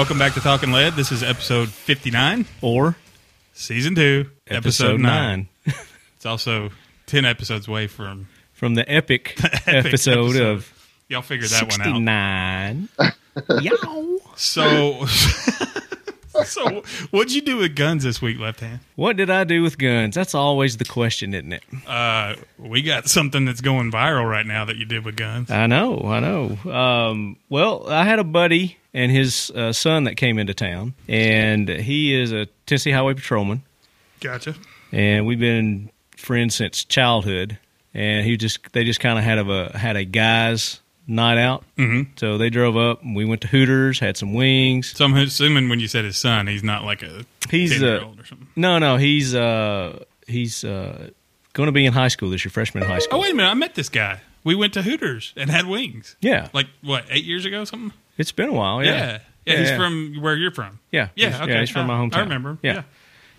Welcome 0.00 0.18
back 0.18 0.32
to 0.32 0.40
Talking 0.40 0.72
Lead. 0.72 0.94
This 0.94 1.12
is 1.12 1.22
episode 1.22 1.68
59, 1.68 2.46
Or 2.62 2.96
season 3.52 3.94
2, 3.94 4.30
episode, 4.48 4.98
9. 4.98 5.02
nine. 5.02 5.48
It's 6.16 6.24
also 6.24 6.70
10 7.04 7.26
episodes 7.26 7.68
away 7.68 7.86
from. 7.86 8.26
From 8.54 8.76
the 8.76 8.90
epic, 8.90 9.34
epic 9.44 9.68
episode, 9.68 10.30
episode. 10.30 10.46
of 10.46 10.88
Y'all 11.10 11.20
figured 11.20 11.50
that 11.50 11.70
one 11.70 11.82
out. 11.82 11.84
69. 11.84 12.88
Yow. 13.60 14.18
So. 14.36 15.04
so, 16.46 16.82
what'd 17.10 17.32
you 17.32 17.40
do 17.42 17.56
with 17.58 17.74
guns 17.76 18.04
this 18.04 18.20
week, 18.20 18.38
left 18.38 18.60
hand? 18.60 18.80
What 18.96 19.16
did 19.16 19.30
I 19.30 19.44
do 19.44 19.62
with 19.62 19.78
guns? 19.78 20.14
That's 20.14 20.34
always 20.34 20.76
the 20.76 20.84
question, 20.84 21.34
isn't 21.34 21.52
it? 21.52 21.62
Uh, 21.86 22.34
we 22.58 22.82
got 22.82 23.08
something 23.08 23.44
that's 23.44 23.60
going 23.60 23.90
viral 23.90 24.28
right 24.28 24.46
now 24.46 24.64
that 24.64 24.76
you 24.76 24.84
did 24.84 25.04
with 25.04 25.16
guns. 25.16 25.50
I 25.50 25.66
know, 25.66 26.02
I 26.04 26.20
know. 26.20 26.72
Um, 26.72 27.36
well, 27.48 27.88
I 27.88 28.04
had 28.04 28.18
a 28.18 28.24
buddy 28.24 28.78
and 28.92 29.10
his 29.10 29.50
uh, 29.50 29.72
son 29.72 30.04
that 30.04 30.16
came 30.16 30.38
into 30.38 30.54
town, 30.54 30.94
and 31.08 31.68
he 31.68 32.14
is 32.14 32.32
a 32.32 32.46
Tennessee 32.66 32.90
Highway 32.90 33.14
Patrolman, 33.14 33.62
Gotcha. 34.20 34.54
and 34.92 35.26
we've 35.26 35.40
been 35.40 35.90
friends 36.16 36.54
since 36.56 36.84
childhood. 36.84 37.58
And 37.92 38.24
he 38.24 38.36
just 38.36 38.72
they 38.72 38.84
just 38.84 39.00
kind 39.00 39.18
of 39.18 39.24
had 39.24 39.38
a 39.38 39.76
had 39.76 39.96
a 39.96 40.04
guys 40.04 40.80
night 41.06 41.38
out. 41.38 41.64
Mm-hmm. 41.76 42.12
So 42.16 42.38
they 42.38 42.50
drove 42.50 42.76
up, 42.76 43.02
and 43.02 43.14
we 43.16 43.24
went 43.24 43.40
to 43.42 43.48
Hooters, 43.48 43.98
had 43.98 44.16
some 44.16 44.32
wings. 44.34 44.92
So, 44.96 45.04
I'm 45.04 45.16
assuming 45.16 45.68
when 45.68 45.80
you 45.80 45.88
said 45.88 46.04
his 46.04 46.16
son, 46.16 46.46
he's 46.46 46.62
not 46.62 46.84
like 46.84 47.02
a 47.02 47.24
He's 47.50 47.72
10 47.72 47.80
year 47.80 47.98
uh, 48.00 48.04
old 48.04 48.20
or 48.20 48.24
something. 48.24 48.48
no, 48.56 48.78
no, 48.78 48.96
he's 48.96 49.34
uh, 49.34 50.04
he's 50.26 50.64
uh, 50.64 51.10
going 51.52 51.66
to 51.66 51.72
be 51.72 51.84
in 51.86 51.92
high 51.92 52.08
school 52.08 52.30
this 52.30 52.44
year, 52.44 52.50
freshman 52.52 52.84
in 52.84 52.88
high 52.88 52.98
school. 53.00 53.18
Oh, 53.18 53.22
wait 53.22 53.32
a 53.32 53.34
minute. 53.34 53.50
I 53.50 53.54
met 53.54 53.74
this 53.74 53.88
guy. 53.88 54.20
We 54.44 54.54
went 54.54 54.72
to 54.74 54.82
Hooters 54.82 55.34
and 55.36 55.50
had 55.50 55.66
wings. 55.66 56.16
Yeah, 56.20 56.48
Like, 56.54 56.66
what, 56.80 57.04
eight 57.10 57.24
years 57.24 57.44
ago 57.44 57.64
something? 57.64 57.92
it's 58.16 58.32
been 58.32 58.48
a 58.48 58.52
while. 58.54 58.82
Yeah. 58.82 58.90
Yeah, 58.90 58.98
Yeah, 59.06 59.18
Yeah, 59.54 59.58
he's 59.60 59.68
yeah. 59.70 59.76
from 59.76 60.14
where 60.20 60.34
you're 60.36 60.50
from. 60.52 60.78
yeah, 60.90 61.08
Yeah, 61.14 61.28
He's- 61.30 61.40
okay. 61.42 61.60
He's 61.60 61.70
from 61.70 61.86
my 61.88 61.94
Uh, 61.94 61.98
hometown. 62.04 62.16
I 62.16 62.20
remember. 62.20 62.58
Yeah, 62.62 62.72
Yeah. 62.74 62.82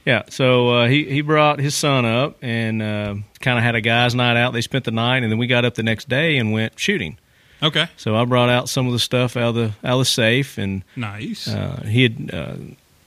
yeah. 0.05 0.21
So 0.29 0.69
uh, 0.69 0.87
he 0.87 1.05
he 1.05 1.21
brought 1.21 1.57
his 1.59 1.73
son 1.73 2.05
up 2.05 2.37
and 2.43 2.81
uh, 2.83 3.15
kind 3.39 3.57
of 3.57 3.63
had 3.63 3.73
a 3.75 3.81
guys' 3.81 4.13
night 4.13 4.37
out. 4.37 4.53
They 4.53 4.61
spent 4.61 4.83
the 4.85 4.91
night, 4.91 5.23
and 5.23 5.31
then 5.31 5.39
we 5.39 5.47
got 5.47 5.65
up 5.65 5.73
the 5.73 5.83
next 5.83 6.07
day 6.09 6.37
and 6.37 6.51
went 6.51 6.77
shooting. 6.79 7.17
Okay. 7.63 7.87
So 7.97 8.15
I 8.15 8.25
brought 8.25 8.49
out 8.49 8.69
some 8.69 8.87
of 8.87 8.93
the 8.93 8.99
stuff 8.99 9.37
out 9.37 9.49
of 9.49 9.55
the 9.55 9.65
out 9.83 9.93
of 9.93 9.99
the 9.99 10.05
safe, 10.05 10.57
and 10.57 10.83
Nice. 10.95 11.47
uh, 11.47 11.83
he 11.87 12.03
had. 12.03 12.29
Uh, 12.33 12.55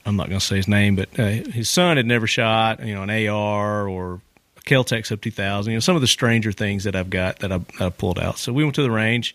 I'm 0.07 0.17
not 0.17 0.29
going 0.29 0.39
to 0.39 0.45
say 0.45 0.57
his 0.57 0.69
name, 0.69 0.97
but 0.97 1.09
uh, 1.19 1.25
his 1.29 1.71
son 1.71 1.97
had 1.97 2.05
never 2.05 2.27
shot, 2.27 2.85
you 2.85 2.95
know, 2.95 3.05
an 3.05 3.27
AR 3.29 3.89
or 3.89 4.21
a 4.59 4.61
Kel-Tec 4.61 5.07
Sub 5.07 5.19
2000. 5.23 5.71
You 5.73 5.77
know, 5.77 5.81
some 5.81 5.97
of 5.97 6.03
the 6.03 6.07
stranger 6.07 6.53
things 6.53 6.85
that 6.85 6.95
I've 6.95 7.09
got 7.09 7.39
that 7.39 7.51
I, 7.51 7.57
that 7.79 7.81
I 7.81 7.89
pulled 7.89 8.19
out. 8.19 8.37
So 8.37 8.53
we 8.53 8.65
went 8.65 8.75
to 8.75 8.83
the 8.83 8.91
range, 8.91 9.35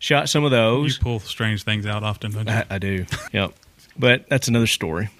shot 0.00 0.28
some 0.28 0.42
of 0.42 0.50
those. 0.50 0.96
you 0.96 1.02
pull 1.02 1.20
strange 1.20 1.62
things 1.62 1.86
out 1.86 2.02
often, 2.02 2.32
don't 2.32 2.48
you? 2.48 2.52
I, 2.52 2.64
I 2.68 2.78
do. 2.78 3.06
yep. 3.32 3.52
But 3.96 4.28
that's 4.28 4.48
another 4.48 4.66
story. 4.66 5.10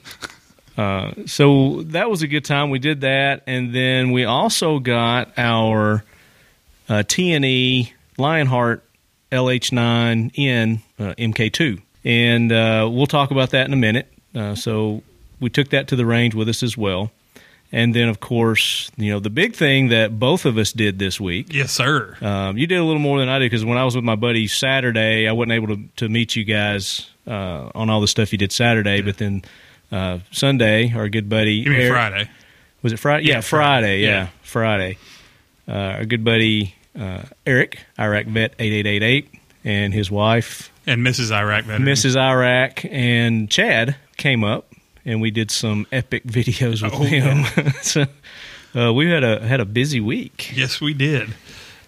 Uh, 0.77 1.13
so 1.27 1.83
that 1.85 2.11
was 2.11 2.23
a 2.23 2.27
good 2.27 2.45
time. 2.45 2.71
We 2.71 2.81
did 2.81 3.03
that, 3.03 3.45
and 3.47 3.73
then 3.73 4.11
we 4.11 4.25
also 4.25 4.81
got 4.81 5.33
our 5.39 6.03
uh, 6.89 7.05
T&E 7.05 7.93
Lionheart 8.19 8.83
LH9N 9.33 10.81
uh, 10.99 11.15
MK2, 11.17 11.81
and 12.05 12.53
uh, 12.53 12.89
we'll 12.91 13.07
talk 13.07 13.31
about 13.31 13.51
that 13.51 13.67
in 13.67 13.73
a 13.73 13.77
minute. 13.77 14.13
Uh, 14.35 14.55
so 14.55 15.03
we 15.41 15.51
took 15.51 15.71
that 15.71 15.89
to 15.89 15.97
the 15.97 16.07
range 16.07 16.35
with 16.35 16.49
us 16.49 16.63
as 16.63 16.77
well. 16.77 17.11
And 17.73 17.95
then, 17.95 18.09
of 18.09 18.19
course, 18.19 18.91
you 18.97 19.13
know, 19.13 19.21
the 19.21 19.31
big 19.31 19.55
thing 19.55 19.89
that 19.91 20.19
both 20.19 20.45
of 20.45 20.59
us 20.59 20.73
did 20.73 20.99
this 20.99 21.21
week 21.21 21.53
yes, 21.55 21.71
sir. 21.71 22.17
um, 22.21 22.59
you 22.59 22.67
did 22.67 22.79
a 22.79 22.85
little 22.85 23.01
more 23.01 23.21
than 23.21 23.29
I 23.29 23.39
did 23.39 23.49
because 23.49 23.65
when 23.65 23.79
I 23.79 23.85
was 23.85 23.95
with 23.95 24.03
my 24.05 24.17
buddy 24.17 24.49
Saturday, 24.49 25.29
I 25.29 25.33
wasn't 25.33 25.53
able 25.53 25.69
to, 25.77 25.85
to 25.97 26.09
meet 26.09 26.35
you 26.35 26.43
guys 26.43 27.09
uh, 27.29 27.71
on 27.75 27.89
all 27.89 28.01
the 28.01 28.09
stuff 28.09 28.33
you 28.33 28.39
did 28.39 28.51
Saturday. 28.51 29.03
But 29.03 29.19
then 29.19 29.43
uh, 29.93 30.19
Sunday, 30.33 30.93
our 30.93 31.09
good 31.09 31.29
buddy, 31.29 31.65
Eric- 31.65 31.93
Friday? 31.93 32.31
was 32.83 32.93
it 32.93 32.97
Friday? 32.99 33.27
Yeah, 33.29 33.35
Yeah, 33.35 33.41
Friday. 33.43 33.63
Friday. 33.63 34.01
Yeah, 34.01 34.09
Yeah. 34.09 34.29
Friday. 34.43 34.99
Uh, 35.69 35.73
our 35.99 36.05
good 36.07 36.25
buddy 36.25 36.75
uh, 36.99 37.23
Eric, 37.47 37.81
Iraq 37.99 38.27
Vet 38.27 38.55
eight 38.59 38.73
eight 38.73 38.87
eight 38.87 39.03
eight, 39.03 39.35
and 39.65 39.93
his 39.95 40.11
wife 40.11 40.73
And 40.87 41.07
Mrs. 41.07 41.31
Iraq 41.33 41.65
veteran. 41.65 41.87
Mrs. 41.87 42.17
Iraq 42.17 42.85
and 42.91 43.51
Chad 43.51 43.97
came 44.17 44.43
up, 44.45 44.73
and 45.05 45.21
we 45.21 45.31
did 45.31 45.51
some 45.51 45.87
epic 45.93 46.25
videos 46.25 46.83
with 46.83 46.95
Oh, 46.95 47.05
them. 47.05 47.73
so 47.83 48.07
uh, 48.75 48.93
we 48.93 49.09
had 49.11 49.25
a 49.25 49.47
had 49.47 49.61
a 49.61 49.65
busy 49.65 50.01
week. 50.01 50.53
Yes, 50.55 50.81
we 50.81 50.95
did. 50.95 51.35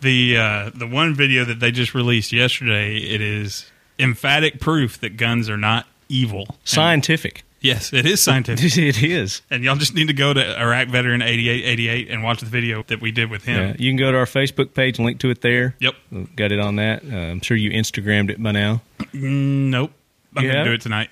The 0.00 0.36
uh, 0.36 0.70
the 0.74 0.86
one 0.86 1.14
video 1.14 1.44
that 1.44 1.60
they 1.60 1.70
just 1.70 1.94
released 1.94 2.32
yesterday, 2.32 2.96
it 2.98 3.20
is 3.20 3.70
emphatic 3.98 4.58
proof 4.60 4.98
that 5.00 5.16
guns 5.16 5.48
are 5.48 5.56
not 5.56 5.86
evil. 6.08 6.46
And- 6.48 6.56
Scientific. 6.64 7.44
Yes, 7.62 7.92
it 7.92 8.06
is 8.06 8.20
scientific. 8.20 8.64
it 8.76 9.02
is. 9.02 9.42
and 9.50 9.64
y'all 9.64 9.76
just 9.76 9.94
need 9.94 10.08
to 10.08 10.12
go 10.14 10.32
to 10.34 10.60
Iraq 10.60 10.88
veteran 10.88 11.22
eighty 11.22 11.48
eight 11.48 11.64
eighty 11.64 11.88
eight 11.88 12.08
and 12.10 12.22
watch 12.22 12.40
the 12.40 12.46
video 12.46 12.82
that 12.88 13.00
we 13.00 13.10
did 13.12 13.30
with 13.30 13.44
him. 13.44 13.56
Yeah, 13.70 13.76
you 13.78 13.90
can 13.90 13.96
go 13.96 14.10
to 14.12 14.18
our 14.18 14.26
Facebook 14.26 14.74
page 14.74 14.98
and 14.98 15.06
link 15.06 15.20
to 15.20 15.30
it 15.30 15.40
there. 15.40 15.74
Yep. 15.80 15.94
Got 16.36 16.52
it 16.52 16.60
on 16.60 16.76
that. 16.76 17.02
Uh, 17.04 17.16
I'm 17.16 17.40
sure 17.40 17.56
you 17.56 17.70
Instagrammed 17.70 18.30
it 18.30 18.42
by 18.42 18.52
now. 18.52 18.82
Mm, 19.12 19.70
nope. 19.70 19.92
I'm 20.36 20.44
You 20.44 20.52
gonna 20.52 20.64
do 20.64 20.72
it 20.72 20.80
tonight 20.80 21.10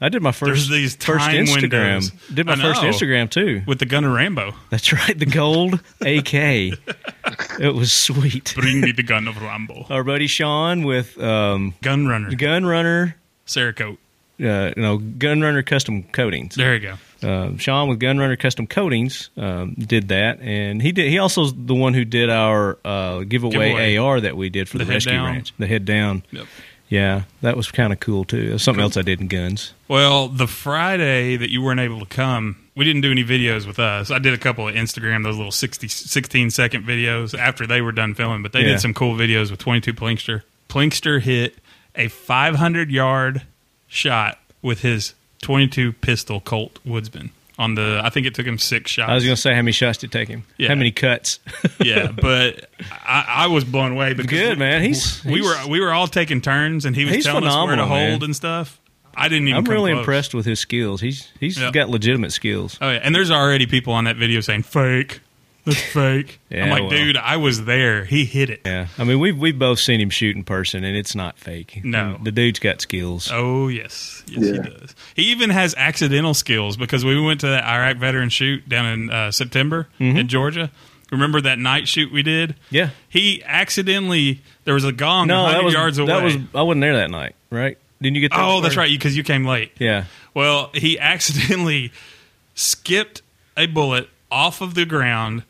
I 0.00 0.08
did 0.10 0.22
my 0.22 0.30
There's 0.30 0.38
first 0.66 0.70
these 0.70 0.94
first 0.96 1.26
Instagram. 1.28 1.60
windows. 1.94 2.10
Did 2.32 2.46
my 2.46 2.54
first. 2.54 2.82
Instagram 2.82 3.28
too. 3.30 3.62
with 3.66 3.80
the 3.80 3.86
Gunner 3.86 4.12
Rambo. 4.12 4.54
That's 4.70 4.92
right, 4.92 5.18
the 5.18 5.26
gold 5.26 5.80
AK. 6.00 6.78
It 7.60 7.74
was 7.74 7.92
sweet. 7.92 8.54
Bring 8.56 8.80
me 8.80 8.92
the 8.92 9.02
gun 9.02 9.26
of 9.28 9.42
Rambo. 9.42 9.86
Our 9.90 10.02
buddy 10.04 10.28
Sean 10.28 10.84
with 10.84 11.18
um, 11.20 11.74
Gun 11.82 12.06
runner, 12.06 12.34
Gun 12.34 12.64
Runner, 12.64 13.16
Cerakote. 13.46 13.98
Uh, 14.40 14.72
you 14.76 14.82
know, 14.82 14.98
Gun 14.98 15.40
Runner 15.40 15.62
Custom 15.62 16.02
Coatings. 16.04 16.54
There 16.54 16.74
you 16.74 16.80
go. 16.80 16.94
Uh, 17.28 17.56
Sean 17.56 17.88
with 17.88 17.98
Gun 17.98 18.18
Runner 18.18 18.36
Custom 18.36 18.66
Coatings 18.68 19.30
um, 19.36 19.74
did 19.74 20.08
that, 20.08 20.40
and 20.40 20.80
he 20.80 20.92
did. 20.92 21.10
He 21.10 21.18
also 21.18 21.44
is 21.44 21.52
the 21.56 21.74
one 21.74 21.92
who 21.94 22.04
did 22.04 22.30
our 22.30 22.78
uh, 22.84 23.20
giveaway, 23.20 23.52
Giveaway. 23.70 23.96
AR 23.96 24.20
that 24.20 24.36
we 24.36 24.48
did 24.50 24.68
for 24.68 24.78
The 24.78 24.84
the, 24.84 24.92
rescue 24.92 25.12
down. 25.12 25.24
ranch. 25.26 25.52
The 25.58 25.66
head 25.66 25.84
down. 25.84 26.22
Yep. 26.30 26.46
Yeah, 26.90 27.22
that 27.42 27.54
was 27.54 27.70
kind 27.70 27.92
of 27.92 28.00
cool 28.00 28.24
too. 28.24 28.50
That's 28.50 28.62
something 28.64 28.82
else 28.82 28.96
I 28.96 29.02
did 29.02 29.20
in 29.20 29.26
guns. 29.28 29.74
Well, 29.88 30.28
the 30.28 30.46
Friday 30.46 31.36
that 31.36 31.50
you 31.50 31.60
weren't 31.60 31.80
able 31.80 32.00
to 32.00 32.06
come, 32.06 32.56
we 32.74 32.84
didn't 32.86 33.02
do 33.02 33.10
any 33.10 33.24
videos 33.24 33.66
with 33.66 33.78
us. 33.78 34.10
I 34.10 34.18
did 34.18 34.32
a 34.32 34.38
couple 34.38 34.66
of 34.68 34.74
Instagram, 34.74 35.22
those 35.22 35.36
little 35.36 35.52
60, 35.52 35.86
16 35.86 36.48
second 36.50 36.86
videos 36.86 37.36
after 37.38 37.66
they 37.66 37.82
were 37.82 37.92
done 37.92 38.14
filming, 38.14 38.42
but 38.42 38.52
they 38.52 38.60
Yeah. 38.60 38.68
did 38.68 38.80
some 38.80 38.94
cool 38.94 39.14
videos 39.16 39.50
with 39.50 39.60
22 39.60 39.92
Plinkster. 39.92 40.44
Plinkster 40.70 41.20
hit 41.20 41.56
a 41.94 42.08
500 42.08 42.90
yard 42.90 43.42
shot 43.88 44.38
with 44.62 44.80
his 44.82 45.14
22 45.42 45.92
pistol 45.94 46.40
Colt 46.40 46.78
Woodsman 46.84 47.30
on 47.58 47.74
the, 47.74 48.00
I 48.04 48.10
think 48.10 48.26
it 48.26 48.34
took 48.34 48.46
him 48.46 48.56
six 48.58 48.90
shots. 48.92 49.10
I 49.10 49.14
was 49.14 49.24
going 49.24 49.34
to 49.34 49.40
say 49.40 49.50
how 49.50 49.62
many 49.62 49.72
shots 49.72 49.98
did 49.98 50.10
it 50.10 50.12
take 50.12 50.28
him? 50.28 50.44
Yeah. 50.58 50.68
How 50.68 50.74
many 50.76 50.92
cuts? 50.92 51.40
yeah, 51.82 52.12
but 52.12 52.70
I, 53.04 53.24
I 53.28 53.46
was 53.48 53.64
blown 53.64 53.92
away 53.92 54.14
because 54.14 54.30
Good, 54.30 54.58
we- 54.58 54.64
man. 54.64 54.82
He's- 54.82 55.24
we 55.24 55.40
he's- 55.40 55.44
were 55.44 55.68
we 55.70 55.80
were 55.80 55.92
all 55.92 56.06
taking 56.06 56.40
turns, 56.40 56.84
and 56.84 56.94
he 56.94 57.04
was 57.04 57.24
telling 57.24 57.44
us 57.44 57.54
where 57.54 57.66
to 57.66 57.70
phenomenal, 57.82 57.88
man. 57.88 58.10
hold 58.10 58.22
and 58.24 58.36
stuff. 58.36 58.78
I 59.16 59.28
didn't 59.28 59.48
even. 59.48 59.58
I'm 59.58 59.64
really 59.72 59.90
close. 59.90 60.02
impressed 60.02 60.34
with 60.34 60.46
his 60.46 60.60
skills. 60.60 61.00
He's 61.00 61.28
he's 61.40 61.58
Yeah. 61.58 61.72
got 61.72 61.88
legitimate 61.88 62.30
skills. 62.32 62.78
Oh 62.80 62.88
yeah, 62.90 63.00
and 63.02 63.12
there's 63.12 63.32
already 63.32 63.66
people 63.66 63.92
on 63.92 64.04
that 64.04 64.14
video 64.16 64.40
saying 64.40 64.62
fake. 64.62 65.18
That's 65.68 65.80
fake. 65.92 66.40
Yeah, 66.50 66.64
I'm 66.64 66.70
like, 66.70 66.80
well. 66.82 66.90
dude, 66.90 67.16
I 67.16 67.36
was 67.36 67.64
there. 67.64 68.04
He 68.04 68.24
hit 68.24 68.50
it. 68.50 68.60
Yeah, 68.64 68.88
I 68.98 69.04
mean 69.04 69.18
we've 69.20 69.38
we've 69.38 69.58
both 69.58 69.78
seen 69.78 70.00
him 70.00 70.10
shoot 70.10 70.34
in 70.36 70.44
person, 70.44 70.84
and 70.84 70.96
it's 70.96 71.14
not 71.14 71.38
fake. 71.38 71.80
No. 71.84 72.18
the 72.22 72.32
dude's 72.32 72.58
got 72.58 72.80
skills. 72.80 73.30
Oh 73.32 73.68
yes, 73.68 74.22
yes 74.28 74.44
he 74.46 74.58
does. 74.58 74.94
He 75.14 75.22
even 75.30 75.50
has 75.50 75.74
accidental 75.76 76.34
skills 76.34 76.76
because 76.76 77.04
we 77.04 77.20
went 77.20 77.40
to 77.40 77.46
that 77.48 77.64
Iraq 77.64 77.96
veteran 77.98 78.28
shoot 78.28 78.68
down 78.68 78.86
in 78.86 79.10
uh, 79.10 79.30
September 79.30 79.88
Mm-hmm. 80.00 80.16
in 80.18 80.28
Georgia. 80.28 80.70
Remember 81.10 81.40
that 81.40 81.58
night 81.58 81.88
shoot 81.88 82.12
we 82.12 82.22
did? 82.22 82.54
Yeah. 82.70 82.90
He 83.08 83.42
accidentally 83.44 84.42
there 84.64 84.74
was 84.74 84.84
a 84.84 84.92
gong 84.92 85.26
No, 85.28 85.44
100 85.44 85.58
that 85.58 85.64
was 85.64 85.74
yards 85.74 85.98
away. 85.98 86.06
that 86.08 86.22
was 86.22 86.36
I 86.54 86.62
wasn't 86.62 86.82
there 86.82 86.96
that 86.96 87.10
night, 87.10 87.34
right? 87.50 87.78
Didn't 88.02 88.14
you 88.16 88.20
get? 88.20 88.30
There 88.32 88.40
oh, 88.44 88.60
that's 88.60 88.76
right, 88.76 88.90
because 88.90 89.16
you 89.16 89.22
came 89.24 89.44
late. 89.44 89.72
Yeah, 89.78 90.04
Well, 90.34 90.70
he 90.74 90.98
accidentally 91.00 91.92
skipped 92.54 93.22
a 93.56 93.66
bullet 93.66 94.08
off 94.30 94.60
of 94.60 94.74
the 94.74 94.84
ground 94.84 95.42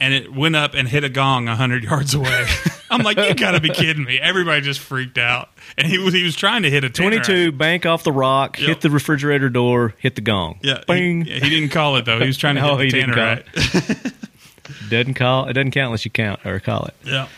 and 0.00 0.12
it 0.14 0.32
went 0.32 0.56
up 0.56 0.74
and 0.74 0.86
hit 0.88 1.04
a 1.04 1.08
gong 1.08 1.46
100 1.46 1.84
yards 1.84 2.14
away. 2.14 2.46
I'm 2.90 3.02
like, 3.02 3.16
you 3.18 3.34
got 3.34 3.52
to 3.52 3.60
be 3.60 3.68
kidding 3.70 4.04
me. 4.04 4.18
Everybody 4.20 4.60
just 4.60 4.78
freaked 4.80 5.18
out. 5.18 5.48
And 5.76 5.86
he 5.88 5.98
was 5.98 6.14
he 6.14 6.22
was 6.22 6.36
trying 6.36 6.62
to 6.62 6.70
hit 6.70 6.84
a 6.84 6.90
tenner. 6.90 7.16
22, 7.18 7.52
bank 7.52 7.84
off 7.84 8.04
the 8.04 8.12
rock, 8.12 8.58
Yep. 8.60 8.68
hit 8.68 8.80
the 8.82 8.90
refrigerator 8.90 9.48
door, 9.48 9.94
hit 9.98 10.14
the 10.14 10.20
gong. 10.20 10.60
Yeah, 10.62 10.82
bing. 10.86 11.24
He, 11.24 11.32
yeah, 11.32 11.40
he 11.40 11.50
didn't 11.50 11.70
call 11.70 11.96
it 11.96 12.04
though. 12.04 12.20
He 12.20 12.26
was 12.26 12.38
trying 12.38 12.54
to 12.54 12.60
No, 12.62 12.76
hit 12.76 12.92
the 12.92 12.96
he 12.98 13.02
didn't 13.04 13.14
call 13.14 13.24
right. 13.24 14.12
doesn't 14.90 15.14
call 15.14 15.48
it 15.48 15.52
doesn't 15.54 15.70
count 15.72 15.86
unless 15.86 16.04
you 16.04 16.10
count 16.10 16.44
or 16.46 16.60
call 16.60 16.84
it. 16.86 16.94
yeah. 17.04 17.28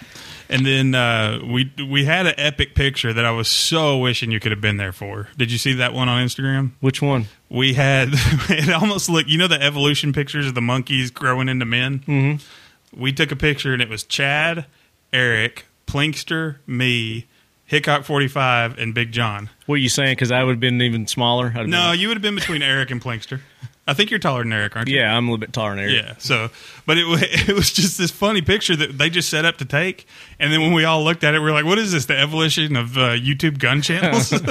And 0.50 0.64
then 0.64 0.94
uh, 0.94 1.40
we 1.44 1.70
we 1.90 2.04
had 2.04 2.26
an 2.26 2.34
epic 2.38 2.74
picture 2.74 3.12
that 3.12 3.24
I 3.24 3.30
was 3.30 3.48
so 3.48 3.98
wishing 3.98 4.30
you 4.30 4.40
could 4.40 4.52
have 4.52 4.60
been 4.60 4.78
there 4.78 4.92
for. 4.92 5.28
Did 5.36 5.52
you 5.52 5.58
see 5.58 5.74
that 5.74 5.92
one 5.92 6.08
on 6.08 6.24
Instagram? 6.24 6.72
Which 6.80 7.02
one? 7.02 7.26
We 7.50 7.74
had 7.74 8.08
it 8.12 8.70
almost 8.72 9.10
looked. 9.10 9.28
You 9.28 9.38
know 9.38 9.48
the 9.48 9.62
evolution 9.62 10.12
pictures 10.12 10.46
of 10.46 10.54
the 10.54 10.62
monkeys 10.62 11.10
growing 11.10 11.48
into 11.48 11.66
men. 11.66 12.00
Mm-hmm. 12.00 13.00
We 13.00 13.12
took 13.12 13.30
a 13.30 13.36
picture 13.36 13.74
and 13.74 13.82
it 13.82 13.90
was 13.90 14.04
Chad, 14.04 14.64
Eric, 15.12 15.66
Plinkster, 15.86 16.56
me, 16.66 17.26
Hickok 17.66 18.04
45, 18.04 18.78
and 18.78 18.94
Big 18.94 19.12
John. 19.12 19.50
What 19.66 19.74
are 19.74 19.78
you 19.78 19.90
saying? 19.90 20.12
Because 20.12 20.32
I 20.32 20.42
would 20.42 20.52
have 20.52 20.60
been 20.60 20.80
even 20.80 21.06
smaller. 21.06 21.50
No, 21.50 21.90
been- 21.90 22.00
you 22.00 22.08
would 22.08 22.16
have 22.16 22.22
been 22.22 22.34
between 22.34 22.62
Eric 22.62 22.90
and 22.90 23.00
Plinkster. 23.00 23.40
I 23.88 23.94
think 23.94 24.10
you're 24.10 24.20
taller 24.20 24.42
than 24.42 24.52
Eric, 24.52 24.76
aren't 24.76 24.88
you? 24.88 24.98
yeah, 24.98 25.16
I'm 25.16 25.26
a 25.26 25.30
little 25.30 25.40
bit 25.40 25.52
taller 25.52 25.70
than 25.74 25.80
Eric. 25.84 25.94
Yeah. 26.04 26.14
So, 26.18 26.50
but 26.86 26.98
it 26.98 27.06
wa- 27.06 27.16
it 27.20 27.54
was 27.54 27.72
just 27.72 27.96
this 27.98 28.10
funny 28.10 28.42
picture 28.42 28.76
that 28.76 28.98
they 28.98 29.08
just 29.10 29.28
set 29.30 29.44
up 29.44 29.56
to 29.58 29.64
take, 29.64 30.06
and 30.38 30.52
then 30.52 30.60
when 30.60 30.72
we 30.74 30.84
all 30.84 31.02
looked 31.02 31.24
at 31.24 31.34
it, 31.34 31.40
we 31.40 31.48
are 31.48 31.52
like, 31.52 31.64
"What 31.64 31.78
is 31.78 31.90
this? 31.92 32.04
The 32.06 32.18
evolution 32.18 32.76
of 32.76 32.96
uh, 32.98 33.12
YouTube 33.16 33.58
gun 33.58 33.80
channels?" 33.82 34.30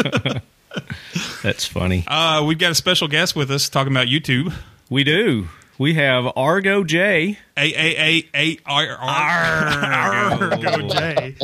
That's 1.43 1.65
funny. 1.65 2.03
uh, 2.07 2.43
we've 2.45 2.57
got 2.59 2.71
a 2.71 2.75
special 2.75 3.07
guest 3.07 3.35
with 3.35 3.49
us 3.51 3.69
talking 3.69 3.93
about 3.93 4.07
YouTube. 4.07 4.53
We 4.89 5.03
do. 5.03 5.47
We 5.79 5.93
have 5.93 6.25
Argo 6.35 6.83
J. 6.83 7.37
A 7.55 7.61
A 7.61 7.97
A 7.99 8.29
A 8.35 8.57
R 8.65 8.87
R 8.87 8.99
Argo 8.99 10.87
J, 10.87 11.35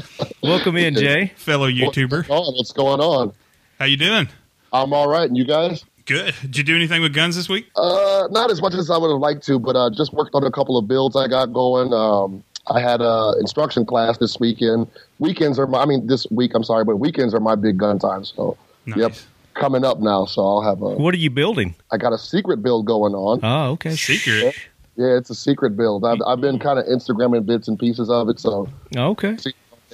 Welcome 0.42 0.78
in, 0.78 0.96
Jay. 0.96 1.32
fellow 1.36 1.70
YouTuber. 1.70 2.28
What's 2.28 2.28
going 2.28 2.40
on? 2.42 2.54
What's 2.56 2.72
going 2.72 3.00
on? 3.02 3.34
How 3.80 3.86
you 3.86 3.98
doing? 3.98 4.28
I'm 4.72 4.92
all 4.94 5.08
right, 5.08 5.28
and 5.28 5.38
you 5.38 5.46
guys? 5.46 5.86
Good. 6.06 6.36
Did 6.42 6.58
you 6.58 6.64
do 6.64 6.76
anything 6.76 7.02
with 7.02 7.14
guns 7.14 7.36
this 7.36 7.48
week? 7.48 7.68
Uh, 7.76 8.28
not 8.32 8.52
as 8.52 8.62
much 8.62 8.74
as 8.74 8.90
I 8.90 8.98
would 8.98 9.10
have 9.10 9.20
liked 9.20 9.46
to, 9.46 9.58
but 9.60 9.76
uh, 9.76 9.90
just 9.90 10.12
worked 10.14 10.36
on 10.36 10.44
a 10.44 10.52
couple 10.52 10.78
of 10.78 10.88
builds 10.88 11.16
I 11.16 11.28
got 11.28 11.54
going. 11.54 11.94
Um, 11.94 12.44
I 12.68 12.80
had 12.82 13.02
a 13.02 13.34
instruction 13.40 13.86
class 13.86 14.18
this 14.18 14.40
weekend. 14.40 14.88
Weekends 15.20 15.58
are 15.60 15.68
my, 15.68 15.82
I 15.82 15.86
mean, 15.86 16.08
this 16.08 16.26
week, 16.32 16.52
I'm 16.56 16.64
sorry, 16.64 16.84
but 16.86 16.98
weekends 16.98 17.34
are 17.34 17.40
my 17.40 17.56
big 17.56 17.78
gun 17.78 18.00
time. 18.00 18.26
So, 18.26 18.58
Nice. 18.86 19.00
yep, 19.00 19.14
coming 19.54 19.86
up 19.86 20.00
now. 20.02 20.26
So 20.26 20.42
I'll 20.46 20.62
have 20.62 20.82
a, 20.82 20.90
What 20.96 21.14
are 21.14 21.18
you 21.18 21.30
building? 21.30 21.76
I 21.92 21.98
got 21.98 22.12
a 22.14 22.18
secret 22.18 22.62
build 22.62 22.86
going 22.86 23.14
on. 23.14 23.40
Oh, 23.44 23.72
okay. 23.72 23.96
Secret. 23.96 24.56
Yeah, 24.96 25.18
it's 25.18 25.30
a 25.30 25.36
secret 25.36 25.76
build. 25.78 26.06
I've, 26.06 26.20
I've 26.28 26.40
been 26.42 26.60
kind 26.60 26.80
of 26.80 26.86
Instagramming 26.86 27.46
bits 27.46 27.68
and 27.68 27.80
pieces 27.80 28.10
of 28.10 28.30
it. 28.30 28.40
So 28.40 28.70
Okay. 28.96 29.38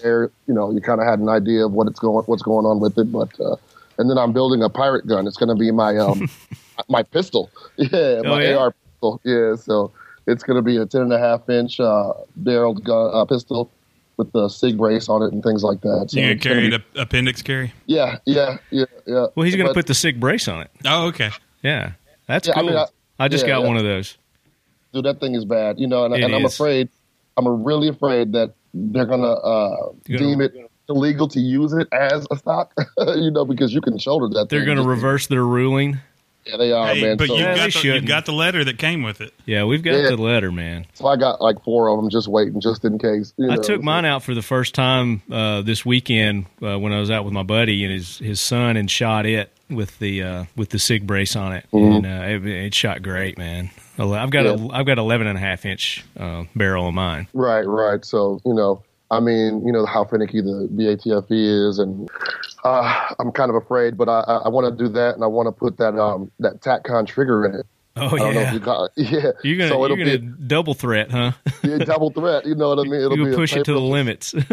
there, 0.02 0.32
you 0.48 0.54
know, 0.54 0.72
you 0.72 0.82
kind 0.82 1.00
of 1.00 1.08
had 1.08 1.20
an 1.20 1.30
idea 1.30 1.66
of 1.66 1.72
what 1.72 1.88
it's 1.88 2.00
going, 2.00 2.24
what's 2.26 2.42
going 2.44 2.66
on 2.66 2.80
with 2.80 2.98
it. 2.98 3.12
But, 3.12 3.30
uh, 3.40 3.56
and 4.00 4.10
then 4.10 4.18
I'm 4.18 4.34
building 4.34 4.64
a 4.64 4.70
pirate 4.70 5.06
gun. 5.06 5.28
It's 5.28 5.38
going 5.38 5.50
to 5.50 5.56
be 5.56 5.70
my, 5.72 5.96
um, 5.98 6.28
my 6.90 7.04
pistol. 7.04 7.52
Yeah, 7.78 8.22
my 8.24 8.44
yeah? 8.44 8.56
AR 8.58 8.72
pistol. 8.72 9.22
Yeah, 9.24 9.56
so 9.56 9.92
it's 10.26 10.44
going 10.44 10.56
to 10.56 10.62
be 10.64 10.78
a 10.78 10.86
ten 10.88 11.02
and 11.02 11.14
a 11.14 11.20
half 11.20 11.48
inch 11.50 11.80
uh, 11.80 12.14
barreled 12.36 12.84
gun 12.84 13.12
uh, 13.14 13.26
pistol 13.26 13.70
with 14.18 14.32
the 14.34 14.50
sig 14.50 14.78
brace 14.78 15.08
on 15.08 15.22
it 15.22 15.32
and 15.32 15.42
things 15.44 15.64
like 15.64 15.80
that. 15.82 16.08
So 16.10 16.18
You 16.20 16.24
gonna 16.26 16.34
it's 16.36 16.44
gonna 16.44 16.56
carry 16.56 16.70
be- 16.72 16.84
the 16.94 17.02
appendix 17.02 17.42
carry? 17.42 17.72
yeah, 17.86 18.18
yeah, 18.26 18.58
yeah, 18.72 18.86
yeah. 19.06 19.28
Well, 19.36 19.46
he's 19.46 19.56
going 19.56 19.68
to 19.68 19.74
put 19.74 19.88
the 19.88 19.94
SIG 19.94 20.20
brace 20.20 20.48
on 20.50 20.62
it. 20.62 20.72
Oh, 20.86 21.08
okay. 21.08 21.30
Yeah. 21.62 21.92
That's 22.28 22.48
Yeah, 22.48 22.56
I 22.56 22.60
cool. 22.62 22.70
mean, 22.70 22.78
I, 22.78 22.86
I- 23.20 23.28
just 23.30 23.44
yeah, 23.46 23.54
got 23.56 23.62
yeah. 23.62 23.68
one 23.68 23.78
of 23.78 23.84
those. 23.84 24.18
dude, 24.94 25.06
that 25.06 25.20
thing 25.22 25.36
is 25.36 25.46
bad. 25.46 25.80
You 25.80 25.88
know, 25.88 26.06
and, 26.06 26.14
and 26.14 26.36
I'm 26.36 26.46
afraid. 26.46 26.90
I'm 27.38 27.64
really 27.64 27.88
afraid 27.88 28.34
that 28.34 28.54
they're 28.74 29.06
gonna 29.06 29.32
uh, 29.32 29.92
You're 30.06 30.20
gonna- 30.20 30.32
deem 30.32 30.42
it 30.42 30.69
illegal 30.90 31.28
to 31.30 31.40
use 31.40 31.74
it 31.74 31.88
as 31.92 32.26
a 32.32 32.36
stock. 32.38 32.74
you 33.16 33.32
know, 33.32 33.46
because 33.46 33.74
you 33.74 33.82
can 33.82 33.98
shoulder 33.98 34.28
that. 34.40 34.50
They're 34.50 34.66
going 34.66 34.78
to 34.78 34.84
reverse 34.88 35.28
their 35.28 35.44
ruling. 35.46 36.00
Yeah, 36.46 36.58
they 36.58 36.72
are, 36.72 36.88
Hey, 36.96 37.02
man. 37.02 37.18
but 37.18 37.28
so, 37.28 37.36
you 37.36 37.42
Yeah, 37.44 37.50
got 37.56 37.60
the, 37.60 37.64
you 37.66 37.72
shouldn't. 37.72 38.08
got 38.08 38.26
the 38.26 38.32
letter 38.32 38.64
that 38.64 38.80
came 38.80 39.04
with 39.04 39.22
it. 39.22 39.34
Yeah, 39.46 39.66
we've 39.66 39.84
got 39.84 39.92
Yeah. 39.96 40.10
the 40.10 40.18
letter, 40.18 40.52
man. 40.52 40.88
so 40.94 41.06
I 41.06 41.16
got 41.16 41.42
like 41.42 41.62
four 41.64 41.90
of 41.90 41.98
them 42.02 42.10
just 42.10 42.28
waiting, 42.28 42.60
just 42.60 42.84
in 42.86 42.98
case. 42.98 43.34
You 43.38 43.52
I 43.52 43.56
know. 43.58 43.62
took 43.62 43.84
mine 43.84 44.06
out 44.06 44.24
for 44.24 44.34
the 44.34 44.42
first 44.42 44.74
time 44.74 45.22
uh, 45.30 45.62
this 45.62 45.86
weekend 45.86 46.46
uh, 46.64 46.80
when 46.80 46.92
I 46.94 47.00
was 47.00 47.12
out 47.12 47.24
with 47.26 47.34
my 47.34 47.44
buddy 47.44 47.84
and 47.84 47.94
his 47.94 48.18
his 48.20 48.40
son 48.40 48.78
and 48.78 48.90
shot 48.90 49.26
it 49.28 49.52
with 49.70 50.00
the 50.00 50.24
uh, 50.24 50.46
with 50.56 50.70
the 50.70 50.80
sig 50.80 51.06
brace 51.06 51.36
on 51.36 51.54
it, 51.54 51.66
and 51.74 52.06
uh, 52.06 52.10
it, 52.26 52.46
it 52.48 52.74
shot 52.74 53.04
great, 53.04 53.38
man. 53.38 53.70
I've 54.00 54.32
got 54.32 54.46
a 54.48 54.58
Yeah. 54.58 54.68
I've 54.72 54.86
got 54.88 54.98
eleven 54.98 55.28
and 55.28 55.38
a 55.38 55.42
half 55.42 55.66
inch 55.66 56.04
uh, 56.18 56.46
barrel 56.56 56.86
on 56.86 56.96
mine. 56.96 57.28
Right, 57.34 57.68
right. 57.68 58.04
So 58.04 58.40
you 58.46 58.54
know, 58.56 58.82
I 59.12 59.20
mean, 59.20 59.66
you 59.66 59.72
know 59.72 59.86
how 59.86 60.06
finicky 60.06 60.42
the 60.42 60.68
the 60.72 60.84
ATF 60.84 61.28
is, 61.30 61.80
and 61.80 62.10
uh, 62.64 63.14
I'm 63.20 63.32
kind 63.32 63.50
of 63.50 63.56
afraid, 63.56 63.98
but 63.98 64.08
I, 64.08 64.22
I, 64.22 64.50
want 64.50 64.66
to 64.70 64.84
do 64.84 64.90
that, 64.90 65.16
and 65.16 65.24
I 65.24 65.28
want 65.28 65.48
to 65.48 65.52
put 65.52 65.78
that 65.78 66.00
um 66.00 66.32
that 66.40 66.62
TacCon 66.62 67.08
trigger 67.08 67.46
in 67.46 67.56
it. 67.56 67.66
Oh 67.96 68.06
I 68.06 68.10
don't 68.10 68.20
know 68.20 68.42
if 68.42 68.48
yeah, 68.48 68.54
you 68.54 68.60
got 68.60 68.92
yeah. 68.96 69.32
you're 69.44 69.58
gonna 69.58 69.70
so 69.70 69.86
you're 69.86 70.00
it'll 70.00 70.20
gonna 70.20 70.20
be 70.20 70.46
double 70.48 70.74
threat, 70.74 71.12
huh? 71.12 71.32
a 71.64 71.80
double 71.80 72.12
threat. 72.12 72.46
You 72.46 72.56
know 72.56 72.70
what 72.70 72.80
I 72.80 72.84
mean? 72.84 73.02
It'll 73.02 73.18
you 73.18 73.26
be 73.26 73.36
push 73.36 73.56
it 73.56 73.66
to 73.66 73.74
the 73.74 73.82
limits. 73.82 74.36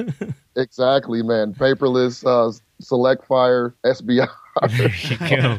Exactly, 0.59 1.23
man. 1.23 1.53
Paperless, 1.53 2.25
uh, 2.25 2.51
select 2.81 3.27
fire, 3.27 3.75
SBI. 3.85 4.27
you 5.11 5.19
go. 5.37 5.59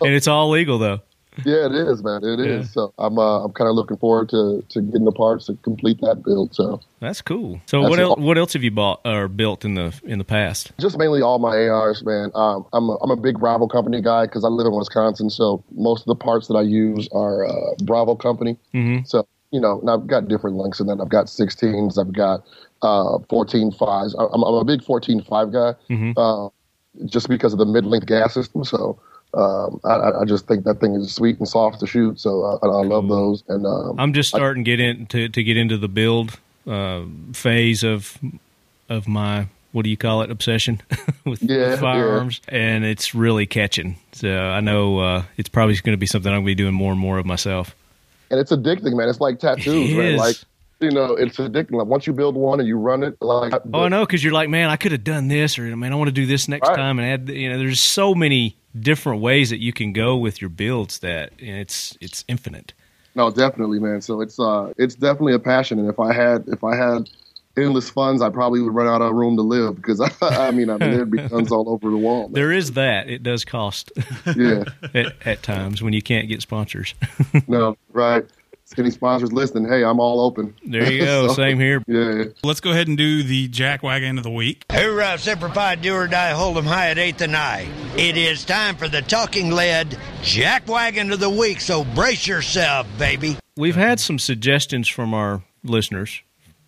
and 0.00 0.14
it's 0.14 0.28
all 0.28 0.50
legal 0.50 0.78
though. 0.78 1.00
Yeah, 1.44 1.66
it 1.66 1.72
is, 1.72 2.02
man. 2.02 2.24
It 2.24 2.40
is. 2.40 2.66
Yeah. 2.66 2.72
So 2.72 2.94
I'm 2.98 3.18
uh, 3.18 3.44
I'm 3.44 3.52
kind 3.52 3.68
of 3.68 3.74
looking 3.74 3.96
forward 3.96 4.28
to 4.30 4.64
to 4.68 4.80
getting 4.80 5.04
the 5.04 5.12
parts 5.12 5.46
to 5.46 5.54
complete 5.62 6.00
that 6.00 6.22
build. 6.24 6.54
So 6.54 6.80
That's 7.00 7.20
cool. 7.22 7.60
So 7.66 7.80
That's 7.82 7.90
what 7.90 7.98
else? 7.98 8.18
What 8.18 8.38
else 8.38 8.52
have 8.54 8.62
you 8.62 8.70
bought 8.70 9.00
or 9.04 9.28
built 9.28 9.64
in 9.64 9.74
the 9.74 9.98
in 10.04 10.18
the 10.18 10.24
past? 10.24 10.72
just 10.80 10.98
mainly 10.98 11.22
all 11.22 11.38
my 11.38 11.56
ARs, 11.68 12.04
man. 12.04 12.30
Um, 12.34 12.66
I'm 12.72 12.88
a, 12.88 12.96
I'm 13.02 13.10
a 13.10 13.16
big 13.16 13.38
Bravo 13.38 13.66
company 13.66 14.00
guy 14.02 14.26
because 14.26 14.44
I 14.44 14.48
live 14.48 14.66
in 14.66 14.74
Wisconsin, 14.74 15.30
so 15.30 15.62
most 15.72 16.00
of 16.00 16.06
the 16.06 16.14
parts 16.16 16.48
that 16.48 16.54
I 16.54 16.62
use 16.62 17.08
are 17.12 17.46
uh, 17.46 17.74
Bravo 17.84 18.14
company. 18.14 18.56
Mm-hmm. 18.74 19.04
So 19.04 19.26
you 19.50 19.60
know, 19.60 19.80
and 19.80 19.88
I've 19.90 20.06
got 20.06 20.28
different 20.28 20.56
lengths, 20.56 20.80
and 20.80 20.88
then 20.88 21.00
I've 21.00 21.08
got 21.08 21.26
16s, 21.26 21.98
I've 21.98 22.12
got 22.12 22.44
uh, 22.82 23.18
14 23.30 23.72
fives. 23.72 24.14
I'm, 24.18 24.42
I'm 24.42 24.54
a 24.54 24.64
big 24.64 24.82
14 24.84 25.22
five 25.22 25.52
guy, 25.52 25.72
Mhm. 25.88 26.12
uh, 26.16 26.50
just 27.06 27.28
because 27.28 27.52
of 27.54 27.58
the 27.58 27.64
mid 27.66 27.86
length 27.86 28.06
gas 28.06 28.34
system. 28.34 28.64
So. 28.64 28.98
Um, 29.34 29.80
I- 29.84 29.88
I, 29.88 30.20
I 30.22 30.24
just 30.24 30.46
think 30.46 30.64
that 30.64 30.80
thing 30.80 30.94
is 30.94 31.14
sweet 31.14 31.38
and 31.38 31.46
soft 31.48 31.80
to 31.80 31.86
shoot, 31.86 32.18
so 32.18 32.44
I, 32.62 32.66
I 32.66 32.82
love 32.84 33.08
those. 33.08 33.44
And 33.48 33.66
um, 33.66 33.96
I'm 34.00 34.12
just 34.14 34.30
starting 34.30 34.64
to 34.64 34.70
get 34.70 34.80
in 34.80 35.06
to, 35.06 35.28
to 35.28 35.42
get 35.42 35.56
into 35.56 35.76
the 35.76 35.88
build 35.88 36.38
uh, 36.66 37.02
phase 37.32 37.82
of 37.84 38.18
of 38.88 39.06
my 39.06 39.46
what 39.72 39.82
do 39.84 39.90
you 39.90 39.98
call 39.98 40.22
it 40.22 40.30
obsession 40.30 40.80
with, 41.26 41.42
Yeah, 41.42 41.76
firearms, 41.76 42.40
and 42.48 42.84
it's 42.86 43.14
really 43.14 43.44
catching. 43.44 43.96
So 44.12 44.30
I 44.34 44.60
know 44.60 44.98
uh, 44.98 45.22
it's 45.36 45.50
probably 45.50 45.74
going 45.76 45.92
to 45.92 45.98
be 46.00 46.06
something 46.06 46.30
I'm 46.32 46.36
going 46.38 46.44
to 46.46 46.50
be 46.50 46.54
doing 46.54 46.72
more 46.74 46.90
and 46.92 47.00
more 47.00 47.18
of 47.18 47.26
myself. 47.26 47.74
and 48.30 48.40
it's 48.40 48.50
addicting, 48.50 48.96
man. 48.96 49.10
It's 49.10 49.20
like 49.20 49.38
tattoos, 49.40 49.90
It 49.90 49.96
man. 49.96 50.12
is. 50.14 50.18
Like 50.18 50.36
you 50.80 50.90
know, 50.92 51.14
it's 51.16 51.36
addicting. 51.36 51.72
Like 51.72 51.86
once 51.86 52.06
you 52.06 52.14
build 52.14 52.34
one 52.34 52.60
and 52.60 52.66
you 52.68 52.78
run 52.78 53.02
it, 53.02 53.20
like 53.20 53.52
Oh, 53.74 53.82
I 53.82 53.88
know 53.88 54.06
because 54.06 54.24
you're 54.24 54.32
like, 54.32 54.48
man, 54.48 54.70
I 54.70 54.76
could 54.76 54.92
have 54.92 55.04
done 55.04 55.28
this, 55.28 55.58
or 55.58 55.76
man, 55.76 55.92
I 55.92 55.96
want 55.96 56.08
to 56.08 56.12
do 56.12 56.24
this 56.24 56.48
next 56.48 56.66
Right. 56.68 56.76
time, 56.76 56.98
and 56.98 57.06
add. 57.28 57.28
You 57.36 57.50
know, 57.50 57.58
there's 57.58 57.80
so 57.80 58.14
many 58.14 58.56
different 58.78 59.20
ways 59.20 59.50
that 59.50 59.58
you 59.58 59.72
can 59.72 59.92
go 59.92 60.16
with 60.16 60.40
your 60.40 60.50
builds 60.50 60.98
that 61.00 61.32
it's 61.38 61.96
it's 62.00 62.24
infinite. 62.28 62.72
No, 63.14 63.30
definitely, 63.30 63.78
man. 63.80 64.00
So 64.00 64.20
it's 64.20 64.38
uh, 64.38 64.72
it's 64.76 64.94
definitely 64.94 65.34
a 65.34 65.38
passion, 65.38 65.78
and 65.78 65.88
if 65.88 65.98
I 65.98 66.12
had 66.12 66.44
if 66.48 66.62
I 66.62 66.76
had 66.76 67.08
endless 67.56 67.90
funds, 67.90 68.22
I 68.22 68.28
probably 68.30 68.60
would 68.60 68.72
run 68.72 68.86
out 68.86 69.02
of 69.02 69.12
room 69.14 69.34
to 69.36 69.42
live 69.42 69.74
because 69.76 70.00
I, 70.22 70.50
mean, 70.52 70.70
I 70.70 70.76
mean, 70.76 70.92
there'd 70.92 71.10
be 71.10 71.18
guns 71.28 71.50
all 71.50 71.68
over 71.68 71.90
the 71.90 71.96
wall. 71.96 72.28
man. 72.28 72.32
There 72.34 72.52
is 72.52 72.72
that. 72.72 73.08
It 73.10 73.24
does 73.24 73.44
cost 73.44 73.90
Yeah, 74.36 74.62
at, 74.94 75.14
at 75.26 75.42
times 75.42 75.82
when 75.82 75.92
you 75.92 76.02
can't 76.02 76.28
get 76.28 76.40
sponsors. 76.42 76.94
no, 77.48 77.76
right. 77.92 78.24
Any 78.76 78.90
sponsors 78.90 79.32
listening? 79.32 79.66
Hey, 79.68 79.82
I'm 79.82 79.98
all 79.98 80.20
open. 80.20 80.54
There 80.64 80.90
you 80.92 81.04
go. 81.04 81.26
So, 81.28 81.34
Same 81.34 81.58
here. 81.58 81.82
Yeah, 81.86 82.24
Let's 82.44 82.60
go 82.60 82.70
ahead 82.70 82.86
and 82.86 82.96
do 82.98 83.22
the 83.22 83.48
jack 83.48 83.82
wagon 83.82 84.18
of 84.18 84.24
the 84.24 84.30
week. 84.30 84.64
Hoorah, 84.70 85.18
Semper 85.18 85.48
Fi, 85.48 85.74
do 85.76 85.94
or 85.94 86.06
die, 86.06 86.30
hold 86.30 86.56
them 86.56 86.66
high 86.66 86.90
at 86.90 86.98
eighth 86.98 87.20
and 87.22 87.34
I. 87.36 87.66
It 87.96 88.16
is 88.16 88.44
time 88.44 88.76
for 88.76 88.86
the 88.88 89.02
talking 89.02 89.50
lead 89.50 89.98
jack 90.22 90.68
wagon 90.68 91.10
of 91.12 91.18
the 91.20 91.30
week, 91.30 91.60
so 91.60 91.82
brace 91.84 92.26
yourself, 92.26 92.86
baby. 92.98 93.36
We've 93.56 93.74
had 93.76 93.98
some 94.00 94.18
suggestions 94.18 94.86
from 94.88 95.12
our 95.14 95.42
listeners, 95.64 96.22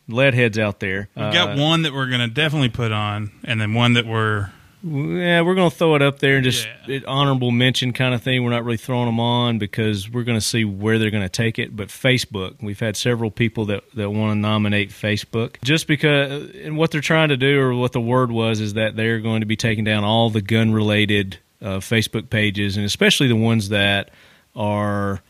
lead 0.09 0.35
heads 0.35 0.59
out 0.59 0.81
there. 0.81 1.09
We've 1.15 1.33
got 1.33 1.59
Uh, 1.59 1.63
one 1.63 1.83
that 1.83 1.93
we're 1.93 2.09
going 2.09 2.21
to 2.29 2.35
definitely 2.35 2.71
put 2.71 2.91
on, 2.93 3.31
and 3.45 3.61
then 3.61 3.75
one 3.75 3.93
that 3.93 4.07
we're 4.07 4.51
Yeah, 4.83 5.43
we're 5.43 5.55
going 5.55 5.71
to 5.71 5.77
throw 5.77 5.95
it 5.95 6.01
up 6.03 6.21
there 6.21 6.37
and 6.37 6.45
just 6.45 6.67
Yeah. 6.87 6.97
an 6.97 7.05
honorable 7.07 7.51
mention 7.51 7.93
kind 7.93 8.15
of 8.15 8.23
thing. 8.23 8.43
We're 8.43 8.51
not 8.51 8.65
really 8.65 8.79
throwing 8.79 9.07
them 9.07 9.21
on 9.21 9.59
because 9.59 10.09
we're 10.09 10.23
going 10.25 10.39
to 10.39 10.45
see 10.45 10.65
where 10.65 10.99
they're 10.99 11.11
going 11.11 11.23
to 11.23 11.29
take 11.29 11.59
it. 11.59 11.77
But 11.77 11.89
Facebook, 11.89 12.55
we've 12.63 12.81
had 12.81 12.97
several 12.97 13.31
people 13.31 13.67
that, 13.67 13.85
that 13.95 14.11
want 14.11 14.33
to 14.33 14.37
nominate 14.37 14.89
Facebook 14.91 15.57
just 15.63 15.87
because, 15.87 16.51
and 16.57 16.79
what 16.79 16.91
they're 16.93 17.03
trying 17.03 17.29
to 17.29 17.37
do 17.37 17.61
or 17.61 17.75
what 17.75 17.93
the 17.93 18.01
word 18.01 18.31
was 18.33 18.61
is 18.61 18.75
that 18.75 18.97
they're 18.97 19.21
going 19.21 19.41
to 19.41 19.47
be 19.47 19.57
taking 19.57 19.85
down 19.85 20.03
all 20.03 20.31
the 20.31 20.41
gun 20.43 20.73
related 20.73 21.39
uh, 21.61 21.77
Facebook 21.79 22.31
pages 22.31 22.79
and 22.79 22.87
especially 22.87 23.29
the 23.29 23.37
ones 23.37 23.69
that 23.69 24.09
are 24.57 25.21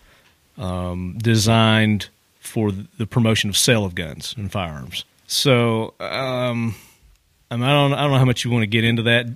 um, 0.58 1.18
designed 1.18 2.08
for 2.38 2.70
the 2.70 3.06
promotion 3.06 3.50
of 3.50 3.56
sale 3.56 3.84
of 3.84 3.94
guns 3.96 4.32
and 4.38 4.50
firearms. 4.52 5.04
So, 5.26 5.94
um, 6.00 6.74
I, 7.50 7.56
mean, 7.56 7.64
I 7.64 7.72
don't, 7.72 7.94
I 7.94 8.02
don't 8.02 8.12
know 8.12 8.18
how 8.18 8.24
much 8.24 8.44
you 8.44 8.50
want 8.50 8.62
to 8.62 8.66
get 8.68 8.84
into 8.84 9.02
that, 9.02 9.26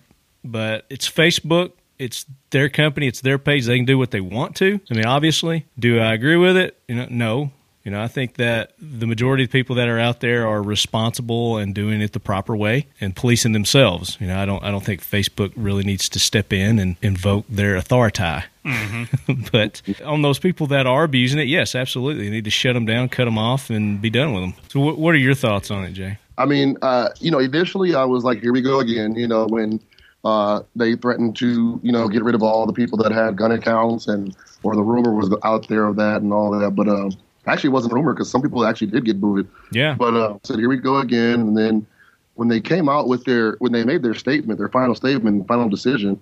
but 0.44 0.84
it's 0.90 1.10
Facebook. 1.10 1.72
It's 1.98 2.26
their 2.50 2.68
company. 2.68 3.06
It's 3.06 3.20
their 3.20 3.38
page. 3.38 3.66
They 3.66 3.76
can 3.76 3.86
do 3.86 3.98
what 3.98 4.10
they 4.10 4.20
want 4.20 4.56
to. 4.56 4.80
I 4.90 4.94
mean, 4.94 5.06
obviously, 5.06 5.66
do 5.78 5.98
I 6.00 6.12
agree 6.12 6.36
with 6.36 6.56
it? 6.56 6.78
You 6.88 6.96
know, 6.96 7.06
no. 7.08 7.52
You 7.84 7.90
know, 7.90 8.02
I 8.02 8.08
think 8.08 8.36
that 8.36 8.72
the 8.78 9.06
majority 9.06 9.44
of 9.44 9.50
people 9.50 9.76
that 9.76 9.88
are 9.88 9.98
out 9.98 10.20
there 10.20 10.48
are 10.48 10.62
responsible 10.62 11.58
and 11.58 11.74
doing 11.74 12.00
it 12.00 12.14
the 12.14 12.20
proper 12.20 12.56
way 12.56 12.86
and 12.98 13.14
policing 13.14 13.52
themselves. 13.52 14.16
You 14.20 14.26
know, 14.26 14.38
I 14.38 14.46
don't, 14.46 14.64
I 14.64 14.70
don't 14.70 14.82
think 14.82 15.02
Facebook 15.02 15.52
really 15.54 15.84
needs 15.84 16.08
to 16.08 16.18
step 16.18 16.50
in 16.50 16.78
and 16.78 16.96
invoke 17.02 17.44
their 17.46 17.76
authority. 17.76 18.44
but 19.52 19.82
on 20.02 20.22
those 20.22 20.38
people 20.38 20.66
that 20.68 20.86
are 20.86 21.04
abusing 21.04 21.38
it, 21.38 21.46
yes, 21.46 21.74
absolutely, 21.74 22.24
they 22.24 22.30
need 22.30 22.44
to 22.44 22.50
shut 22.50 22.72
them 22.72 22.86
down, 22.86 23.10
cut 23.10 23.26
them 23.26 23.36
off, 23.36 23.68
and 23.68 24.00
be 24.00 24.08
done 24.08 24.32
with 24.32 24.42
them. 24.42 24.54
So, 24.68 24.80
what, 24.80 24.98
what 24.98 25.14
are 25.14 25.18
your 25.18 25.34
thoughts 25.34 25.70
on 25.70 25.84
it, 25.84 25.92
Jay? 25.92 26.16
I 26.38 26.46
mean, 26.46 26.78
uh, 26.80 27.10
you 27.20 27.30
know, 27.30 27.38
initially 27.38 27.94
I 27.94 28.04
was 28.04 28.24
like, 28.24 28.40
here 28.40 28.52
we 28.52 28.62
go 28.62 28.80
again. 28.80 29.14
You 29.14 29.28
know, 29.28 29.46
when 29.46 29.78
uh, 30.24 30.62
they 30.74 30.96
threatened 30.96 31.36
to, 31.36 31.78
you 31.82 31.92
know, 31.92 32.08
get 32.08 32.24
rid 32.24 32.34
of 32.34 32.42
all 32.42 32.66
the 32.66 32.72
people 32.72 32.96
that 32.98 33.12
had 33.12 33.36
gun 33.36 33.52
accounts, 33.52 34.08
and 34.08 34.34
or 34.62 34.74
the 34.74 34.82
rumor 34.82 35.12
was 35.12 35.34
out 35.44 35.68
there 35.68 35.86
of 35.86 35.96
that 35.96 36.22
and 36.22 36.32
all 36.32 36.50
that. 36.58 36.70
But 36.70 36.88
uh, 36.88 37.10
actually, 37.46 37.68
it 37.68 37.72
wasn't 37.72 37.92
a 37.92 37.96
rumor 37.96 38.14
because 38.14 38.30
some 38.30 38.40
people 38.42 38.64
actually 38.64 38.86
did 38.88 39.04
get 39.04 39.20
booted. 39.20 39.48
Yeah. 39.70 39.94
But 39.94 40.14
uh, 40.14 40.38
said, 40.42 40.58
here 40.58 40.68
we 40.68 40.78
go 40.78 40.96
again. 40.98 41.40
And 41.40 41.56
then 41.56 41.86
when 42.34 42.48
they 42.48 42.60
came 42.60 42.88
out 42.88 43.06
with 43.06 43.24
their, 43.24 43.56
when 43.58 43.72
they 43.72 43.84
made 43.84 44.02
their 44.02 44.14
statement, 44.14 44.58
their 44.58 44.70
final 44.70 44.94
statement, 44.94 45.46
final 45.46 45.68
decision, 45.68 46.18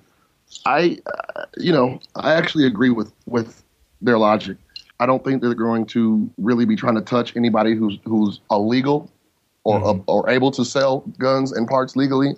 I, 0.66 0.98
uh, 1.06 1.44
you 1.56 1.72
know, 1.72 2.00
I 2.16 2.34
actually 2.34 2.66
agree 2.66 2.90
with 2.90 3.12
with 3.26 3.62
their 4.00 4.18
logic. 4.18 4.56
I 4.98 5.06
don't 5.06 5.24
think 5.24 5.42
they're 5.42 5.54
going 5.54 5.86
to 5.86 6.28
really 6.38 6.64
be 6.64 6.76
trying 6.76 6.96
to 6.96 7.00
touch 7.00 7.36
anybody 7.36 7.74
who's 7.74 7.98
who's 8.04 8.40
illegal 8.50 9.10
or 9.64 9.80
Mm-hmm. 9.80 10.00
or 10.08 10.28
able 10.28 10.50
to 10.50 10.64
sell 10.64 11.04
guns 11.18 11.52
and 11.52 11.68
parts 11.68 11.94
legally. 11.94 12.34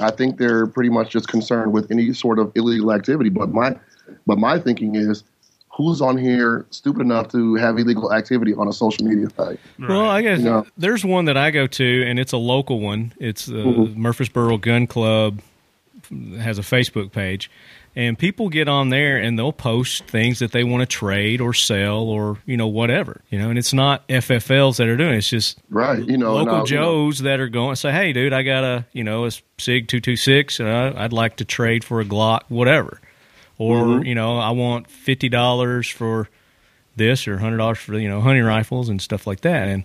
I 0.00 0.10
think 0.10 0.38
they're 0.38 0.66
pretty 0.66 0.90
much 0.90 1.10
just 1.10 1.28
concerned 1.28 1.72
with 1.72 1.90
any 1.90 2.12
sort 2.12 2.38
of 2.38 2.52
illegal 2.54 2.92
activity. 2.92 3.30
But 3.30 3.50
my 3.52 3.76
but 4.26 4.38
my 4.38 4.58
thinking 4.58 4.94
is, 4.96 5.24
who's 5.70 6.00
on 6.00 6.16
here 6.18 6.66
stupid 6.70 7.02
enough 7.02 7.28
to 7.32 7.54
have 7.56 7.78
illegal 7.78 8.12
activity 8.12 8.54
on 8.54 8.68
a 8.68 8.72
social 8.72 9.04
media 9.06 9.28
site? 9.36 9.58
Well, 9.78 10.02
I 10.08 10.22
guess 10.22 10.40
Yeah. 10.40 10.62
there's 10.76 11.04
one 11.04 11.24
that 11.26 11.36
I 11.36 11.50
go 11.50 11.66
to, 11.66 12.04
and 12.06 12.18
it's 12.18 12.32
a 12.32 12.36
local 12.38 12.80
one. 12.80 13.12
It's 13.18 13.46
the 13.46 13.54
Mm-hmm. 13.64 14.00
Murfreesboro 14.00 14.58
Gun 14.58 14.86
Club 14.86 15.40
has 16.38 16.58
a 16.58 16.62
Facebook 16.62 17.12
page, 17.12 17.50
and 17.94 18.18
people 18.18 18.48
get 18.48 18.68
on 18.68 18.88
there 18.88 19.18
and 19.18 19.38
they'll 19.38 19.52
post 19.52 20.04
things 20.04 20.38
that 20.38 20.52
they 20.52 20.64
want 20.64 20.80
to 20.80 20.86
trade 20.86 21.40
or 21.40 21.52
sell 21.52 22.02
or 22.04 22.38
you 22.46 22.56
know 22.56 22.66
whatever 22.66 23.20
you 23.30 23.38
know. 23.38 23.50
And 23.50 23.58
it's 23.58 23.72
not 23.74 24.06
FFLs 24.08 24.76
that 24.78 24.88
are 24.88 24.96
doing 24.96 25.14
it. 25.14 25.18
It's 25.18 25.28
just 25.30 25.58
Right. 25.68 26.02
You 26.06 26.16
know, 26.16 26.34
local 26.34 26.48
I- 26.52 26.56
you 26.56 26.60
know- 26.60 26.64
Joes 26.66 27.18
that 27.20 27.38
are 27.40 27.48
going 27.48 27.76
say, 27.76 27.92
"Hey, 27.92 28.12
dude, 28.12 28.32
I 28.32 28.42
got 28.42 28.64
a 28.64 28.86
you 28.92 29.04
know 29.04 29.26
a 29.26 29.30
Sig 29.58 29.88
two 29.88 30.00
two 30.00 30.16
six, 30.16 30.58
and 30.60 30.68
I, 30.68 31.04
I'd 31.04 31.12
like 31.12 31.36
to 31.36 31.44
trade 31.44 31.84
for 31.84 32.00
a 32.00 32.04
Glock, 32.04 32.42
whatever." 32.48 33.00
Or 33.58 33.84
Mm-hmm. 33.84 34.06
you 34.06 34.14
know, 34.14 34.38
I 34.38 34.50
want 34.50 34.88
fifty 34.90 35.28
dollars 35.28 35.88
for 35.88 36.28
this 36.96 37.26
or 37.28 37.38
hundred 37.38 37.58
dollars 37.58 37.78
for 37.78 37.94
you 37.98 38.08
know 38.08 38.20
hunting 38.20 38.44
rifles 38.44 38.88
and 38.88 39.00
stuff 39.00 39.26
like 39.26 39.42
that. 39.42 39.68
And 39.68 39.84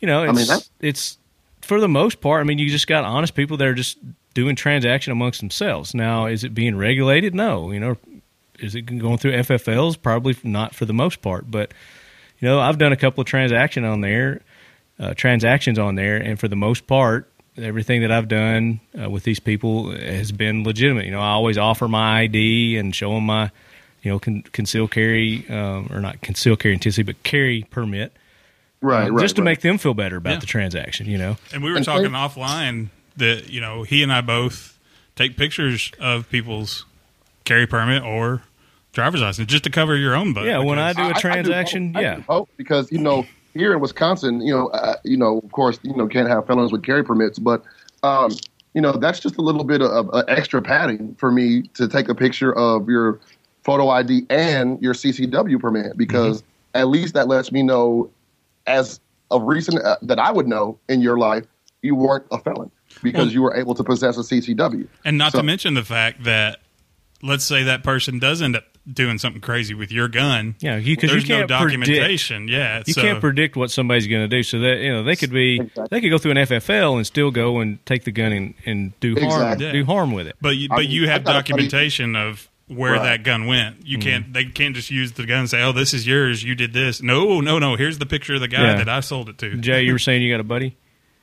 you 0.00 0.06
know, 0.06 0.24
it's 0.24 0.50
mean, 0.50 0.58
it's 0.80 1.18
for 1.62 1.80
the 1.80 1.88
most 1.88 2.20
part. 2.20 2.40
I 2.40 2.44
mean, 2.44 2.58
you 2.58 2.68
just 2.68 2.86
got 2.86 3.04
honest 3.04 3.34
people 3.34 3.56
that 3.58 3.66
are 3.68 3.74
just 3.74 3.96
doing 4.34 4.56
transaction 4.56 5.12
amongst 5.12 5.40
themselves. 5.40 5.94
Now, 5.94 6.26
is 6.26 6.44
it 6.44 6.54
being 6.54 6.76
regulated? 6.76 7.34
No. 7.34 7.70
You 7.70 7.80
know, 7.80 7.96
is 8.58 8.74
it 8.74 8.82
going 8.82 9.18
through 9.18 9.32
FFLs? 9.32 10.00
Probably 10.00 10.36
not 10.42 10.74
for 10.74 10.84
the 10.84 10.92
most 10.92 11.22
part. 11.22 11.50
But 11.50 11.72
you 12.40 12.48
know, 12.48 12.60
I've 12.60 12.78
done 12.78 12.92
a 12.92 12.96
couple 12.96 13.20
of 13.22 13.26
transaction 13.26 13.84
on 13.84 14.00
there, 14.00 14.40
uh, 14.98 15.14
transactions 15.14 15.78
on 15.78 15.94
there, 15.94 16.16
and 16.16 16.38
for 16.38 16.48
the 16.48 16.56
most 16.56 16.86
part, 16.86 17.30
everything 17.56 18.02
that 18.02 18.10
I've 18.10 18.28
done 18.28 18.80
uh, 19.00 19.08
with 19.08 19.22
these 19.22 19.38
people 19.40 19.92
has 19.92 20.32
been 20.32 20.64
legitimate. 20.64 21.04
You 21.06 21.12
know, 21.12 21.20
I 21.20 21.28
always 21.30 21.56
offer 21.56 21.86
my 21.88 22.22
ID 22.22 22.76
and 22.76 22.94
show 22.94 23.12
them 23.14 23.24
my, 23.26 23.50
you 24.02 24.10
know, 24.10 24.18
con- 24.18 24.42
conceal 24.52 24.88
carry 24.88 25.48
um, 25.48 25.88
or 25.92 26.00
not 26.00 26.20
conceal 26.20 26.56
carry 26.56 26.74
intensity, 26.74 27.04
but 27.04 27.22
carry 27.22 27.62
permit, 27.70 28.12
right, 28.80 29.08
uh, 29.08 29.12
right, 29.12 29.22
just 29.22 29.36
to 29.36 29.42
right. 29.42 29.46
make 29.52 29.60
them 29.60 29.78
feel 29.78 29.94
better 29.94 30.16
about 30.16 30.32
Yeah. 30.34 30.38
the 30.40 30.46
transaction. 30.46 31.06
You 31.06 31.18
know, 31.18 31.36
And 31.52 31.62
we 31.62 31.70
were 31.70 31.76
And 31.76 31.84
talking 31.86 32.10
play- 32.10 32.18
offline 32.18 32.88
that 33.16 33.50
you 33.50 33.60
know 33.60 33.82
he 33.82 34.02
and 34.02 34.12
I 34.12 34.20
both 34.20 34.78
take 35.16 35.36
pictures 35.36 35.92
of 36.00 36.28
people's 36.30 36.84
carry 37.44 37.66
permit 37.66 38.02
or 38.02 38.42
driver's 38.92 39.20
license 39.20 39.48
just 39.48 39.64
to 39.64 39.70
cover 39.70 39.96
your 39.96 40.14
own 40.14 40.32
butt. 40.32 40.44
Yeah, 40.44 40.58
when 40.58 40.78
I 40.78 40.92
do 40.92 41.10
a 41.10 41.14
transaction, 41.14 41.92
both. 41.92 42.00
I 42.00 42.02
yeah. 42.02 42.14
do 42.16 42.22
both 42.22 42.48
because 42.56 42.90
you 42.90 42.98
know 42.98 43.26
here 43.54 43.72
in 43.72 43.80
Wisconsin, 43.80 44.40
you 44.40 44.52
know, 44.52 44.66
uh, 44.68 44.96
you 45.04 45.16
know, 45.16 45.38
of 45.38 45.52
course, 45.52 45.78
you 45.82 45.94
know, 45.96 46.06
can't 46.08 46.28
have 46.28 46.46
felons 46.46 46.72
with 46.72 46.82
carry 46.82 47.04
permits, 47.04 47.38
but 47.38 47.62
um, 48.02 48.32
you 48.74 48.80
know, 48.80 48.92
that's 48.92 49.20
just 49.20 49.36
a 49.36 49.40
little 49.40 49.64
bit 49.64 49.80
of, 49.80 50.10
of 50.10 50.24
extra 50.28 50.60
padding 50.60 51.14
for 51.14 51.30
me 51.30 51.62
to 51.74 51.88
take 51.88 52.08
a 52.08 52.14
picture 52.14 52.52
of 52.56 52.88
your 52.88 53.20
photo 53.62 53.88
ID 53.88 54.26
and 54.28 54.82
your 54.82 54.92
CCW 54.92 55.58
permit 55.60 55.96
because 55.96 56.42
Mm-hmm. 56.42 56.80
at 56.80 56.88
least 56.88 57.14
that 57.14 57.28
lets 57.28 57.52
me 57.52 57.62
know, 57.62 58.10
as 58.66 59.00
a 59.30 59.40
reason 59.40 59.78
uh, 59.78 59.96
that 60.02 60.18
I 60.18 60.32
would 60.32 60.48
know 60.48 60.78
in 60.88 61.00
your 61.00 61.16
life, 61.18 61.44
you 61.82 61.94
weren't 61.94 62.26
a 62.30 62.38
felon 62.38 62.70
because 63.02 63.26
Well- 63.26 63.32
you 63.32 63.42
were 63.42 63.56
able 63.56 63.74
to 63.74 63.84
possess 63.84 64.16
a 64.16 64.24
CCW. 64.24 64.86
and 65.04 65.18
not 65.18 65.32
So- 65.32 65.38
to 65.38 65.44
mention 65.44 65.74
the 65.74 65.84
fact 65.84 66.24
that 66.24 66.60
let's 67.22 67.44
say 67.44 67.62
that 67.64 67.82
person 67.82 68.18
does 68.18 68.42
end 68.42 68.56
up 68.56 68.64
doing 68.92 69.16
something 69.16 69.40
crazy 69.40 69.72
with 69.72 69.90
your 69.90 70.08
gun. 70.08 70.54
Yeah, 70.60 70.76
you- 70.76 70.94
'cause 70.94 71.04
you 71.04 71.08
there's 71.10 71.24
can't 71.24 71.48
no 71.48 71.58
predict- 71.58 71.86
documentation. 71.86 72.48
Yeah, 72.48 72.82
You 72.86 72.92
so, 72.92 73.00
can't 73.00 73.18
predict 73.20 73.56
what 73.56 73.70
somebody's 73.70 74.06
going 74.06 74.28
to 74.28 74.36
do, 74.36 74.42
so 74.42 74.58
that 74.58 74.80
you 74.80 74.92
know 74.92 75.02
they 75.02 75.16
could 75.16 75.32
be 75.32 75.54
Exactly. 75.60 75.86
they 75.90 76.00
could 76.02 76.10
go 76.10 76.18
through 76.18 76.32
an 76.32 76.36
FFL 76.38 76.96
and 76.98 77.06
still 77.06 77.30
go 77.30 77.60
and 77.60 77.78
take 77.86 78.04
the 78.04 78.12
gun 78.12 78.32
and, 78.32 78.54
and 78.66 78.92
do 79.00 79.14
harm 79.14 79.52
Exactly. 79.52 79.72
do 79.72 79.84
harm 79.86 80.12
with 80.12 80.26
it. 80.26 80.36
But 80.42 80.56
you, 80.58 80.68
I 80.70 80.76
but 80.76 80.80
mean, 80.82 80.90
you 80.90 81.08
have 81.08 81.24
got 81.24 81.30
a 81.30 81.38
buddy- 81.40 81.48
documentation 81.62 82.14
of 82.14 82.46
where 82.66 82.92
Right. 82.92 83.02
that 83.04 83.22
gun 83.24 83.46
went. 83.46 83.76
You 83.86 83.96
Mm-hmm. 83.96 84.08
can't. 84.08 84.32
They 84.34 84.44
can't 84.44 84.74
just 84.76 84.90
use 84.90 85.12
the 85.12 85.24
gun 85.24 85.40
and 85.40 85.50
say, 85.50 85.62
"Oh, 85.62 85.72
this 85.72 85.94
is 85.94 86.06
yours. 86.06 86.42
You 86.44 86.54
did 86.54 86.74
this." 86.74 87.02
No, 87.02 87.40
no, 87.40 87.58
no. 87.58 87.76
Here's 87.76 87.96
the 87.98 88.06
picture 88.06 88.34
of 88.34 88.40
the 88.42 88.48
guy 88.48 88.62
Yeah. 88.64 88.74
that 88.76 88.88
I 88.90 89.00
sold 89.00 89.30
it 89.30 89.38
to. 89.38 89.56
Jay, 89.56 89.82
you 89.84 89.92
were 89.92 89.98
saying 89.98 90.20
you 90.20 90.30
got 90.30 90.40
a 90.40 90.44
buddy? 90.44 90.74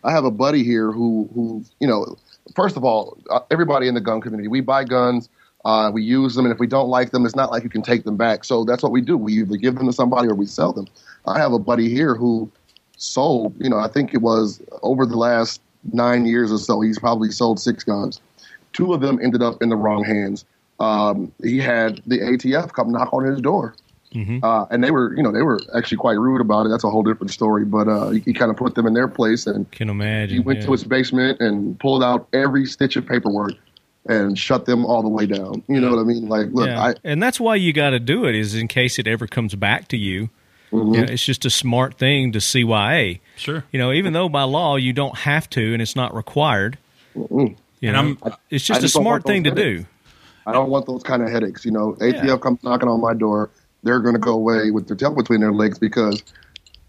I 0.03 0.11
have 0.11 0.25
a 0.25 0.31
buddy 0.31 0.63
here 0.63 0.91
who, 0.91 1.29
who, 1.33 1.63
you 1.79 1.87
know, 1.87 2.17
first 2.55 2.77
of 2.77 2.83
all, 2.83 3.17
uh, 3.29 3.41
everybody 3.51 3.87
in 3.87 3.93
the 3.93 4.01
gun 4.01 4.21
community, 4.21 4.47
we 4.47 4.61
buy 4.61 4.83
guns, 4.83 5.29
uh, 5.65 5.91
we 5.93 6.03
use 6.03 6.35
them, 6.35 6.45
and 6.45 6.53
if 6.53 6.59
we 6.59 6.67
don't 6.67 6.89
like 6.89 7.11
them, 7.11 7.25
it's 7.25 7.35
not 7.35 7.51
like 7.51 7.63
you 7.63 7.69
can 7.69 7.83
take 7.83 8.03
them 8.03 8.17
back. 8.17 8.43
So 8.43 8.63
that's 8.63 8.81
what 8.81 8.91
we 8.91 9.01
do. 9.01 9.15
We 9.17 9.33
either 9.33 9.57
give 9.57 9.75
them 9.75 9.87
to 9.87 9.93
somebody 9.93 10.27
or 10.27 10.35
we 10.35 10.47
sell 10.47 10.73
them. 10.73 10.87
I 11.27 11.39
have 11.39 11.53
a 11.53 11.59
buddy 11.59 11.89
here 11.89 12.15
who 12.15 12.51
sold, 12.97 13.55
you 13.59 13.69
know, 13.69 13.77
I 13.77 13.87
think 13.87 14.13
it 14.13 14.21
was 14.21 14.61
over 14.81 15.05
the 15.05 15.17
last 15.17 15.61
nine 15.93 16.25
years 16.25 16.51
or 16.51 16.57
so, 16.57 16.81
he's 16.81 16.99
probably 16.99 17.31
sold 17.31 17.59
six 17.59 17.83
guns. 17.83 18.21
Two 18.73 18.93
of 18.93 19.01
them 19.01 19.19
ended 19.21 19.41
up 19.41 19.61
in 19.61 19.69
the 19.69 19.75
wrong 19.75 20.03
hands. 20.03 20.45
Um, 20.79 21.31
he 21.43 21.59
had 21.59 22.01
the 22.07 22.19
ATF 22.19 22.73
come 22.73 22.91
knock 22.91 23.13
on 23.13 23.23
his 23.23 23.39
door. 23.41 23.75
Uh, 24.13 24.65
and 24.69 24.83
they 24.83 24.91
were, 24.91 25.15
you 25.15 25.23
know, 25.23 25.31
they 25.31 25.41
were 25.41 25.59
actually 25.75 25.97
quite 25.97 26.19
rude 26.19 26.41
about 26.41 26.65
it. 26.65 26.69
That's 26.69 26.83
a 26.83 26.89
whole 26.89 27.03
different 27.03 27.31
story. 27.31 27.63
But 27.65 27.87
uh, 27.87 28.09
he, 28.09 28.19
he 28.19 28.33
kind 28.33 28.51
of 28.51 28.57
put 28.57 28.75
them 28.75 28.85
in 28.85 28.93
their 28.93 29.07
place, 29.07 29.47
and 29.47 29.69
Can 29.71 29.89
imagine. 29.89 30.35
he 30.37 30.39
went 30.41 30.59
yeah. 30.59 30.65
to 30.65 30.71
his 30.73 30.83
basement 30.83 31.39
and 31.39 31.79
pulled 31.79 32.03
out 32.03 32.27
every 32.33 32.65
stitch 32.65 32.95
of 32.97 33.05
paperwork 33.07 33.53
and 34.07 34.37
shut 34.37 34.65
them 34.65 34.85
all 34.85 35.01
the 35.01 35.07
way 35.09 35.25
down. 35.27 35.63
You 35.67 35.79
know 35.79 35.91
what 35.91 35.99
I 35.99 36.03
mean? 36.03 36.27
Like, 36.27 36.47
look, 36.51 36.67
Yeah. 36.67 36.81
I 36.87 36.95
and 37.03 37.21
that's 37.23 37.39
why 37.39 37.55
you 37.55 37.71
got 37.71 37.91
to 37.91 37.99
do 37.99 38.25
it 38.25 38.35
is 38.35 38.53
in 38.55 38.67
case 38.67 38.99
it 38.99 39.07
ever 39.07 39.27
comes 39.27 39.55
back 39.55 39.87
to 39.89 39.97
you. 39.97 40.29
Mm-hmm. 40.71 40.93
You 40.95 41.01
know, 41.05 41.11
it's 41.13 41.25
just 41.25 41.45
a 41.45 41.49
smart 41.49 41.97
thing 41.97 42.31
to 42.31 42.39
CYA. 42.39 43.19
Sure. 43.37 43.63
You 43.71 43.79
know, 43.79 43.91
even 43.93 44.13
though 44.13 44.27
by 44.29 44.43
law 44.43 44.75
you 44.77 44.91
don't 44.93 45.17
have 45.19 45.49
to 45.51 45.73
and 45.73 45.81
it's 45.81 45.95
not 45.95 46.13
required. 46.15 46.77
You 47.13 47.55
And 47.81 47.93
know, 47.93 47.99
I'm- 47.99 48.17
it's 48.49 48.69
I 48.69 48.75
just 48.75 48.85
a 48.85 48.89
smart 48.89 49.05
want 49.05 49.25
those 49.25 49.31
thing 49.33 49.43
to 49.45 49.49
headaches. 49.51 49.81
do. 49.83 49.87
I 50.47 50.51
don't 50.53 50.69
want 50.69 50.85
those 50.87 51.03
kind 51.03 51.21
of 51.21 51.29
headaches. 51.29 51.65
You 51.65 51.71
know, 51.71 51.95
ATF 52.01 52.23
Yeah. 52.25 52.37
comes 52.37 52.63
knocking 52.63 52.89
on 52.89 52.99
my 53.01 53.13
door, 53.13 53.49
they're 53.83 53.99
going 53.99 54.15
to 54.15 54.19
go 54.19 54.33
away 54.33 54.71
with 54.71 54.87
their 54.87 54.95
tail 54.97 55.13
between 55.13 55.41
their 55.41 55.51
legs 55.53 55.79
because 55.79 56.23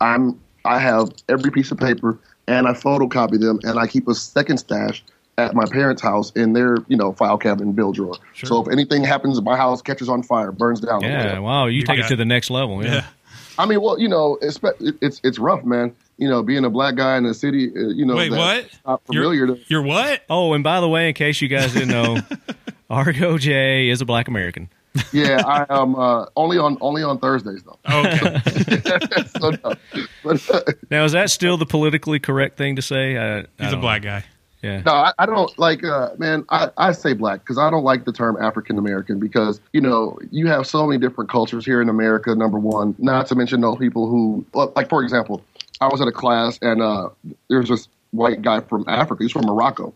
I'm 0.01 0.41
I 0.65 0.79
have 0.79 1.11
every 1.29 1.51
piece 1.51 1.71
of 1.71 1.79
paper 1.79 2.19
and 2.47 2.67
I 2.69 2.73
photocopy 2.73 3.41
them 3.41 3.61
and 3.65 3.79
I 3.79 3.87
keep 3.87 4.09
a 4.09 4.15
second 4.15 4.59
stash 4.59 5.03
at 5.39 5.55
my 5.55 5.65
parents' 5.65 6.03
house 6.03 6.31
in 6.33 6.53
their 6.53 6.77
you 6.89 6.97
know 6.97 7.13
file 7.13 7.39
cabinet 7.39 7.65
and 7.67 7.75
bill 7.77 7.93
drawer. 7.93 8.17
So 8.45 8.63
if 8.63 8.69
anything 8.71 9.03
happens, 9.05 9.41
my 9.43 9.57
house 9.57 9.81
catches 9.83 10.09
on 10.09 10.23
fire, 10.23 10.53
burns 10.53 10.81
down. 10.81 11.03
Yeah, 11.03 11.39
wow, 11.39 11.67
you, 11.67 11.81
You 11.81 11.87
take 11.87 11.99
got- 11.99 12.07
it 12.07 12.09
to 12.11 12.17
the 12.17 12.25
next 12.25 12.51
level. 12.51 12.85
Yeah. 12.85 12.95
Yeah. 12.95 13.05
I 13.59 13.67
mean, 13.67 13.83
well, 13.83 13.99
you 13.99 14.09
know, 14.09 14.39
it's 14.41 14.59
it's 15.03 15.21
it's 15.23 15.39
rough, 15.39 15.63
man. 15.65 15.95
You 16.17 16.29
know, 16.29 16.43
being 16.43 16.65
a 16.65 16.71
black 16.71 16.95
guy 16.95 17.17
in 17.17 17.25
the 17.25 17.35
city, 17.35 17.71
uh, 17.75 17.89
you 17.89 18.07
know, 18.07 18.17
Wait, 18.17 18.31
what? 18.31 18.67
Not 18.87 19.05
familiar 19.07 19.47
You're, 19.47 19.57
to. 19.57 19.63
you're 19.69 19.83
what? 19.83 20.23
Oh, 20.31 20.53
and 20.55 20.63
by 20.65 20.81
the 20.81 20.89
way, 20.89 21.09
in 21.09 21.15
case 21.15 21.41
you 21.43 21.49
guys 21.49 21.73
didn't 21.73 21.89
know, 21.91 22.19
Argo 22.91 23.37
J 23.39 23.89
is 23.89 24.01
a 24.01 24.05
black 24.05 24.29
American. 24.29 24.69
Yeah, 25.13 25.43
I 25.47 25.65
am 25.71 25.95
uh, 25.95 26.27
only 26.37 26.59
on 26.59 26.77
only 26.81 27.03
on 27.03 27.19
Thursdays 27.19 27.63
though. 27.63 27.79
Oh, 27.87 28.01
okay. 28.01 29.23
so, 29.41 29.51
no. 29.51 29.75
But 30.23 30.51
uh, 30.51 30.61
Now, 30.91 31.05
is 31.05 31.13
that 31.13 31.31
still 31.31 31.57
the 31.57 31.65
politically 31.67 32.19
correct 32.21 32.59
thing 32.59 32.77
to 32.77 32.83
say? 32.83 33.17
I, 33.17 33.39
I 33.39 33.45
He's 33.59 33.69
a 33.69 33.71
don't- 33.73 33.81
black 33.81 34.03
guy. 34.03 34.25
Yeah. 34.63 34.81
no, 34.87 34.93
I, 34.93 35.13
I 35.19 35.27
don't 35.27 35.59
like, 35.59 35.83
uh, 35.83 36.11
man. 36.19 36.45
I, 36.49 36.71
I 36.77 36.93
say 36.93 37.15
black 37.15 37.41
because 37.41 37.59
I 37.59 37.69
don't 37.69 37.83
like 37.83 38.05
the 38.05 38.13
term 38.13 38.37
African 38.41 38.79
American 38.79 39.19
because 39.19 39.61
you 39.73 39.81
know 39.81 40.17
you 40.31 40.47
have 40.47 40.69
so 40.69 40.87
many 40.87 41.01
different 41.01 41.31
cultures 41.31 41.65
here 41.65 41.83
in 41.83 41.89
America. 41.89 42.33
Number 42.37 42.61
one, 42.61 42.95
not 42.99 43.27
to 43.27 43.35
mention 43.35 43.61
those 43.61 43.79
people 43.79 44.09
who, 44.09 44.47
like 44.77 44.89
for 44.89 45.03
example, 45.03 45.43
I 45.81 45.89
was 45.89 46.01
at 46.01 46.07
a 46.07 46.13
class 46.13 46.61
and 46.63 46.81
uh, 46.81 47.09
there's 47.49 47.69
this 47.71 47.89
white 48.13 48.41
guy 48.41 48.61
from 48.61 48.85
Africa. 48.87 49.25
He's 49.25 49.33
from 49.33 49.47
Morocco, 49.47 49.95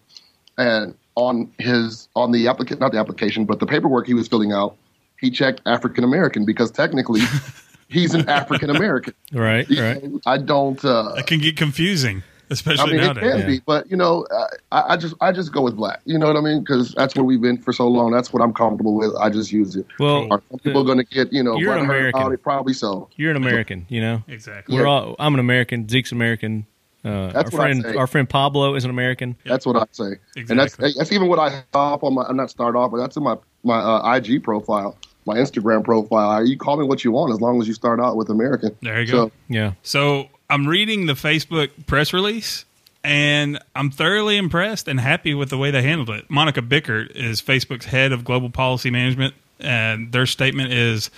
and 0.59 0.97
on 1.15 1.53
his 1.59 2.09
on 2.17 2.33
the 2.33 2.49
application, 2.49 2.81
not 2.81 2.91
the 2.91 2.99
application, 2.99 3.45
but 3.45 3.61
the 3.61 3.67
paperwork 3.67 4.09
he 4.09 4.15
was 4.15 4.26
filling 4.26 4.50
out, 4.53 4.76
he 5.21 5.31
checked 5.31 5.61
African 5.67 6.05
American 6.05 6.45
because 6.45 6.71
technically 6.71 7.21
he's 7.89 8.15
an 8.15 8.29
African 8.29 8.71
American. 8.71 9.15
Right, 9.33 9.69
right. 9.71 10.03
I 10.27 10.39
don't. 10.39 10.83
Uh, 10.85 11.15
That 11.15 11.27
can 11.27 11.41
get 11.41 11.57
confusing, 11.57 12.23
especially 12.51 12.81
I 12.81 12.85
especially 12.85 12.99
mean, 12.99 13.11
it 13.11 13.15
nowadays. 13.23 13.43
can 13.45 13.51
be, 13.51 13.61
but 13.67 13.91
you 13.91 13.97
know, 13.97 14.27
I, 14.73 14.95
I 14.95 14.97
just 14.97 15.15
I 15.21 15.33
just 15.33 15.53
go 15.53 15.63
with 15.63 15.77
black. 15.77 16.01
You 16.05 16.19
know 16.19 16.27
what 16.27 16.37
I 16.37 16.41
mean? 16.41 16.61
Because 16.61 16.93
that's 16.93 17.15
where 17.15 17.25
we've 17.25 17.41
been 17.41 17.59
for 17.59 17.73
so 17.73 17.89
long. 17.89 18.13
That's 18.13 18.33
what 18.33 18.43
I'm 18.43 18.53
comfortable 18.53 18.95
with. 18.95 19.15
I 19.17 19.31
just 19.31 19.53
use 19.53 19.77
it. 19.77 19.87
Well, 19.99 20.29
Are 20.31 20.43
some 20.51 20.59
people 20.61 20.85
going 20.85 20.99
to 20.99 21.05
get 21.05 21.33
you 21.33 21.43
know 21.43 21.57
You're 21.59 21.77
an 21.77 21.85
American. 21.85 22.21
about? 22.23 22.43
Probably 22.43 22.73
so. 22.75 23.09
You're 23.17 23.31
an 23.31 23.37
American, 23.37 23.87
you 23.89 24.01
know? 24.01 24.23
Exactly. 24.29 24.77
We're 24.77 24.87
all, 24.87 25.17
I'm 25.19 25.35
an 25.35 25.41
American. 25.41 25.89
Zeke's 25.89 26.13
American. 26.13 26.67
Uh, 27.05 27.31
That's 27.31 27.55
our 27.55 27.59
what 27.59 27.61
I 27.69 27.71
friend, 27.73 27.83
say. 27.85 27.95
our 27.95 28.07
friend 28.09 28.29
Pablo 28.29 28.75
is 28.75 28.83
an 28.85 28.91
American. 28.91 29.37
That's 29.45 29.65
what 29.65 29.77
I 29.77 29.85
say, 29.93 30.17
and 30.37 30.59
that's 30.59 30.75
that's 30.75 31.13
even 31.13 31.29
what 31.29 31.39
I 31.39 31.51
start 31.51 31.69
off 31.75 32.03
on 32.03 32.15
my. 32.15 32.25
I'm 32.25 32.37
not 32.37 32.51
start 32.51 32.75
off, 32.75 32.91
but 32.91 32.97
that's 32.97 33.17
in 33.17 33.23
my 33.23 33.37
my 33.63 33.79
uh, 33.79 34.15
IG 34.17 34.43
profile, 34.43 34.99
my 35.26 35.37
Instagram 35.37 35.85
profile. 35.85 36.47
You 36.47 36.56
call 36.56 36.76
me 36.76 36.85
what 36.85 37.04
you 37.04 37.12
want 37.12 37.33
as 37.33 37.40
long 37.40 37.61
as 37.61 37.68
you 37.68 37.75
start 37.75 38.00
out 38.00 38.16
with 38.16 38.30
American. 38.30 38.76
There 38.83 39.00
you 39.00 39.06
So, 39.06 39.26
go. 39.26 39.33
Yeah, 39.49 39.73
So 39.83 40.28
I'm 40.49 40.66
reading 40.66 41.06
the 41.06 41.14
Facebook 41.14 41.71
press 41.87 42.12
release, 42.12 42.64
and 43.02 43.59
I'm 43.75 43.90
thoroughly 43.90 44.37
impressed 44.37 44.88
and 44.88 45.00
happy 45.00 45.35
with 45.35 45.50
the 45.50 45.59
way 45.59 45.71
they 45.71 45.83
handled 45.83 46.11
it. 46.11 46.28
Monika 46.28 46.66
Bickert 46.66 47.11
is 47.14 47.42
Facebook's 47.42 47.87
head 47.87 48.12
of 48.12 48.25
global 48.25 48.50
policy 48.50 48.90
management, 48.90 49.35
and 49.59 50.12
their 50.12 50.26
statement 50.26 50.73
is 50.73 51.11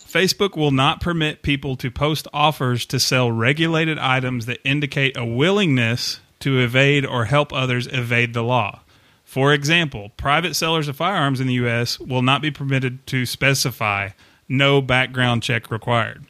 Facebook 0.00 0.56
will 0.56 0.70
not 0.70 1.00
permit 1.00 1.42
people 1.42 1.76
to 1.76 1.90
post 1.90 2.26
offers 2.32 2.86
to 2.86 2.98
sell 2.98 3.30
regulated 3.30 3.98
items 3.98 4.46
that 4.46 4.58
indicate 4.64 5.16
a 5.16 5.24
willingness 5.24 6.20
to 6.40 6.58
evade 6.60 7.04
or 7.04 7.26
help 7.26 7.52
others 7.52 7.86
evade 7.88 8.32
the 8.32 8.42
law. 8.42 8.80
For 9.28 9.52
example, 9.52 10.08
private 10.16 10.56
sellers 10.56 10.88
of 10.88 10.96
firearms 10.96 11.38
in 11.38 11.46
the 11.46 11.52
U.S. 11.54 12.00
will 12.00 12.22
not 12.22 12.40
be 12.40 12.50
permitted 12.50 13.06
to 13.08 13.26
specify 13.26 14.08
no 14.48 14.80
background 14.80 15.42
check 15.42 15.70
required. 15.70 16.24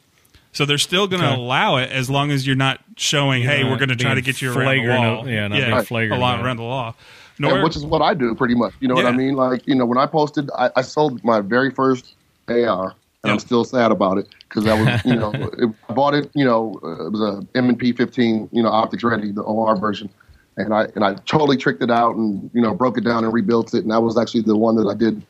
So 0.53 0.65
they're 0.65 0.79
still 0.79 1.07
going 1.07 1.23
to 1.23 1.29
Okay. 1.29 1.37
allow 1.41 1.77
it 1.77 1.91
as 1.93 2.11
long 2.11 2.33
as 2.33 2.45
you're 2.45 2.57
not 2.57 2.81
showing, 2.97 3.45
hey, 3.45 3.63
not 3.63 3.71
we're 3.71 3.77
going 3.77 3.91
to 3.91 3.95
try 3.97 4.15
to 4.15 4.21
get 4.21 4.43
you 4.43 4.49
around 4.49 4.59
the 4.59 4.65
flagrant 4.65 5.01
law. 5.01 5.21
of- 5.21 5.29
yeah, 5.29 5.47
not 5.47 5.57
being 5.59 5.83
flagrant 5.83 6.21
a 6.21 6.25
lot 6.25 6.35
about 6.35 6.45
around 6.47 6.57
the 6.57 6.63
law. 6.65 6.87
and 6.89 6.95
Nor, 7.39 7.63
which 7.63 7.77
is 7.77 7.87
what 7.87 8.03
I 8.03 8.15
do 8.15 8.35
pretty 8.35 8.57
much. 8.57 8.75
You 8.81 8.89
know 8.89 8.95
what 8.97 9.07
I 9.07 9.13
mean? 9.13 9.35
Like, 9.37 9.65
you 9.69 9.77
know, 9.77 9.87
when 9.87 9.97
I 9.99 10.07
posted, 10.07 10.51
I, 10.59 10.71
I 10.75 10.83
sold 10.83 11.23
my 11.23 11.41
very 11.41 11.71
first 11.71 12.17
AR, 12.49 12.95
and 13.23 13.31
I'm 13.33 13.39
still 13.39 13.65
sad 13.65 13.93
about 13.93 14.19
it 14.19 14.27
because 14.49 14.67
I 14.67 14.75
was, 14.75 15.05
you 15.05 15.15
know, 15.15 15.31
it, 15.57 15.71
I 15.89 15.93
bought 15.93 16.15
it. 16.15 16.33
You 16.35 16.45
know, 16.45 16.81
uh, 16.83 17.07
it 17.07 17.13
was 17.13 17.21
a 17.21 17.47
M&P 17.57 17.93
15, 17.93 18.49
you 18.51 18.61
know, 18.65 18.71
optics 18.71 19.05
ready, 19.05 19.31
the 19.31 19.43
OR 19.43 19.77
version, 19.77 20.11
and 20.59 20.75
I 20.75 20.85
and 20.95 21.05
I 21.05 21.15
totally 21.27 21.57
tricked 21.57 21.83
it 21.83 21.91
out 21.91 22.17
and 22.17 22.51
you 22.53 22.61
know 22.61 22.75
broke 22.75 22.99
it 22.99 23.05
down 23.05 23.25
and 23.25 23.33
rebuilt 23.33 23.75
it, 23.75 23.83
and 23.83 23.91
that 23.91 24.03
was 24.03 24.19
actually 24.19 24.43
the 24.43 24.57
one 24.57 24.77
that 24.77 24.89
I 24.89 24.95
did 24.95 25.23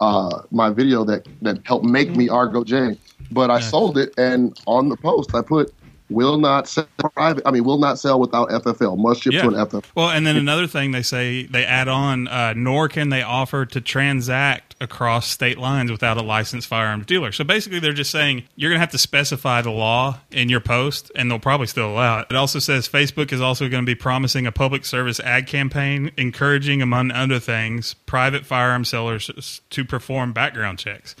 uh, 0.00 0.42
my 0.50 0.70
video 0.70 1.04
that 1.04 1.26
that 1.42 1.60
helped 1.64 1.84
make 1.84 2.10
me 2.10 2.28
Argo 2.28 2.62
J. 2.64 2.96
But 3.30 3.50
I 3.50 3.60
sold 3.60 3.98
it, 3.98 4.12
and 4.16 4.58
on 4.66 4.88
the 4.88 4.96
post 4.96 5.34
I 5.34 5.42
put. 5.42 5.74
Will 6.10 6.38
not 6.38 6.68
sell 6.68 6.88
private. 7.14 7.42
I 7.46 7.50
mean, 7.50 7.64
will 7.64 7.78
not 7.78 7.98
sell 7.98 8.18
without 8.18 8.50
FFL. 8.50 8.96
Must 8.96 9.22
ship 9.22 9.32
Yeah. 9.34 9.42
to 9.42 9.48
an 9.48 9.54
FFL. 9.56 9.84
Well, 9.94 10.08
and 10.10 10.26
then 10.26 10.36
another 10.36 10.66
thing 10.66 10.90
they 10.92 11.02
say 11.02 11.44
they 11.44 11.64
add 11.64 11.86
on, 11.88 12.28
uh, 12.28 12.54
nor 12.56 12.88
can 12.88 13.10
they 13.10 13.22
offer 13.22 13.66
to 13.66 13.80
transact 13.80 14.74
across 14.80 15.28
state 15.28 15.58
lines 15.58 15.90
without 15.90 16.16
a 16.16 16.22
licensed 16.22 16.66
firearms 16.68 17.04
dealer. 17.06 17.32
So 17.32 17.44
basically, 17.44 17.78
they're 17.80 17.92
just 17.92 18.10
saying 18.10 18.44
you're 18.56 18.70
going 18.70 18.76
to 18.78 18.80
have 18.80 18.92
to 18.92 18.98
specify 18.98 19.60
the 19.60 19.70
law 19.70 20.18
in 20.30 20.48
your 20.48 20.60
post, 20.60 21.10
and 21.14 21.30
they'll 21.30 21.38
probably 21.38 21.66
still 21.66 21.90
allow 21.90 22.20
it. 22.20 22.26
It 22.30 22.36
also 22.36 22.58
says 22.58 22.88
Facebook 22.88 23.32
is 23.32 23.40
also 23.40 23.68
going 23.68 23.82
to 23.82 23.86
be 23.86 23.94
promising 23.94 24.46
a 24.46 24.52
public 24.52 24.84
service 24.84 25.20
ad 25.20 25.46
campaign 25.46 26.10
encouraging, 26.16 26.80
among 26.80 27.10
other 27.10 27.38
things, 27.38 27.94
private 28.06 28.46
firearm 28.46 28.84
sellers 28.84 29.60
to 29.70 29.84
perform 29.84 30.32
background 30.32 30.78
checks. 30.78 31.14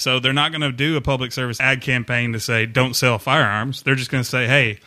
So 0.00 0.18
they're 0.18 0.32
not 0.32 0.50
going 0.50 0.62
to 0.62 0.72
do 0.72 0.96
a 0.96 1.02
public 1.02 1.30
service 1.30 1.60
ad 1.60 1.82
campaign 1.82 2.32
to 2.32 2.40
say 2.40 2.64
don't 2.64 2.94
sell 2.94 3.18
firearms. 3.18 3.82
They're 3.82 3.94
just 3.94 4.10
going 4.10 4.24
to 4.24 4.28
say, 4.28 4.46
hey, 4.46 4.78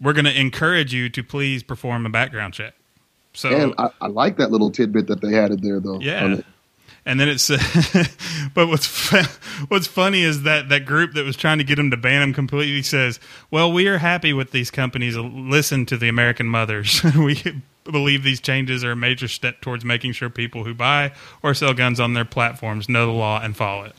we're 0.00 0.12
going 0.12 0.26
to 0.26 0.38
encourage 0.38 0.92
you 0.92 1.08
to 1.08 1.24
please 1.24 1.62
perform 1.62 2.04
a 2.04 2.10
background 2.10 2.52
check. 2.52 2.74
So 3.32 3.48
And 3.48 3.74
I, 3.78 3.88
I 4.02 4.06
like 4.08 4.36
that 4.36 4.50
little 4.50 4.70
tidbit 4.70 5.06
that 5.06 5.22
they 5.22 5.32
had 5.32 5.44
added 5.44 5.62
there, 5.62 5.80
though. 5.80 5.98
yeah, 5.98 6.40
and 7.06 7.18
then 7.20 7.28
it's 7.28 7.48
but 8.54 8.68
what's 8.68 9.10
what's 9.68 9.86
funny 9.86 10.22
is 10.22 10.42
that 10.42 10.68
that 10.68 10.84
group 10.84 11.14
that 11.14 11.24
was 11.24 11.36
trying 11.36 11.58
to 11.58 11.64
get 11.64 11.76
them 11.76 11.90
to 11.90 11.96
ban 11.96 12.20
them 12.20 12.32
completely 12.32 12.82
says, 12.82 13.20
"Well, 13.50 13.72
we 13.72 13.88
are 13.88 13.98
happy 13.98 14.32
with 14.32 14.52
these 14.52 14.70
companies. 14.70 15.16
Listen 15.16 15.86
to 15.86 15.96
the 15.96 16.08
American 16.08 16.46
mothers. 16.46 17.02
we." 17.16 17.42
Believe 17.84 18.22
these 18.22 18.40
changes 18.40 18.82
are 18.82 18.92
a 18.92 18.96
major 18.96 19.28
step 19.28 19.60
towards 19.60 19.84
making 19.84 20.12
sure 20.12 20.30
people 20.30 20.64
who 20.64 20.72
buy 20.72 21.12
or 21.42 21.52
sell 21.52 21.74
guns 21.74 22.00
on 22.00 22.14
their 22.14 22.24
platforms 22.24 22.88
know 22.88 23.04
the 23.04 23.12
law 23.12 23.42
and 23.42 23.54
follow 23.54 23.84
it. 23.84 23.94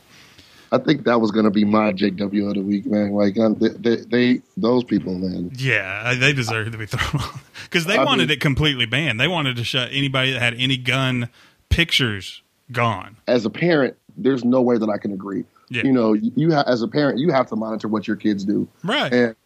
I 0.80 0.84
think 0.84 1.04
that 1.04 1.20
was 1.20 1.30
going 1.30 1.44
to 1.44 1.50
be 1.50 1.64
my 1.64 1.92
JW 1.92 2.48
of 2.48 2.54
the 2.54 2.60
week, 2.62 2.86
man. 2.86 3.12
Like 3.12 3.38
um, 3.38 3.54
they, 3.54 3.68
they, 3.68 3.96
they 3.96 4.42
those 4.56 4.84
people, 4.84 5.14
man. 5.14 5.50
Yeah, 5.56 6.14
they 6.14 6.32
deserve 6.32 6.70
to 6.72 6.78
be 6.78 6.86
thrown 6.86 7.22
off 7.22 7.50
because 7.64 7.86
they 7.86 7.96
I 7.96 8.04
wanted 8.04 8.28
mean- 8.28 8.36
it 8.36 8.40
completely 8.40 8.86
banned. 8.86 9.20
They 9.20 9.28
wanted 9.28 9.56
to 9.56 9.64
shut 9.64 9.88
anybody 9.92 10.32
that 10.32 10.40
had 10.40 10.54
any 10.54 10.76
gun 10.76 11.28
pictures 11.68 12.42
gone. 12.72 13.16
As 13.26 13.44
a 13.44 13.50
parent, 13.50 13.96
there's 14.16 14.44
no 14.44 14.60
way 14.62 14.78
that 14.78 14.88
I 14.88 14.98
can 14.98 15.12
agree. 15.12 15.44
Yeah. 15.68 15.82
You 15.82 15.92
know, 15.92 16.12
you 16.12 16.52
ha- 16.54 16.64
as 16.66 16.82
a 16.82 16.88
parent, 16.88 17.18
you 17.18 17.30
have 17.32 17.46
to 17.48 17.56
monitor 17.56 17.88
what 17.88 18.06
your 18.06 18.16
kids 18.16 18.44
do, 18.44 18.68
Right. 18.84 19.12
and 19.12 19.36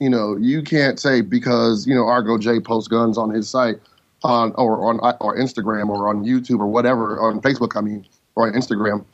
you 0.00 0.08
know, 0.10 0.36
you 0.36 0.62
can't 0.62 0.98
say 1.00 1.20
because 1.20 1.86
you 1.86 1.94
know 1.94 2.06
Argo 2.06 2.38
J 2.38 2.60
posts 2.60 2.88
guns 2.88 3.16
on 3.18 3.30
his 3.30 3.48
site 3.48 3.76
on 4.22 4.52
or 4.56 4.88
on 4.88 4.98
or 5.20 5.36
Instagram 5.36 5.88
or 5.88 6.08
on 6.08 6.24
YouTube 6.24 6.60
or 6.60 6.66
whatever 6.66 7.20
on 7.20 7.40
Facebook. 7.40 7.76
I 7.76 7.80
mean, 7.80 8.06
or 8.36 8.46
on 8.46 8.54
Instagram. 8.54 9.04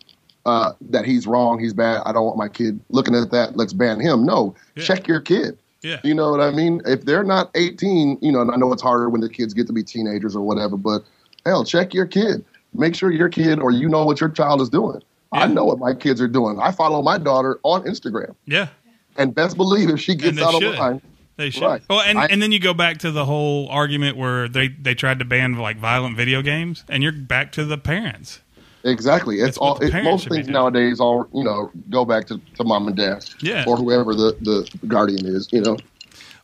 Uh, 0.51 0.73
that 0.91 1.05
he's 1.05 1.27
wrong, 1.27 1.59
he's 1.61 1.73
bad. 1.73 2.03
I 2.07 2.13
don't 2.13 2.25
want 2.25 2.37
my 2.39 2.49
kid 2.49 2.81
looking 2.89 3.15
at 3.15 3.31
that. 3.31 3.57
Let's 3.57 3.73
ban 3.73 4.01
him. 4.01 4.25
No, 4.25 4.55
Yeah. 4.75 4.83
check 4.85 5.07
your 5.07 5.21
kid. 5.21 5.57
yeah. 5.83 6.01
You 6.03 6.13
know 6.15 6.31
what 6.31 6.41
I 6.41 6.51
mean? 6.51 6.81
If 6.87 7.05
they're 7.05 7.23
not 7.25 7.51
18, 7.55 8.19
you 8.21 8.33
know, 8.33 8.41
and 8.41 8.51
I 8.51 8.57
know 8.57 8.73
it's 8.73 8.83
harder 8.83 9.09
when 9.09 9.21
the 9.21 9.29
kids 9.29 9.55
get 9.55 9.67
to 9.69 9.73
be 9.73 9.83
teenagers 9.83 10.35
or 10.35 10.43
whatever, 10.43 10.77
but 10.77 11.03
hell, 11.47 11.65
check 11.65 11.95
your 11.95 12.07
kid. 12.07 12.45
Make 12.75 12.95
sure 12.95 13.11
your 13.11 13.29
kid 13.29 13.61
or 13.61 13.71
you 13.71 13.89
know 13.89 14.05
what 14.05 14.21
your 14.21 14.29
child 14.31 14.61
is 14.61 14.69
doing. 14.69 15.01
I 15.33 15.47
know 15.47 15.65
what 15.65 15.79
my 15.79 15.95
kids 15.95 16.21
are 16.21 16.29
doing. 16.29 16.59
I 16.61 16.73
follow 16.73 17.01
my 17.03 17.17
daughter 17.17 17.61
on 17.63 17.83
Instagram. 17.85 18.35
Yeah. 18.47 18.69
And 19.17 19.35
best 19.35 19.57
believe 19.57 19.89
if 19.91 20.01
she 20.01 20.15
gets 20.17 20.39
out 20.41 20.55
of 20.55 20.61
should. 20.61 20.79
line, 20.79 21.01
They 21.37 21.51
should. 21.51 21.63
Right. 21.63 21.83
Well, 21.89 22.01
and, 22.01 22.19
I- 22.19 22.27
and 22.27 22.43
then 22.43 22.51
you 22.53 22.59
go 22.59 22.75
back 22.75 22.99
to 22.99 23.11
the 23.13 23.25
whole 23.25 23.69
argument 23.69 24.17
where 24.17 24.49
they, 24.49 24.69
they 24.69 24.95
tried 24.95 25.19
to 25.21 25.25
ban 25.25 25.55
like 25.55 25.79
violent 25.79 26.17
video 26.17 26.43
games, 26.43 26.85
and 26.89 27.03
you're 27.03 27.13
back 27.13 27.53
to 27.53 27.65
the 27.65 27.79
parents. 27.79 28.41
Exactly. 28.85 29.37
It's 29.37 29.45
That's 29.45 29.59
what 29.61 29.83
all 29.83 29.83
it, 29.83 30.05
most 30.05 30.29
things 30.29 30.49
nowadays 30.49 31.01
all 31.01 31.27
you 31.35 31.45
know 31.45 31.71
go 31.91 32.05
back 32.05 32.27
to, 32.29 32.41
to 32.57 32.65
mom 32.65 32.87
and 32.89 32.97
dad, 32.97 33.25
Yeah. 33.41 33.65
or 33.67 33.77
whoever 33.77 34.15
the 34.15 34.37
the 34.41 34.69
guardian 34.87 35.27
is. 35.27 35.49
You 35.53 35.61
know, 35.63 35.77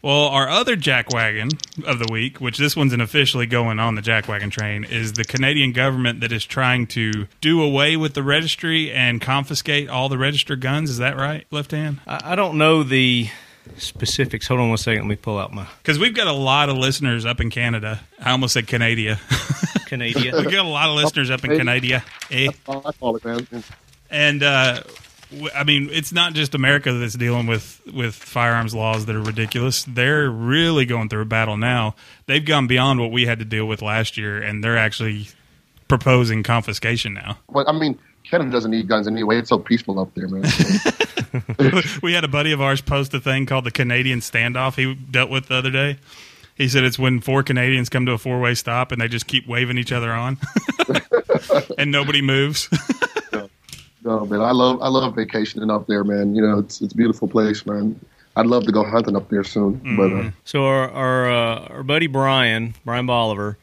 Well, 0.02 0.26
our 0.28 0.48
other 0.48 0.76
jackwagon 0.76 1.50
of 1.86 1.98
the 1.98 2.06
week, 2.12 2.38
which 2.40 2.58
this 2.58 2.76
one's 2.76 2.92
an 2.92 3.00
officially 3.00 3.46
going 3.46 3.78
on 3.78 3.94
the 3.94 4.02
jackwagon 4.02 4.50
train, 4.50 4.84
is 4.84 5.14
the 5.14 5.24
Canadian 5.24 5.72
government 5.72 6.20
that 6.20 6.32
is 6.32 6.44
trying 6.44 6.86
to 6.88 7.26
do 7.40 7.62
away 7.62 7.96
with 7.96 8.14
the 8.14 8.22
registry 8.22 8.92
and 8.92 9.20
confiscate 9.20 9.88
all 9.88 10.08
the 10.08 10.18
registered 10.18 10.60
guns. 10.60 10.90
Is 10.90 10.98
that 10.98 11.16
right, 11.16 11.46
left 11.50 11.70
hand? 11.72 12.00
I, 12.06 12.32
I 12.32 12.36
don't 12.36 12.56
know 12.58 12.82
the 12.82 13.28
specifics. 13.78 14.46
Hold 14.46 14.60
on 14.60 14.68
one 14.68 14.78
second. 14.78 15.02
Let 15.02 15.08
me 15.08 15.16
pull 15.16 15.38
out 15.38 15.52
my 15.52 15.66
Because 15.82 15.98
we've 15.98 16.14
got 16.14 16.28
a 16.28 16.32
lot 16.32 16.68
of 16.68 16.76
listeners 16.76 17.24
up 17.24 17.40
in 17.40 17.50
Canada. 17.50 18.00
I 18.20 18.30
almost 18.30 18.54
said 18.54 18.68
Canada. 18.68 19.18
Canadian. 19.86 20.36
We've 20.42 20.50
got 20.50 20.64
a 20.64 20.68
lot 20.68 20.88
of 20.88 20.96
listeners 20.96 21.30
up 21.30 21.44
in 21.44 21.56
Canada. 21.56 22.04
Eh? 22.30 22.48
I 22.68 22.92
call 22.92 23.16
it 23.16 23.24
man. 23.24 23.46
And 24.10 24.42
uh, 24.42 24.82
I 25.54 25.64
mean, 25.64 25.88
it's 25.90 26.12
not 26.12 26.34
just 26.34 26.54
America 26.54 26.92
that's 26.92 27.14
dealing 27.14 27.46
with 27.46 27.80
with 27.92 28.14
firearms 28.14 28.74
laws 28.74 29.06
that 29.06 29.16
are 29.16 29.22
ridiculous. 29.22 29.84
They're 29.84 30.30
really 30.30 30.86
going 30.86 31.08
through 31.08 31.22
a 31.22 31.26
battle 31.26 31.56
now. 31.56 31.96
They've 32.26 32.44
gone 32.44 32.66
beyond 32.66 33.00
what 33.00 33.10
we 33.10 33.26
had 33.26 33.38
to 33.40 33.44
deal 33.44 33.66
with 33.66 33.82
last 33.82 34.16
year, 34.16 34.40
and 34.40 34.62
they're 34.62 34.78
actually 34.78 35.28
proposing 35.88 36.42
confiscation 36.42 37.14
now. 37.14 37.38
But 37.48 37.68
I 37.68 37.72
mean, 37.72 37.98
Canada 38.22 38.50
doesn't 38.50 38.70
need 38.70 38.88
guns 38.88 39.06
anyway. 39.08 39.38
It's 39.38 39.48
so 39.48 39.58
peaceful 39.58 39.98
up 39.98 40.14
there, 40.14 40.28
man. 40.28 40.44
we 42.02 42.12
had 42.12 42.24
a 42.24 42.28
buddy 42.28 42.52
of 42.52 42.60
ours 42.60 42.80
post 42.80 43.12
a 43.14 43.20
thing 43.20 43.46
called 43.46 43.64
the 43.64 43.70
Canadian 43.70 44.20
standoff 44.20 44.76
he 44.76 44.94
dealt 44.94 45.30
with 45.30 45.48
the 45.48 45.54
other 45.54 45.70
day. 45.70 45.98
He 46.56 46.68
said 46.68 46.84
it's 46.84 46.98
when 46.98 47.20
four 47.20 47.42
Canadians 47.42 47.88
come 47.88 48.06
to 48.06 48.12
a 48.12 48.18
four 48.18 48.40
way 48.40 48.54
stop 48.54 48.90
and 48.90 49.00
they 49.00 49.08
just 49.08 49.26
keep 49.26 49.46
waving 49.46 49.78
each 49.78 49.92
other 49.92 50.10
on, 50.12 50.38
and 51.78 51.92
nobody 51.92 52.22
moves. 52.22 52.68
No, 54.02 54.24
man, 54.24 54.40
I 54.40 54.52
love 54.52 54.80
I 54.80 54.86
love 54.86 55.16
vacationing 55.16 55.68
up 55.68 55.88
there, 55.88 56.04
man. 56.04 56.32
You 56.36 56.40
know, 56.40 56.60
it's 56.60 56.80
it's 56.80 56.94
a 56.94 56.96
beautiful 56.96 57.26
place, 57.26 57.66
man. 57.66 57.98
I'd 58.36 58.46
love 58.46 58.64
to 58.66 58.70
go 58.72 58.84
hunting 58.84 59.16
up 59.16 59.28
there 59.30 59.42
soon, 59.42 59.96
but 59.96 60.12
uh, 60.12 60.30
So 60.44 60.64
our 60.64 60.88
our, 60.90 61.28
uh, 61.28 61.58
our 61.70 61.82
buddy 61.82 62.06
Brian 62.06 62.76
Brian 62.84 63.06
Bolivar 63.06 63.58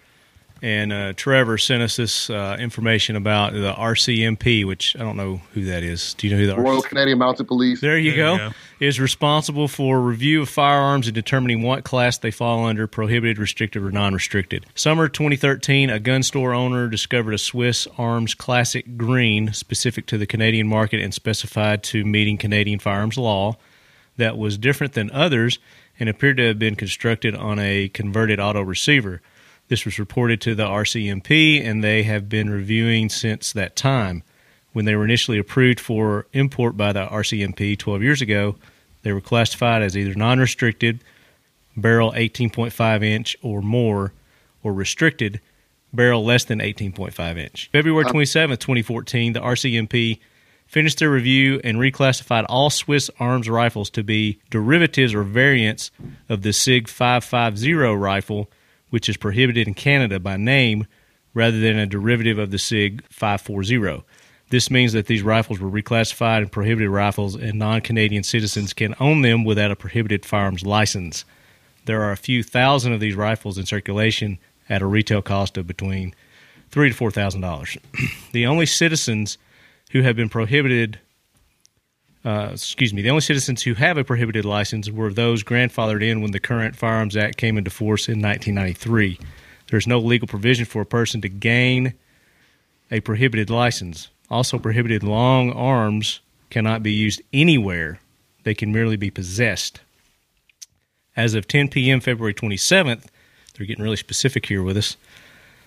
and 0.64 0.94
uh, 0.94 1.12
Trevor 1.18 1.58
sent 1.58 1.84
us 1.84 1.98
this 1.98 2.30
uh, 2.30 2.56
information 2.58 3.18
about 3.18 3.52
the 3.52 3.74
RCMP, 3.74 4.66
which 4.66 4.96
I 4.96 5.00
don't 5.00 5.18
know 5.18 5.42
who 5.54 5.66
that 5.66 5.84
is. 5.84 6.14
Do 6.14 6.26
you 6.26 6.34
know 6.34 6.40
who 6.40 6.48
the 6.48 6.56
Royal 6.56 6.82
RCMP? 6.82 6.86
Canadian 6.88 7.18
Mounted 7.18 7.48
Police. 7.50 7.82
There 7.82 7.98
you 7.98 8.12
There 8.12 8.32
you 8.32 8.38
go. 8.38 8.50
go. 8.50 8.56
Is 8.80 8.98
responsible 8.98 9.68
for 9.68 10.00
review 10.00 10.44
of 10.44 10.50
firearms 10.50 11.08
and 11.08 11.14
determining 11.14 11.64
what 11.64 11.84
class 11.84 12.18
they 12.18 12.32
fall 12.32 12.66
under 12.66 12.88
prohibited, 12.88 13.38
restricted, 13.40 13.84
or 13.84 13.92
non 13.92 14.14
restricted. 14.14 14.66
Summer 14.74 15.10
2013, 15.10 15.90
a 15.90 16.00
gun 16.00 16.24
store 16.24 16.54
owner 16.54 16.88
discovered 16.88 17.34
a 17.34 17.38
Swiss 17.38 17.86
Arms 17.98 18.34
Classic 18.34 18.96
Green 18.96 19.52
specific 19.52 20.06
to 20.08 20.18
the 20.18 20.26
Canadian 20.26 20.70
market 20.70 21.02
and 21.02 21.14
specified 21.14 21.84
to 21.84 22.06
meeting 22.06 22.38
Canadian 22.38 22.80
firearms 22.80 23.18
law 23.18 23.58
that 24.16 24.38
was 24.38 24.58
different 24.58 24.94
than 24.94 25.12
others 25.12 25.60
and 26.00 26.08
appeared 26.08 26.38
to 26.38 26.48
have 26.48 26.60
been 26.60 26.76
constructed 26.76 27.36
on 27.36 27.60
a 27.60 27.90
converted 27.90 28.40
auto 28.40 28.62
receiver. 28.62 29.22
This 29.68 29.86
was 29.86 30.00
reported 30.00 30.42
to 30.42 30.56
the 30.56 30.66
RCMP, 30.66 31.64
and 31.66 31.84
they 31.84 32.04
have 32.04 32.30
been 32.30 32.50
reviewing 32.50 33.10
since 33.10 33.54
that 33.54 33.76
time. 33.76 34.24
When 34.74 34.86
they 34.86 34.96
were 34.96 35.06
initially 35.06 35.38
approved 35.38 35.80
for 35.80 36.28
import 36.34 36.76
by 36.76 36.94
the 36.94 37.06
RCMP 37.06 37.78
12 37.78 38.02
years 38.02 38.22
ago, 38.22 38.56
they 39.04 39.14
were 39.14 39.22
classified 39.22 39.82
as 39.84 39.96
either 39.96 40.16
non 40.16 40.40
restricted 40.40 41.00
barrel 41.76 42.12
18.5 42.12 43.04
inch 43.04 43.36
or 43.42 43.62
more, 43.62 44.14
or 44.64 44.74
restricted, 44.74 45.40
barrel 45.92 46.24
less 46.24 46.46
than 46.46 46.60
18.5 46.60 47.38
inch. 47.38 47.70
February 47.72 48.06
uh, 48.06 48.12
27, 48.12 48.58
2014, 48.58 49.34
the 49.34 49.40
RCMP 49.40 50.20
finished 50.66 51.00
their 51.00 51.12
review 51.12 51.62
and 51.64 51.78
reclassified 51.78 52.46
all 52.50 52.70
Swiss 52.70 53.10
arms 53.20 53.50
rifles 53.50 53.90
to 53.92 54.04
be 54.04 54.40
derivatives 54.50 55.14
or 55.14 55.24
variants 55.24 55.92
of 56.30 56.42
the 56.42 56.54
SIG 56.54 56.88
550 56.88 57.74
rifle, 57.74 58.50
which 58.94 59.10
is 59.10 59.18
prohibited 59.18 59.68
in 59.68 59.74
Canada 59.74 60.20
by 60.20 60.38
name 60.38 60.86
rather 61.34 61.60
than 61.60 61.80
a 61.80 61.88
derivative 61.88 62.38
of 62.38 62.52
the 62.52 62.60
SIG 62.60 63.04
540. 63.10 64.04
This 64.52 64.70
means 64.70 64.94
that 64.94 65.08
these 65.08 65.24
rifles 65.24 65.60
were 65.60 65.68
reclassified 65.68 66.44
and 66.44 66.52
prohibited 66.52 66.92
rifles, 66.92 67.34
and 67.34 67.58
non 67.58 67.82
Canadian 67.82 68.22
citizens 68.22 68.72
can 68.72 68.94
own 69.00 69.24
them 69.24 69.46
without 69.46 69.72
a 69.72 69.76
prohibited 69.76 70.28
firearms 70.28 70.64
license. 70.64 71.26
There 71.86 72.04
are 72.04 72.12
a 72.12 72.18
few 72.18 72.44
thousand 72.44 72.94
of 72.94 73.00
these 73.00 73.16
rifles 73.16 73.58
in 73.58 73.66
circulation 73.66 74.38
at 74.70 74.84
a 74.84 74.86
retail 74.86 75.24
cost 75.24 75.58
of 75.58 75.66
between 75.66 76.14
three 76.70 76.90
to 76.90 76.96
four 76.96 77.10
thousand 77.10 77.42
dollars. 77.42 77.76
the 78.32 78.46
only 78.46 78.68
citizens 78.68 79.40
who 79.90 80.04
have 80.04 80.16
been 80.16 80.30
prohibited, 80.30 81.00
uh, 82.26 82.50
excuse 82.54 82.94
me, 82.94 83.02
the 83.02 83.10
only 83.10 83.22
citizens 83.22 83.64
who 83.64 83.74
have 83.74 83.98
a 83.98 84.04
prohibited 84.04 84.46
license 84.46 84.90
were 84.90 85.12
those 85.12 85.44
grandfathered 85.44 86.04
in 86.04 86.22
when 86.22 86.32
the 86.32 86.40
current 86.40 86.76
Firearms 86.76 87.18
Act 87.18 87.38
came 87.38 87.58
into 87.58 87.70
force 87.70 88.08
in 88.08 88.22
1993. 88.22 89.20
There's 89.70 89.88
no 89.88 90.00
legal 90.00 90.28
provision 90.28 90.66
for 90.66 90.82
a 90.82 90.86
person 90.86 91.20
to 91.22 91.30
gain 91.30 91.94
a 92.92 93.02
prohibited 93.02 93.50
license. 93.50 94.10
Also, 94.30 94.58
prohibited 94.58 95.04
long 95.04 95.52
arms 95.52 96.22
cannot 96.50 96.82
be 96.84 96.94
used 96.94 97.22
anywhere, 97.34 98.00
they 98.44 98.54
can 98.54 98.72
merely 98.72 98.96
be 98.96 99.10
possessed. 99.10 99.82
As 101.16 101.34
of 101.34 101.48
10 101.48 101.70
p.m., 101.70 102.00
February 102.00 102.34
27th, 102.34 103.06
they're 103.54 103.68
getting 103.68 103.84
really 103.84 103.98
specific 103.98 104.46
here 104.46 104.64
with 104.64 104.78
us. 104.78 104.96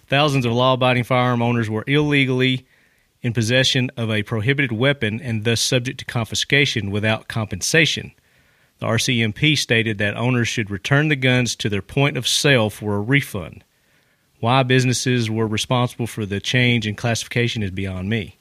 Thousands 0.08 0.44
of 0.44 0.52
law 0.52 0.74
abiding 0.74 1.04
firearm 1.04 1.42
owners 1.42 1.68
were 1.68 1.84
illegally 1.86 2.66
in 3.26 3.32
possession 3.32 3.90
of 3.96 4.08
a 4.08 4.22
prohibited 4.22 4.70
weapon 4.70 5.20
and 5.20 5.42
thus 5.42 5.60
subject 5.60 5.98
to 5.98 6.04
confiscation 6.04 6.92
without 6.92 7.26
compensation. 7.26 8.12
The 8.78 8.86
RCMP 8.86 9.58
stated 9.58 9.98
that 9.98 10.16
owners 10.16 10.46
should 10.46 10.70
return 10.70 11.08
the 11.08 11.16
guns 11.16 11.56
to 11.56 11.68
their 11.68 11.82
point 11.82 12.16
of 12.16 12.28
sale 12.28 12.70
for 12.70 12.94
a 12.94 13.00
refund. 13.00 13.64
Why 14.38 14.62
businesses 14.62 15.28
were 15.28 15.46
responsible 15.46 16.06
for 16.06 16.24
the 16.24 16.38
change 16.38 16.86
in 16.86 16.94
classification 16.94 17.64
is 17.64 17.72
beyond 17.72 18.08
me. 18.08 18.36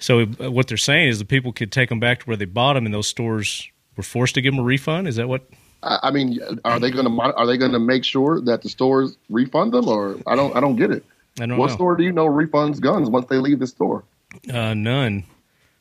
So, 0.00 0.22
uh, 0.22 0.50
what 0.50 0.66
they're 0.66 0.76
saying 0.76 1.08
is 1.08 1.18
the 1.18 1.24
people 1.24 1.52
could 1.52 1.70
take 1.70 1.90
them 1.90 2.00
back 2.00 2.20
to 2.20 2.26
where 2.26 2.36
they 2.36 2.46
bought 2.46 2.72
them, 2.72 2.86
and 2.86 2.94
those 2.94 3.06
stores 3.06 3.68
were 3.96 4.02
forced 4.02 4.34
to 4.34 4.40
give 4.40 4.54
them 4.54 4.60
a 4.60 4.64
refund. 4.64 5.06
Is 5.06 5.16
that 5.16 5.28
what? 5.28 5.48
I 5.82 6.10
mean, 6.10 6.40
are 6.64 6.80
they 6.80 6.90
going 6.90 7.04
to 7.04 7.22
are 7.22 7.46
they 7.46 7.58
going 7.58 7.72
to 7.72 7.78
make 7.78 8.04
sure 8.04 8.40
that 8.40 8.62
the 8.62 8.70
stores 8.70 9.16
refund 9.28 9.72
them, 9.72 9.86
or 9.86 10.16
I 10.26 10.34
don't 10.34 10.56
I 10.56 10.60
don't 10.60 10.76
get 10.76 10.90
it. 10.90 11.04
I 11.38 11.46
don't 11.46 11.58
what 11.58 11.70
know. 11.70 11.76
store 11.76 11.96
do 11.96 12.04
you 12.04 12.12
know 12.12 12.26
refunds 12.26 12.80
guns 12.80 13.08
once 13.08 13.26
they 13.26 13.36
leave 13.36 13.58
the 13.58 13.66
store? 13.66 14.04
Uh, 14.52 14.74
none. 14.74 15.24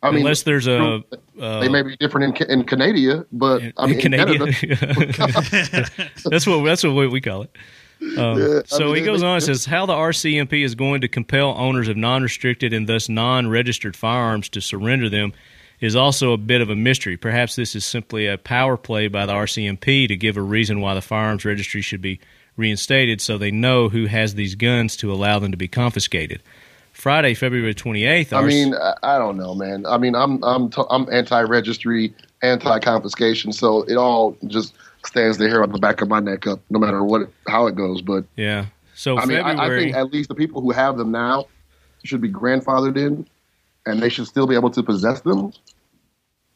I 0.02 0.12
mean, 0.12 0.20
Unless 0.20 0.44
there's 0.44 0.68
a 0.68 1.04
uh, 1.42 1.60
they 1.60 1.68
may 1.68 1.82
be 1.82 1.98
different 1.98 2.40
in 2.40 2.50
in 2.50 2.64
Canada, 2.66 3.26
but 3.34 3.62
I 3.78 3.88
mean, 3.88 3.96
in 3.96 4.02
Canadian. 4.02 4.54
Canada, 4.54 5.90
that's 6.26 6.48
what 6.48 6.64
that's 6.64 6.84
what 6.84 7.12
we 7.12 7.20
call 7.20 7.42
it. 7.44 7.52
Um, 8.18 8.40
Yeah, 8.40 8.62
so 8.66 8.86
mean, 8.88 8.96
he 8.96 9.02
goes 9.02 9.24
on 9.24 9.36
and 9.36 9.44
says 9.44 9.66
how 9.66 9.86
the 9.86 9.94
RCMP 9.94 10.64
is 10.64 10.74
going 10.74 11.02
to 11.02 11.10
compel 11.10 11.50
owners 11.58 11.90
of 11.90 11.98
non-restricted 11.98 12.72
and 12.72 12.88
thus 12.88 13.10
non-registered 13.10 13.96
firearms 13.98 14.48
to 14.50 14.62
surrender 14.62 15.10
them 15.10 15.34
is 15.82 15.98
also 15.98 16.32
a 16.32 16.38
bit 16.38 16.62
of 16.62 16.70
a 16.70 16.76
mystery. 16.76 17.18
Perhaps 17.18 17.58
this 17.58 17.76
is 17.76 17.84
simply 17.84 18.26
a 18.26 18.38
power 18.38 18.78
play 18.78 19.10
by 19.10 19.26
the 19.26 19.34
RCMP 19.34 20.08
to 20.08 20.16
give 20.16 20.38
a 20.38 20.42
reason 20.42 20.80
why 20.80 20.94
the 20.94 21.02
firearms 21.02 21.44
registry 21.44 21.82
should 21.82 22.02
be 22.02 22.22
reinstated, 22.60 23.22
so 23.22 23.38
they 23.38 23.50
know 23.50 23.90
who 23.90 24.06
has 24.06 24.36
these 24.36 24.54
guns 24.54 24.96
to 24.98 25.12
allow 25.12 25.40
them 25.40 25.52
to 25.52 25.58
be 25.58 25.68
confiscated. 25.68 26.44
Friday, 26.92 27.34
February 27.34 27.74
twenty 27.74 28.06
eighth. 28.06 28.34
I 28.34 28.42
mean, 28.42 28.76
I, 29.02 29.18
don't 29.18 29.38
know, 29.38 29.56
man. 29.56 29.86
I 29.86 29.98
mean, 29.98 30.16
I'm 30.16 30.44
I'm 30.44 30.70
t- 30.70 30.84
I'm 30.90 31.12
anti-registry, 31.12 32.14
anti-confiscation, 32.44 33.54
so 33.54 33.84
it 33.84 33.96
all 33.96 34.38
just 34.48 34.74
stands 35.06 35.38
the 35.38 35.48
hair 35.48 35.64
on 35.64 35.72
the 35.72 35.80
back 35.80 36.02
of 36.02 36.10
my 36.10 36.20
neck 36.20 36.46
up, 36.46 36.60
no 36.70 36.78
matter 36.78 37.04
what 37.04 37.30
how 37.48 37.68
it 37.68 37.76
goes. 37.76 38.02
But 38.02 38.26
yeah. 38.36 38.66
So 38.96 39.18
I 39.18 39.26
mean, 39.26 39.40
I, 39.40 39.68
I 39.68 39.70
think 39.70 39.96
at 39.96 40.12
least 40.12 40.28
the 40.28 40.36
people 40.36 40.62
who 40.62 40.72
have 40.72 40.98
them 40.98 41.12
now 41.12 41.46
should 42.04 42.20
be 42.20 42.30
grandfathered 42.30 42.98
in, 42.98 43.26
and 43.86 44.02
they 44.02 44.10
should 44.10 44.28
still 44.28 44.46
be 44.46 44.56
able 44.56 44.72
to 44.72 44.84
possess 44.84 45.22
them. 45.22 45.54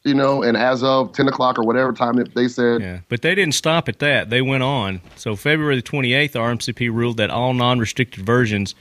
You 0.04 0.14
know, 0.14 0.42
and 0.42 0.56
as 0.56 0.82
of 0.82 1.12
ten 1.12 1.28
o'clock 1.28 1.58
or 1.58 1.64
whatever 1.64 1.92
time 1.92 2.22
they 2.34 2.48
said, 2.48 2.82
Yeah, 2.82 3.00
but 3.08 3.22
they 3.22 3.34
didn't 3.34 3.54
stop 3.54 3.88
at 3.88 4.00
that. 4.00 4.28
They 4.28 4.42
went 4.42 4.62
on. 4.62 5.00
So 5.16 5.34
February 5.34 5.76
the 5.76 5.82
28th, 5.82 6.32
the 6.32 6.38
RMCP 6.40 6.92
ruled 6.92 7.16
that 7.16 7.30
all 7.30 7.54
non-restricted 7.54 8.24
versions, 8.24 8.74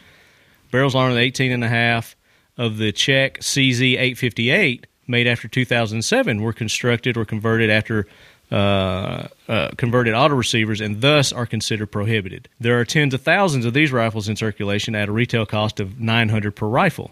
barrels 0.69 0.95
armed 0.95 1.13
with 1.13 1.21
18 1.21 1.51
and 1.51 1.63
a 1.63 1.69
half 1.69 2.17
of 2.57 2.77
the 2.77 2.91
Czech 2.91 3.39
CZ 3.39 3.93
858 3.93 4.85
made 5.07 5.27
after 5.27 5.47
2007 5.47 6.41
were 6.41 6.53
constructed 6.53 7.17
or 7.17 7.25
converted 7.25 7.69
after 7.69 8.07
uh, 8.51 9.27
uh, 9.47 9.69
converted 9.77 10.13
auto 10.13 10.35
receivers 10.35 10.79
and 10.79 11.01
thus 11.01 11.31
are 11.31 11.45
considered 11.45 11.87
prohibited. 11.87 12.47
There 12.59 12.79
are 12.79 12.85
tens 12.85 13.13
of 13.13 13.21
thousands 13.21 13.65
of 13.65 13.73
these 13.73 13.91
rifles 13.91 14.29
in 14.29 14.35
circulation 14.35 14.93
at 14.93 15.09
a 15.09 15.11
retail 15.11 15.45
cost 15.45 15.79
of 15.79 15.99
900 15.99 16.55
per 16.55 16.67
rifle. 16.67 17.11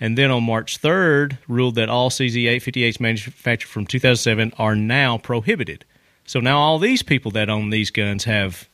And 0.00 0.18
then 0.18 0.30
on 0.30 0.42
March 0.42 0.80
3rd, 0.80 1.38
ruled 1.48 1.76
that 1.76 1.88
all 1.88 2.10
CZ 2.10 2.44
858s 2.44 3.00
manufactured 3.00 3.68
from 3.68 3.86
2007 3.86 4.52
are 4.58 4.74
now 4.74 5.18
prohibited. 5.18 5.84
So 6.26 6.40
now 6.40 6.58
all 6.58 6.78
these 6.78 7.02
people 7.02 7.30
that 7.32 7.48
own 7.48 7.70
these 7.70 7.90
guns 7.90 8.24
have 8.24 8.68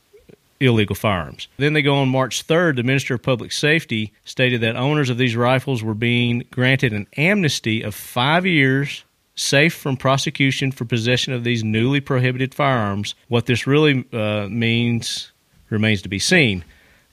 illegal 0.61 0.95
firearms. 0.95 1.49
Then 1.57 1.73
they 1.73 1.83
go 1.83 1.97
on 1.97 2.09
March 2.09 2.47
3rd, 2.47 2.77
the 2.77 2.83
Minister 2.83 3.15
of 3.15 3.23
Public 3.23 3.51
Safety 3.51 4.13
stated 4.25 4.61
that 4.61 4.77
owners 4.77 5.11
of 5.11 5.17
these 5.17 5.35
rifles 5.35 5.83
were 5.83 5.95
being 5.95 6.45
granted 6.51 6.93
an 6.93 7.07
amnesty 7.17 7.83
of 7.83 7.95
five 7.95 8.45
years, 8.45 9.05
safe 9.35 9.75
from 9.75 9.97
prosecution 9.97 10.71
for 10.71 10.85
possession 10.85 11.33
of 11.33 11.45
these 11.45 11.65
newly 11.65 12.01
prohibited 12.01 12.55
firearms. 12.55 13.15
What 13.29 13.47
this 13.47 13.67
really 13.67 14.05
uh, 14.13 14.49
means 14.49 15.33
remains 15.71 16.03
to 16.03 16.09
be 16.09 16.19
seen. 16.19 16.65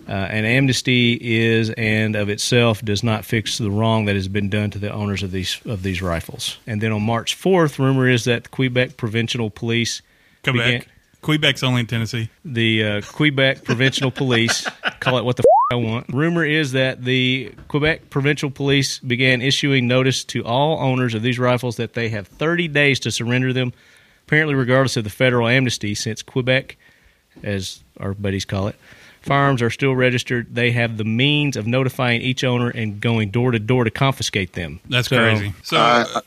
Uh, 0.08 0.12
an 0.12 0.46
amnesty 0.46 1.18
is 1.22 1.70
and 1.72 2.16
of 2.16 2.30
itself 2.30 2.82
does 2.84 3.04
not 3.04 3.26
fix 3.26 3.58
the 3.58 3.70
wrong 3.72 4.06
that 4.06 4.16
has 4.16 4.28
been 4.30 4.50
done 4.50 4.70
to 4.72 4.80
the 4.80 4.92
owners 4.92 5.22
of 5.24 5.32
these 5.32 5.60
of 5.66 5.84
these 5.84 6.02
rifles. 6.02 6.58
And 6.68 6.80
then 6.82 6.92
on 6.94 7.02
March 7.02 7.38
4th, 7.38 7.78
rumor 7.80 8.08
is 8.08 8.24
that 8.26 8.44
the 8.44 8.50
Quebec 8.50 8.96
Provincial 8.96 9.50
Police 9.50 10.02
Quebec. 10.44 10.66
began- 10.66 10.84
Quebec's 11.24 11.64
only 11.64 11.82
in 11.82 11.88
Tennessee. 11.88 12.30
the 12.46 12.84
uh, 12.84 13.02
Quebec 13.02 13.64
Provincial 13.66 14.12
Police 14.12 14.66
call 15.02 15.18
it 15.18 15.26
what 15.26 15.36
the 15.36 15.42
f- 15.42 15.74
I 15.74 15.76
want. 15.76 16.08
Rumor 16.14 16.46
is 16.46 16.72
that 16.72 17.04
the 17.04 17.52
Quebec 17.68 18.10
Provincial 18.10 18.50
Police 18.50 19.00
began 19.00 19.42
issuing 19.42 19.88
notice 19.88 20.24
to 20.26 20.46
all 20.46 20.80
owners 20.80 21.14
of 21.16 21.22
these 21.24 21.38
rifles 21.38 21.76
that 21.78 21.96
they 21.96 22.08
have 22.10 22.28
30 22.28 22.70
days 22.70 23.00
to 23.02 23.12
surrender 23.12 23.52
them, 23.52 23.74
apparently 24.26 24.56
regardless 24.56 24.96
of 24.96 25.04
the 25.04 25.10
federal 25.10 25.48
amnesty, 25.50 25.94
since 25.96 26.22
Quebec, 26.22 26.78
as 27.44 27.84
our 28.00 28.14
buddies 28.14 28.46
call 28.46 28.68
it, 28.70 28.78
firearms 29.28 29.62
are 29.62 29.70
still 29.70 29.96
registered. 29.96 30.56
They 30.56 30.72
have 30.72 30.98
the 30.98 31.04
means 31.04 31.56
of 31.56 31.68
notifying 31.68 32.22
each 32.22 32.44
owner 32.44 32.70
and 32.70 33.00
going 33.00 33.30
door 33.30 33.52
to 33.52 33.60
door 33.60 33.84
to 33.84 33.92
confiscate 33.92 34.54
them. 34.54 34.80
That's 34.90 35.10
So- 35.10 35.18
crazy. 35.18 35.54
So, 35.64 35.78
Uh, 35.78 36.06
uh, 36.16 36.22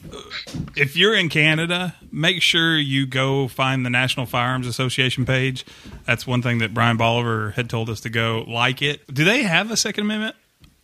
if 0.77 0.97
you're 0.97 1.15
in 1.15 1.29
Canada, 1.29 1.95
make 2.13 2.43
sure 2.43 2.79
you 2.79 3.07
go 3.07 3.49
find 3.49 3.85
the 3.85 3.91
National 3.91 4.27
Firearms 4.27 4.67
Association 4.67 5.25
page. 5.25 5.65
That's 6.07 6.27
one 6.27 6.43
thing 6.43 6.59
that 6.59 6.73
Brian 6.73 6.97
Bolivar 6.97 7.55
had 7.57 7.69
told 7.69 7.91
us 7.91 8.01
to 8.01 8.11
go 8.11 8.45
like 8.47 8.83
it. 8.83 9.03
Do 9.13 9.25
they 9.25 9.43
have 9.43 9.71
a 9.71 9.77
Second 9.77 10.05
Amendment 10.05 10.37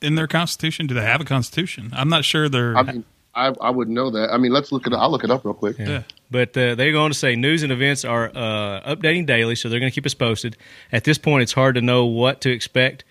in 0.02 0.14
their 0.14 0.26
Constitution? 0.26 0.86
Do 0.86 0.94
they 0.94 1.02
have 1.04 1.20
a 1.20 1.24
Constitution? 1.24 1.90
I'm 1.92 2.08
not 2.08 2.24
sure 2.24 2.48
they're. 2.48 2.76
I 2.76 2.82
mean, 2.82 3.04
I 3.36 3.54
I 3.60 3.70
wouldn't 3.70 3.94
know 3.94 4.10
that. 4.10 4.32
I 4.32 4.38
mean, 4.38 4.52
let's 4.52 4.72
look 4.72 4.86
it. 4.86 4.92
up. 4.92 5.00
I'll 5.00 5.10
look 5.10 5.22
it 5.22 5.30
up 5.30 5.44
real 5.44 5.54
quick. 5.54 5.78
yeah. 5.78 6.02
But 6.30 6.56
uh, 6.56 6.74
they're 6.74 6.92
going 6.92 7.12
to 7.12 7.18
say 7.18 7.36
news 7.36 7.62
and 7.62 7.70
events 7.70 8.04
are 8.04 8.30
uh, 8.34 8.94
updating 8.96 9.26
daily, 9.26 9.54
so 9.54 9.68
they're 9.68 9.78
going 9.78 9.92
to 9.92 9.94
keep 9.94 10.06
us 10.06 10.14
posted. 10.14 10.56
At 10.90 11.04
this 11.04 11.18
point, 11.18 11.42
it's 11.42 11.52
hard 11.52 11.76
to 11.76 11.80
know 11.80 12.06
what 12.06 12.40
to 12.40 12.50
expect 12.50 13.04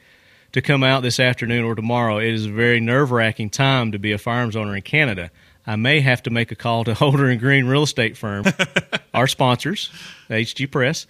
to 0.51 0.61
come 0.61 0.83
out 0.83 1.01
this 1.01 1.19
afternoon 1.19 1.63
or 1.63 1.75
tomorrow. 1.75 2.17
It 2.17 2.33
is 2.33 2.45
a 2.45 2.51
very 2.51 2.79
nerve 2.81 3.11
wracking 3.11 3.49
time 3.51 3.91
to 3.93 3.99
be 3.99 4.11
a 4.11 4.17
firearms 4.17 4.55
owner 4.55 4.75
in 4.75 4.81
Canada. 4.81 5.31
I 5.67 5.75
may 5.75 5.99
have 6.01 6.23
to 6.23 6.29
make 6.29 6.51
a 6.51 6.55
call 6.55 6.83
to 6.85 6.93
Holder 6.95 7.29
and 7.29 7.39
Green 7.39 7.65
Real 7.67 7.83
Estate 7.83 8.17
Firm, 8.17 8.45
our 9.13 9.27
sponsors, 9.27 9.91
HG 10.29 10.69
Press. 10.71 11.07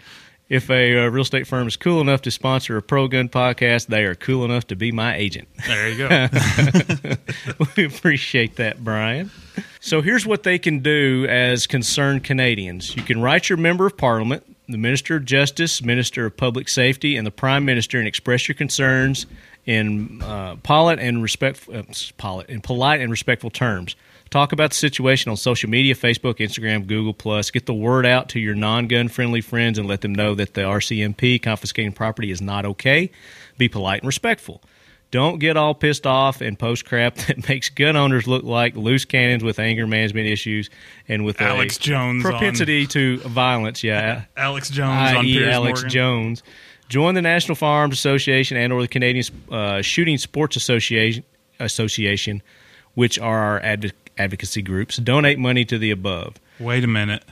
If 0.47 0.69
a 0.69 0.99
uh, 0.99 1.10
real 1.10 1.23
estate 1.23 1.47
firm 1.47 1.67
is 1.67 1.75
cool 1.75 2.01
enough 2.01 2.21
to 2.23 2.31
sponsor 2.31 2.77
a 2.77 2.81
pro 2.81 3.08
gun 3.08 3.29
podcast, 3.29 3.88
they 3.88 4.03
are 4.03 4.13
cool 4.13 4.45
enough 4.45 4.67
to 4.67 4.75
be 4.75 4.91
my 4.91 5.15
agent. 5.15 5.47
There 5.65 5.89
you 5.89 5.97
go. 5.97 6.27
we 7.75 7.86
appreciate 7.86 8.58
that, 8.58 8.84
Brian. 8.84 9.31
So 9.79 10.01
here's 10.01 10.25
what 10.25 10.43
they 10.43 10.60
can 10.60 10.79
do 10.79 11.25
as 11.27 11.65
concerned 11.65 12.23
Canadians. 12.23 12.95
You 12.95 13.01
can 13.01 13.21
write 13.21 13.49
your 13.49 13.58
member 13.58 13.88
of 13.88 13.97
parliament, 13.97 14.43
the 14.69 14.77
Minister 14.77 15.15
of 15.15 15.25
Justice, 15.25 15.81
Minister 15.81 16.27
of 16.27 16.38
Public 16.38 16.69
Safety, 16.69 17.17
and 17.17 17.25
the 17.25 17.31
Prime 17.31 17.65
Minister 17.65 17.97
and 17.97 18.08
express 18.08 18.47
your 18.47 18.55
concerns 18.55 19.25
in 19.65 20.21
uh, 20.21 20.58
polite 20.62 20.99
and 20.99 21.23
respect, 21.23 21.67
uh, 21.73 21.81
polite, 22.17 22.49
in 22.49 22.62
polite 22.62 23.01
and 23.01 23.10
respectful 23.10 23.49
terms. 23.49 23.95
Talk 24.29 24.51
about 24.51 24.71
the 24.71 24.75
situation 24.75 25.29
on 25.29 25.38
social 25.38 25.69
media 25.69 25.95
Facebook, 25.95 26.35
Instagram, 26.38 26.88
Google. 26.88 27.13
Plus. 27.13 27.51
Get 27.51 27.65
the 27.65 27.73
word 27.73 28.05
out 28.05 28.29
to 28.29 28.39
your 28.39 28.55
non 28.55 28.88
gun 28.88 29.07
friendly 29.07 29.41
friends 29.41 29.77
and 29.77 29.88
let 29.88 30.01
them 30.01 30.13
know 30.13 30.35
that 30.35 30.53
the 30.53 30.61
RCMP 30.61 31.41
confiscating 31.41 31.93
property 31.93 32.31
is 32.31 32.41
not 32.41 32.65
okay. 32.65 33.11
Be 33.57 33.69
polite 33.69 34.01
and 34.01 34.07
respectful. 34.07 34.61
Don't 35.11 35.39
get 35.39 35.55
all 35.55 35.73
pissed 35.73 36.05
off 36.05 36.41
and 36.41 36.59
post 36.59 36.85
crap 36.85 37.15
that 37.27 37.47
makes 37.47 37.69
gun 37.69 37.95
owners 37.95 38.27
look 38.27 38.43
like 38.43 38.75
loose 38.75 39.05
cannons 39.05 39.43
with 39.43 39.59
anger 39.59 39.88
management 39.88 40.27
issues 40.27 40.69
and 41.07 41.23
with 41.23 41.39
Alex 41.39 41.77
a 41.77 41.79
Jones 41.79 42.23
propensity 42.23 42.85
to 42.88 43.19
violence. 43.19 43.83
Yeah, 43.83 44.23
Alex 44.38 44.69
Jones 44.69 45.15
on 45.15 45.25
i.e. 45.25 45.33
Piers 45.33 45.53
Alex 45.53 45.79
Morgan. 45.79 45.89
Jones. 45.89 46.43
Join 46.89 47.15
the 47.15 47.21
National 47.21 47.55
Firearms 47.55 47.93
Association 47.93 48.57
and 48.57 48.73
or 48.73 48.81
the 48.81 48.88
Canadian 48.88 49.25
uh, 49.49 49.81
Shooting 49.81 50.17
Sports 50.17 50.55
Association, 50.55 51.23
Association, 51.59 52.43
which 52.93 53.17
are 53.17 53.39
our 53.39 53.59
adv- 53.61 53.93
advocacy 54.17 54.62
groups. 54.62 54.97
Donate 54.97 55.39
money 55.39 55.65
to 55.65 55.78
the 55.78 55.91
above. 55.91 56.36
Wait 56.60 56.84
a 56.84 56.88
minute. 56.88 57.23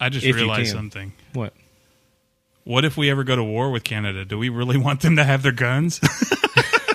I 0.00 0.08
just 0.08 0.24
If 0.24 0.36
realized 0.36 0.72
something. 0.72 1.12
What? 1.32 1.52
What 2.64 2.84
if 2.84 2.96
we 2.96 3.10
ever 3.10 3.24
go 3.24 3.34
to 3.36 3.42
war 3.44 3.70
with 3.70 3.82
Canada? 3.84 4.24
Do 4.24 4.38
we 4.38 4.48
really 4.48 4.76
want 4.78 5.00
them 5.00 5.16
to 5.16 5.24
have 5.24 5.42
their 5.42 5.52
guns? 5.52 6.00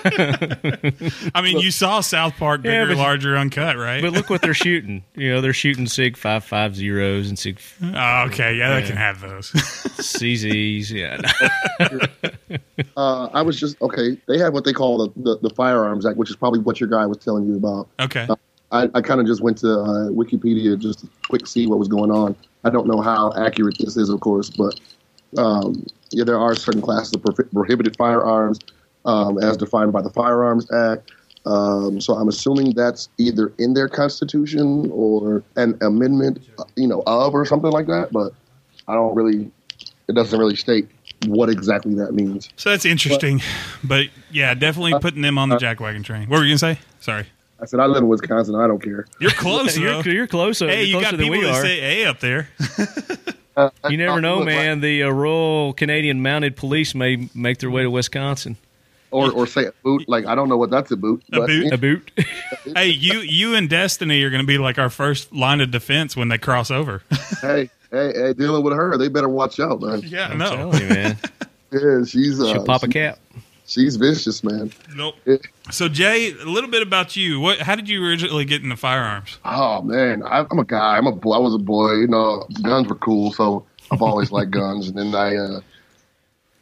I 0.06 1.40
mean, 1.42 1.58
you 1.60 1.70
saw 1.70 2.00
South 2.00 2.36
Park, 2.36 2.62
bigger, 2.62 2.74
Yeah, 2.80 2.86
but- 2.88 2.96
larger, 2.98 3.36
uncut, 3.36 3.76
right? 3.78 4.02
But 4.02 4.12
look 4.12 4.28
what 4.30 4.42
they're 4.42 4.52
shooting. 4.54 5.02
You 5.14 5.32
know, 5.32 5.40
they're 5.40 5.52
shooting 5.52 5.86
Sig 5.86 6.16
five 6.16 6.44
five 6.44 6.74
zeros 6.76 7.28
and 7.28 7.38
Sig 7.38 7.58
oh, 7.82 8.24
okay, 8.26 8.54
yeah, 8.56 8.78
they 8.80 8.86
can 8.86 8.96
have 8.96 9.20
those. 9.20 9.50
CZs. 9.52 10.90
Yeah, 10.90 11.20
Uh, 12.96 13.28
I 13.32 13.42
was 13.42 13.58
just 13.58 13.80
okay. 13.80 14.18
They 14.26 14.38
have 14.38 14.52
what 14.52 14.64
they 14.64 14.72
call 14.72 14.98
the, 15.06 15.12
the, 15.22 15.48
the 15.48 15.54
Firearms 15.54 16.04
Act, 16.04 16.16
which 16.18 16.30
is 16.30 16.36
probably 16.36 16.60
what 16.60 16.80
your 16.80 16.88
guy 16.90 17.06
was 17.06 17.18
telling 17.18 17.46
you 17.46 17.56
about. 17.56 17.88
okay, 18.00 18.26
I, 18.74 18.90
I 18.94 19.00
kind 19.00 19.20
of 19.20 19.26
just 19.26 19.40
went 19.40 19.58
to 19.58 19.70
uh, 19.70 20.08
Wikipedia 20.10 20.78
just 20.78 21.00
to 21.00 21.08
quick 21.28 21.46
see 21.46 21.66
what 21.66 21.78
was 21.78 21.88
going 21.88 22.10
on. 22.10 22.34
I 22.64 22.70
don't 22.70 22.86
know 22.86 23.00
how 23.00 23.32
accurate 23.36 23.76
this 23.78 23.96
is, 23.96 24.08
of 24.08 24.20
course, 24.20 24.50
but 24.50 24.80
um, 25.38 25.86
yeah, 26.10 26.24
there 26.24 26.38
are 26.38 26.54
certain 26.54 26.82
classes 26.82 27.12
of 27.14 27.22
pro- 27.22 27.44
prohibited 27.46 27.96
firearms 27.96 28.58
um, 29.04 29.38
as 29.38 29.56
defined 29.56 29.92
by 29.92 30.02
the 30.02 30.10
Firearms 30.10 30.70
Act. 30.72 31.12
Um, 31.46 32.00
so 32.00 32.14
I'm 32.14 32.28
assuming 32.28 32.74
that's 32.74 33.10
either 33.18 33.52
in 33.58 33.74
their 33.74 33.88
constitution 33.88 34.90
or 34.90 35.42
an 35.56 35.78
amendment, 35.82 36.40
uh, 36.58 36.64
you 36.74 36.88
know, 36.88 37.02
of 37.06 37.34
or 37.34 37.44
something 37.44 37.70
like 37.70 37.86
that. 37.86 38.12
But 38.12 38.32
I 38.88 38.94
don't 38.94 39.14
really. 39.14 39.50
It 40.08 40.14
doesn't 40.14 40.38
really 40.38 40.56
state 40.56 40.88
what 41.26 41.48
exactly 41.48 41.94
that 41.94 42.12
means. 42.12 42.50
so 42.56 42.70
that's 42.70 42.84
interesting. 42.84 43.40
But 43.82 44.08
yeah, 44.30 44.52
definitely 44.54 44.98
putting 45.00 45.22
them 45.22 45.38
on 45.38 45.48
the 45.48 45.56
jackwagon 45.56 46.04
train. 46.04 46.28
What 46.28 46.38
were 46.38 46.44
you 46.44 46.50
gonna 46.50 46.74
say? 46.76 46.78
Sorry, 47.00 47.26
I 47.64 47.66
said 47.66 47.80
I 47.80 47.86
live 47.86 48.02
in 48.02 48.08
Wisconsin. 48.08 48.56
I 48.56 48.66
don't 48.66 48.82
care. 48.82 49.06
you're 49.18 49.30
close. 49.30 49.78
you're, 49.78 50.02
though. 50.02 50.10
you're 50.10 50.26
closer. 50.26 50.68
Hey, 50.68 50.84
you're 50.84 50.98
you 50.98 51.02
got 51.02 51.12
than 51.12 51.20
people 51.20 51.38
we 51.38 51.44
that 51.46 51.54
are. 51.54 51.62
say 51.62 52.02
"A" 52.02 52.10
up 52.10 52.20
there. 52.20 52.48
Uh, 53.56 53.70
you 53.88 53.96
never 53.96 54.20
know, 54.20 54.38
look, 54.38 54.46
man. 54.46 54.80
The 54.80 55.04
uh, 55.04 55.10
Royal 55.10 55.74
Canadian 55.74 56.20
Mounted 56.20 56.56
Police 56.56 56.92
may 56.92 57.28
make 57.36 57.58
their 57.58 57.70
way 57.70 57.84
to 57.84 57.88
Wisconsin. 57.88 58.56
Or, 59.12 59.30
or 59.30 59.46
say 59.46 59.66
a 59.66 59.72
boot. 59.84 60.08
Like 60.08 60.26
I 60.26 60.34
don't 60.34 60.48
know 60.48 60.56
what 60.56 60.70
that's 60.70 60.90
a 60.90 60.96
boot. 60.96 61.22
A 61.32 61.46
boot? 61.46 61.72
A 61.72 61.78
boot. 61.78 62.10
hey, 62.74 62.88
you 62.88 63.20
you 63.20 63.54
and 63.54 63.70
Destiny 63.70 64.20
are 64.24 64.30
going 64.30 64.42
to 64.42 64.46
be 64.46 64.58
like 64.58 64.76
our 64.80 64.90
first 64.90 65.32
line 65.32 65.60
of 65.60 65.70
defense 65.70 66.16
when 66.16 66.30
they 66.30 66.36
cross 66.38 66.72
over. 66.72 67.04
hey, 67.42 67.70
hey, 67.92 68.12
hey, 68.12 68.32
dealing 68.32 68.64
with 68.64 68.72
her, 68.74 68.98
they 68.98 69.06
better 69.06 69.28
watch 69.28 69.60
out, 69.60 69.80
man. 69.80 70.00
yeah, 70.04 70.30
I'm 70.32 70.38
no, 70.38 70.50
telling 70.50 70.82
you, 70.82 70.88
man. 70.88 71.16
Yeah, 71.70 72.04
she's 72.04 72.40
uh, 72.40 72.52
She'll 72.52 72.64
pop 72.64 72.82
a 72.82 72.86
she- 72.86 72.92
cap. 72.92 73.20
She's 73.74 73.96
vicious, 73.96 74.44
man. 74.44 74.72
nope. 74.94 75.16
So 75.70 75.88
Jay, 75.88 76.30
a 76.32 76.44
little 76.44 76.70
bit 76.70 76.82
about 76.82 77.16
you. 77.16 77.40
What? 77.40 77.58
How 77.58 77.74
did 77.74 77.88
you 77.88 78.04
originally 78.04 78.44
get 78.44 78.62
into 78.62 78.76
firearms? 78.76 79.38
Oh 79.44 79.82
man, 79.82 80.22
I, 80.22 80.46
I'm 80.50 80.58
a 80.58 80.64
guy. 80.64 80.96
I'm 80.96 81.06
a. 81.06 81.10
I 81.10 81.38
was 81.38 81.54
a 81.54 81.58
boy. 81.58 81.92
You 81.94 82.06
know, 82.06 82.46
guns 82.62 82.88
were 82.88 82.94
cool, 82.96 83.32
so 83.32 83.66
I've 83.90 84.02
always 84.02 84.30
liked 84.30 84.50
guns. 84.62 84.88
And 84.88 84.96
then 84.96 85.14
I, 85.14 85.36
uh, 85.36 85.60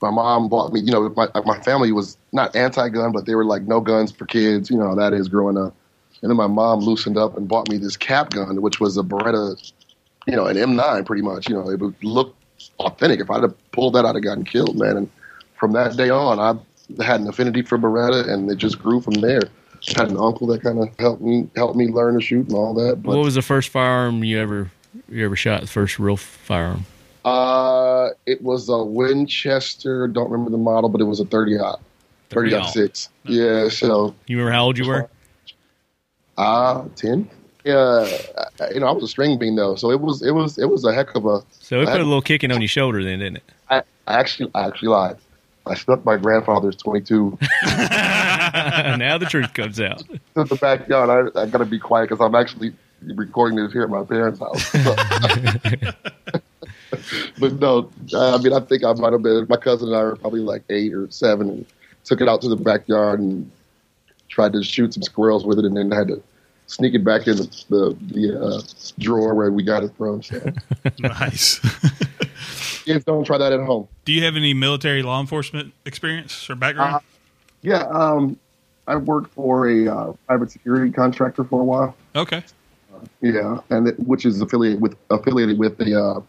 my 0.00 0.10
mom 0.10 0.48
bought 0.48 0.72
me. 0.72 0.80
You 0.80 0.92
know, 0.92 1.08
my 1.10 1.28
my 1.44 1.58
family 1.60 1.92
was 1.92 2.16
not 2.32 2.56
anti-gun, 2.56 3.12
but 3.12 3.26
they 3.26 3.34
were 3.34 3.44
like 3.44 3.62
no 3.62 3.80
guns 3.80 4.10
for 4.10 4.26
kids. 4.26 4.70
You 4.70 4.78
know 4.78 4.94
that 4.94 5.12
is 5.12 5.28
growing 5.28 5.58
up. 5.58 5.74
And 6.22 6.30
then 6.30 6.36
my 6.36 6.46
mom 6.46 6.80
loosened 6.80 7.18
up 7.18 7.36
and 7.36 7.48
bought 7.48 7.68
me 7.68 7.78
this 7.78 7.96
cap 7.96 8.30
gun, 8.30 8.62
which 8.62 8.78
was 8.78 8.96
a 8.96 9.02
Beretta, 9.02 9.72
you 10.28 10.36
know, 10.36 10.46
an 10.46 10.56
M9, 10.56 11.04
pretty 11.04 11.22
much. 11.22 11.48
You 11.48 11.56
know, 11.56 11.68
it 11.68 11.80
would 11.80 11.96
look 12.04 12.36
authentic. 12.78 13.18
If 13.18 13.28
I'd 13.28 13.42
have 13.42 13.72
pulled 13.72 13.94
that, 13.94 14.06
I'd 14.06 14.14
have 14.14 14.22
gotten 14.22 14.44
killed, 14.44 14.78
man. 14.78 14.96
And 14.96 15.10
from 15.58 15.72
that 15.72 15.96
day 15.96 16.10
on, 16.10 16.38
I 16.38 16.56
had 17.00 17.20
an 17.20 17.28
affinity 17.28 17.62
for 17.62 17.78
Beretta, 17.78 18.28
and 18.28 18.50
it 18.50 18.56
just 18.56 18.78
grew 18.78 19.00
from 19.00 19.14
there. 19.14 19.42
I 19.96 20.02
had 20.02 20.10
an 20.10 20.16
uncle 20.16 20.46
that 20.48 20.62
kind 20.62 20.78
of 20.78 20.88
helped 20.98 21.22
me 21.22 21.48
helped 21.56 21.76
me 21.76 21.88
learn 21.88 22.14
to 22.14 22.20
shoot 22.20 22.46
and 22.46 22.54
all 22.56 22.74
that. 22.74 23.02
But 23.02 23.16
What 23.16 23.24
was 23.24 23.34
the 23.34 23.42
first 23.42 23.68
firearm 23.70 24.22
you 24.22 24.38
ever 24.38 24.70
you 25.08 25.24
ever 25.24 25.34
shot? 25.36 25.60
The 25.62 25.66
first 25.66 25.98
real 25.98 26.16
firearm. 26.16 26.86
Uh, 27.24 28.10
it 28.26 28.42
was 28.42 28.68
a 28.68 28.82
Winchester. 28.84 30.08
Don't 30.08 30.30
remember 30.30 30.50
the 30.50 30.58
model, 30.58 30.88
but 30.88 31.00
it 31.00 31.04
was 31.04 31.20
a 31.20 31.24
thirty 31.24 31.56
aught, 31.58 31.80
thirty 32.30 32.50
30-aught. 32.50 32.62
aught 32.66 32.72
six. 32.72 33.08
Yeah. 33.24 33.68
So, 33.68 34.14
You 34.26 34.36
remember 34.38 34.52
how 34.52 34.64
old 34.64 34.78
you 34.78 34.86
were? 34.86 35.08
uh 36.38 36.84
ten. 36.96 37.28
Yeah. 37.64 38.08
You 38.72 38.80
know, 38.80 38.86
I 38.86 38.92
was 38.92 39.04
a 39.04 39.08
string 39.08 39.38
bean 39.38 39.54
though, 39.56 39.76
so 39.76 39.90
it 39.90 40.00
was 40.00 40.22
it 40.22 40.32
was 40.32 40.58
it 40.58 40.66
was 40.66 40.84
a 40.84 40.92
heck 40.92 41.14
of 41.14 41.26
a. 41.26 41.42
So 41.60 41.80
it 41.80 41.86
put 41.86 42.00
a 42.00 42.04
little 42.04 42.22
kicking 42.22 42.50
on 42.52 42.60
your 42.60 42.68
shoulder 42.68 43.02
then, 43.04 43.18
didn't 43.20 43.36
it? 43.38 43.42
I, 43.70 43.78
I 44.06 44.18
actually 44.18 44.50
I 44.54 44.66
actually 44.66 44.88
lied. 44.88 45.16
I 45.66 45.74
stuck 45.74 46.04
my 46.04 46.16
grandfather's 46.16 46.76
twenty 46.76 47.00
two 47.00 47.38
now 47.62 49.18
the 49.18 49.26
truth 49.26 49.54
comes 49.54 49.80
out. 49.80 50.02
to 50.34 50.44
the 50.44 50.56
backyard. 50.56 51.32
I, 51.34 51.42
I 51.42 51.46
got 51.46 51.58
to 51.58 51.64
be 51.64 51.78
quiet 51.78 52.10
because 52.10 52.24
I'm 52.24 52.34
actually 52.34 52.72
recording 53.14 53.56
this 53.56 53.72
here 53.72 53.82
at 53.82 53.90
my 53.90 54.04
parents' 54.04 54.40
house. 54.40 54.72
but 57.38 57.54
no, 57.54 57.90
I 58.14 58.38
mean, 58.38 58.52
I 58.52 58.60
think 58.60 58.84
I 58.84 58.92
might 58.92 59.12
have 59.12 59.22
been. 59.22 59.46
My 59.48 59.56
cousin 59.56 59.88
and 59.88 59.96
I 59.96 60.02
were 60.02 60.16
probably 60.16 60.40
like 60.40 60.62
eight 60.70 60.94
or 60.94 61.10
seven, 61.10 61.48
and 61.48 61.66
took 62.04 62.20
it 62.20 62.28
out 62.28 62.42
to 62.42 62.48
the 62.48 62.56
backyard 62.56 63.20
and 63.20 63.50
tried 64.28 64.52
to 64.54 64.62
shoot 64.62 64.94
some 64.94 65.02
squirrels 65.02 65.44
with 65.44 65.58
it, 65.58 65.64
and 65.64 65.76
then 65.76 65.90
had 65.90 66.08
to 66.08 66.22
sneak 66.66 66.94
it 66.94 67.04
back 67.04 67.26
in 67.26 67.36
the 67.36 67.64
the, 67.68 67.96
the 68.12 68.40
uh, 68.40 68.60
drawer 68.98 69.34
where 69.34 69.50
we 69.50 69.62
got 69.62 69.84
it 69.84 69.92
from. 69.96 70.22
So 70.22 70.40
nice. 70.98 71.60
Kids 72.84 73.04
don't 73.04 73.24
try 73.24 73.38
that 73.38 73.52
at 73.52 73.60
home. 73.60 73.88
Do 74.04 74.12
you 74.12 74.22
have 74.24 74.36
any 74.36 74.54
military 74.54 75.02
law 75.02 75.20
enforcement 75.20 75.72
experience 75.86 76.48
or 76.50 76.54
background? 76.54 76.96
Uh, 76.96 77.00
Yeah, 77.62 77.82
um, 77.90 78.38
I 78.86 78.96
worked 78.96 79.32
for 79.32 79.68
a 79.68 79.88
uh, 79.88 80.12
private 80.26 80.50
security 80.50 80.90
contractor 80.90 81.44
for 81.44 81.60
a 81.60 81.64
while. 81.64 81.94
okay. 82.14 82.42
Yeah, 83.20 83.58
and 83.70 83.88
it, 83.88 83.98
which 84.00 84.24
is 84.24 84.40
affiliated 84.40 84.80
with 84.80 84.94
affiliated 85.10 85.58
with 85.58 85.76
the 85.76 86.00
uh, 86.00 86.20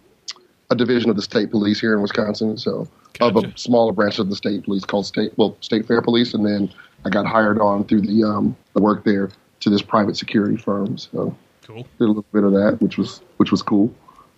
a 0.72 0.76
division 0.76 1.12
of 1.12 1.16
the 1.16 1.22
state 1.22 1.52
police 1.52 1.80
here 1.80 1.94
in 1.94 2.02
Wisconsin. 2.02 2.58
So 2.58 2.88
of 3.20 3.36
a 3.36 3.56
smaller 3.56 3.92
branch 3.94 4.18
of 4.18 4.30
the 4.30 4.36
state 4.36 4.64
police 4.64 4.84
called 4.84 5.06
state 5.06 5.34
well 5.38 5.56
state 5.62 5.86
fair 5.88 6.02
police, 6.02 6.34
and 6.34 6.44
then 6.44 6.72
I 7.06 7.10
got 7.10 7.28
hired 7.28 7.60
on 7.60 7.84
through 7.84 8.02
the 8.02 8.24
um, 8.24 8.56
the 8.74 8.82
work 8.82 9.04
there 9.04 9.30
to 9.60 9.70
this 9.70 9.84
private 9.84 10.18
security 10.18 10.58
firm. 10.58 10.98
So 10.98 11.36
Cool. 11.62 11.84
did 12.00 12.06
a 12.06 12.08
little 12.08 12.26
bit 12.34 12.44
of 12.44 12.54
that, 12.54 12.82
which 12.82 12.98
was 12.98 13.22
which 13.38 13.52
was 13.52 13.62
cool. 13.62 13.94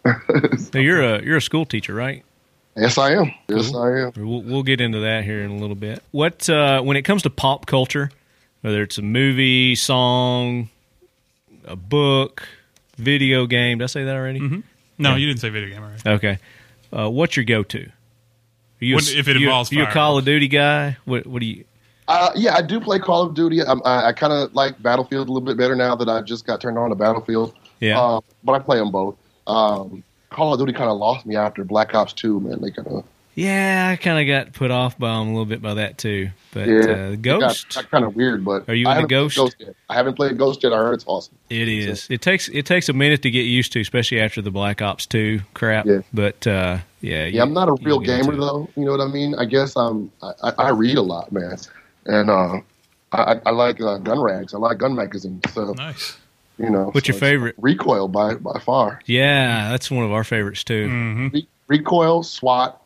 So 0.72 0.80
you're 0.80 1.02
a 1.02 1.22
you're 1.24 1.38
a 1.38 1.41
school 1.41 1.65
teacher, 1.65 1.94
right? 1.94 2.24
yes, 2.76 2.98
I 2.98 3.12
am. 3.13 3.32
Yes, 3.48 3.74
I 3.74 4.00
am. 4.00 4.12
We'll, 4.18 4.41
we'll 4.41 4.63
get 4.63 4.82
into 4.82 5.00
that 5.00 5.24
here 5.24 5.41
in 5.41 5.52
a 5.52 5.56
little 5.58 5.76
bit. 5.76 6.04
What 6.12 6.50
uh, 6.50 6.82
when 6.82 6.98
it 6.98 7.04
comes 7.04 7.24
to 7.24 7.30
pop 7.30 7.65
culture, 7.65 8.12
whether 8.62 8.82
it's 8.84 8.98
a 8.98 9.02
movie, 9.02 9.76
song, 9.76 10.70
a 11.65 11.76
book, 11.76 12.48
video 12.98 13.46
game. 13.48 13.78
Did 13.80 13.86
I 13.86 13.88
say 13.88 14.04
that 14.06 14.15
already? 14.15 14.39
No, 14.39 14.62
Yeah. 14.98 15.15
you 15.18 15.28
didn't 15.28 15.39
say 15.39 15.50
video 15.50 15.70
game, 15.74 15.84
already. 15.84 16.02
Okay. 16.10 16.39
Uh, 16.94 17.10
what's 17.10 17.36
your 17.36 17.44
go-to? 17.46 17.84
Are 17.84 18.86
you 18.86 18.96
a- 18.96 19.00
if 19.00 19.28
it 19.28 19.38
involves 19.38 19.72
you 19.72 19.84
a 19.84 19.91
Call 19.91 20.18
of 20.18 20.26
Duty 20.26 20.48
guy? 20.48 20.98
What 21.06 21.26
What 21.28 21.39
do 21.39 21.46
you? 21.46 21.63
Uh, 22.08 22.30
yeah, 22.36 22.54
I 22.56 22.62
do 22.62 22.80
play 22.80 23.00
Call 23.00 23.24
of 23.24 23.34
Duty. 23.34 23.62
I'm, 23.63 23.82
I, 23.84 24.08
I 24.10 24.13
kind 24.13 24.32
of 24.32 24.54
like 24.54 24.80
Battlefield 24.82 25.28
a 25.28 25.32
little 25.32 25.46
bit 25.46 25.58
better 25.58 25.76
now 25.76 25.96
that 25.96 26.08
I 26.08 26.22
just 26.22 26.46
got 26.46 26.62
turned 26.62 26.78
on 26.78 26.89
to 26.89 26.96
Battlefield. 26.96 27.56
Yeah. 27.80 28.00
Uh, 28.00 28.22
but 28.44 28.54
I 28.54 28.60
play 28.60 28.78
them 28.78 28.91
both. 28.91 29.15
Um, 29.48 30.04
Call 30.30 30.54
of 30.54 30.60
Duty 30.60 30.74
kind 30.74 30.90
of 30.90 30.98
lost 30.98 31.26
me 31.26 31.36
after 31.36 31.64
Black 31.64 31.94
Ops 31.96 32.14
2, 32.14 32.40
man. 32.40 32.62
They 32.62 32.72
kind 32.72 32.88
of 32.88 33.06
Yeah, 33.36 33.90
I 33.94 33.96
kind 33.96 34.20
of 34.20 34.28
got 34.28 34.54
put 34.54 34.72
off 34.72 34.98
by 34.98 35.10
them 35.10 35.28
a 35.28 35.32
little 35.32 35.46
bit 35.46 35.62
by 35.62 35.76
that 35.76 35.98
too. 35.98 36.30
But 36.52 36.68
yeah, 36.68 36.76
uh, 36.80 37.12
it 37.12 37.22
Ghost, 37.22 37.74
got, 37.76 37.92
kind 37.92 38.04
of 38.06 38.16
weird. 38.16 38.44
But 38.44 38.68
Are 38.70 38.74
you 38.74 38.88
I 38.88 38.98
into 39.00 39.02
haven't 39.02 39.08
played 39.10 39.36
Ghost? 39.36 39.56
yet. 39.60 39.76
I 39.90 39.94
haven't 39.96 40.16
played 40.16 40.38
Ghost 40.38 40.64
yet. 40.64 40.74
I 40.74 40.78
heard 40.78 40.94
it's 40.94 41.04
awesome. 41.08 41.36
it 41.50 41.68
is. 41.68 42.08
It 42.10 42.22
takes 42.22 42.48
it 42.50 42.66
takes 42.66 42.90
a 42.90 42.94
minute 42.94 43.22
to 43.24 43.30
get 43.32 43.42
used 43.42 43.72
to, 43.74 43.82
especially 43.82 44.20
after 44.22 44.42
the 44.42 44.52
Black 44.52 44.82
Ops 44.82 45.06
two 45.06 45.42
crap. 45.54 45.86
Yeah. 45.86 46.00
But 46.14 46.48
uh, 46.48 46.80
yeah, 47.02 47.26
Yeah, 47.26 47.44
I'm 47.44 47.54
not 47.54 47.68
a 47.70 47.74
real 47.74 47.80
you'll 47.88 48.00
get 48.00 48.20
into 48.20 48.32
gamer 48.32 48.38
it. 48.38 48.40
though. 48.46 48.70
You 48.76 48.86
know 48.86 48.92
what 48.92 49.02
I 49.02 49.08
mean? 49.08 49.36
I 49.36 49.46
guess 49.46 49.76
I'm. 49.76 50.12
I, 50.24 50.32
I 50.44 50.52
I 50.58 50.70
read 50.70 50.98
a 50.98 51.02
lot, 51.02 51.32
man, 51.32 51.58
and 52.06 52.30
uh, 52.30 52.60
I, 53.12 53.40
I 53.46 53.52
like 53.52 53.80
uh, 53.82 53.98
gun 54.00 54.20
rags. 54.20 54.54
I 54.54 54.58
like 54.58 54.78
gun 54.78 54.96
magazines. 54.96 55.42
So 55.54 55.74
Nice. 55.74 56.18
You 56.58 56.70
know, 56.70 56.89
What's 56.91 57.08
so 57.08 57.13
your 57.13 57.20
favorite? 57.20 57.56
Recoil 57.58 58.08
by 58.08 58.36
by 58.36 58.60
far. 58.60 59.00
Yeah, 59.06 59.70
that's 59.72 59.89
one 59.91 60.06
of 60.06 60.12
our 60.12 60.24
favorites 60.24 60.63
too. 60.63 60.88
hmm 60.88 61.28
Re- 61.34 61.48
recoil, 61.68 62.24
SWAT. 62.24 62.82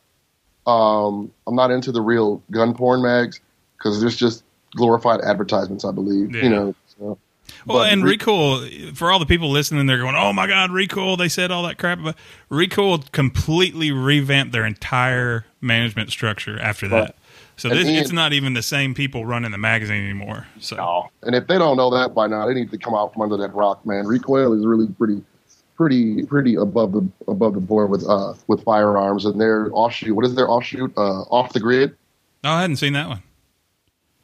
Um, 0.67 1.31
I'm 1.47 1.55
not 1.55 1.71
into 1.71 1.91
the 1.91 2.01
real 2.01 2.41
gun 2.51 2.73
porn 2.73 3.01
mags 3.01 3.39
because 3.77 3.99
there's 4.01 4.15
just 4.15 4.43
glorified 4.75 5.21
advertisements. 5.21 5.83
I 5.85 5.91
believe 5.91 6.35
Yeah. 6.35 6.43
you 6.43 6.49
know. 6.49 6.75
So, 6.99 7.17
Well, 7.65 7.79
But 7.79 7.91
and 7.93 8.03
re- 8.03 8.11
Recoil, 8.11 8.93
for 8.93 9.11
all 9.11 9.17
the 9.19 9.25
people 9.25 9.49
listening, 9.49 9.87
they're 9.87 9.97
going, 9.97 10.15
"Oh 10.15 10.31
my 10.33 10.45
God, 10.47 10.71
Recoil!" 10.71 11.17
They 11.17 11.29
said 11.29 11.49
all 11.51 11.63
that 11.63 11.77
crap 11.79 11.99
but 12.03 12.15
Recoil. 12.49 12.99
Completely 13.11 13.91
revamped 13.91 14.51
their 14.51 14.65
entire 14.65 15.45
management 15.59 16.11
structure 16.11 16.59
after 16.59 16.87
that. 16.89 16.99
Right. 16.99 17.15
So 17.59 17.67
this, 17.67 17.87
it's 17.87 18.13
not 18.13 18.31
even 18.31 18.53
the 18.53 18.63
same 18.63 18.93
people 18.93 19.25
running 19.25 19.51
the 19.51 19.57
magazine 19.57 20.01
anymore. 20.03 20.47
So 20.59 21.09
And 21.23 21.35
if 21.35 21.47
they 21.47 21.57
don't 21.57 21.75
know 21.75 21.89
that 21.89 22.15
by 22.15 22.27
now, 22.27 22.47
they 22.47 22.53
need 22.53 22.71
to 22.71 22.77
come 22.77 22.95
out 22.95 23.11
from 23.13 23.23
under 23.23 23.35
that 23.37 23.53
rock, 23.53 23.85
man. 23.85 24.07
Recoil 24.07 24.53
is 24.53 24.65
really 24.65 24.87
pretty, 24.87 25.21
pretty, 25.75 26.25
pretty 26.25 26.55
above 26.55 26.93
the 26.93 27.07
above 27.27 27.55
the 27.55 27.59
board 27.59 27.89
with 27.89 28.07
uh 28.07 28.33
with 28.47 28.63
firearms 28.63 29.25
and 29.25 29.41
their 29.41 29.69
offshoot. 29.73 30.15
What 30.15 30.25
is 30.25 30.35
their 30.35 30.49
offshoot? 30.49 30.93
Uh, 30.97 31.23
off 31.23 31.51
the 31.51 31.59
grid. 31.59 31.97
no, 32.45 32.51
I 32.51 32.61
hadn't 32.61 32.77
seen 32.77 32.93
that 32.93 33.09
one. 33.09 33.23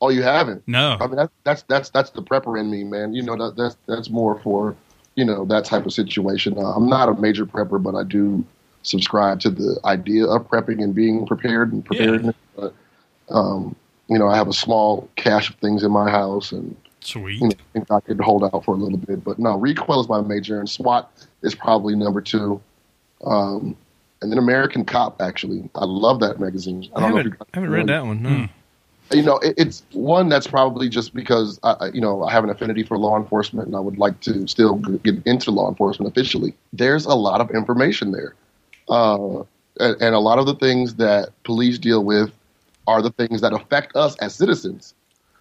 Oh, 0.01 0.09
you 0.09 0.23
haven't? 0.23 0.63
No, 0.67 0.97
I 0.99 1.07
mean, 1.07 1.17
that's 1.17 1.33
that's 1.43 1.61
that's 1.63 1.89
that's 1.89 2.09
the 2.11 2.21
prepper 2.21 2.59
in 2.59 2.71
me, 2.71 2.83
man. 2.83 3.13
You 3.13 3.23
know, 3.23 3.35
that, 3.35 3.55
that's 3.57 3.75
that's 3.85 4.09
more 4.09 4.39
for 4.41 4.75
you 5.15 5.25
know 5.25 5.43
that 5.45 5.65
type 5.65 5.85
of 5.85 5.91
situation. 5.91 6.57
Uh, 6.57 6.71
I'm 6.73 6.87
not 6.87 7.09
a 7.09 7.19
major 7.19 7.45
prepper, 7.45 7.81
but 7.81 7.95
I 7.95 8.03
do 8.03 8.45
subscribe 8.83 9.39
to 9.41 9.49
the 9.49 9.79
idea 9.83 10.25
of 10.25 10.47
prepping 10.47 10.81
and 10.81 10.93
being 10.93 11.25
prepared 11.25 11.73
and 11.73 11.83
preparedness. 11.83 12.35
But 12.55 12.73
um, 13.29 13.75
you 14.07 14.17
know, 14.19 14.27
I 14.27 14.35
have 14.35 14.47
a 14.47 14.53
small 14.53 15.09
cache 15.15 15.49
of 15.49 15.55
things 15.55 15.83
in 15.83 15.91
my 15.91 16.09
house, 16.09 16.51
and 16.51 16.75
sweet. 17.01 17.41
you 17.41 17.47
know, 17.47 17.55
I 17.57 17.73
think 17.73 17.91
I 17.91 17.99
could 18.01 18.19
hold 18.19 18.43
out 18.43 18.63
for 18.63 18.75
a 18.75 18.77
little 18.77 18.97
bit. 18.97 19.23
But 19.23 19.39
no, 19.39 19.57
recoil 19.57 19.99
is 20.01 20.09
my 20.09 20.21
major, 20.21 20.59
and 20.59 20.69
SWAT 20.69 21.11
is 21.41 21.55
probably 21.55 21.95
number 21.95 22.21
two. 22.21 22.61
Um, 23.25 23.75
and 24.21 24.31
then 24.31 24.37
American 24.37 24.85
Cop, 24.85 25.21
actually, 25.21 25.69
I 25.75 25.85
love 25.85 26.19
that 26.19 26.39
magazine. 26.39 26.89
I 26.95 26.99
I 26.99 27.01
don't 27.01 27.11
know 27.11 27.17
if 27.17 27.23
haven't, 27.25 27.39
you 27.39 27.45
I 27.53 27.57
haven't 27.57 27.69
read 27.71 27.87
that 27.87 28.05
one. 28.05 28.21
No. 28.23 28.47
you 29.11 29.21
know, 29.23 29.37
it, 29.39 29.53
it's 29.57 29.83
one 29.91 30.29
that's 30.29 30.47
probably 30.47 30.89
just 30.89 31.13
because 31.13 31.59
I, 31.63 31.71
I- 31.81 31.91
you 31.91 32.01
know 32.01 32.23
I 32.23 32.31
have 32.31 32.43
an 32.43 32.49
affinity 32.49 32.83
for 32.83 32.97
law 32.97 33.17
enforcement, 33.17 33.67
and 33.67 33.75
I 33.75 33.79
would 33.79 33.97
like 33.97 34.19
to 34.21 34.47
still 34.47 34.75
get 34.75 35.15
into 35.25 35.51
law 35.51 35.67
enforcement 35.69 36.11
officially. 36.11 36.53
There's 36.73 37.05
a 37.05 37.15
lot 37.15 37.41
of 37.41 37.49
information 37.51 38.11
there, 38.11 38.35
uh, 38.89 39.39
and, 39.79 40.01
and 40.01 40.15
a 40.15 40.19
lot 40.19 40.37
of 40.39 40.45
the 40.45 40.55
things 40.55 40.95
that 40.95 41.29
police 41.43 41.77
deal 41.77 42.03
with 42.03 42.31
are 42.87 43.01
the 43.01 43.11
things 43.11 43.41
that 43.41 43.53
affect 43.53 43.95
us 43.95 44.15
as 44.17 44.35
citizens. 44.35 44.93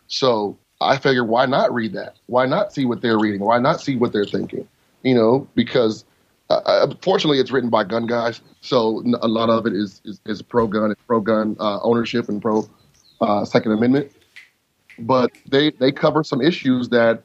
So 0.06 0.56
I 0.80 0.96
figure, 0.96 1.24
why 1.24 1.46
not 1.46 1.72
read 1.72 1.92
that? 1.94 2.16
Why 2.26 2.46
not 2.46 2.72
see 2.72 2.84
what 2.84 3.00
they're 3.00 3.18
reading? 3.18 3.40
Why 3.40 3.58
not 3.58 3.80
see 3.80 3.96
what 3.96 4.12
they're 4.12 4.24
thinking? 4.24 4.68
You 5.02 5.14
know, 5.14 5.48
because 5.54 6.04
uh, 6.50 6.60
uh, 6.66 6.94
fortunately, 7.00 7.38
it's 7.40 7.50
written 7.50 7.70
by 7.70 7.84
gun 7.84 8.06
guys, 8.06 8.40
so 8.60 9.02
a 9.22 9.28
lot 9.28 9.48
of 9.48 9.66
it 9.66 9.72
is 9.72 10.02
is, 10.04 10.20
is 10.26 10.42
pro 10.42 10.66
gun, 10.66 10.94
pro 11.06 11.20
gun 11.20 11.56
uh, 11.58 11.80
ownership, 11.80 12.28
and 12.28 12.42
pro 12.42 12.68
uh, 13.20 13.44
Second 13.44 13.72
Amendment. 13.72 14.12
But 14.98 15.32
they 15.48 15.70
they 15.70 15.90
cover 15.90 16.22
some 16.22 16.42
issues 16.42 16.90
that 16.90 17.22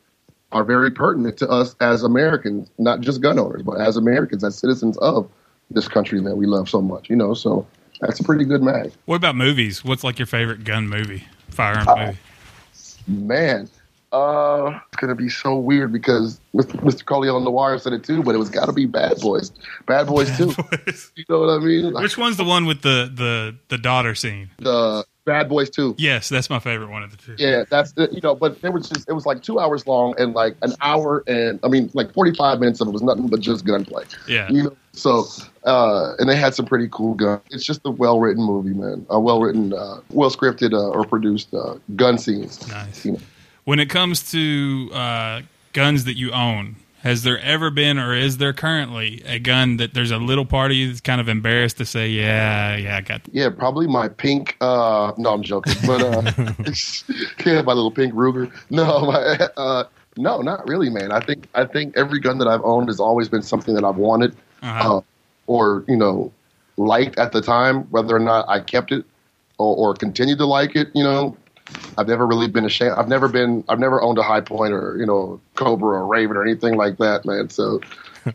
are 0.52 0.64
very 0.64 0.90
pertinent 0.90 1.38
to 1.38 1.50
us 1.50 1.76
as 1.82 2.04
Americans, 2.04 2.72
not 2.78 3.02
just 3.02 3.22
gun 3.22 3.38
owners, 3.38 3.62
but 3.62 3.80
as 3.80 3.98
Americans, 3.98 4.44
as 4.44 4.58
citizens 4.58 4.98
of 5.00 5.30
this 5.70 5.88
country 5.88 6.20
that 6.22 6.36
we 6.36 6.46
love 6.46 6.70
so 6.70 6.82
much. 6.82 7.10
You 7.10 7.18
know, 7.18 7.34
so 7.34 7.68
that's 8.02 8.20
a 8.20 8.24
pretty 8.24 8.46
good 8.46 8.62
mag. 8.62 8.92
What 9.06 9.18
about 9.18 9.36
movies? 9.36 9.84
What's 9.84 10.04
like 10.04 10.20
your 10.20 10.26
favorite 10.26 10.64
gun 10.64 10.88
movie, 10.88 11.26
firearm 11.50 11.88
Uh, 11.88 11.96
movie? 12.06 12.18
Man, 13.08 13.70
uh, 14.12 14.80
it's 14.88 14.98
gonna 15.02 15.16
be 15.16 15.30
so 15.30 15.58
weird 15.58 15.92
because 15.92 16.40
Mr. 16.56 16.80
Mr. 16.82 17.44
the 17.44 17.52
wire 17.52 17.78
said 17.78 17.94
it 17.94 18.04
too, 18.04 18.24
but 18.24 18.34
it 18.36 18.38
was 18.38 18.50
got 18.50 18.66
to 18.66 18.74
be 18.74 18.86
Bad 18.86 19.20
Boys, 19.20 19.52
Bad 19.86 20.08
Boys 20.08 20.36
too. 20.38 20.54
You 21.16 21.26
know 21.30 21.42
what 21.42 21.50
I 21.50 21.60
mean? 21.60 21.92
Like 21.94 22.04
Which 22.04 22.18
one's 22.18 22.38
the 22.38 22.44
one 22.44 22.66
with 22.66 22.82
the 22.82 23.12
the 23.14 23.56
the 23.68 23.78
daughter 23.78 24.16
scene? 24.16 24.50
the 24.60 25.06
Bad 25.26 25.48
Boys 25.48 25.70
too. 25.70 25.94
Yes, 26.00 26.28
that's 26.30 26.50
my 26.50 26.58
favorite 26.58 26.90
one 26.90 27.04
of 27.04 27.12
the 27.12 27.18
two. 27.18 27.36
Yeah, 27.38 27.64
that's 27.70 27.92
the, 27.92 28.10
you 28.12 28.20
know, 28.22 28.34
but 28.34 28.58
it 28.64 28.74
was 28.74 28.90
just 28.90 29.08
it 29.08 29.14
was 29.14 29.28
like 29.28 29.44
two 29.44 29.60
hours 29.60 29.86
long 29.86 30.16
and 30.18 30.34
like 30.34 30.56
an 30.64 30.74
hour 30.82 31.24
and 31.28 31.60
I 31.64 31.68
mean 31.68 31.92
like 31.94 32.12
forty 32.14 32.34
five 32.34 32.60
minutes 32.60 32.82
of 32.82 32.88
it 32.88 32.92
was 32.92 33.04
nothing 33.04 33.28
but 33.28 33.40
just 33.40 33.64
gunplay. 33.66 34.06
Yeah. 34.28 34.50
You 34.50 34.64
know, 34.64 34.76
so 35.00 35.26
uh, 35.64 36.16
and 36.20 36.30
they 36.30 36.36
had 36.36 36.54
some 36.54 36.66
pretty 36.66 36.88
cool 36.92 37.14
guns. 37.14 37.42
It's 37.52 37.66
just 37.66 37.82
a 37.86 37.92
well 37.92 38.20
written 38.20 38.44
movie, 38.44 38.74
man. 38.74 39.06
A 39.10 39.20
well 39.20 39.42
written, 39.42 39.74
uh, 39.74 40.02
well 40.10 40.30
scripted 40.30 40.74
uh, 40.74 40.90
or 40.90 41.06
produced 41.06 41.54
uh, 41.54 41.76
gun 41.96 42.18
scenes. 42.18 42.68
Nice. 42.68 43.06
You 43.06 43.14
know. 43.14 43.20
When 43.66 43.80
it 43.80 43.90
comes 43.90 44.32
to 44.32 44.90
uh, 44.94 45.42
guns 45.74 46.06
that 46.06 46.18
you 46.18 46.32
own, 46.32 46.76
has 47.02 47.24
there 47.24 47.40
ever 47.40 47.72
been 47.72 47.98
or 47.98 48.14
is 48.14 48.38
there 48.38 48.52
currently 48.52 49.22
a 49.26 49.40
gun 49.40 49.78
that 49.78 49.94
there's 49.94 50.12
a 50.12 50.18
little 50.18 50.46
party 50.46 50.86
that's 50.86 51.02
kind 51.02 51.22
of 51.22 51.30
embarrassed 51.30 51.78
to 51.78 51.86
say, 51.86 52.10
yeah, 52.10 52.76
yeah, 52.76 52.98
I 52.98 53.02
got 53.02 53.24
that. 53.24 53.34
Yeah, 53.34 53.50
probably 53.50 53.88
my 53.88 54.10
pink. 54.10 54.58
Uh, 54.60 55.14
no, 55.18 55.34
I'm 55.34 55.44
joking, 55.44 55.76
but 55.86 56.02
uh, 56.02 56.22
yeah, 57.46 57.62
my 57.62 57.74
little 57.74 57.92
pink 57.92 58.14
Ruger. 58.14 58.52
No, 58.70 59.06
my, 59.06 59.50
uh, 59.56 59.84
no, 60.18 60.42
not 60.42 60.68
really, 60.68 60.90
man. 60.90 61.12
I 61.12 61.22
think 61.22 61.48
I 61.56 61.66
think 61.66 61.96
every 61.96 62.20
gun 62.20 62.40
that 62.40 62.48
I've 62.48 62.64
owned 62.64 62.88
has 62.90 63.00
always 63.00 63.30
been 63.30 63.42
something 63.42 63.76
that 63.76 63.86
I've 63.86 63.98
wanted, 63.98 64.36
Uh-huh. 64.62 64.98
uh, 64.98 65.02
or 65.48 65.84
you 65.88 65.95
know, 65.95 66.32
liked 66.78 67.17
at 67.17 67.32
the 67.32 67.41
time. 67.41 67.84
Whether 67.91 68.15
or 68.15 68.19
not 68.19 68.48
I 68.48 68.60
kept 68.60 68.91
it 68.91 69.06
or, 69.58 69.76
or 69.76 69.93
continued 69.93 70.38
to 70.39 70.45
like 70.45 70.76
it, 70.76 70.89
you 70.93 71.04
know, 71.04 71.36
I've 71.98 72.08
never 72.08 72.26
really 72.28 72.48
been 72.48 72.65
ashamed. 72.65 72.93
I've 72.98 73.08
never 73.10 73.28
been. 73.28 73.63
I've 73.69 73.80
never 73.80 74.02
owned 74.02 74.17
a 74.17 74.24
Hi-Point 74.24 74.74
or 74.74 74.98
you 74.98 75.06
know, 75.06 75.39
Cobra 75.56 76.00
or 76.00 76.08
Raven 76.08 76.36
or 76.38 76.43
anything 76.43 76.76
like 76.76 76.98
that, 76.98 77.26
man. 77.26 77.50
So, 77.50 77.80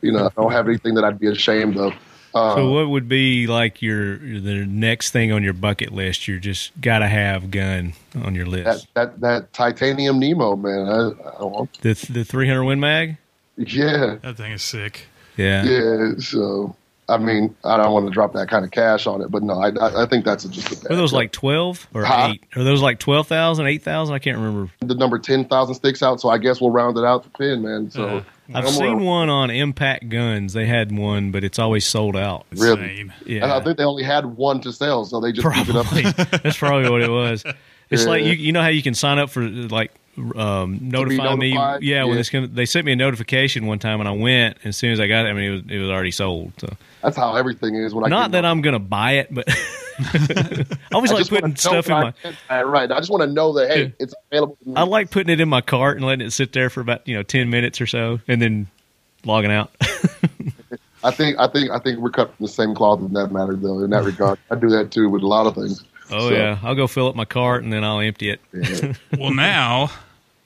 you 0.03 0.13
know, 0.13 0.27
I 0.27 0.41
don't 0.41 0.53
have 0.53 0.67
anything 0.69 0.95
that 0.95 1.05
I'd 1.05 1.19
be 1.19 1.29
ashamed 1.29 1.77
of. 1.77 1.93
Uh, 2.35 2.57
So 2.57 2.71
what 2.73 2.89
would 2.89 3.09
be 3.09 3.47
like 3.47 3.81
your 3.81 4.17
the 4.19 4.67
next 4.67 5.13
thing 5.13 5.31
on 5.31 5.45
your 5.45 5.53
bucket 5.53 5.93
list? 5.93 6.27
You're 6.27 6.41
just 6.41 6.73
got 6.81 6.99
to 6.99 7.07
have 7.07 7.51
gun 7.53 7.93
on 8.25 8.35
your 8.35 8.47
that 8.47 8.51
list. 8.67 8.89
that 8.95 9.21
that 9.21 9.53
titanium 9.53 10.19
Nemo, 10.19 10.57
man. 10.57 10.89
I, 10.89 11.11
I 11.39 11.45
want, 11.45 11.81
The 11.83 11.95
the 12.11 12.25
300 12.25 12.65
Win 12.65 12.81
Mag. 12.81 13.19
yeah, 13.57 14.17
That 14.23 14.37
thing 14.37 14.51
is 14.51 14.63
sick. 14.63 15.07
Yeah. 15.37 15.65
yeah. 15.65 16.13
So 16.19 16.75
I 17.09 17.19
mean, 17.19 17.55
I 17.65 17.77
don't 17.77 17.93
want 17.93 18.07
to 18.07 18.13
drop 18.13 18.33
that 18.33 18.49
kind 18.49 18.65
of 18.65 18.71
cash 18.71 19.07
on 19.07 19.21
it, 19.21 19.31
but 19.31 19.43
no, 19.43 19.55
I 19.61 19.69
I, 19.69 20.05
I 20.05 20.07
think 20.07 20.25
that's 20.25 20.45
just 20.45 20.73
a 20.73 20.83
bad 20.83 20.93
Are 20.93 20.97
those 20.97 21.13
like 21.13 21.33
12 21.33 21.89
or 21.93 22.05
Huh? 22.05 22.31
8? 22.33 22.45
Are 22.57 22.65
those 22.65 22.81
like 22.81 22.99
12,000, 22.99 23.67
8,000? 23.67 24.15
I 24.15 24.19
can't 24.19 24.39
remember. 24.39 24.73
the 24.81 24.95
number 24.95 25.19
ten 25.19 25.45
thousand 25.45 25.75
sticks 25.75 26.03
out. 26.03 26.21
So 26.21 26.31
I 26.31 26.39
guess 26.39 26.61
we'll 26.63 26.71
round 26.71 26.97
it 26.97 27.05
out 27.05 27.25
to 27.25 27.31
ten, 27.37 27.63
man. 27.63 27.91
So 27.91 28.05
Uh, 28.07 28.23
I've 28.55 28.65
no 28.65 28.71
seen 28.71 28.99
more- 28.99 29.07
one 29.19 29.29
on 29.31 29.51
Impact 29.51 30.09
Guns. 30.09 30.53
They 30.55 30.67
had 30.67 30.97
one, 30.97 31.31
but 31.31 31.45
it's 31.45 31.59
always 31.59 31.85
sold 31.87 32.17
out. 32.17 32.47
Really? 32.53 33.01
Insane. 33.01 33.13
And 33.43 33.53
I 33.53 33.61
think 33.61 33.77
they 33.79 33.85
only 33.85 34.03
had 34.05 34.25
one 34.27 34.61
to 34.63 34.73
sell, 34.73 35.05
so 35.05 35.21
they 35.21 35.33
just 35.33 35.47
keep 35.55 35.69
it 35.69 35.77
up. 35.77 35.87
Probably. 35.87 36.03
That's 36.43 36.57
probably 36.57 36.89
what 36.91 37.03
it 37.03 37.11
was. 37.11 37.45
It's 37.91 38.05
Yeah. 38.05 38.09
like 38.09 38.25
you 38.25 38.33
you 38.33 38.53
know 38.53 38.63
how 38.63 38.69
you 38.69 38.83
can 38.83 38.95
sign 38.95 39.19
up 39.19 39.29
for 39.31 39.43
like 39.43 39.93
um, 40.37 40.79
notify 40.81 41.35
me. 41.35 41.55
notified? 41.55 41.83
Yeah, 41.83 42.05
when 42.05 42.19
it's 42.19 42.31
gonna, 42.31 42.47
they 42.47 42.67
sent 42.67 42.87
me 42.87 42.93
a 42.93 42.97
notification 42.97 43.67
one 43.67 43.79
time 43.79 44.01
and 44.01 44.09
I 44.09 44.13
went. 44.13 44.57
And 44.59 44.67
as 44.69 44.77
soon 44.77 44.93
as 44.93 45.01
I 45.01 45.07
got 45.07 45.27
it, 45.27 45.31
I 45.31 45.33
mean 45.33 45.45
it 45.45 45.51
was 45.51 45.63
it 45.71 45.79
was 45.79 45.91
already 45.91 46.11
sold. 46.11 46.53
So 46.59 46.69
That's 47.03 47.17
how 47.17 47.35
everything 47.37 47.75
is. 47.77 47.95
When 47.95 48.05
I 48.05 48.09
not 48.09 48.31
get 48.31 48.33
that 48.33 48.45
I'm 48.45 48.61
gonna 48.63 48.79
buy 48.79 49.13
it, 49.13 49.29
but 49.35 49.45
I 49.99 50.65
always 50.93 51.11
I 51.13 51.15
like 51.15 51.29
putting 51.29 51.57
stuff 51.57 51.87
in 51.87 51.93
my. 51.93 52.15
I- 52.49 52.63
right. 52.63 52.91
I 52.91 52.99
just 52.99 53.11
want 53.11 53.23
to 53.23 53.29
know 53.29 53.53
that 53.55 53.71
hey, 53.71 53.83
Yeah. 53.85 53.89
it's 54.01 54.15
available. 54.31 54.59
I 54.77 54.83
like 54.85 55.11
putting 55.11 55.33
it 55.33 55.41
in 55.41 55.49
my 55.49 55.61
cart 55.61 55.97
and 55.97 56.05
letting 56.07 56.27
it 56.27 56.31
sit 56.33 56.53
there 56.53 56.71
for 56.71 56.81
about 56.81 57.07
you 57.07 57.15
know 57.17 57.23
ten 57.23 57.51
minutes 57.51 57.81
or 57.81 57.87
so, 57.87 58.21
and 58.29 58.41
then 58.43 58.67
logging 59.25 59.51
out. 59.53 59.73
I 61.05 61.11
think 61.11 61.39
I 61.39 61.47
think 61.49 61.71
I 61.71 61.79
think 61.79 61.99
we're 61.99 62.11
cut 62.11 62.35
from 62.35 62.47
the 62.47 62.51
same 62.53 62.75
cloth 62.75 63.01
in 63.01 63.13
that 63.13 63.31
matter, 63.31 63.55
though. 63.57 63.81
In 63.81 63.91
that 63.91 64.05
regard, 64.05 64.39
I 64.51 64.55
do 64.55 64.69
that 64.71 64.91
too 64.91 65.09
with 65.11 65.23
a 65.23 65.27
lot 65.27 65.47
of 65.47 65.55
things. 65.55 65.85
Oh 66.11 66.29
So, 66.29 66.35
yeah, 66.35 66.59
I'll 66.63 66.75
go 66.75 66.87
fill 66.87 67.09
up 67.09 67.15
my 67.17 67.25
cart 67.25 67.63
and 67.63 67.73
then 67.73 67.83
I'll 67.85 68.01
empty 68.01 68.31
it. 68.31 68.41
yeah. 68.53 68.93
Well, 69.19 69.33
now 69.33 69.91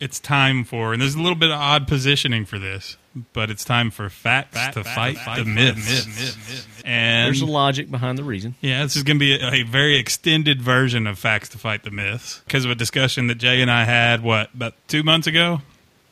it's 0.00 0.20
time 0.20 0.64
for, 0.64 0.92
and 0.92 1.02
there's 1.02 1.14
a 1.14 1.20
little 1.20 1.38
bit 1.38 1.50
of 1.50 1.58
odd 1.58 1.88
positioning 1.88 2.44
for 2.44 2.58
this, 2.58 2.96
but 3.32 3.50
it's 3.50 3.64
time 3.64 3.90
for 3.90 4.08
facts 4.08 4.74
to 4.74 4.84
fight, 4.84 5.18
the 5.36 5.44
myths. 5.44 6.66
And 6.84 7.26
There's 7.26 7.40
a 7.40 7.46
logic 7.46 7.90
behind 7.90 8.16
the 8.16 8.24
reason. 8.24 8.54
Yeah, 8.60 8.82
this 8.82 8.96
is 8.96 9.02
going 9.02 9.18
to 9.18 9.20
be 9.20 9.34
a, 9.34 9.50
a 9.50 9.62
very 9.64 9.98
extended 9.98 10.62
version 10.62 11.06
of 11.06 11.18
Facts 11.18 11.48
to 11.50 11.58
Fight 11.58 11.82
the 11.82 11.90
Myths 11.90 12.40
because 12.46 12.64
of 12.64 12.70
a 12.70 12.74
discussion 12.74 13.26
that 13.26 13.36
Jay 13.36 13.60
and 13.60 13.70
I 13.70 13.84
had, 13.84 14.22
what, 14.22 14.54
about 14.54 14.74
two 14.86 15.02
months 15.02 15.26
ago? 15.26 15.60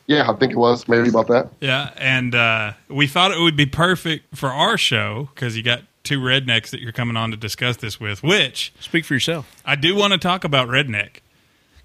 yeah, 0.07 0.29
I 0.29 0.33
think 0.35 0.53
it 0.53 0.57
was 0.57 0.87
maybe 0.87 1.09
about 1.09 1.27
that. 1.27 1.49
Yeah, 1.59 1.91
and 1.97 2.33
uh, 2.33 2.73
we 2.89 3.07
thought 3.07 3.31
it 3.31 3.39
would 3.39 3.57
be 3.57 3.65
perfect 3.65 4.35
for 4.35 4.49
our 4.49 4.77
show 4.77 5.29
because 5.35 5.57
you 5.57 5.63
got 5.63 5.81
two 6.03 6.19
rednecks 6.19 6.69
that 6.69 6.79
you're 6.79 6.93
coming 6.93 7.17
on 7.17 7.31
to 7.31 7.37
discuss 7.37 7.77
this 7.77 7.99
with, 7.99 8.23
which 8.23 8.73
Speak 8.79 9.03
for 9.03 9.13
yourself. 9.13 9.53
I 9.65 9.75
do 9.75 9.95
want 9.95 10.13
to 10.13 10.19
talk 10.19 10.45
about 10.45 10.69
redneck 10.69 11.17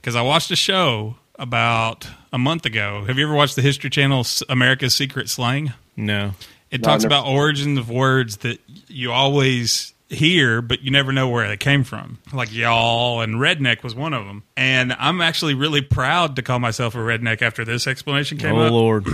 because 0.00 0.14
I 0.14 0.22
watched 0.22 0.50
a 0.53 0.57
show 0.57 1.16
about 1.43 2.07
a 2.32 2.38
month 2.38 2.64
ago. 2.64 3.05
Have 3.05 3.18
you 3.18 3.26
ever 3.26 3.34
watched 3.34 3.57
the 3.57 3.62
History 3.62 3.90
Channel's 3.90 4.45
America's 4.49 4.95
Secret 4.95 5.28
Slang? 5.28 5.72
No. 5.97 6.32
It 6.70 6.80
No, 6.80 6.86
talks 6.88 7.03
about 7.05 7.26
origins 7.26 7.78
of 7.78 7.90
words 7.90 8.38
that 8.38 8.61
you 8.86 9.11
always 9.11 9.93
hear, 10.09 10.62
but 10.62 10.82
you 10.82 10.90
never 10.93 11.11
know 11.11 11.28
where 11.28 11.49
they 11.49 11.57
came 11.57 11.82
from. 11.84 12.18
Like 12.32 12.55
y'all 12.55 13.22
and 13.22 13.34
redneck 13.34 13.82
was 13.82 13.95
one 13.95 14.14
of 14.14 14.24
them. 14.24 14.45
And 14.57 14.95
I'm 14.99 15.20
actually 15.20 15.55
really 15.55 15.80
proud 15.82 16.36
to 16.36 16.43
call 16.43 16.61
myself 16.61 16.95
a 16.95 16.99
redneck 16.99 17.43
after 17.43 17.64
this 17.64 17.86
explanation 17.88 18.38
came 18.38 18.55
oh 18.55 18.61
up. 18.66 18.72
Lord, 18.72 19.07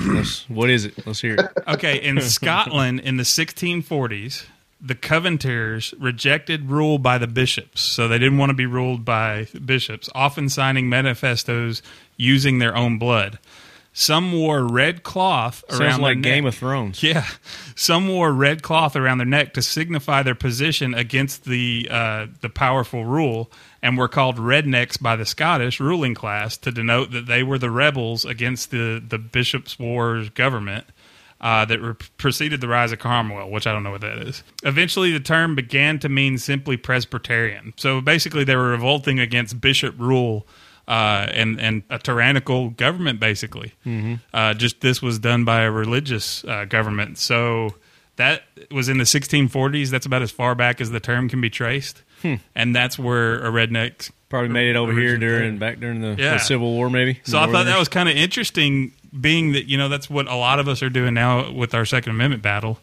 what 0.49 0.69
is 0.69 0.85
it? 0.85 1.07
Let's 1.07 1.21
hear 1.21 1.35
it. 1.37 1.47
Okay, 1.67 2.03
in 2.03 2.21
Scotland 2.21 3.01
in 3.01 3.17
the 3.17 3.23
1640s, 3.23 4.45
the 4.81 4.95
Covenanters 4.95 5.93
rejected 5.99 6.71
rule 6.71 6.99
by 6.99 7.19
the 7.19 7.27
bishops, 7.27 7.81
so 7.81 8.07
they 8.09 8.19
didn't 8.19 8.39
want 8.39 8.51
to 8.51 8.55
be 8.55 8.67
ruled 8.67 9.05
by 9.05 9.49
bishops, 9.65 10.09
often 10.15 10.49
signing 10.49 10.89
manifestos 10.89 11.83
using 12.17 12.59
their 12.59 12.77
own 12.77 12.99
blood. 12.99 13.39
Some 13.93 14.33
wore 14.33 14.63
red 14.63 15.03
cloth 15.03 15.65
Sounds 15.69 15.81
around 15.81 16.03
like 16.03 16.23
their 16.23 16.35
Game 16.35 16.45
neck. 16.45 16.53
of 16.53 16.59
Thrones. 16.59 17.03
Yeah, 17.03 17.27
some 17.75 18.07
wore 18.07 18.33
red 18.33 18.63
cloth 18.63 18.95
around 18.95 19.19
their 19.19 19.27
neck 19.27 19.55
to 19.55 19.63
signify 19.63 20.23
their 20.23 20.37
position 20.37 20.95
against 20.95 21.45
the 21.45 21.89
uh, 21.91 22.27
the 22.41 22.49
powerful 22.49 23.05
rule, 23.05 23.51
and 23.83 23.99
were 23.99 24.07
called 24.07 24.37
rednecks 24.37 25.03
by 25.03 25.17
the 25.17 25.27
Scottish 25.27 25.81
ruling 25.81 26.15
class 26.15 26.57
to 26.59 26.71
denote 26.71 27.11
that 27.11 27.27
they 27.27 27.43
were 27.43 27.59
the 27.59 27.71
rebels 27.73 28.25
against 28.25 28.71
the 28.71 29.03
the 29.05 29.19
Bishop's 29.19 29.79
Wars 29.81 30.29
government. 30.31 30.85
Uh, 31.41 31.65
that 31.65 31.79
re- 31.81 31.95
preceded 32.17 32.61
the 32.61 32.67
rise 32.67 32.91
of 32.91 32.99
Cromwell, 32.99 33.49
which 33.49 33.65
I 33.65 33.73
don't 33.73 33.85
know 33.85 33.93
what 33.93 34.01
that 34.01 34.19
is. 34.19 34.43
Eventually, 34.65 35.13
the 35.13 35.21
term 35.21 35.55
began 35.55 36.01
to 36.01 36.09
mean 36.09 36.37
simply 36.37 36.77
Presbyterian. 36.77 37.75
So 37.77 38.01
basically, 38.01 38.43
they 38.43 38.57
were 38.57 38.71
revolting 38.71 39.21
against 39.21 39.61
bishop 39.61 39.95
rule 39.99 40.49
uh, 40.89 41.29
and 41.33 41.61
and 41.61 41.83
a 41.91 41.99
tyrannical 42.01 42.71
government. 42.71 43.21
Basically, 43.21 43.75
uh, 44.35 44.55
just 44.55 44.81
this 44.81 45.01
was 45.01 45.21
done 45.21 45.45
by 45.45 45.63
a 45.63 45.71
religious 45.71 46.45
uh, 46.45 46.65
government. 46.65 47.19
So 47.19 47.75
that 48.17 48.43
was 48.73 48.89
in 48.89 48.99
the 48.99 49.05
1640s. 49.05 49.91
That's 49.91 50.07
about 50.07 50.23
as 50.23 50.33
far 50.33 50.57
back 50.57 50.81
as 50.81 50.91
the 50.91 50.99
term 51.01 51.29
can 51.29 51.41
be 51.41 51.51
traced, 51.51 52.03
and 52.57 52.75
that's 52.75 52.99
where 52.99 53.39
a 53.47 53.51
redneck 53.53 54.11
Probably 54.29 54.51
made 54.51 54.69
it 54.69 54.77
over 54.77 54.93
here 54.93 55.17
during 55.17 55.57
back 55.57 55.81
during 55.81 56.03
the, 56.03 56.15
the 56.33 56.39
Civil 56.39 56.73
War, 56.73 56.91
maybe. 56.91 57.19
So 57.23 57.39
I 57.39 57.51
thought 57.51 57.65
that 57.65 57.79
was 57.79 57.89
kind 57.89 58.11
of 58.11 58.17
interesting, 58.17 58.93
being 59.19 59.53
that 59.53 59.67
you 59.69 59.77
know 59.79 59.89
that's 59.89 60.09
what 60.11 60.27
a 60.29 60.35
lot 60.37 60.59
of 60.59 60.69
us 60.69 60.83
are 60.83 60.91
doing 60.91 61.15
now 61.15 61.51
with 61.53 61.75
our 61.75 61.85
Second 61.85 62.13
Amendment 62.13 62.43
battle. 62.43 62.79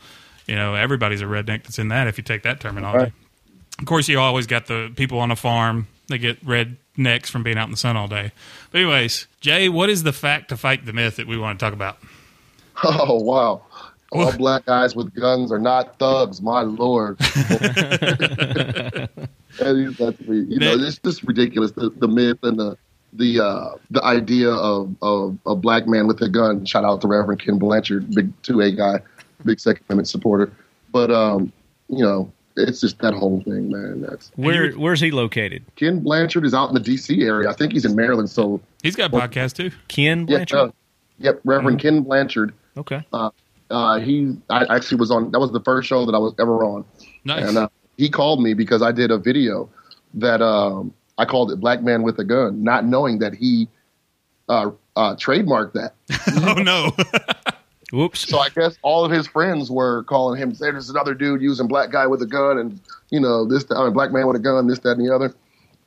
You 0.47 0.55
know, 0.55 0.75
everybody's 0.75 1.21
a 1.21 1.25
redneck 1.25 1.63
that's 1.63 1.79
in 1.79 1.87
that. 1.89 2.07
If 2.07 2.17
you 2.17 2.23
take 2.23 2.43
that 2.43 2.59
terminology, 2.59 2.97
Right. 3.05 3.13
of 3.79 3.85
course, 3.85 4.07
you 4.07 4.19
always 4.19 4.45
got 4.47 4.67
the 4.67 4.91
people 4.95 5.19
on 5.19 5.31
a 5.31 5.35
farm. 5.35 5.87
They 6.07 6.19
get 6.19 6.45
rednecks 6.45 7.27
from 7.27 7.41
being 7.41 7.57
out 7.57 7.65
in 7.65 7.71
the 7.71 7.77
sun 7.77 7.97
all 7.97 8.07
day. 8.07 8.31
But 8.71 8.81
anyways, 8.81 9.25
Jay, 9.41 9.69
what 9.69 9.89
is 9.89 10.03
the 10.03 10.13
fact 10.13 10.49
to 10.49 10.57
fight 10.57 10.85
the 10.85 10.93
myth 10.93 11.15
that 11.15 11.25
we 11.27 11.35
want 11.37 11.59
to 11.59 11.65
talk 11.65 11.73
about? 11.73 11.97
Oh 12.83 13.15
wow! 13.23 13.61
All 14.11 14.31
black 14.33 14.65
guys 14.65 14.95
with 14.95 15.13
guns 15.15 15.51
are 15.51 15.59
not 15.59 15.97
thugs, 15.97 16.41
my 16.41 16.61
lord. 16.61 17.17
You 19.57 20.59
know, 20.59 20.75
it's 20.75 20.99
just 20.99 21.23
ridiculous. 21.23 21.71
The, 21.71 21.89
the 21.89 22.07
myth 22.09 22.39
and 22.43 22.59
the 22.59 22.77
the 23.17 23.43
uh, 23.43 23.77
the 23.91 24.03
idea 24.03 24.49
of, 24.49 24.95
of 25.01 25.37
a 25.45 25.55
black 25.55 25.87
man 25.87 26.07
with 26.07 26.21
a 26.21 26.29
gun. 26.29 26.65
Shout 26.65 26.83
out 26.83 27.01
to 27.01 27.07
Reverend 27.07 27.41
Ken 27.41 27.57
Blanchard, 27.57 28.13
big 28.13 28.31
two 28.43 28.61
A 28.61 28.71
guy, 28.71 28.99
big 29.43 29.59
Second 29.59 29.83
Amendment 29.89 30.07
supporter. 30.07 30.51
But 30.91 31.11
um, 31.11 31.51
you 31.89 32.03
know, 32.03 32.31
it's 32.55 32.81
just 32.81 32.99
that 32.99 33.13
whole 33.13 33.41
thing, 33.41 33.71
man. 33.71 34.01
That's 34.01 34.31
Where 34.35 34.71
where's 34.73 35.01
he 35.01 35.11
located? 35.11 35.63
Ken 35.75 35.99
Blanchard 35.99 36.45
is 36.45 36.53
out 36.53 36.69
in 36.69 36.73
the 36.73 36.79
D.C. 36.79 37.21
area. 37.23 37.49
I 37.49 37.53
think 37.53 37.73
he's 37.73 37.85
in 37.85 37.95
Maryland. 37.95 38.29
So 38.29 38.61
He's 38.83 38.95
got 38.95 39.13
a 39.13 39.15
podcast 39.15 39.53
too. 39.53 39.71
Ken 39.87 40.21
yeah, 40.21 40.37
Blanchard. 40.37 40.59
uh, 40.59 40.71
yep, 41.19 41.41
Reverend 41.43 41.79
Ken 41.79 42.01
Blanchard. 42.01 42.53
okay. 42.77 43.03
Uh, 43.71 43.99
he 43.99 44.37
I 44.49 44.65
actually 44.75 44.97
was 44.97 45.09
on. 45.09 45.31
That 45.31 45.39
was 45.39 45.51
the 45.51 45.61
first 45.61 45.87
show 45.87 46.05
that 46.05 46.13
I 46.13 46.19
was 46.19 46.33
ever 46.39 46.63
on. 46.63 46.85
Nice. 47.23 47.47
And 47.47 47.57
uh, 47.57 47.67
he 47.97 48.09
called 48.09 48.41
me 48.41 48.53
because 48.53 48.83
I 48.83 48.91
did 48.91 49.09
a 49.09 49.17
video 49.17 49.67
that 50.13 50.41
um, 50.41 50.93
I 51.17 51.25
called 51.25 51.51
it 51.51 51.59
"Black 51.59 51.81
Man 51.81 52.03
with 52.03 52.19
a 52.19 52.23
Gun," 52.23 52.63
not 52.63 52.85
knowing 52.85 53.19
that 53.19 53.33
he 53.33 53.67
uh, 54.49 54.71
uh, 54.95 55.15
trademarked 55.15 55.73
that. 55.73 55.93
oh 56.57 56.61
no! 56.61 56.91
Whoops. 57.91 58.27
So 58.27 58.39
I 58.39 58.49
guess 58.49 58.77
all 58.81 59.05
of 59.05 59.11
his 59.11 59.27
friends 59.27 59.71
were 59.71 60.03
calling 60.03 60.39
him, 60.39 60.53
"There's 60.53 60.89
another 60.89 61.13
dude 61.13 61.41
using 61.41 61.67
black 61.67 61.91
guy 61.91 62.07
with 62.07 62.21
a 62.21 62.25
gun, 62.25 62.57
and 62.57 62.79
you 63.09 63.19
know 63.19 63.45
this, 63.45 63.65
I 63.71 63.83
mean, 63.83 63.93
black 63.93 64.11
man 64.11 64.27
with 64.27 64.35
a 64.35 64.39
gun, 64.39 64.67
this, 64.67 64.79
that, 64.79 64.97
and 64.97 65.07
the 65.07 65.13
other." 65.13 65.33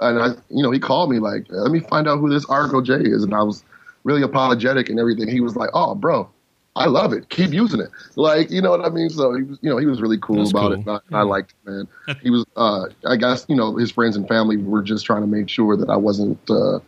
And 0.01 0.19
I, 0.21 0.29
you 0.49 0.63
know, 0.63 0.71
he 0.71 0.79
called 0.79 1.11
me 1.11 1.19
like, 1.19 1.47
"Let 1.49 1.73
me 1.73 1.81
find 1.81 2.09
out 2.09 2.19
who 2.19 2.31
this 2.31 2.45
Argo 2.47 2.81
J 2.81 2.95
is," 2.95 3.25
and 3.25 3.35
I 3.35 3.43
was 3.43 3.65
really 4.05 4.23
apologetic 4.23 4.89
and 4.89 4.99
everything. 4.99 5.29
He 5.29 5.41
was 5.41 5.57
like, 5.57 5.71
"Oh, 5.75 5.95
bro." 5.95 6.31
I 6.79 6.87
love 6.87 7.13
it. 7.13 7.29
Keep 7.29 7.53
using 7.53 7.81
it. 7.81 7.91
Like, 8.17 8.51
you 8.51 8.63
know 8.63 8.71
what 8.71 8.85
I 8.85 8.89
mean? 8.89 9.11
So 9.11 9.35
he 9.35 9.43
was, 9.43 9.59
you 9.61 9.69
know, 9.69 9.77
he 9.77 9.87
was 9.87 10.01
really 10.01 10.19
cool 10.19 10.37
That's 10.37 10.51
about 10.51 10.85
cool. 10.85 10.97
it. 10.97 11.03
I, 11.13 11.19
I 11.19 11.23
liked 11.23 11.53
it, 11.53 11.71
man. 11.71 11.89
He 12.23 12.31
was, 12.31 12.47
uh, 12.57 12.87
I 13.05 13.17
guess, 13.17 13.45
you 13.49 13.57
know, 13.57 13.77
his 13.77 13.91
friends 13.91 14.17
and 14.17 14.27
family 14.29 14.57
were 14.57 14.83
just 14.83 15.05
trying 15.05 15.23
to 15.23 15.27
make 15.27 15.49
sure 15.49 15.77
that 15.77 15.91
I 15.91 15.97
wasn't, 15.97 16.39
uh, 16.49 16.79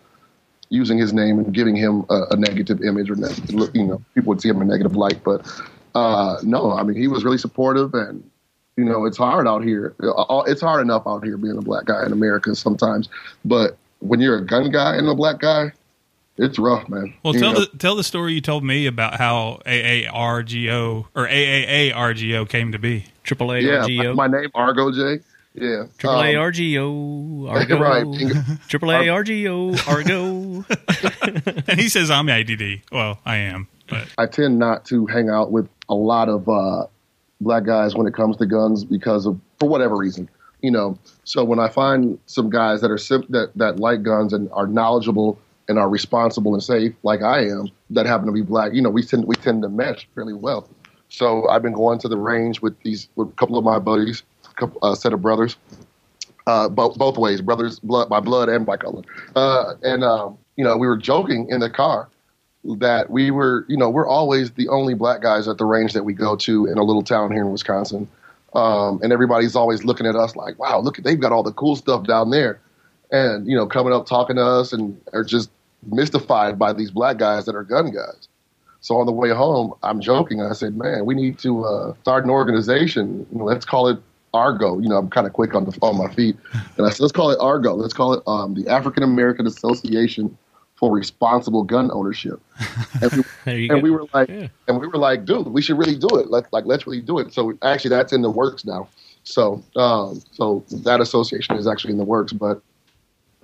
using 0.72 0.97
his 0.97 1.12
name 1.12 1.41
and 1.41 1.53
giving 1.53 1.74
him 1.74 2.05
a, 2.11 2.26
a 2.30 2.36
negative 2.36 2.80
image 2.82 3.11
or 3.11 3.16
negative, 3.16 3.74
you 3.74 3.84
know, 3.84 4.01
people 4.14 4.28
would 4.28 4.41
see 4.41 4.49
him 4.49 4.57
in 4.59 4.62
a 4.62 4.64
negative 4.66 4.95
light. 4.95 5.20
But 5.24 5.45
uh, 5.97 6.36
no, 6.45 6.72
I 6.72 6.84
mean, 6.84 6.97
he 6.97 7.09
was 7.09 7.24
really 7.24 7.38
supportive, 7.38 7.93
and 7.93 8.22
you 8.76 8.84
know, 8.84 9.05
it's 9.05 9.18
hard 9.18 9.49
out 9.49 9.64
here. 9.64 9.97
Uh, 10.01 10.45
It's 10.47 10.61
hard 10.61 10.80
enough 10.80 11.03
out 11.07 11.24
here 11.24 11.36
being 11.36 11.59
a 11.59 11.61
black 11.61 11.86
guy 11.86 12.07
in 12.07 12.12
America 12.12 12.55
sometimes, 12.55 13.09
but 13.45 13.76
when 13.99 14.20
you're 14.20 14.38
a 14.38 14.47
gun 14.47 14.70
guy 14.70 14.95
and 14.95 15.09
a 15.09 15.14
black 15.14 15.41
guy, 15.41 15.72
it's 16.41 16.59
rough, 16.59 16.88
man. 16.88 17.14
Well, 17.22 17.34
You 17.34 17.41
tell 17.41 17.53
know? 17.53 17.61
the 17.61 17.78
tell 17.78 17.95
the 17.97 18.03
story 18.05 18.32
you 18.32 18.41
told 18.41 18.64
me 18.64 18.86
about 18.86 19.14
how 19.14 19.61
AARGO 19.66 21.07
or 21.14 21.26
AAARGO 21.28 22.49
came 22.49 22.72
to 22.72 22.78
be. 22.78 23.05
Triple 23.22 23.53
A 23.53 23.61
yeah, 23.61 23.78
R 23.80 23.86
G 23.86 24.07
O. 24.07 24.14
my 24.14 24.26
name 24.26 24.51
Argo 24.55 24.91
J. 24.91 25.22
Yeah, 25.55 25.84
Triple 25.99 26.20
A 26.22 26.34
Um, 26.36 26.41
R 26.43 26.51
G 26.53 26.78
O. 26.78 27.47
Argo. 27.49 27.78
right. 27.80 28.07
Triple 28.68 28.91
A 28.93 29.09
R 29.09 29.22
G 29.24 29.49
O. 29.49 29.74
Argo. 29.88 30.64
And 31.66 31.78
he 31.78 31.88
says 31.88 32.11
I'm 32.11 32.28
ADD. 32.28 32.80
Well, 32.91 33.18
I 33.24 33.36
am, 33.36 33.68
but 33.88 34.09
I 34.18 34.26
tend 34.26 34.59
not 34.59 34.84
to 34.86 35.07
hang 35.07 35.28
out 35.28 35.53
with 35.53 35.68
a 35.88 35.95
lot 35.95 36.28
of 36.28 36.49
uh, 36.49 36.86
black 37.41 37.64
guys 37.64 37.95
when 37.95 38.07
it 38.07 38.14
comes 38.14 38.36
to 38.38 38.47
guns 38.47 38.84
because 38.84 39.26
of 39.26 39.38
for 39.59 39.68
whatever 39.68 39.97
reason, 39.97 40.28
you 40.62 40.70
know. 40.70 40.99
So 41.24 41.45
when 41.45 41.59
I 41.59 41.68
find 41.68 42.18
some 42.26 42.51
guys 42.51 42.80
that 42.80 42.91
are 42.91 42.99
sim- 42.99 43.26
that 43.30 43.53
that 43.57 43.78
like 43.78 44.03
guns 44.03 44.32
and 44.32 44.51
are 44.53 44.66
knowledgeable 44.66 45.38
and 45.71 45.79
are 45.79 45.89
responsible 45.89 46.53
and 46.53 46.62
safe, 46.62 46.93
like 47.05 47.23
I 47.23 47.45
am, 47.45 47.71
that 47.91 48.05
happen 48.05 48.27
to 48.27 48.33
be 48.33 48.43
black, 48.43 48.75
you 48.75 48.83
know, 48.83 48.91
we 48.91 49.05
tend 49.05 49.25
we 49.25 49.37
tend 49.37 49.62
to 49.62 49.68
mesh 49.68 50.09
really 50.16 50.35
well. 50.35 50.68
So 51.09 51.49
I've 51.49 51.62
been 51.62 51.73
going 51.73 52.01
to 52.01 52.09
the 52.09 52.16
range 52.16 52.61
with 52.61 52.79
these 52.83 53.09
with 53.14 53.29
a 53.29 53.33
couple 53.33 53.57
of 53.57 53.64
my 53.64 53.79
buddies, 53.79 54.25
a 54.61 54.68
uh, 54.83 54.95
set 54.97 55.12
of 55.12 55.23
brothers, 55.23 55.57
uh, 56.49 56.68
both 56.68 56.99
both 56.99 57.16
ways, 57.16 57.41
brothers, 57.41 57.79
blood 57.79 58.09
by 58.09 58.18
blood 58.18 58.49
and 58.49 58.66
by 58.66 58.77
color. 58.77 59.03
Uh, 59.37 59.75
and 59.83 60.03
um, 60.03 60.37
you 60.57 60.64
know, 60.64 60.77
we 60.77 60.89
were 60.89 60.97
joking 60.97 61.49
in 61.49 61.61
the 61.61 61.71
car 61.71 62.09
that 62.64 63.09
we 63.09 63.31
were, 63.31 63.64
you 63.68 63.77
know, 63.77 63.89
we're 63.89 64.09
always 64.09 64.51
the 64.53 64.68
only 64.68 64.95
black 64.95 65.23
guys 65.23 65.49
at 65.49 65.57
the 65.57 65.64
range 65.64 65.93
that 65.93 66.03
we 66.03 66.12
go 66.12 66.37
to 66.37 66.66
in 66.66 66.79
a 66.79 66.83
little 66.83 67.03
town 67.03 67.31
here 67.31 67.43
in 67.43 67.53
Wisconsin. 67.53 68.09
Um, 68.55 69.01
and 69.03 69.12
everybody's 69.12 69.55
always 69.55 69.85
looking 69.85 70.07
at 70.07 70.16
us 70.16 70.35
like, 70.35 70.59
wow, 70.59 70.81
look, 70.81 70.97
they've 70.99 71.21
got 71.21 71.33
all 71.33 71.45
the 71.45 71.53
cool 71.53 71.77
stuff 71.77 72.07
down 72.07 72.31
there. 72.31 72.61
And, 73.12 73.47
you 73.47 73.57
know, 73.57 73.66
coming 73.66 73.93
up 73.93 74.07
talking 74.07 74.37
to 74.37 74.45
us 74.45 74.73
and 74.73 75.01
are 75.12 75.25
just 75.25 75.51
mystified 75.87 76.59
by 76.59 76.72
these 76.72 76.91
black 76.91 77.18
guys 77.18 77.45
that 77.47 77.55
are 77.55 77.64
gun 77.64 77.91
guys. 77.91 78.28
So 78.81 78.97
on 78.97 79.07
the 79.07 79.12
way 79.12 79.31
home, 79.31 79.74
I'm 79.83 80.01
joking. 80.01 80.41
I 80.43 80.53
said, 80.53 80.76
man, 80.76 81.05
we 81.05 81.14
need 81.14 81.39
to 81.41 81.64
uh, 81.64 81.95
start 82.03 82.24
an 82.24 82.31
organization. 82.31 83.26
You 83.31 83.39
know, 83.39 83.45
let's 83.45 83.66
call 83.66 83.89
it 83.89 83.99
Argo. 84.33 84.78
You 84.78 84.89
know, 84.89 84.97
I'm 84.97 85.11
kind 85.11 85.26
of 85.26 85.33
quick 85.35 85.55
on 85.55 85.64
the 85.64 85.76
on 85.83 85.99
my 85.99 86.12
feet, 86.14 86.37
and 86.76 86.87
I 86.87 86.91
said, 86.91 87.01
let's 87.01 87.12
call 87.12 87.31
it 87.31 87.39
Argo. 87.41 87.74
Let's 87.74 87.93
call 87.93 88.14
it 88.14 88.22
um, 88.26 88.55
the 88.55 88.68
African 88.68 89.03
American 89.03 89.47
Association 89.47 90.37
for 90.76 90.91
Responsible 90.91 91.62
Gun 91.62 91.91
Ownership. 91.93 92.41
And 93.03 93.24
we, 93.47 93.68
and 93.70 93.83
we 93.83 93.91
were 93.91 94.05
like, 94.12 94.28
Yeah. 94.28 94.49
and 94.68 94.81
we 94.81 94.87
were 94.87 94.99
like, 94.99 95.24
dude, 95.24 95.47
we 95.49 95.62
should 95.62 95.78
really 95.78 95.97
do 95.97 96.09
it. 96.18 96.31
Let 96.31 96.51
like 96.53 96.64
let's 96.66 96.87
really 96.87 97.01
do 97.01 97.18
it. 97.18 97.33
So 97.35 97.53
actually, 97.62 97.91
that's 97.91 98.12
in 98.12 98.22
the 98.22 98.31
works 98.31 98.64
now. 98.64 98.89
So 99.24 99.62
um, 99.76 100.22
so 100.33 100.64
that 100.70 101.01
association 101.01 101.57
is 101.57 101.66
actually 101.66 101.93
in 101.93 101.99
the 101.99 102.05
works, 102.05 102.33
but. 102.33 102.62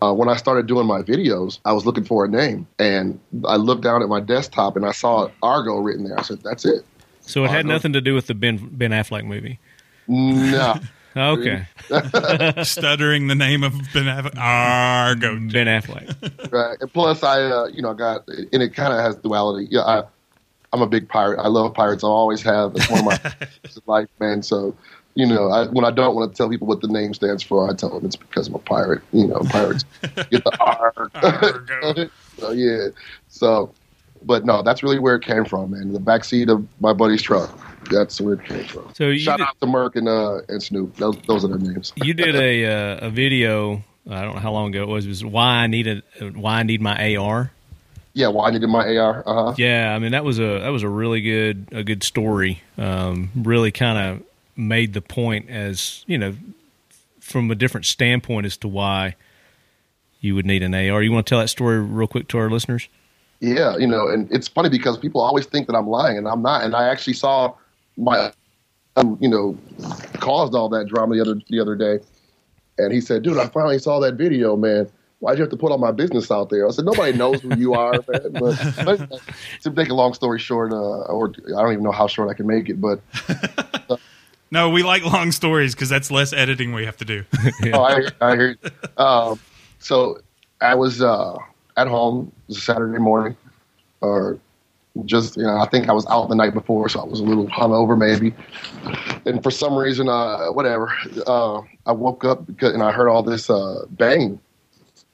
Uh, 0.02 0.12
when 0.12 0.28
I 0.28 0.36
started 0.36 0.66
doing 0.66 0.86
my 0.86 1.00
videos, 1.02 1.58
I 1.64 1.72
was 1.72 1.86
looking 1.86 2.04
for 2.04 2.24
a 2.24 2.28
name, 2.28 2.66
and 2.78 3.18
I 3.46 3.56
looked 3.56 3.82
down 3.82 4.02
at 4.02 4.08
my 4.08 4.20
desktop 4.20 4.76
and 4.76 4.84
I 4.84 4.92
saw 4.92 5.30
Argo 5.42 5.76
written 5.78 6.04
there. 6.04 6.18
I 6.18 6.22
said, 6.22 6.40
"That's 6.42 6.64
it." 6.66 6.84
So 7.22 7.44
it 7.44 7.48
had 7.48 7.58
Argo. 7.64 7.68
nothing 7.68 7.92
to 7.94 8.00
do 8.00 8.14
with 8.14 8.26
the 8.26 8.34
Ben 8.34 8.58
Ben 8.72 8.90
Affleck 8.90 9.24
movie. 9.24 9.58
No, 10.06 10.74
Okay. 11.16 11.66
stuttering 12.62 13.26
the 13.28 13.34
name 13.34 13.64
of 13.64 13.72
Ben 13.94 14.04
Affleck. 14.04 14.36
Argo. 14.38 15.34
Ben 15.50 15.66
Affleck. 15.66 16.52
right. 16.52 16.76
And 16.80 16.92
plus, 16.92 17.22
I 17.22 17.42
uh, 17.44 17.66
you 17.72 17.80
know 17.80 17.94
got 17.94 18.28
and 18.28 18.62
it 18.62 18.74
kind 18.74 18.92
of 18.92 19.00
has 19.00 19.16
duality. 19.16 19.66
Yeah, 19.70 19.80
I 19.80 20.02
I'm 20.74 20.82
a 20.82 20.86
big 20.86 21.08
pirate. 21.08 21.40
I 21.40 21.48
love 21.48 21.72
pirates. 21.72 22.04
I 22.04 22.08
always 22.08 22.42
have. 22.42 22.76
It's 22.76 22.90
one 22.90 23.00
of 23.00 23.04
my 23.06 23.20
life, 23.86 24.08
man. 24.20 24.42
So 24.42 24.76
you 25.16 25.24
know, 25.24 25.48
I, 25.48 25.66
when 25.66 25.84
I 25.84 25.90
don't 25.90 26.14
want 26.14 26.30
to 26.30 26.36
tell 26.36 26.48
people 26.48 26.66
what 26.66 26.82
the 26.82 26.88
name 26.88 27.14
stands 27.14 27.42
for, 27.42 27.68
I 27.68 27.74
tell 27.74 27.88
them 27.88 28.04
it's 28.04 28.16
because 28.16 28.48
I'm 28.48 28.54
a 28.54 28.58
pirate. 28.58 29.02
You 29.12 29.26
know, 29.26 29.40
pirates 29.48 29.84
get 30.02 30.44
the 30.44 30.56
R. 30.60 30.92
Argo. 31.14 32.10
so 32.38 32.50
yeah. 32.52 32.88
So, 33.28 33.72
but 34.22 34.44
no, 34.44 34.62
that's 34.62 34.82
really 34.82 34.98
where 34.98 35.14
it 35.14 35.24
came 35.24 35.46
from, 35.46 35.70
man. 35.70 35.94
The 35.94 35.98
backseat 35.98 36.50
of 36.52 36.66
my 36.80 36.92
buddy's 36.92 37.22
truck. 37.22 37.58
That's 37.90 38.20
where 38.20 38.34
it 38.34 38.44
came 38.44 38.64
from. 38.64 38.92
So 38.94 39.08
you 39.08 39.18
Shout 39.18 39.38
did, 39.38 39.46
out 39.46 39.58
to 39.60 39.66
Merck 39.66 39.96
and 39.96 40.06
uh, 40.06 40.42
and 40.48 40.62
Snoop. 40.62 40.94
Those, 40.96 41.16
those 41.26 41.44
are 41.46 41.48
their 41.48 41.58
names. 41.58 41.94
you 41.96 42.12
did 42.12 42.36
a 42.36 42.66
uh, 42.66 43.06
a 43.06 43.10
video. 43.10 43.82
I 44.08 44.22
don't 44.22 44.34
know 44.34 44.40
how 44.40 44.52
long 44.52 44.68
ago 44.68 44.82
it 44.82 44.88
was. 44.88 45.06
It 45.06 45.08
was 45.08 45.24
why 45.24 45.62
I 45.62 45.66
need 45.66 45.86
a 45.86 46.02
why 46.34 46.58
I 46.58 46.62
need 46.62 46.82
my 46.82 47.16
AR. 47.16 47.50
Yeah, 48.12 48.28
well, 48.28 48.46
I 48.46 48.50
needed 48.50 48.68
my 48.68 48.96
AR. 48.96 49.22
Uh 49.26 49.34
huh. 49.34 49.54
Yeah, 49.56 49.94
I 49.94 49.98
mean 49.98 50.12
that 50.12 50.24
was 50.24 50.38
a 50.38 50.60
that 50.60 50.68
was 50.68 50.82
a 50.82 50.88
really 50.90 51.22
good 51.22 51.68
a 51.72 51.82
good 51.82 52.02
story. 52.02 52.62
Um, 52.76 53.30
really 53.34 53.70
kind 53.70 53.98
of 53.98 54.26
made 54.56 54.94
the 54.94 55.02
point 55.02 55.48
as 55.50 56.04
you 56.06 56.18
know 56.18 56.34
from 57.20 57.50
a 57.50 57.54
different 57.54 57.86
standpoint 57.86 58.46
as 58.46 58.56
to 58.56 58.68
why 58.68 59.16
you 60.20 60.34
would 60.34 60.46
need 60.46 60.62
an 60.62 60.74
AR. 60.74 61.02
You 61.02 61.12
want 61.12 61.26
to 61.26 61.30
tell 61.30 61.40
that 61.40 61.48
story 61.48 61.78
real 61.78 62.06
quick 62.06 62.28
to 62.28 62.38
our 62.38 62.48
listeners? 62.48 62.88
Yeah, 63.40 63.76
you 63.76 63.86
know, 63.86 64.08
and 64.08 64.30
it's 64.32 64.48
funny 64.48 64.68
because 64.68 64.96
people 64.96 65.20
always 65.20 65.46
think 65.46 65.66
that 65.66 65.74
I'm 65.74 65.88
lying, 65.88 66.16
and 66.16 66.26
I'm 66.26 66.40
not. 66.40 66.64
And 66.64 66.74
I 66.74 66.88
actually 66.88 67.12
saw 67.12 67.54
my, 67.96 68.32
um, 68.96 69.18
you 69.20 69.28
know, 69.28 69.58
caused 70.14 70.54
all 70.54 70.68
that 70.70 70.86
drama 70.88 71.16
the 71.16 71.20
other 71.20 71.40
the 71.48 71.60
other 71.60 71.74
day. 71.74 71.98
And 72.78 72.92
he 72.92 73.00
said, 73.00 73.22
"Dude, 73.22 73.38
I 73.38 73.46
finally 73.48 73.78
saw 73.78 74.00
that 74.00 74.14
video, 74.14 74.56
man. 74.56 74.88
Why'd 75.18 75.38
you 75.38 75.42
have 75.42 75.50
to 75.50 75.56
put 75.56 75.70
all 75.70 75.78
my 75.78 75.92
business 75.92 76.30
out 76.30 76.48
there?" 76.48 76.66
I 76.66 76.70
said, 76.70 76.86
"Nobody 76.86 77.12
knows 77.16 77.42
who 77.42 77.54
you 77.56 77.74
are, 77.74 77.92
man." 77.92 78.32
But, 78.32 78.74
but 78.84 79.20
to 79.62 79.70
make 79.70 79.90
a 79.90 79.94
long 79.94 80.14
story 80.14 80.38
short, 80.38 80.72
uh, 80.72 81.02
or 81.02 81.32
I 81.48 81.62
don't 81.62 81.72
even 81.72 81.84
know 81.84 81.92
how 81.92 82.06
short 82.06 82.30
I 82.30 82.34
can 82.34 82.46
make 82.46 82.70
it, 82.70 82.80
but 82.80 83.00
No, 84.56 84.70
we 84.70 84.82
like 84.82 85.04
long 85.04 85.32
stories 85.32 85.74
because 85.74 85.90
that's 85.90 86.10
less 86.10 86.32
editing 86.32 86.72
we 86.72 86.86
have 86.86 86.96
to 86.96 87.04
do. 87.04 87.24
oh, 87.74 87.82
I, 87.82 88.06
I 88.22 88.36
hear. 88.36 88.56
you. 88.62 88.70
Um, 88.96 89.38
so 89.80 90.18
I 90.62 90.74
was 90.74 91.02
uh, 91.02 91.36
at 91.76 91.86
home. 91.88 92.32
It 92.44 92.48
was 92.48 92.56
a 92.56 92.60
Saturday 92.62 92.98
morning, 92.98 93.36
or 94.00 94.38
just 95.04 95.36
you 95.36 95.42
know, 95.42 95.58
I 95.58 95.68
think 95.68 95.90
I 95.90 95.92
was 95.92 96.06
out 96.06 96.30
the 96.30 96.34
night 96.34 96.54
before, 96.54 96.88
so 96.88 97.00
I 97.00 97.04
was 97.04 97.20
a 97.20 97.22
little 97.22 97.46
hungover 97.48 97.98
maybe. 97.98 98.34
And 99.26 99.42
for 99.42 99.50
some 99.50 99.76
reason, 99.76 100.08
uh, 100.08 100.46
whatever, 100.46 100.90
uh, 101.26 101.60
I 101.84 101.92
woke 101.92 102.24
up 102.24 102.46
because, 102.46 102.72
and 102.72 102.82
I 102.82 102.92
heard 102.92 103.10
all 103.10 103.22
this 103.22 103.50
uh, 103.50 103.84
bang. 103.90 104.40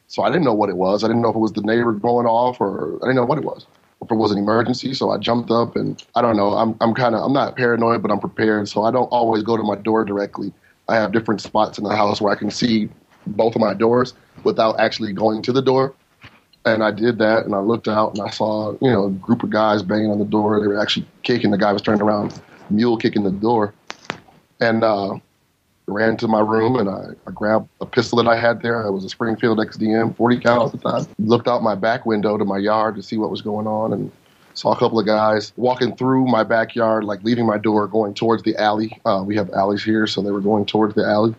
So 0.06 0.22
I 0.22 0.28
didn't 0.28 0.44
know 0.44 0.54
what 0.54 0.68
it 0.68 0.76
was. 0.76 1.02
I 1.02 1.08
didn't 1.08 1.22
know 1.22 1.30
if 1.30 1.34
it 1.34 1.40
was 1.40 1.52
the 1.52 1.62
neighbor 1.62 1.90
going 1.90 2.26
off, 2.26 2.60
or 2.60 2.94
I 3.02 3.06
didn't 3.06 3.16
know 3.16 3.24
what 3.24 3.38
it 3.38 3.44
was. 3.44 3.66
If 4.02 4.10
it 4.10 4.16
was 4.16 4.32
an 4.32 4.38
emergency, 4.38 4.94
so 4.94 5.10
I 5.10 5.18
jumped 5.18 5.50
up 5.50 5.76
and 5.76 6.02
I 6.16 6.22
don't 6.22 6.36
know. 6.36 6.54
I'm 6.54 6.76
I'm 6.80 6.92
kind 6.92 7.14
of 7.14 7.22
I'm 7.22 7.32
not 7.32 7.56
paranoid, 7.56 8.02
but 8.02 8.10
I'm 8.10 8.18
prepared. 8.18 8.68
So 8.68 8.82
I 8.82 8.90
don't 8.90 9.06
always 9.06 9.42
go 9.42 9.56
to 9.56 9.62
my 9.62 9.76
door 9.76 10.04
directly. 10.04 10.52
I 10.88 10.96
have 10.96 11.12
different 11.12 11.40
spots 11.40 11.78
in 11.78 11.84
the 11.84 11.94
house 11.94 12.20
where 12.20 12.32
I 12.32 12.36
can 12.36 12.50
see 12.50 12.88
both 13.26 13.54
of 13.54 13.60
my 13.60 13.74
doors 13.74 14.14
without 14.42 14.80
actually 14.80 15.12
going 15.12 15.42
to 15.42 15.52
the 15.52 15.62
door. 15.62 15.94
And 16.64 16.82
I 16.82 16.90
did 16.90 17.18
that, 17.18 17.44
and 17.44 17.54
I 17.54 17.58
looked 17.58 17.88
out, 17.88 18.14
and 18.14 18.22
I 18.22 18.30
saw, 18.30 18.72
you 18.80 18.90
know, 18.90 19.06
a 19.06 19.10
group 19.10 19.42
of 19.42 19.50
guys 19.50 19.82
banging 19.82 20.10
on 20.10 20.18
the 20.18 20.24
door. 20.24 20.60
They 20.60 20.68
were 20.68 20.80
actually 20.80 21.06
kicking. 21.22 21.50
The 21.50 21.58
guy 21.58 21.72
was 21.72 21.82
turning 21.82 22.02
around, 22.02 22.40
mule 22.70 22.96
kicking 22.96 23.24
the 23.24 23.32
door, 23.32 23.74
and 24.60 24.84
uh, 24.84 25.18
ran 25.86 26.16
to 26.18 26.28
my 26.28 26.40
room, 26.40 26.76
and 26.76 26.88
I, 26.88 27.08
I 27.26 27.30
grabbed 27.32 27.68
a 27.80 27.86
pistol 27.86 28.22
that 28.22 28.28
I 28.28 28.36
had 28.36 28.62
there. 28.62 28.82
It 28.82 28.92
was 28.92 29.04
a 29.04 29.08
Springfield 29.08 29.58
XDM, 29.58 30.16
40 30.16 30.38
cal 30.38 30.66
at 30.66 30.72
the 30.72 30.78
time. 30.78 31.06
Looked 31.18 31.48
out 31.48 31.62
my 31.62 31.74
back 31.74 32.06
window 32.06 32.38
to 32.38 32.44
my 32.44 32.58
yard 32.58 32.96
to 32.96 33.02
see 33.02 33.16
what 33.16 33.30
was 33.30 33.42
going 33.42 33.66
on, 33.66 33.92
and 33.92 34.10
saw 34.54 34.72
a 34.72 34.78
couple 34.78 34.98
of 34.98 35.06
guys 35.06 35.52
walking 35.56 35.96
through 35.96 36.26
my 36.26 36.44
backyard, 36.44 37.04
like 37.04 37.22
leaving 37.22 37.46
my 37.46 37.58
door, 37.58 37.86
going 37.86 38.14
towards 38.14 38.42
the 38.42 38.56
alley. 38.56 39.00
Uh, 39.04 39.22
we 39.24 39.36
have 39.36 39.50
alleys 39.50 39.82
here, 39.82 40.06
so 40.06 40.22
they 40.22 40.30
were 40.30 40.40
going 40.40 40.66
towards 40.66 40.94
the 40.94 41.04
alley. 41.04 41.34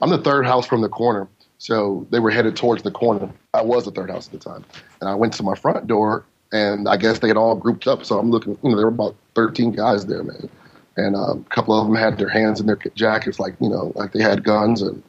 I'm 0.00 0.10
the 0.10 0.18
third 0.18 0.46
house 0.46 0.66
from 0.66 0.80
the 0.80 0.88
corner, 0.88 1.28
so 1.58 2.06
they 2.10 2.20
were 2.20 2.30
headed 2.30 2.56
towards 2.56 2.82
the 2.82 2.90
corner. 2.90 3.30
I 3.52 3.62
was 3.62 3.84
the 3.84 3.90
third 3.90 4.10
house 4.10 4.26
at 4.26 4.32
the 4.32 4.38
time, 4.38 4.64
and 5.00 5.08
I 5.08 5.14
went 5.14 5.32
to 5.34 5.42
my 5.42 5.54
front 5.54 5.86
door, 5.86 6.24
and 6.52 6.88
I 6.88 6.96
guess 6.96 7.20
they 7.20 7.28
had 7.28 7.36
all 7.36 7.54
grouped 7.54 7.86
up. 7.86 8.04
So 8.04 8.18
I'm 8.18 8.30
looking, 8.30 8.58
you 8.62 8.70
know, 8.70 8.76
there 8.76 8.86
were 8.86 8.92
about 8.92 9.14
13 9.34 9.72
guys 9.72 10.06
there, 10.06 10.22
man, 10.22 10.48
and 10.96 11.16
um, 11.16 11.44
a 11.46 11.54
couple 11.54 11.78
of 11.78 11.86
them 11.86 11.96
had 11.96 12.18
their 12.18 12.28
hands 12.28 12.60
in 12.60 12.66
their 12.66 12.78
jackets, 12.94 13.38
like 13.38 13.54
you 13.60 13.68
know, 13.68 13.92
like 13.94 14.12
they 14.12 14.22
had 14.22 14.44
guns, 14.44 14.82
and 14.82 15.02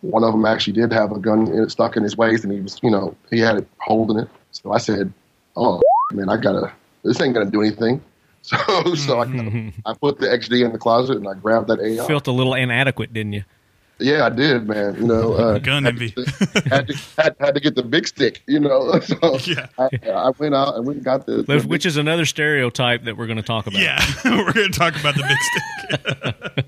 one 0.00 0.24
of 0.24 0.32
them 0.32 0.44
actually 0.44 0.72
did 0.74 0.92
have 0.92 1.12
a 1.12 1.18
gun 1.18 1.68
stuck 1.68 1.96
in 1.96 2.02
his 2.02 2.16
waist, 2.16 2.44
and 2.44 2.52
he 2.52 2.60
was, 2.60 2.78
you 2.82 2.90
know, 2.90 3.16
he 3.30 3.40
had 3.40 3.56
it 3.58 3.68
holding 3.78 4.18
it. 4.18 4.28
So 4.52 4.72
I 4.72 4.78
said, 4.78 5.12
"Oh 5.56 5.80
man, 6.12 6.28
I 6.28 6.36
gotta, 6.36 6.72
this 7.02 7.20
ain't 7.20 7.34
gonna 7.34 7.50
do 7.50 7.62
anything." 7.62 8.02
So, 8.46 8.94
so 8.94 9.20
I, 9.20 9.72
I 9.84 9.94
put 9.94 10.20
the 10.20 10.28
XD 10.28 10.64
in 10.64 10.70
the 10.70 10.78
closet 10.78 11.16
and 11.16 11.26
I 11.26 11.34
grabbed 11.34 11.66
that 11.66 11.80
AR. 11.80 12.06
Felt 12.06 12.28
a 12.28 12.30
little 12.30 12.54
inadequate, 12.54 13.12
didn't 13.12 13.32
you? 13.32 13.42
Yeah, 13.98 14.26
I 14.26 14.30
did, 14.30 14.68
man. 14.68 14.94
You 14.96 15.06
know, 15.06 15.32
uh, 15.34 15.58
Gun 15.62 15.84
had 15.84 15.94
envy. 15.94 16.10
to- 16.10 16.24
had, 16.68 16.86
to, 16.88 16.98
had, 17.16 17.36
had 17.40 17.54
to 17.54 17.60
get 17.60 17.74
the 17.76 17.82
big 17.82 18.06
stick. 18.06 18.42
You 18.46 18.60
know, 18.60 19.00
so 19.00 19.38
Yeah. 19.44 19.66
I, 19.78 19.88
I 20.10 20.30
went 20.38 20.54
out 20.54 20.76
and 20.76 20.86
went 20.86 20.96
and 20.98 21.04
got 21.04 21.24
the. 21.24 21.42
the 21.42 21.60
Which 21.62 21.86
is 21.86 21.96
another 21.96 22.26
stereotype 22.26 23.04
that 23.04 23.16
we're 23.16 23.26
going 23.26 23.38
to 23.38 23.42
talk 23.42 23.66
about. 23.66 23.80
Yeah, 23.80 23.98
we're 24.24 24.52
going 24.52 24.70
to 24.70 24.78
talk 24.78 24.98
about 25.00 25.14
the 25.14 25.22
big 25.22 25.38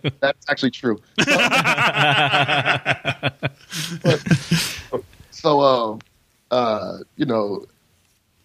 stick. 0.00 0.14
That's 0.20 0.48
actually 0.48 0.70
true. 0.70 1.00
so, 5.30 5.60
uh, 5.60 5.98
uh, 6.54 6.98
you 7.16 7.26
know, 7.26 7.64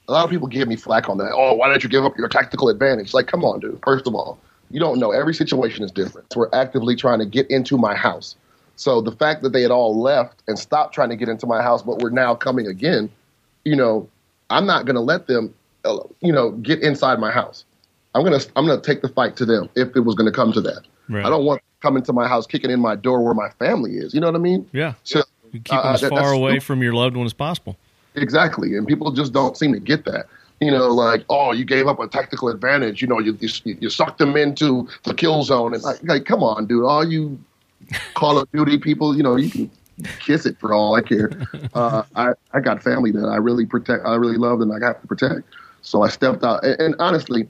a 0.07 0.11
lot 0.11 0.25
of 0.25 0.29
people 0.29 0.47
give 0.47 0.67
me 0.67 0.75
flack 0.75 1.09
on 1.09 1.17
that. 1.19 1.31
Oh, 1.33 1.53
why 1.53 1.69
don't 1.69 1.83
you 1.83 1.89
give 1.89 2.03
up 2.03 2.17
your 2.17 2.27
tactical 2.27 2.69
advantage? 2.69 3.13
Like, 3.13 3.27
come 3.27 3.43
on, 3.45 3.59
dude. 3.59 3.79
First 3.83 4.07
of 4.07 4.15
all, 4.15 4.37
you 4.69 4.79
don't 4.79 4.99
know. 4.99 5.11
Every 5.11 5.33
situation 5.33 5.83
is 5.83 5.91
different. 5.91 6.27
We're 6.35 6.49
actively 6.53 6.95
trying 6.95 7.19
to 7.19 7.25
get 7.25 7.49
into 7.49 7.77
my 7.77 7.95
house. 7.95 8.35
So 8.75 9.01
the 9.01 9.11
fact 9.11 9.43
that 9.43 9.49
they 9.53 9.61
had 9.61 9.71
all 9.71 9.99
left 9.99 10.41
and 10.47 10.57
stopped 10.57 10.93
trying 10.93 11.09
to 11.09 11.15
get 11.15 11.29
into 11.29 11.45
my 11.45 11.61
house, 11.61 11.81
but 11.81 11.99
we're 11.99 12.09
now 12.09 12.35
coming 12.35 12.67
again, 12.67 13.09
you 13.65 13.75
know, 13.75 14.09
I'm 14.49 14.65
not 14.65 14.85
going 14.85 14.95
to 14.95 15.01
let 15.01 15.27
them, 15.27 15.53
uh, 15.85 15.99
you 16.21 16.31
know, 16.31 16.51
get 16.51 16.81
inside 16.81 17.19
my 17.19 17.31
house. 17.31 17.65
I'm 18.15 18.23
gonna 18.23 18.39
I'm 18.55 18.67
gonna 18.67 18.81
take 18.81 19.01
the 19.01 19.09
fight 19.09 19.35
to 19.37 19.45
them 19.45 19.69
if 19.75 19.95
it 19.95 20.01
was 20.01 20.13
going 20.15 20.31
to 20.31 20.35
come 20.35 20.53
to 20.53 20.61
that. 20.61 20.83
Right. 21.09 21.25
I 21.25 21.29
don't 21.29 21.45
want 21.45 21.61
them 21.61 21.67
coming 21.81 22.03
to 22.03 22.13
my 22.13 22.27
house, 22.27 22.45
kicking 22.45 22.69
in 22.69 22.79
my 22.79 22.95
door 22.95 23.23
where 23.23 23.33
my 23.33 23.49
family 23.57 23.97
is. 23.97 24.13
You 24.13 24.21
know 24.21 24.27
what 24.27 24.35
I 24.35 24.39
mean? 24.39 24.69
Yeah. 24.71 24.93
So, 25.03 25.23
You 25.51 25.59
keep 25.59 25.69
them 25.69 25.79
uh, 25.79 25.93
as 25.93 26.01
far 26.01 26.09
that's 26.11 26.31
away 26.31 26.59
from 26.59 26.83
your 26.83 26.93
loved 26.93 27.15
one 27.15 27.25
as 27.25 27.33
possible. 27.33 27.75
Exactly, 28.15 28.75
and 28.75 28.87
people 28.87 29.11
just 29.11 29.33
don't 29.33 29.57
seem 29.57 29.73
to 29.73 29.79
get 29.79 30.05
that. 30.05 30.27
You 30.61 30.71
know, 30.71 30.87
like, 30.87 31.25
oh, 31.29 31.51
you 31.51 31.65
gave 31.65 31.87
up 31.87 31.99
a 31.99 32.07
tactical 32.07 32.49
advantage. 32.49 33.01
You 33.01 33.07
know, 33.07 33.19
you 33.19 33.35
you, 33.41 33.49
you 33.81 33.89
sucked 33.89 34.19
them 34.19 34.37
into 34.37 34.87
the 35.03 35.13
kill 35.13 35.41
zone, 35.43 35.73
and 35.73 35.81
like, 35.81 36.03
like, 36.03 36.25
come 36.25 36.43
on, 36.43 36.67
dude. 36.67 36.85
All 36.85 37.03
you 37.03 37.39
Call 38.13 38.37
of 38.37 38.51
Duty 38.51 38.77
people, 38.77 39.15
you 39.15 39.23
know, 39.23 39.35
you 39.35 39.49
can 39.49 39.71
kiss 40.19 40.45
it 40.45 40.57
for 40.59 40.73
all 40.73 40.95
I 40.95 41.01
care. 41.01 41.31
Uh, 41.73 42.03
I 42.15 42.33
I 42.51 42.59
got 42.59 42.83
family 42.83 43.09
that 43.09 43.25
I 43.25 43.37
really 43.37 43.65
protect, 43.65 44.05
I 44.05 44.13
really 44.13 44.37
love, 44.37 44.61
and 44.61 44.71
I 44.71 44.85
have 44.85 45.01
to 45.01 45.07
protect. 45.07 45.41
So 45.81 46.03
I 46.03 46.09
stepped 46.09 46.43
out, 46.43 46.63
and, 46.63 46.79
and 46.79 46.95
honestly, 46.99 47.49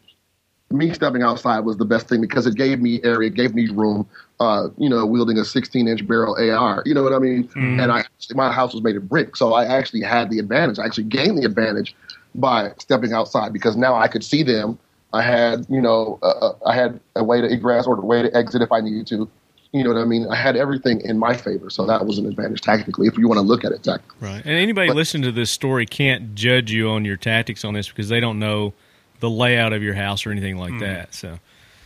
me 0.72 0.94
stepping 0.94 1.22
outside 1.22 1.60
was 1.60 1.78
the 1.78 1.86
best 1.86 2.08
thing 2.08 2.22
because 2.22 2.48
it 2.48 2.56
gave 2.56 2.80
me 2.80 3.02
area, 3.04 3.30
it 3.30 3.36
gave 3.36 3.54
me 3.54 3.70
room. 3.70 4.08
Uh, 4.40 4.70
you 4.78 4.90
know, 4.90 5.06
wielding 5.06 5.38
a 5.38 5.46
16 5.46 5.88
inch 5.88 6.08
barrel 6.08 6.36
AR. 6.36 6.84
You 6.86 6.94
know 6.94 7.04
what 7.04 7.14
I 7.14 7.20
mean? 7.20 7.50
And 7.80 7.92
I 7.92 8.04
my 8.34 8.52
house 8.52 8.74
was 8.74 8.84
made 8.84 8.96
of 8.96 9.08
brick, 9.08 9.36
so 9.36 9.54
I 9.54 9.66
actually 9.66 10.02
had 10.02 10.30
the 10.30 10.40
advantage. 10.40 10.80
I 10.80 10.86
actually 10.86 11.06
gained 11.06 11.38
the 11.38 11.46
advantage 11.46 11.96
by 12.36 12.72
stepping 12.80 13.14
outside 13.14 13.54
because 13.54 13.76
now 13.76 13.96
I 13.96 14.08
could 14.08 14.24
see 14.24 14.44
them. 14.44 14.80
I 15.14 15.22
had, 15.22 15.66
you 15.70 15.82
know, 15.82 16.18
uh, 16.24 16.54
I 16.66 16.74
had 16.76 17.00
a 17.16 17.24
way 17.24 17.40
to 17.40 17.48
egress 17.48 17.86
or 17.86 17.96
a 17.96 18.02
way 18.02 18.24
to 18.24 18.36
exit 18.36 18.62
if 18.62 18.72
I 18.72 18.82
needed 18.82 19.06
to. 19.08 19.30
You 19.74 19.84
know 19.84 19.92
what 19.92 20.00
I 20.00 20.06
mean? 20.06 20.28
I 20.30 20.36
had 20.36 20.56
everything 20.56 21.02
in 21.02 21.18
my 21.18 21.36
favor, 21.36 21.72
so 21.72 21.88
that 21.88 22.06
was 22.06 22.20
an 22.20 22.28
advantage 22.28 22.62
tactically. 22.62 23.08
If 23.08 23.18
you 23.18 23.28
want 23.28 23.40
to 23.40 23.42
look 23.42 23.66
at 23.66 23.72
it 23.72 23.82
tactically, 23.84 24.16
Right. 24.22 24.46
And 24.46 24.54
anybody 24.54 24.90
But- 24.90 24.96
listening 24.96 25.24
to 25.24 25.32
this 25.32 25.50
story 25.50 25.88
can't 25.88 26.36
judge 26.36 26.72
you 26.72 26.90
on 26.90 27.06
your 27.06 27.18
tactics 27.18 27.66
on 27.66 27.74
this 27.74 27.90
because 27.90 28.08
they 28.08 28.20
don't 28.20 28.38
know 28.38 28.74
the 29.20 29.32
layout 29.32 29.74
of 29.74 29.82
your 29.82 29.96
house 29.96 30.28
or 30.28 30.32
anything 30.32 30.58
like 30.58 30.74
hmm. 30.74 30.80
that. 30.80 31.16
So, 31.16 31.40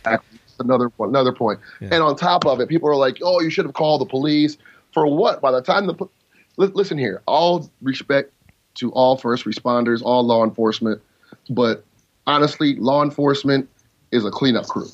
That's 0.04 0.22
another 0.60 0.92
one, 0.98 1.08
another 1.08 1.32
point. 1.32 1.60
Yeah. 1.80 1.88
And 1.92 2.02
on 2.02 2.14
top 2.14 2.44
of 2.44 2.60
it, 2.60 2.68
people 2.68 2.90
are 2.90 2.96
like, 2.96 3.18
"Oh, 3.22 3.40
you 3.40 3.48
should 3.48 3.64
have 3.64 3.74
called 3.74 4.02
the 4.02 4.06
police 4.06 4.58
for 4.92 5.06
what?" 5.06 5.40
By 5.40 5.52
the 5.52 5.62
time 5.62 5.86
the 5.86 5.94
po- 5.94 6.10
li- 6.58 6.70
listen 6.74 6.98
here, 6.98 7.22
all 7.26 7.70
respect 7.80 8.32
to 8.74 8.90
all 8.92 9.16
first 9.16 9.44
responders, 9.44 10.02
all 10.02 10.24
law 10.24 10.44
enforcement, 10.44 11.00
but 11.48 11.84
honestly, 12.26 12.76
law 12.76 13.02
enforcement 13.02 13.68
is 14.10 14.24
a 14.24 14.30
cleanup 14.30 14.66
crew. 14.66 14.88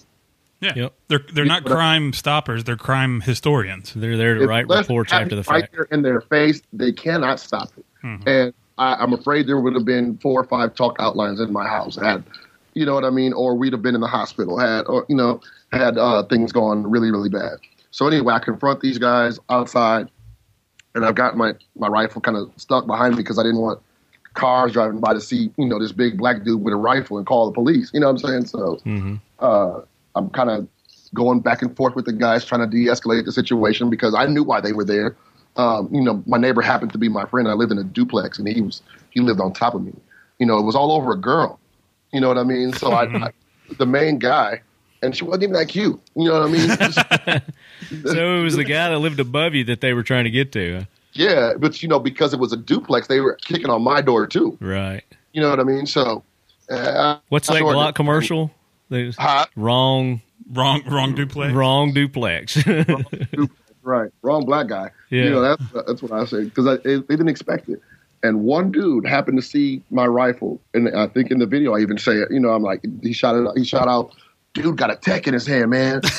Yeah, 0.61 0.72
Yep. 0.76 0.92
they're 1.09 1.24
they're 1.32 1.44
not 1.44 1.64
crime 1.64 2.12
stoppers; 2.12 2.64
they're 2.64 2.76
crime 2.76 3.20
historians. 3.20 3.92
they're 3.94 4.16
there 4.16 4.34
to 4.34 4.42
If 4.44 4.48
write 4.48 4.68
left 4.68 4.88
reports 4.88 5.12
happened 5.12 5.32
after 5.32 5.36
the 5.36 5.52
right 5.52 5.62
fact. 5.62 5.74
there 5.74 5.84
in 5.90 6.02
their 6.02 6.20
face, 6.22 6.62
they 6.72 6.92
cannot 6.92 7.38
stop 7.40 7.70
it. 7.76 7.84
And 8.26 8.55
I, 8.78 8.94
I'm 8.94 9.12
afraid 9.12 9.46
there 9.46 9.61
would 9.61 9.74
have 9.74 9.84
been 9.84 10.16
four 10.18 10.40
or 10.40 10.44
five 10.44 10.74
talk 10.74 10.96
outlines 10.98 11.40
in 11.40 11.52
my 11.52 11.66
house 11.66 11.96
had, 11.96 12.24
you 12.74 12.84
know 12.86 12.94
what 12.94 13.05
I 13.05 13.11
mean, 13.11 13.32
or 13.32 13.55
we'd 13.55 13.72
have 13.72 13.82
been 13.82 13.94
in 13.94 14.00
the 14.00 14.07
hospital 14.07 14.59
had, 14.59 14.82
or 14.86 15.05
you 15.09 15.16
know, 15.16 15.40
had 15.72 15.98
uh, 15.98 16.22
things 16.24 16.52
gone 16.52 16.88
really 16.90 17.11
really 17.11 17.28
bad. 17.28 17.59
So 17.90 18.07
anyway, 18.07 18.34
I 18.34 18.38
confront 18.38 18.80
these 18.80 18.98
guys 18.98 19.38
outside, 19.50 20.09
and 20.94 21.05
I've 21.05 21.14
got 21.14 21.36
my 21.36 21.55
my 21.76 21.88
rifle 21.88 22.20
kind 22.20 22.36
of 22.36 22.50
stuck 22.57 22.86
behind 22.86 23.16
me 23.16 23.22
because 23.22 23.38
I 23.38 23.42
didn't 23.42 23.61
want 23.61 23.80
cars 24.34 24.72
driving 24.72 24.98
by 25.00 25.12
to 25.14 25.20
see 25.20 25.50
you 25.59 25.66
know 25.66 25.78
this 25.78 25.92
big 25.92 26.16
black 26.18 26.42
dude 26.44 26.62
with 26.62 26.72
a 26.72 26.76
rifle 26.76 27.18
and 27.18 27.26
call 27.26 27.46
the 27.46 27.52
police. 27.52 27.90
You 27.92 28.00
know 28.00 28.07
what 28.12 28.24
I'm 28.24 28.28
saying? 28.30 28.46
So 28.46 28.76
hmm 28.84 29.16
uh, 29.40 29.80
I'm 30.15 30.31
kind 30.31 30.51
of 30.51 30.69
going 31.15 31.41
back 31.41 31.62
and 31.62 31.75
forth 31.77 31.95
with 31.95 32.05
the 32.05 32.12
guys 32.12 32.45
trying 32.45 32.61
to 32.61 32.67
de-escalate 32.67 33.25
the 33.25 33.33
situation 33.33 33.89
because 33.89 34.15
I 34.15 34.27
knew 34.27 34.43
why 34.43 34.61
they 34.61 34.73
were 34.73 34.85
there. 34.85 35.17
Um, 35.57 35.89
you 35.93 36.01
know, 36.01 36.23
my 36.27 36.37
neighbor 36.37 36.61
happened 36.61 36.93
to 36.93 36.99
be 36.99 37.09
my 37.09 37.25
friend. 37.27 37.47
I 37.49 37.53
lived 37.53 37.71
in 37.71 37.79
a 37.79 37.85
duplex, 37.85 38.39
and 38.39 38.49
he 38.49 38.61
was 38.61 38.83
he 39.11 39.21
lived 39.21 39.41
on 39.41 39.53
top 39.53 39.75
of 39.75 39.85
me. 39.85 39.93
You 40.39 40.47
know, 40.47 40.59
it 40.59 40.62
was 40.62 40.75
all 40.75 40.91
over 40.93 41.12
a 41.12 41.17
girl. 41.17 41.61
You 42.12 42.21
know 42.21 42.29
what 42.29 42.39
I 42.39 42.43
mean? 42.43 42.73
So 42.73 42.91
I, 42.93 43.05
I 43.27 43.31
the 43.79 43.87
main 43.87 44.19
guy, 44.19 44.62
and 45.03 45.17
she 45.17 45.25
wasn't 45.25 45.45
even 45.45 45.55
that 45.55 45.69
cute. 45.69 46.01
You 46.17 46.29
know 46.29 46.41
what 46.41 46.49
I 46.49 47.33
mean? 47.33 47.43
So 48.05 48.39
it 48.39 48.43
was 48.43 48.57
the 48.57 48.65
guy 48.65 48.89
that 48.89 48.99
lived 48.99 49.21
above 49.21 49.55
you 49.55 49.65
that 49.65 49.81
they 49.81 49.93
were 49.93 50.03
trying 50.03 50.25
to 50.25 50.31
get 50.31 50.53
to. 50.53 50.87
yeah, 51.12 51.53
but 51.59 51.83
you 51.83 51.89
know, 51.89 51.99
because 51.99 52.33
it 52.33 52.41
was 52.41 52.53
a 52.53 52.57
duplex, 52.57 53.07
they 53.09 53.21
were 53.21 53.35
kicking 53.43 53.69
on 53.69 53.83
my 53.83 54.01
door 54.01 54.27
too. 54.27 54.57
Right. 54.61 55.05
You 55.33 55.43
know 55.43 55.51
what 55.51 55.61
I 55.61 55.65
mean? 55.65 55.87
So, 55.87 56.25
uh, 56.71 57.19
What's 57.29 57.49
that 57.49 57.61
Glock 57.61 57.95
commercial? 57.95 58.51
There's 58.95 59.16
Hot. 59.16 59.51
wrong, 59.57 60.22
Wrong, 60.53 60.82
wrong 60.86 61.14
duplex. 61.14 61.53
wrong 61.53 61.92
duplex. 61.92 62.59
Right, 63.86 64.11
wrong 64.22 64.47
black 64.47 64.68
guy. 64.68 64.90
Yeah. 65.11 65.24
You 65.24 65.30
know 65.30 65.40
that's 65.42 65.62
that's 65.86 66.03
what 66.03 66.11
I 66.12 66.24
say 66.24 66.45
because 66.45 66.64
they, 66.84 66.95
they 66.97 67.01
didn't 67.03 67.28
expect 67.28 67.68
it, 67.68 67.82
and 68.22 68.40
one 68.42 68.70
dude 68.72 69.07
happened 69.07 69.36
to 69.36 69.42
see 69.42 69.82
my 69.90 70.07
rifle, 70.07 70.59
and 70.72 70.88
I 70.97 71.07
think 71.07 71.30
in 71.30 71.38
the 71.38 71.45
video 71.45 71.74
I 71.74 71.80
even 71.80 71.99
say 71.99 72.12
it. 72.14 72.30
You 72.30 72.40
know, 72.40 72.49
I'm 72.49 72.62
like, 72.62 72.82
he 73.03 73.12
shot 73.12 73.36
it. 73.36 73.47
He 73.59 73.62
shot 73.64 73.86
out. 73.86 74.14
Dude 74.55 74.78
got 74.78 74.90
a 74.90 74.97
Tec 74.97 75.26
in 75.26 75.34
his 75.34 75.47
hand, 75.47 75.68
man. 75.70 76.01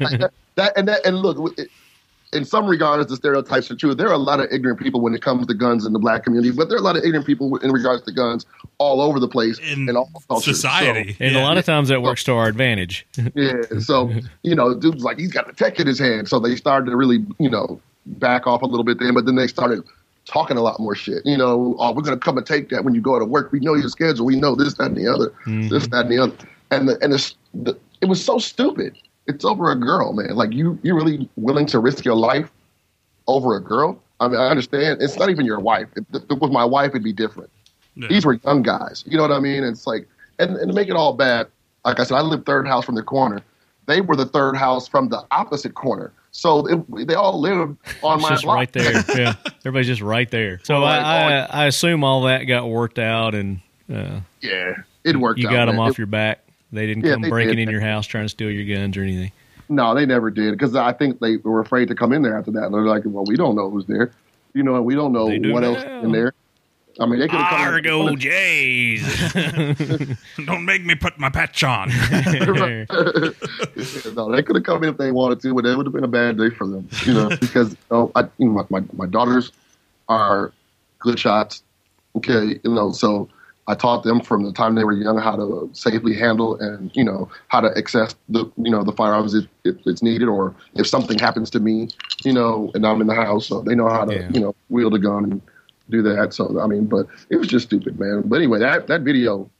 Like 0.00 0.18
that, 0.20 0.32
that- 0.56 0.72
and 0.76 0.88
that 0.88 1.06
and 1.06 1.16
look, 1.16 1.58
it, 1.58 1.70
in 2.36 2.44
some 2.44 2.66
regards, 2.66 3.08
the 3.08 3.16
stereotypes 3.16 3.70
are 3.70 3.76
true. 3.76 3.94
There 3.94 4.08
are 4.08 4.12
a 4.12 4.18
lot 4.18 4.40
of 4.40 4.48
ignorant 4.52 4.78
people 4.78 5.00
when 5.00 5.14
it 5.14 5.22
comes 5.22 5.46
to 5.46 5.54
guns 5.54 5.86
in 5.86 5.92
the 5.92 5.98
black 5.98 6.24
community, 6.24 6.50
but 6.54 6.68
there 6.68 6.76
are 6.76 6.80
a 6.80 6.84
lot 6.84 6.96
of 6.96 7.02
ignorant 7.02 7.26
people 7.26 7.56
in 7.56 7.72
regards 7.72 8.02
to 8.04 8.12
guns 8.12 8.46
all 8.78 9.00
over 9.00 9.18
the 9.18 9.28
place 9.28 9.58
In 9.58 9.88
in 9.88 9.96
all 9.96 10.10
cultures. 10.28 10.44
So- 10.44 10.68
society. 10.68 11.16
And 11.18 11.34
a 11.36 11.40
lot 11.40 11.58
of 11.58 11.64
times 11.64 11.88
that 11.88 12.02
works 12.02 12.22
to 12.24 12.32
our 12.32 12.46
advantage. 12.46 13.06
yeah. 13.34 13.62
So, 13.80 14.12
you 14.42 14.54
know, 14.54 14.74
dude's 14.74 15.02
like, 15.02 15.18
he's 15.18 15.32
got 15.32 15.48
a 15.48 15.52
Tec 15.52 15.80
in 15.80 15.86
his 15.86 15.98
hand. 15.98 16.28
So 16.28 16.38
they 16.38 16.56
started 16.56 16.90
to 16.90 16.96
really, 16.96 17.24
you 17.38 17.50
know, 17.50 17.80
back 18.06 18.46
off 18.46 18.62
a 18.62 18.66
little 18.66 18.84
bit 18.84 18.98
then, 18.98 19.14
but 19.14 19.26
then 19.26 19.34
they 19.36 19.46
started 19.46 19.82
talking 20.26 20.56
a 20.56 20.62
lot 20.62 20.78
more 20.78 20.94
shit. 20.94 21.24
You 21.24 21.36
know, 21.36 21.74
oh, 21.78 21.92
we're 21.92 22.02
going 22.02 22.18
to 22.18 22.24
come 22.24 22.36
and 22.36 22.46
take 22.46 22.68
that 22.70 22.84
when 22.84 22.94
you 22.94 23.00
go 23.00 23.18
to 23.18 23.24
work. 23.24 23.52
We 23.52 23.60
know 23.60 23.74
your 23.74 23.88
schedule. 23.88 24.26
We 24.26 24.38
know 24.38 24.54
this, 24.54 24.74
that, 24.74 24.88
and 24.88 24.96
the 24.96 25.08
other. 25.08 25.32
This, 25.46 25.86
mm-hmm. 25.86 25.90
that, 25.90 26.06
and 26.06 26.10
the 26.10 26.18
other. 26.18 26.36
And 26.70 26.88
the, 26.88 26.98
and 27.00 27.14
it's, 27.14 27.36
the, 27.54 27.78
it 28.00 28.06
was 28.06 28.22
so 28.22 28.38
stupid. 28.38 28.96
It's 29.26 29.44
over 29.44 29.70
a 29.72 29.76
girl, 29.76 30.12
man. 30.12 30.34
Like, 30.36 30.52
you, 30.52 30.78
you're 30.82 30.94
really 30.96 31.28
willing 31.36 31.66
to 31.66 31.78
risk 31.78 32.04
your 32.04 32.14
life 32.14 32.50
over 33.26 33.56
a 33.56 33.60
girl? 33.60 34.00
I 34.20 34.28
mean, 34.28 34.40
I 34.40 34.46
understand. 34.48 35.02
It's 35.02 35.16
not 35.18 35.30
even 35.30 35.44
your 35.44 35.60
wife. 35.60 35.88
If 35.96 36.04
if 36.14 36.22
it 36.30 36.38
was 36.40 36.50
my 36.50 36.64
wife, 36.64 36.90
it'd 36.90 37.02
be 37.04 37.12
different 37.12 37.50
Yeah. 37.96 38.08
these 38.08 38.24
were 38.24 38.34
young 38.34 38.62
guys. 38.62 39.04
You 39.06 39.16
know 39.16 39.22
what 39.22 39.32
I 39.32 39.40
mean? 39.40 39.62
It's 39.64 39.86
like, 39.86 40.08
and, 40.38 40.56
and 40.56 40.68
to 40.70 40.74
make 40.74 40.88
it 40.88 40.94
all 40.96 41.12
bad, 41.12 41.48
like 41.84 42.00
I 42.00 42.04
said, 42.04 42.16
I 42.16 42.20
live 42.22 42.44
third 42.46 42.66
house 42.66 42.84
from 42.84 42.94
the 42.94 43.02
corner. 43.02 43.42
They 43.86 44.00
were 44.00 44.16
the 44.16 44.26
third 44.26 44.56
house 44.56 44.88
from 44.88 45.08
the 45.10 45.22
opposite 45.30 45.74
corner. 45.74 46.12
So 46.32 46.66
it, 46.66 47.06
they 47.06 47.14
all 47.14 47.40
lived 47.40 47.76
on 48.02 48.18
It's 48.18 48.22
my 48.22 48.28
just 48.30 48.44
block. 48.44 48.56
right 48.56 48.72
there. 48.72 49.04
Yeah, 49.16 49.34
everybody's 49.60 49.86
just 49.86 50.02
right 50.02 50.30
there. 50.30 50.60
So 50.64 50.78
like, 50.80 51.00
I, 51.02 51.38
I, 51.40 51.62
I 51.62 51.66
assume 51.66 52.02
all 52.04 52.22
that 52.22 52.44
got 52.44 52.68
worked 52.68 52.98
out, 52.98 53.34
and 53.34 53.60
uh, 53.92 54.20
yeah, 54.40 54.74
it 55.04 55.16
worked 55.16 55.40
you 55.40 55.48
out. 55.48 55.52
got 55.52 55.66
them 55.66 55.78
off 55.78 55.92
It- 55.92 55.98
your 55.98 56.06
back. 56.06 56.40
They 56.72 56.86
didn't 56.86 57.04
Yeah, 57.04 57.12
come 57.14 57.22
they 57.22 57.28
breaking 57.28 57.56
did. 57.56 57.62
in 57.68 57.70
your 57.70 57.80
house 57.80 58.06
trying 58.06 58.24
to 58.24 58.28
steal 58.28 58.50
your 58.50 58.64
guns 58.76 58.96
or 58.96 59.02
anything. 59.02 59.32
No, 59.68 59.94
they 59.94 60.06
never 60.06 60.30
did 60.30 60.52
because 60.52 60.74
I 60.76 60.92
think 60.92 61.18
they 61.20 61.36
were 61.38 61.60
afraid 61.60 61.88
to 61.88 61.94
come 61.94 62.12
in 62.12 62.22
there 62.22 62.36
after 62.38 62.50
that. 62.52 62.70
They're 62.70 62.82
like, 62.82 63.02
well, 63.06 63.24
we 63.24 63.36
don't 63.36 63.56
know 63.56 63.68
who's 63.70 63.86
there. 63.86 64.12
You 64.54 64.62
know, 64.62 64.76
and 64.76 64.84
we 64.84 64.94
don't 64.94 65.12
know 65.12 65.28
do 65.36 65.52
what 65.52 65.64
else 65.64 65.82
now. 65.84 65.98
is 65.98 66.04
in 66.04 66.12
there. 66.12 66.32
I 66.98 67.04
mean, 67.04 67.18
they 67.20 67.28
could 67.28 67.38
have 67.38 67.50
come 67.50 67.60
in- 67.60 67.66
Argo 67.74 68.16
Jays. 68.16 69.02
Don't 70.46 70.64
make 70.64 70.82
me 70.82 70.94
put 70.94 71.18
my 71.18 71.28
patch 71.28 71.62
on. 71.62 71.90
no, 74.14 74.30
they 74.32 74.42
could 74.42 74.56
have 74.56 74.64
come 74.64 74.82
in 74.82 74.88
if 74.90 74.96
they 74.96 75.12
wanted 75.12 75.40
to, 75.40 75.52
but 75.54 75.66
it 75.66 75.76
would 75.76 75.84
have 75.84 75.92
been 75.92 76.04
a 76.04 76.08
bad 76.08 76.38
day 76.38 76.48
for 76.50 76.66
them, 76.66 76.88
you 77.04 77.12
know, 77.12 77.28
because 77.40 77.72
you 77.72 77.76
know, 77.90 78.12
I, 78.14 78.22
you 78.38 78.48
know, 78.48 78.66
my, 78.70 78.80
my 78.80 78.86
my 78.94 79.06
daughters 79.06 79.52
are 80.08 80.52
good 80.98 81.18
shots. 81.18 81.62
Okay, 82.16 82.58
you 82.64 82.74
know, 82.74 82.92
so 82.92 83.28
I 83.68 83.74
taught 83.74 84.04
them 84.04 84.20
from 84.20 84.44
the 84.44 84.52
time 84.52 84.76
they 84.76 84.84
were 84.84 84.92
young 84.92 85.18
how 85.18 85.34
to 85.36 85.68
safely 85.72 86.14
handle 86.14 86.56
and 86.60 86.90
you 86.94 87.02
know 87.02 87.28
how 87.48 87.60
to 87.60 87.68
access 87.76 88.14
the 88.28 88.44
you 88.56 88.70
know 88.70 88.84
the 88.84 88.92
firearms 88.92 89.34
if, 89.34 89.46
if 89.64 89.76
it's 89.86 90.02
needed 90.02 90.28
or 90.28 90.54
if 90.74 90.86
something 90.86 91.18
happens 91.18 91.50
to 91.50 91.60
me, 91.60 91.88
you 92.24 92.32
know, 92.32 92.70
and 92.74 92.86
I'm 92.86 93.00
in 93.00 93.06
the 93.08 93.14
house, 93.14 93.46
so 93.48 93.62
they 93.62 93.74
know 93.74 93.88
how 93.88 94.04
to 94.04 94.14
Yeah. 94.14 94.30
you 94.32 94.40
know 94.40 94.54
wield 94.68 94.94
a 94.94 94.98
gun 94.98 95.24
and 95.24 95.42
do 95.90 96.02
that. 96.02 96.32
So 96.34 96.60
I 96.60 96.66
mean, 96.66 96.86
but 96.86 97.06
it 97.30 97.36
was 97.36 97.48
just 97.48 97.66
stupid, 97.66 97.98
man. 97.98 98.22
But 98.26 98.36
anyway, 98.36 98.60
that 98.60 98.86
that 98.86 99.00
video 99.02 99.50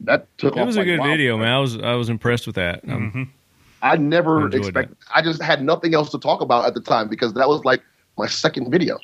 that 0.00 0.26
took 0.38 0.56
It 0.56 0.60
off 0.60 0.66
was 0.66 0.76
a 0.76 0.80
like 0.80 0.86
good 0.86 0.98
wildfire. 1.00 1.16
video, 1.16 1.36
man. 1.38 1.52
I 1.52 1.58
was 1.58 1.76
I 1.78 1.94
was 1.94 2.08
impressed 2.08 2.46
with 2.46 2.56
that. 2.56 2.80
Um, 2.88 3.32
I 3.82 3.96
never 3.96 4.40
I 4.40 4.44
enjoyed 4.44 4.60
expected. 4.66 4.96
I 5.14 5.22
just 5.22 5.42
had 5.42 5.62
nothing 5.64 5.94
else 5.94 6.10
to 6.10 6.18
talk 6.18 6.40
about 6.40 6.64
at 6.66 6.74
the 6.74 6.80
time 6.80 7.08
because 7.08 7.34
that 7.34 7.48
was 7.48 7.64
like 7.64 7.82
my 8.16 8.26
second 8.26 8.70
video. 8.70 8.98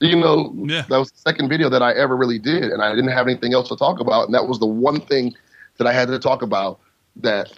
You 0.00 0.16
know, 0.16 0.52
Yeah. 0.66 0.82
that 0.88 0.98
was 0.98 1.10
the 1.10 1.18
second 1.18 1.48
video 1.48 1.68
that 1.70 1.82
I 1.82 1.92
ever 1.92 2.16
really 2.16 2.38
did, 2.38 2.64
and 2.64 2.82
I 2.82 2.94
didn't 2.94 3.12
have 3.12 3.26
anything 3.26 3.54
else 3.54 3.68
to 3.68 3.76
talk 3.76 4.00
about, 4.00 4.26
and 4.26 4.34
that 4.34 4.46
was 4.46 4.58
the 4.58 4.66
one 4.66 5.00
thing 5.00 5.34
that 5.78 5.86
I 5.86 5.92
had 5.92 6.08
to 6.08 6.18
talk 6.18 6.42
about 6.42 6.78
that 7.16 7.52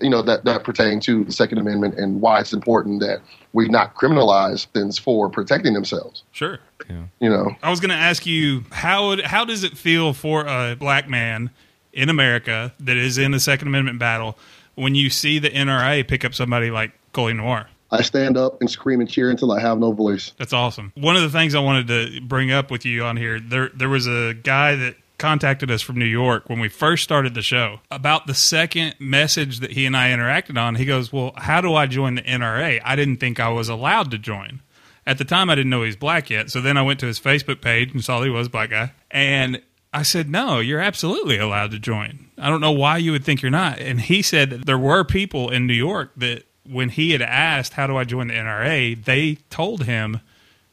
you 0.00 0.10
know 0.10 0.20
that 0.22 0.44
that 0.44 0.64
pertained 0.64 1.02
to 1.02 1.24
the 1.24 1.32
Second 1.32 1.58
Amendment 1.58 1.94
and 1.96 2.20
why 2.20 2.40
it's 2.40 2.52
important 2.52 3.00
that 3.00 3.20
we 3.52 3.68
not 3.68 3.94
criminalize 3.94 4.66
things 4.66 4.98
for 4.98 5.30
protecting 5.30 5.72
themselves. 5.72 6.24
Sure. 6.32 6.58
Yeah. 6.90 7.04
You 7.20 7.30
know, 7.30 7.56
I 7.62 7.70
was 7.70 7.80
going 7.80 7.90
to 7.90 7.94
ask 7.96 8.26
you 8.26 8.64
how 8.70 9.16
how 9.24 9.44
does 9.44 9.64
it 9.64 9.78
feel 9.78 10.12
for 10.12 10.44
a 10.46 10.74
black 10.78 11.08
man 11.08 11.50
in 11.92 12.08
America 12.10 12.74
that 12.80 12.96
is 12.96 13.16
in 13.18 13.30
the 13.30 13.40
Second 13.40 13.68
Amendment 13.68 13.98
battle 13.98 14.36
when 14.74 14.94
you 14.94 15.08
see 15.08 15.38
the 15.38 15.48
NRA 15.50 16.06
pick 16.06 16.24
up 16.24 16.34
somebody 16.34 16.70
like 16.70 16.92
Coley 17.12 17.32
Noir? 17.34 17.68
I 17.92 18.00
stand 18.00 18.38
up 18.38 18.60
and 18.60 18.70
scream 18.70 19.00
and 19.00 19.08
cheer 19.08 19.30
until 19.30 19.52
I 19.52 19.60
have 19.60 19.78
no 19.78 19.92
voice. 19.92 20.32
That's 20.38 20.54
awesome. 20.54 20.92
One 20.96 21.14
of 21.14 21.22
the 21.22 21.30
things 21.30 21.54
I 21.54 21.60
wanted 21.60 21.88
to 21.88 22.20
bring 22.22 22.50
up 22.50 22.70
with 22.70 22.86
you 22.86 23.04
on 23.04 23.18
here, 23.18 23.38
there 23.38 23.70
there 23.74 23.90
was 23.90 24.06
a 24.06 24.34
guy 24.34 24.74
that 24.76 24.96
contacted 25.18 25.70
us 25.70 25.82
from 25.82 25.96
New 25.98 26.06
York 26.06 26.48
when 26.48 26.58
we 26.58 26.68
first 26.68 27.04
started 27.04 27.34
the 27.34 27.42
show 27.42 27.80
about 27.90 28.26
the 28.26 28.34
second 28.34 28.94
message 28.98 29.60
that 29.60 29.72
he 29.72 29.86
and 29.86 29.96
I 29.96 30.08
interacted 30.08 30.58
on. 30.58 30.76
He 30.76 30.86
goes, 30.86 31.12
"Well, 31.12 31.32
how 31.36 31.60
do 31.60 31.74
I 31.74 31.86
join 31.86 32.16
the 32.16 32.22
NRA? 32.22 32.80
I 32.82 32.96
didn't 32.96 33.18
think 33.18 33.38
I 33.38 33.50
was 33.50 33.68
allowed 33.68 34.10
to 34.12 34.18
join." 34.18 34.62
At 35.06 35.18
the 35.18 35.24
time, 35.24 35.50
I 35.50 35.54
didn't 35.54 35.70
know 35.70 35.82
he 35.82 35.86
was 35.88 35.96
black 35.96 36.30
yet. 36.30 36.50
So 36.50 36.60
then 36.60 36.76
I 36.76 36.82
went 36.82 36.98
to 37.00 37.06
his 37.06 37.20
Facebook 37.20 37.60
page 37.60 37.92
and 37.92 38.02
saw 38.02 38.22
he 38.22 38.30
was 38.30 38.46
a 38.46 38.50
black 38.50 38.70
guy, 38.70 38.92
and 39.10 39.60
I 39.92 40.02
said, 40.02 40.30
"No, 40.30 40.60
you're 40.60 40.80
absolutely 40.80 41.36
allowed 41.36 41.72
to 41.72 41.78
join. 41.78 42.30
I 42.38 42.48
don't 42.48 42.60
know 42.62 42.72
why 42.72 42.96
you 42.96 43.12
would 43.12 43.24
think 43.24 43.42
you're 43.42 43.50
not." 43.50 43.78
And 43.78 44.00
he 44.00 44.22
said 44.22 44.50
that 44.50 44.66
there 44.66 44.78
were 44.78 45.04
people 45.04 45.50
in 45.50 45.66
New 45.66 45.74
York 45.74 46.12
that 46.16 46.44
when 46.68 46.88
he 46.90 47.10
had 47.12 47.22
asked, 47.22 47.74
"How 47.74 47.86
do 47.86 47.96
I 47.96 48.04
join 48.04 48.28
the 48.28 48.34
NRA?" 48.34 49.02
they 49.04 49.36
told 49.50 49.84
him, 49.84 50.20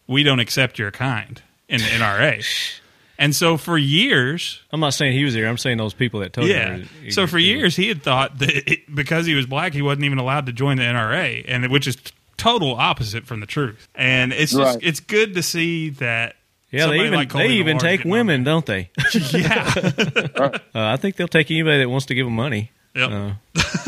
"We 0.08 0.24
don't 0.24 0.40
accept 0.40 0.78
your 0.80 0.92
kind 0.92 1.42
in 1.68 1.80
the 1.80 1.88
NRA." 1.88 2.44
And 3.22 3.36
so 3.36 3.58
for 3.58 3.78
years, 3.78 4.62
I'm 4.72 4.80
not 4.80 4.94
saying 4.94 5.12
he 5.12 5.26
was 5.26 5.34
there. 5.34 5.46
I'm 5.50 5.58
saying 5.58 5.78
those 5.78 5.94
people 5.94 6.22
that 6.22 6.32
told 6.32 6.48
yeah. 6.48 6.76
him. 6.78 6.90
were- 7.04 7.12
So 7.12 7.28
for 7.28 7.38
years, 7.38 7.76
he 7.76 7.90
had 7.90 8.02
thought 8.02 8.40
that 8.40 8.72
it, 8.72 8.96
because 8.96 9.26
he 9.26 9.34
was 9.36 9.46
black, 9.46 9.74
he 9.74 9.82
wasn't 9.82 10.06
even 10.06 10.20
allowed 10.20 10.46
to 10.46 10.54
join 10.54 10.78
the 10.78 10.84
NRA, 10.84 11.44
and 11.46 11.70
which 11.70 11.86
is 11.86 11.98
total 12.38 12.76
opposite 12.76 13.28
from 13.28 13.42
the 13.42 13.46
truth. 13.46 13.90
And 13.94 14.32
it's 14.32 14.54
just 14.54 14.76
Right. 14.76 14.80
it's 14.82 15.02
good 15.02 15.34
to 15.34 15.44
see 15.44 15.90
that. 15.90 16.38
Yeah, 16.72 16.88
they 16.88 17.00
even 17.02 17.14
like 17.14 17.34
they 17.34 17.50
even 17.50 17.78
take 17.78 18.06
women, 18.06 18.46
don't 18.46 18.66
they? 18.66 18.90
Yeah. 19.34 19.74
uh, 20.36 20.60
I 20.74 20.96
think 20.96 21.18
they'll 21.18 21.28
take 21.28 21.52
anybody 21.52 21.80
that 21.80 21.90
wants 21.90 22.06
to 22.06 22.16
give 22.16 22.26
them 22.26 22.36
money. 22.36 22.72
Yep. 22.96 23.12
Uh, 23.12 23.32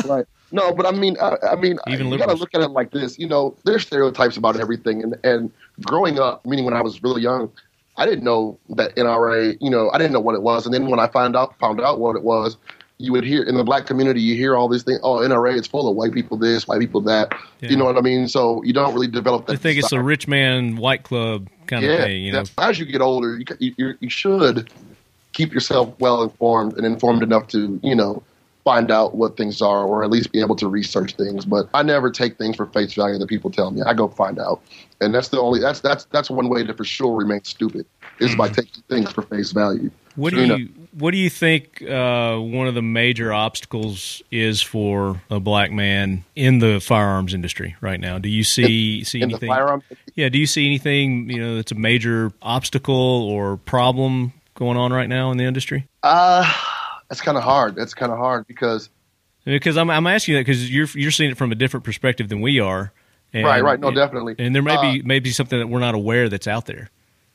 right. 0.04 0.26
No, 0.52 0.72
but 0.72 0.86
I 0.86 0.90
mean, 0.92 1.16
I, 1.20 1.36
I 1.50 1.56
mean, 1.56 1.78
Even 1.88 2.08
you 2.08 2.18
got 2.18 2.28
to 2.28 2.34
look 2.34 2.54
at 2.54 2.60
it 2.60 2.68
like 2.68 2.90
this. 2.90 3.18
You 3.18 3.26
know, 3.26 3.56
there's 3.64 3.82
stereotypes 3.82 4.36
about 4.36 4.60
everything, 4.60 5.02
and 5.02 5.16
and 5.24 5.50
growing 5.80 6.18
up, 6.18 6.44
meaning 6.44 6.66
when 6.66 6.74
I 6.74 6.82
was 6.82 7.02
really 7.02 7.22
young, 7.22 7.50
I 7.96 8.04
didn't 8.04 8.22
know 8.22 8.58
that 8.70 8.94
NRA. 8.96 9.56
You 9.60 9.70
know, 9.70 9.90
I 9.92 9.98
didn't 9.98 10.12
know 10.12 10.20
what 10.20 10.34
it 10.34 10.42
was, 10.42 10.66
and 10.66 10.74
then 10.74 10.86
when 10.88 11.00
I 11.00 11.08
found 11.08 11.36
out 11.36 11.58
found 11.58 11.80
out 11.80 11.98
what 11.98 12.16
it 12.16 12.22
was, 12.22 12.58
you 12.98 13.12
would 13.12 13.24
hear 13.24 13.42
in 13.42 13.56
the 13.56 13.64
black 13.64 13.86
community, 13.86 14.20
you 14.20 14.36
hear 14.36 14.54
all 14.54 14.68
these 14.68 14.82
things. 14.82 15.00
Oh, 15.02 15.16
NRA, 15.16 15.56
it's 15.56 15.66
full 15.66 15.88
of 15.88 15.96
white 15.96 16.12
people 16.12 16.36
this, 16.36 16.68
white 16.68 16.80
people 16.80 17.00
that. 17.02 17.32
Yeah. 17.60 17.70
You 17.70 17.76
know 17.76 17.84
what 17.86 17.96
I 17.96 18.02
mean? 18.02 18.28
So 18.28 18.62
you 18.62 18.72
don't 18.72 18.92
really 18.94 19.08
develop 19.08 19.46
that. 19.46 19.54
I 19.54 19.56
think 19.56 19.78
it's 19.78 19.92
a 19.92 20.02
rich 20.02 20.28
man 20.28 20.76
white 20.76 21.02
club 21.02 21.48
kind 21.66 21.84
yeah. 21.84 21.92
of 21.92 22.00
thing. 22.00 22.22
You 22.22 22.32
know, 22.32 22.44
as 22.58 22.78
you 22.78 22.84
get 22.84 23.00
older, 23.00 23.38
you 23.38 23.74
you 23.76 23.94
you 24.00 24.10
should 24.10 24.70
keep 25.32 25.52
yourself 25.52 25.98
well 25.98 26.22
informed 26.22 26.76
and 26.76 26.84
informed 26.84 27.22
enough 27.22 27.48
to 27.48 27.80
you 27.82 27.94
know 27.94 28.22
find 28.64 28.90
out 28.90 29.16
what 29.16 29.36
things 29.36 29.60
are 29.60 29.84
or 29.84 30.04
at 30.04 30.10
least 30.10 30.32
be 30.32 30.40
able 30.40 30.56
to 30.56 30.68
research 30.68 31.14
things 31.16 31.44
but 31.44 31.68
i 31.74 31.82
never 31.82 32.10
take 32.10 32.38
things 32.38 32.56
for 32.56 32.66
face 32.66 32.94
value 32.94 33.18
that 33.18 33.28
people 33.28 33.50
tell 33.50 33.70
me 33.70 33.82
i 33.82 33.92
go 33.92 34.08
find 34.08 34.38
out 34.38 34.62
and 35.00 35.14
that's 35.14 35.28
the 35.28 35.40
only 35.40 35.60
that's 35.60 35.80
that's 35.80 36.04
that's 36.06 36.30
one 36.30 36.48
way 36.48 36.64
to 36.64 36.74
for 36.74 36.84
sure 36.84 37.16
remain 37.16 37.42
stupid 37.44 37.86
is 38.20 38.34
by 38.36 38.48
taking 38.48 38.82
things 38.88 39.10
for 39.10 39.22
face 39.22 39.52
value 39.52 39.90
What 40.16 40.32
do 40.32 40.40
You 40.40 40.46
know. 40.46 40.72
What 40.92 41.12
do 41.12 41.16
you 41.16 41.30
think 41.30 41.80
uh, 41.80 42.36
one 42.36 42.66
of 42.68 42.74
the 42.74 42.82
major 42.82 43.32
obstacles 43.32 44.22
is 44.30 44.60
for 44.60 45.22
a 45.30 45.40
black 45.40 45.72
man 45.72 46.22
in 46.36 46.58
the 46.58 46.80
firearms 46.80 47.32
industry 47.32 47.76
right 47.80 47.98
now? 47.98 48.18
Do 48.18 48.28
you 48.28 48.44
see 48.44 49.02
see 49.04 49.22
in 49.22 49.30
the 49.30 49.36
anything? 49.36 49.80
yeah, 50.14 50.28
do 50.28 50.38
you 50.38 50.46
see 50.46 50.66
anything 50.66 51.30
you 51.30 51.40
know 51.40 51.56
that's 51.56 51.72
a 51.72 51.76
major 51.76 52.30
obstacle 52.42 52.94
or 52.94 53.56
problem 53.56 54.34
going 54.54 54.76
on 54.76 54.92
right 54.92 55.08
now 55.08 55.30
in 55.30 55.38
the 55.38 55.44
industry? 55.44 55.86
uh 56.02 56.44
that's 57.12 57.20
kind 57.20 57.36
of 57.36 57.44
hard 57.44 57.74
that's 57.76 57.92
kind 57.92 58.10
of 58.10 58.16
hard 58.16 58.46
because 58.46 58.88
Because 59.44 59.76
I'm 59.76 59.90
I'm 59.90 60.06
asking 60.06 60.32
you 60.32 60.38
that 60.38 60.46
because 60.46 60.70
you're 60.70 60.86
you're 60.94 61.10
seeing 61.10 61.30
it 61.30 61.36
from 61.36 61.52
a 61.52 61.54
different 61.54 61.84
perspective 61.84 62.28
than 62.30 62.40
we 62.40 62.58
are. 62.58 62.90
And, 63.34 63.44
right 63.44 63.62
right 63.62 63.78
no 63.78 63.90
definitely 63.90 64.34
And 64.38 64.54
there 64.54 64.62
may 64.62 64.76
be 64.76 64.88
Uh, 64.88 64.92
be 64.92 65.02
maybe 65.02 65.30
something 65.30 65.58
that 65.58 65.66
we're 65.66 65.80
not 65.80 65.94
aware 65.94 66.28
that's 66.30 66.46
out 66.48 66.64
there. 66.66 66.88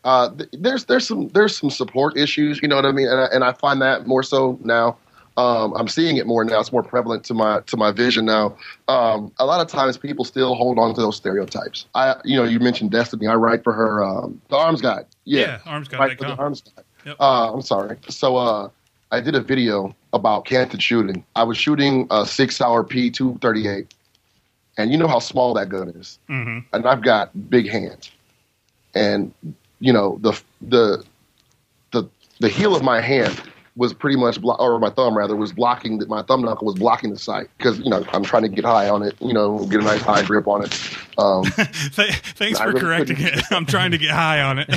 uh, 0.03 0.29
th- 0.35 0.49
there's 0.53 0.85
there's 0.85 1.07
some 1.07 1.27
there's 1.29 1.55
some 1.55 1.69
support 1.69 2.17
issues, 2.17 2.59
you 2.61 2.67
know 2.67 2.75
what 2.75 2.85
I 2.85 2.91
mean, 2.91 3.07
and 3.07 3.19
I, 3.19 3.25
and 3.33 3.43
I 3.43 3.51
find 3.51 3.81
that 3.81 4.07
more 4.07 4.23
so 4.23 4.57
now. 4.63 4.97
Um, 5.37 5.73
I'm 5.75 5.87
seeing 5.87 6.17
it 6.17 6.25
more 6.25 6.43
now. 6.43 6.59
It's 6.59 6.71
more 6.71 6.81
prevalent 6.81 7.23
to 7.25 7.35
my 7.35 7.59
to 7.67 7.77
my 7.77 7.91
vision 7.91 8.25
now. 8.25 8.57
Um, 8.87 9.31
a 9.37 9.45
lot 9.45 9.61
of 9.61 9.67
times, 9.67 9.95
people 9.95 10.25
still 10.25 10.55
hold 10.55 10.79
on 10.79 10.95
to 10.95 11.01
those 11.01 11.15
stereotypes. 11.17 11.85
I, 11.93 12.15
you 12.23 12.35
know, 12.37 12.43
you 12.43 12.59
mentioned 12.59 12.89
Destiny. 12.89 13.27
I 13.27 13.35
write 13.35 13.63
for 13.63 13.73
her, 13.73 14.03
um, 14.03 14.41
the 14.49 14.55
Arms 14.55 14.81
Guide. 14.81 15.05
Yeah, 15.25 15.41
Yeah, 15.41 15.59
Arms 15.65 15.87
Guide 15.89 15.99
Write 15.99 16.17
for 16.17 16.25
the. 16.25 16.35
Arms 16.37 16.61
Guide. 16.61 16.85
Yep. 17.05 17.17
Uh, 17.19 17.53
I'm 17.53 17.61
sorry. 17.61 17.97
So 18.09 18.35
uh, 18.37 18.69
I 19.11 19.19
did 19.21 19.35
a 19.35 19.41
video 19.41 19.95
about 20.13 20.45
Canton 20.45 20.79
shooting. 20.79 21.23
I 21.35 21.43
was 21.43 21.57
shooting 21.57 22.07
a 22.11 22.25
SIG 22.25 22.51
Sauer 22.51 22.83
P238, 22.83 23.87
and 24.77 24.91
you 24.91 24.97
know 24.97 25.07
how 25.07 25.19
small 25.19 25.53
that 25.55 25.69
gun 25.69 25.89
is 25.89 26.19
hmm 26.27 26.59
and 26.73 26.85
I've 26.87 27.01
got 27.03 27.49
big 27.49 27.69
hands. 27.69 28.11
And 28.95 29.33
you 29.79 29.93
know 29.93 30.17
the 30.21 30.33
the 30.61 31.03
the 31.91 32.09
the 32.39 32.49
heel 32.49 32.75
of 32.75 32.83
my 32.83 32.99
hand 33.01 33.41
was 33.75 33.93
pretty 33.93 34.17
much 34.17 34.41
blo- 34.41 34.55
or 34.57 34.79
my 34.79 34.89
thumb 34.89 35.15
rather 35.15 35.35
was 35.35 35.53
blocking 35.53 35.99
the, 35.99 36.07
my 36.07 36.23
thumb 36.23 36.41
knuckle 36.41 36.65
was 36.65 36.73
blocking 36.75 37.11
the 37.11 37.19
sight 37.19 37.47
because 37.59 37.77
you 37.79 37.89
know 37.91 38.03
I'm 38.11 38.23
trying 38.23 38.41
to 38.41 38.49
get 38.49 38.65
high 38.65 38.89
on 38.89 39.03
it 39.03 39.15
you 39.21 39.33
know 39.33 39.65
get 39.67 39.81
a 39.81 39.83
nice 39.83 40.01
high 40.01 40.23
grip 40.23 40.47
on 40.47 40.63
it 40.63 40.97
um, 41.19 41.43
Th- 41.93 42.11
thanks 42.15 42.59
for 42.59 42.69
really 42.69 42.79
correcting 42.79 43.17
couldn't- 43.17 43.37
it. 43.39 43.45
I'm 43.51 43.67
trying 43.67 43.91
to 43.91 43.99
get 43.99 44.09
high 44.09 44.41
on 44.41 44.57
it. 44.59 44.67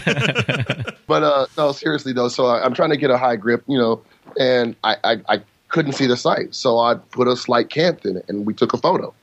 but 1.06 1.22
uh 1.22 1.46
no 1.56 1.72
seriously 1.72 2.12
though 2.12 2.28
so 2.28 2.44
I, 2.46 2.62
I'm 2.62 2.74
trying 2.74 2.90
to 2.90 2.98
get 2.98 3.10
a 3.10 3.16
high 3.16 3.36
grip 3.36 3.64
you 3.66 3.78
know 3.78 4.02
and 4.38 4.76
I, 4.84 4.96
I 5.04 5.20
I 5.28 5.42
couldn't 5.68 5.92
see 5.92 6.06
the 6.06 6.16
sight, 6.16 6.54
so 6.54 6.78
I 6.78 6.94
put 6.94 7.28
a 7.28 7.36
slight 7.36 7.70
cant 7.70 8.04
in 8.04 8.16
it 8.16 8.24
and 8.28 8.46
we 8.46 8.54
took 8.54 8.72
a 8.72 8.78
photo 8.78 9.14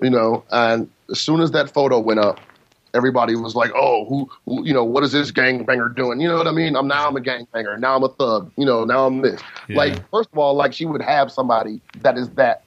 you 0.00 0.10
know 0.10 0.42
and 0.50 0.90
as 1.10 1.20
soon 1.20 1.40
as 1.40 1.52
that 1.52 1.72
photo 1.72 1.98
went 1.98 2.18
up 2.18 2.40
everybody 2.94 3.34
was 3.36 3.54
like, 3.54 3.70
"Oh, 3.74 4.04
who, 4.06 4.30
who 4.46 4.64
you 4.64 4.72
know, 4.72 4.84
what 4.84 5.04
is 5.04 5.12
this 5.12 5.32
gangbanger 5.32 5.94
doing?" 5.94 6.20
You 6.20 6.28
know 6.28 6.36
what 6.36 6.46
I 6.46 6.52
mean? 6.52 6.76
I'm 6.76 6.86
now 6.86 7.08
I'm 7.08 7.16
a 7.16 7.20
gangbanger. 7.20 7.78
Now 7.78 7.96
I'm 7.96 8.02
a 8.02 8.08
thug. 8.08 8.50
You 8.56 8.66
know, 8.66 8.84
now 8.84 9.06
I'm 9.06 9.20
this. 9.22 9.40
Yeah. 9.68 9.76
Like, 9.76 10.10
first 10.10 10.28
of 10.32 10.38
all, 10.38 10.54
like 10.54 10.72
she 10.72 10.84
would 10.84 11.02
have 11.02 11.30
somebody 11.30 11.80
that 12.00 12.18
is 12.18 12.28
that 12.30 12.64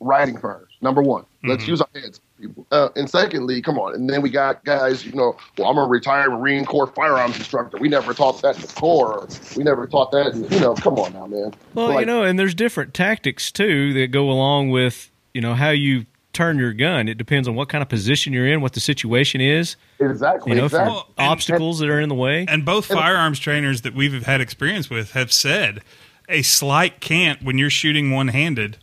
writing 0.00 0.38
for 0.38 0.48
her. 0.48 0.68
Number 0.80 1.02
one, 1.02 1.24
let's 1.44 1.62
mm-hmm. 1.62 1.70
use 1.70 1.80
our 1.80 1.88
heads, 1.94 2.20
people. 2.40 2.66
Uh, 2.70 2.88
and 2.96 3.08
secondly, 3.08 3.60
come 3.62 3.78
on. 3.78 3.94
And 3.94 4.08
then 4.08 4.22
we 4.22 4.30
got 4.30 4.64
guys. 4.64 5.04
You 5.04 5.12
know, 5.12 5.36
well, 5.58 5.70
I'm 5.70 5.78
a 5.78 5.86
retired 5.86 6.30
Marine 6.30 6.64
Corps 6.64 6.86
firearms 6.88 7.36
instructor. 7.36 7.78
We 7.78 7.88
never 7.88 8.14
taught 8.14 8.40
that 8.42 8.56
in 8.56 8.62
the 8.62 8.68
Corps. 8.68 9.26
We 9.56 9.64
never 9.64 9.86
taught 9.86 10.10
that. 10.12 10.34
In, 10.34 10.50
you 10.50 10.60
know, 10.60 10.74
come 10.74 10.94
on 10.98 11.12
now, 11.12 11.26
man. 11.26 11.54
Well, 11.74 11.88
Like, 11.88 12.00
you 12.00 12.06
know, 12.06 12.22
and 12.22 12.38
there's 12.38 12.54
different 12.54 12.94
tactics 12.94 13.52
too 13.52 13.92
that 13.94 14.08
go 14.08 14.30
along 14.30 14.70
with 14.70 15.10
you 15.34 15.40
know 15.40 15.54
how 15.54 15.70
you 15.70 16.06
turn 16.32 16.58
your 16.58 16.72
gun. 16.72 17.08
It 17.08 17.18
depends 17.18 17.48
on 17.48 17.54
what 17.56 17.68
kind 17.68 17.82
of 17.82 17.88
position 17.88 18.32
you're 18.32 18.46
in, 18.46 18.60
what 18.60 18.72
the 18.74 18.80
situation 18.80 19.40
is. 19.40 19.76
exactly. 19.98 20.52
You 20.52 20.58
know, 20.58 20.64
exactly. 20.66 20.94
for 20.94 21.06
and- 21.18 21.28
obstacles 21.28 21.80
that 21.80 21.88
are 21.88 22.00
in 22.00 22.08
the 22.08 22.14
way. 22.14 22.46
And 22.48 22.64
both 22.64 22.86
firearms 22.86 23.38
trainers 23.40 23.82
that 23.82 23.94
we've 23.94 24.24
had 24.24 24.40
experience 24.40 24.88
with 24.88 25.12
have 25.12 25.32
said 25.32 25.82
a 26.28 26.42
slight 26.42 27.00
cant 27.00 27.42
when 27.42 27.58
you're 27.58 27.70
shooting 27.70 28.12
one 28.12 28.28
handed 28.28 28.78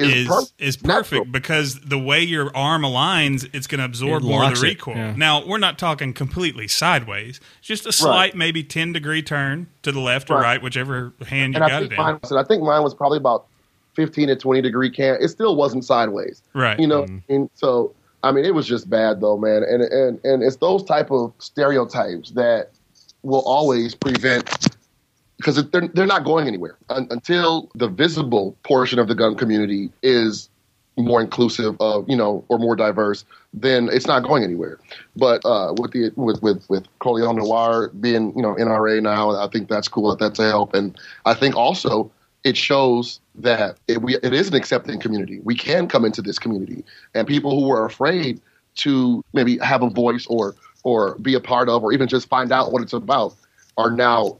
is 0.00 0.26
perfect. 0.28 0.52
is 0.58 0.82
Natural. 0.82 1.02
perfect 1.20 1.32
because 1.32 1.80
the 1.80 1.98
way 1.98 2.22
your 2.22 2.54
arm 2.56 2.82
aligns, 2.82 3.48
it's 3.52 3.66
going 3.66 3.78
to 3.78 3.84
absorb 3.84 4.22
It 4.22 4.26
more 4.26 4.44
of 4.44 4.54
the 4.54 4.60
recoil. 4.60 4.96
yeah. 4.96 5.14
Now 5.16 5.44
we're 5.46 5.58
not 5.58 5.78
talking 5.78 6.12
completely 6.12 6.68
sideways; 6.68 7.40
just 7.62 7.86
a 7.86 7.92
slight, 7.92 8.34
maybe 8.34 8.62
ten 8.62 8.92
degree 8.92 9.22
turn 9.22 9.68
to 9.82 9.92
the 9.92 10.00
left 10.00 10.30
or 10.30 10.34
Right. 10.34 10.42
right, 10.42 10.62
whichever 10.62 11.12
hand 11.26 11.54
you 11.54 11.56
and 11.56 11.64
I 11.64 11.68
got 11.68 11.80
think 11.80 11.92
it 11.92 11.94
in. 11.94 12.00
mine 12.02 12.18
was, 12.22 12.30
and 12.30 12.40
I 12.40 12.44
think 12.44 12.62
mine 12.62 12.82
was 12.82 12.94
probably 12.94 13.18
about 13.18 13.46
15 13.94 14.28
to 14.28 14.36
20 14.36 14.60
degree 14.62 14.90
can. 14.90 15.16
It 15.20 15.28
still 15.28 15.56
wasn't 15.56 15.84
sideways. 15.84 16.42
Right. 16.54 16.78
You 16.78 16.86
know, 16.86 17.02
mm-hmm. 17.04 17.32
and 17.32 17.50
so 17.54 17.94
I 18.22 18.32
mean, 18.32 18.44
it 18.44 18.54
was 18.54 18.66
just 18.66 18.90
bad 18.90 19.20
though, 19.20 19.36
man. 19.38 19.62
And 19.62 19.82
and 19.82 20.20
and 20.24 20.42
it's 20.42 20.56
those 20.56 20.82
type 20.84 21.10
of 21.10 21.32
stereotypes 21.38 22.30
that 22.32 22.70
will 23.22 23.42
always 23.46 23.94
prevent 23.94 24.75
because 25.36 25.62
they're 25.70 25.88
they're 25.88 26.06
not 26.06 26.24
going 26.24 26.46
anywhere. 26.46 26.76
Un- 26.88 27.08
until 27.10 27.70
the 27.74 27.88
visible 27.88 28.56
portion 28.62 28.98
of 28.98 29.08
the 29.08 29.14
gun 29.14 29.36
community 29.36 29.90
is 30.02 30.48
more 30.98 31.20
inclusive 31.20 31.76
of 31.78 32.08
you 32.08 32.16
know 32.16 32.42
or 32.48 32.58
more 32.58 32.74
diverse 32.74 33.26
then 33.52 33.88
it's 33.92 34.06
not 34.06 34.22
going 34.22 34.42
anywhere. 34.42 34.78
But 35.14 35.44
uh 35.44 35.74
with 35.78 35.92
the 35.92 36.10
with 36.16 36.42
with 36.42 36.68
with 36.68 36.86
Colion 37.00 37.36
Noir 37.36 37.88
being 38.00 38.34
you 38.36 38.42
know 38.42 38.54
NRA 38.54 39.02
now 39.02 39.30
I 39.30 39.48
think 39.48 39.68
that's 39.68 39.88
cool 39.88 40.10
that 40.10 40.18
that's 40.18 40.38
a 40.38 40.48
help. 40.48 40.74
And 40.74 40.98
I 41.24 41.34
think 41.34 41.56
also 41.56 42.10
it 42.44 42.56
shows 42.56 43.18
that 43.34 43.76
it, 43.88 44.02
we, 44.02 44.16
it 44.18 44.32
is 44.32 44.46
an 44.46 44.54
accepting 44.54 45.00
community. 45.00 45.40
We 45.42 45.56
can 45.56 45.88
come 45.88 46.04
into 46.04 46.22
this 46.22 46.38
community, 46.38 46.84
and 47.12 47.26
people 47.26 47.50
who 47.58 47.66
were 47.66 47.84
afraid 47.84 48.40
to 48.76 49.24
maybe 49.32 49.58
have 49.58 49.82
a 49.82 49.90
voice 49.90 50.26
or 50.28 50.54
or 50.84 51.16
be 51.16 51.34
a 51.34 51.40
part 51.40 51.68
of, 51.68 51.82
or 51.82 51.92
even 51.92 52.06
just 52.06 52.28
find 52.28 52.52
out 52.52 52.70
what 52.70 52.82
it's 52.82 52.92
about, 52.92 53.34
are 53.76 53.90
now 53.90 54.38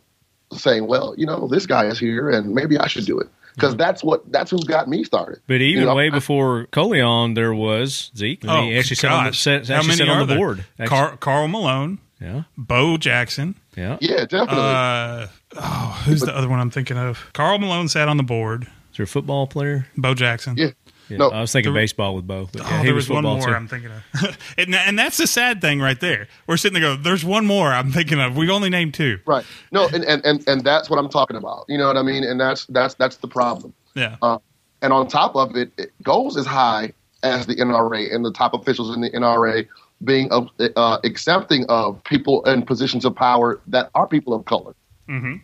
saying, 0.53 0.87
"Well, 0.87 1.15
you 1.17 1.27
know, 1.27 1.49
this 1.49 1.67
guy 1.67 1.87
is 1.87 1.99
here, 1.99 2.31
and 2.31 2.55
maybe 2.55 2.79
I 2.79 2.87
should 2.87 3.07
do 3.07 3.19
it." 3.19 3.29
Because 3.55 3.75
that's 3.75 4.05
what 4.05 4.31
that's 4.31 4.51
who 4.51 4.59
got 4.67 4.87
me 4.87 5.03
started. 5.03 5.41
But 5.47 5.63
even 5.63 5.81
You 5.83 5.87
know, 5.89 5.95
way 5.95 6.09
I- 6.09 6.11
before 6.11 6.67
Colion, 6.73 7.35
there 7.35 7.55
was 7.55 8.11
Zeke. 8.17 8.45
Oh, 8.47 8.63
he 8.65 8.77
actually 8.79 8.97
sat 8.97 9.11
on 9.13 9.25
the, 9.25 9.31
gosh. 9.31 9.39
sat, 9.41 9.67
How 9.69 9.77
actually 9.77 9.89
many 9.89 9.99
sat 9.99 10.09
on 10.09 10.27
the 10.27 10.35
board. 10.37 10.65
Car- 10.85 11.17
Karl 11.17 11.49
Malone, 11.49 11.99
yeah, 12.21 12.43
Bo 12.59 12.99
Jackson. 12.99 13.55
yeah. 13.77 13.97
Yeah, 14.03 14.27
definitely. 14.27 14.57
Uh, 14.59 15.27
oh, 15.57 16.03
who's 16.05 16.21
the 16.21 16.37
other 16.37 16.49
one 16.51 16.61
I'm 16.61 16.71
thinking 16.71 16.99
of? 16.99 17.31
Karl 17.33 17.59
Malone 17.59 17.89
sat 17.89 18.09
on 18.09 18.19
the 18.19 18.23
board. 18.23 18.65
Is 18.93 18.99
there 18.99 19.05
a 19.05 19.07
football 19.07 19.47
player? 19.47 19.87
Bo 19.97 20.13
Jackson. 20.15 20.57
yeah. 20.59 20.71
Yeah, 21.09 21.19
No, 21.19 21.29
I 21.31 21.41
was 21.41 21.53
thinking 21.53 21.73
there- 21.73 21.83
baseball 21.83 22.15
with 22.17 22.27
Bo. 22.27 22.49
But 22.53 22.63
yeah, 22.63 22.69
Oh, 22.71 22.79
he 22.79 22.85
there 22.87 22.95
was 22.95 23.09
one 23.09 23.23
more 23.25 23.41
too. 23.41 23.51
I'm 23.53 23.69
thinking 23.69 23.91
of. 23.93 24.39
and, 24.59 24.75
and 24.75 24.99
that's 24.99 25.17
the 25.19 25.27
sad 25.27 25.61
thing 25.61 25.81
right 25.81 26.01
there. 26.01 26.29
We're 26.47 26.57
sitting 26.57 26.81
there 26.81 26.97
go, 26.97 27.01
there's 27.03 27.25
one 27.25 27.47
more 27.47 27.69
I'm 27.73 27.93
thinking 27.93 28.21
of. 28.21 28.37
We 28.37 28.51
only 28.51 28.71
named 28.71 28.95
two. 28.95 29.19
Right. 29.27 29.45
No, 29.73 29.87
and, 29.89 30.05
and, 30.05 30.25
and, 30.25 30.47
and 30.49 30.65
that's 30.65 30.91
what 30.91 30.99
I'm 30.99 31.09
talking 31.09 31.37
about. 31.37 31.65
You 31.69 31.79
know 31.79 31.87
what 31.87 31.97
I 31.97 32.03
mean? 32.03 32.25
And 32.25 32.41
that's 32.41 32.67
that's 32.67 32.95
that's 32.95 33.17
the 33.17 33.29
problem. 33.29 33.73
Yeah. 33.95 34.17
Uh, 34.23 34.39
and 34.83 34.93
on 34.93 35.09
top 35.09 35.37
of 35.37 35.57
it, 35.57 35.71
it 35.79 35.93
goes 36.03 36.37
as 36.37 36.45
high 36.47 36.93
as 37.23 37.47
the 37.47 37.57
NRA 37.57 38.15
and 38.15 38.25
the 38.25 38.33
top 38.33 38.53
officials 38.55 38.95
in 38.95 39.01
the 39.01 39.11
NRA 39.11 39.67
being 40.05 40.31
uh, 40.31 40.45
uh, 40.77 40.99
accepting 41.05 41.65
of 41.69 42.03
people 42.05 42.43
in 42.45 42.63
positions 42.63 43.05
of 43.07 43.15
power 43.17 43.61
that 43.69 43.91
are 43.95 44.07
people 44.07 44.35
of 44.35 44.45
color. 44.45 44.75
Mhm. 45.09 45.41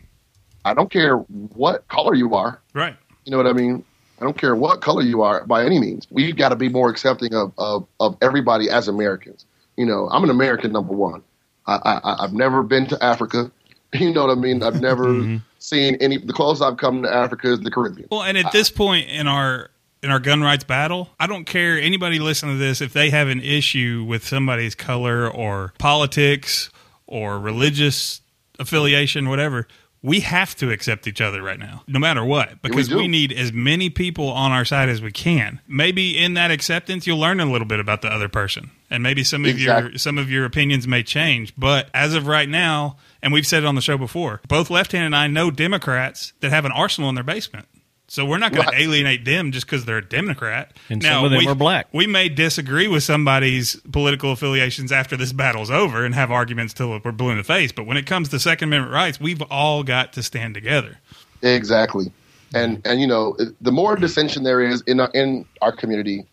I 0.65 0.73
don't 0.73 0.91
care 0.91 1.17
what 1.17 1.87
color 1.87 2.13
you 2.15 2.35
are. 2.35 2.61
Right. 2.73 2.95
You 3.25 3.31
know 3.31 3.37
what 3.37 3.47
I 3.47 3.53
mean? 3.53 3.83
I 4.23 4.25
don't 4.25 4.37
care 4.37 4.55
what 4.55 4.79
color 4.79 5.01
you 5.01 5.21
are 5.21 5.45
by 5.45 5.65
any 5.65 5.79
means. 5.79 6.07
We've 6.09 6.37
got 6.37 6.49
to 6.49 6.55
be 6.55 6.69
more 6.69 6.89
accepting 6.89 7.33
of, 7.33 7.51
of, 7.57 7.85
of 7.99 8.15
everybody 8.21 8.69
as 8.69 8.87
Americans. 8.87 9.45
You 9.75 9.85
know, 9.85 10.07
I'm 10.09 10.23
an 10.23 10.29
American, 10.29 10.71
number 10.71 10.93
one. 10.93 11.21
I, 11.67 11.99
I, 12.01 12.23
I've 12.23 12.31
never 12.31 12.63
been 12.63 12.87
to 12.87 13.03
Africa. 13.03 13.51
You 13.95 14.11
know 14.11 14.25
what 14.25 14.35
I 14.35 14.41
mean? 14.41 14.63
I've 14.63 14.81
never 14.81 15.05
mm-hmm. 15.05 15.37
seen 15.59 15.97
any. 16.01 16.17
The 16.17 16.33
closest 16.33 16.63
I've 16.63 16.77
come 16.77 17.03
to 17.03 17.13
Africa 17.13 17.51
is 17.51 17.59
the 17.59 17.69
Caribbean. 17.69 18.07
Well, 18.09 18.23
and 18.23 18.39
at 18.39 18.51
this 18.51 18.71
point 18.71 19.07
in 19.07 19.27
our 19.27 19.69
in 20.01 20.09
our 20.09 20.19
gun 20.19 20.41
rights 20.41 20.63
battle, 20.63 21.09
I 21.19 21.27
don't 21.27 21.45
care 21.45 21.79
anybody 21.79 22.17
listening 22.17 22.55
to 22.55 22.57
this 22.57 22.81
if 22.81 22.91
they 22.91 23.11
have 23.11 23.27
an 23.27 23.39
issue 23.39 24.03
with 24.03 24.25
somebody's 24.25 24.73
color 24.73 25.29
or 25.29 25.73
politics 25.77 26.71
or 27.05 27.37
religious 27.37 28.21
affiliation, 28.57 29.29
whatever. 29.29 29.67
We 30.03 30.19
have 30.19 30.53
to 30.57 30.69
accept 30.69 31.07
each 31.07 31.21
other 31.21 31.41
right 31.41 31.57
now, 31.57 31.83
no 31.87 31.97
matter 31.97 32.25
what, 32.25 32.61
because 32.61 32.89
do. 32.89 32.97
we 32.97 33.07
need 33.07 33.31
as 33.31 33.53
many 33.53 33.89
people 33.89 34.27
on 34.27 34.51
our 34.51 34.65
side 34.65 34.89
as 34.89 35.01
we 35.01 35.13
can. 35.13 35.61
Maybe 35.65 36.17
in 36.17 36.33
that 36.33 36.51
acceptance, 36.51 37.07
you'll 37.07 37.19
learn 37.19 37.39
a 37.39 37.45
little 37.45 37.65
bit 37.65 37.79
about 37.79 38.01
the 38.01 38.09
other 38.09 38.27
person, 38.27 38.71
and 38.89 39.01
maybe 39.01 39.23
some 39.23 39.45
of 39.45 39.57
your 39.57 39.97
some 39.97 40.17
of 40.17 40.29
your 40.29 40.43
opinions 40.43 40.87
may 40.87 41.03
change. 41.03 41.53
But 41.57 41.89
as 41.93 42.13
of 42.13 42.27
right 42.27 42.49
now, 42.49 42.97
and 43.21 43.31
we've 43.31 43.47
said 43.47 43.63
it 43.63 43.65
on 43.65 43.75
the 43.75 43.81
show 43.81 43.97
before, 43.97 44.41
both 44.47 44.69
Left 44.69 44.91
Hand 44.91 45.05
and 45.05 45.15
I 45.15 45.27
know 45.27 45.49
Democrats 45.49 46.33
that 46.41 46.51
have 46.51 46.65
an 46.65 46.73
arsenal 46.73 47.09
in 47.09 47.15
their 47.15 47.23
basement. 47.23 47.67
So 48.13 48.25
we're 48.25 48.37
not 48.37 48.51
going 48.53 48.67
Right. 48.67 48.77
to 48.77 48.83
alienate 48.83 49.25
them 49.25 49.51
just 49.51 49.65
because 49.65 49.85
they're 49.85 49.97
a 49.97 50.05
Democrat. 50.07 50.73
And 50.87 51.01
some 51.01 51.25
of 51.25 51.31
them 51.31 51.39
we, 51.39 51.47
are 51.47 51.55
black. 51.55 51.87
We 51.91 52.05
may 52.05 52.29
disagree 52.29 52.87
with 52.87 53.01
somebody's 53.01 53.75
political 53.91 54.31
affiliations 54.31 54.91
after 54.91 55.17
this 55.17 55.33
battle's 55.33 55.71
over 55.71 56.05
and 56.05 56.13
have 56.13 56.29
arguments 56.29 56.75
till 56.75 56.91
we're 57.03 57.11
blue 57.11 57.31
in 57.31 57.37
the 57.37 57.43
face. 57.43 57.71
But 57.71 57.87
when 57.87 57.97
it 57.97 58.05
comes 58.05 58.29
to 58.29 58.39
Second 58.39 58.69
Amendment 58.69 58.93
rights, 58.93 59.19
we've 59.19 59.41
all 59.49 59.81
got 59.81 60.13
to 60.13 60.21
stand 60.21 60.53
together. 60.53 60.99
Exactly, 61.41 62.11
and 62.53 62.83
and 62.85 63.01
you 63.01 63.07
know, 63.07 63.35
the 63.61 63.71
more 63.71 63.95
dissension 63.95 64.43
there 64.43 64.61
is 64.61 64.81
in 64.81 64.99
our, 64.99 65.09
in 65.15 65.43
our 65.63 65.71
community, 65.71 66.23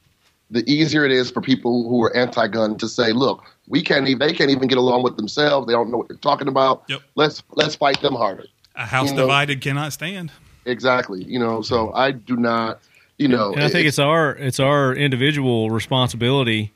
the 0.50 0.62
easier 0.70 1.06
it 1.06 1.12
is 1.12 1.30
for 1.30 1.40
people 1.40 1.88
who 1.88 2.02
are 2.02 2.14
anti-gun 2.14 2.76
to 2.76 2.88
say, 2.90 3.12
"Look, 3.14 3.42
we 3.68 3.80
can't 3.80 4.06
even 4.06 4.18
they 4.18 4.34
can't 4.34 4.50
even 4.50 4.68
get 4.68 4.76
along 4.76 5.02
with 5.02 5.16
themselves. 5.16 5.66
They 5.66 5.72
don't 5.72 5.90
know 5.90 5.96
what 5.96 6.08
they're 6.08 6.18
talking 6.18 6.46
about. 6.46 6.82
Yep. 6.88 7.00
Let's 7.14 7.42
let's 7.52 7.74
fight 7.74 8.02
them 8.02 8.14
harder." 8.14 8.44
A 8.76 8.84
house 8.84 9.08
You 9.08 9.14
know- 9.16 9.22
divided 9.22 9.62
cannot 9.62 9.94
stand. 9.94 10.30
Exactly. 10.70 11.24
You 11.24 11.38
know, 11.38 11.62
so 11.62 11.92
I 11.92 12.12
do 12.12 12.36
not. 12.36 12.80
You 13.18 13.28
know, 13.28 13.52
And 13.52 13.62
I 13.62 13.68
think 13.68 13.86
it's 13.86 13.98
our 13.98 14.34
it's 14.34 14.60
our 14.60 14.94
individual 14.94 15.68
responsibility 15.68 16.72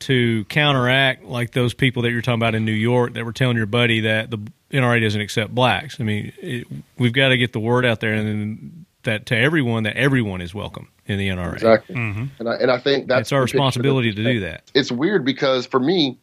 to 0.00 0.44
counteract 0.44 1.24
like 1.24 1.50
those 1.50 1.74
people 1.74 2.02
that 2.02 2.12
you're 2.12 2.22
talking 2.22 2.38
about 2.38 2.54
in 2.54 2.64
New 2.64 2.70
York 2.70 3.14
that 3.14 3.24
were 3.24 3.32
telling 3.32 3.56
your 3.56 3.66
buddy 3.66 4.00
that 4.00 4.30
the 4.30 4.38
NRA 4.70 5.02
doesn't 5.02 5.20
accept 5.20 5.52
blacks. 5.52 6.00
I 6.00 6.04
mean, 6.04 6.32
it, 6.38 6.68
we've 6.98 7.12
got 7.12 7.30
to 7.30 7.36
get 7.36 7.52
the 7.52 7.58
word 7.58 7.84
out 7.84 7.98
there 7.98 8.12
and 8.12 8.28
then 8.28 8.86
that 9.04 9.26
to 9.26 9.36
everyone 9.36 9.84
that 9.84 9.96
everyone 9.96 10.40
is 10.40 10.54
welcome 10.54 10.88
in 11.06 11.18
the 11.18 11.28
NRA. 11.28 11.54
exactly. 11.54 11.96
And 11.96 12.30
I 12.48 12.54
and 12.54 12.70
I 12.70 12.78
think 12.78 13.08
that's 13.08 13.22
It's 13.22 13.32
our 13.32 13.42
responsibility 13.42 14.12
to 14.12 14.22
do 14.22 14.40
that. 14.40 14.70
It's 14.74 14.92
weird 14.92 15.24
because 15.24 15.66
for 15.66 15.80
me, 15.80 16.18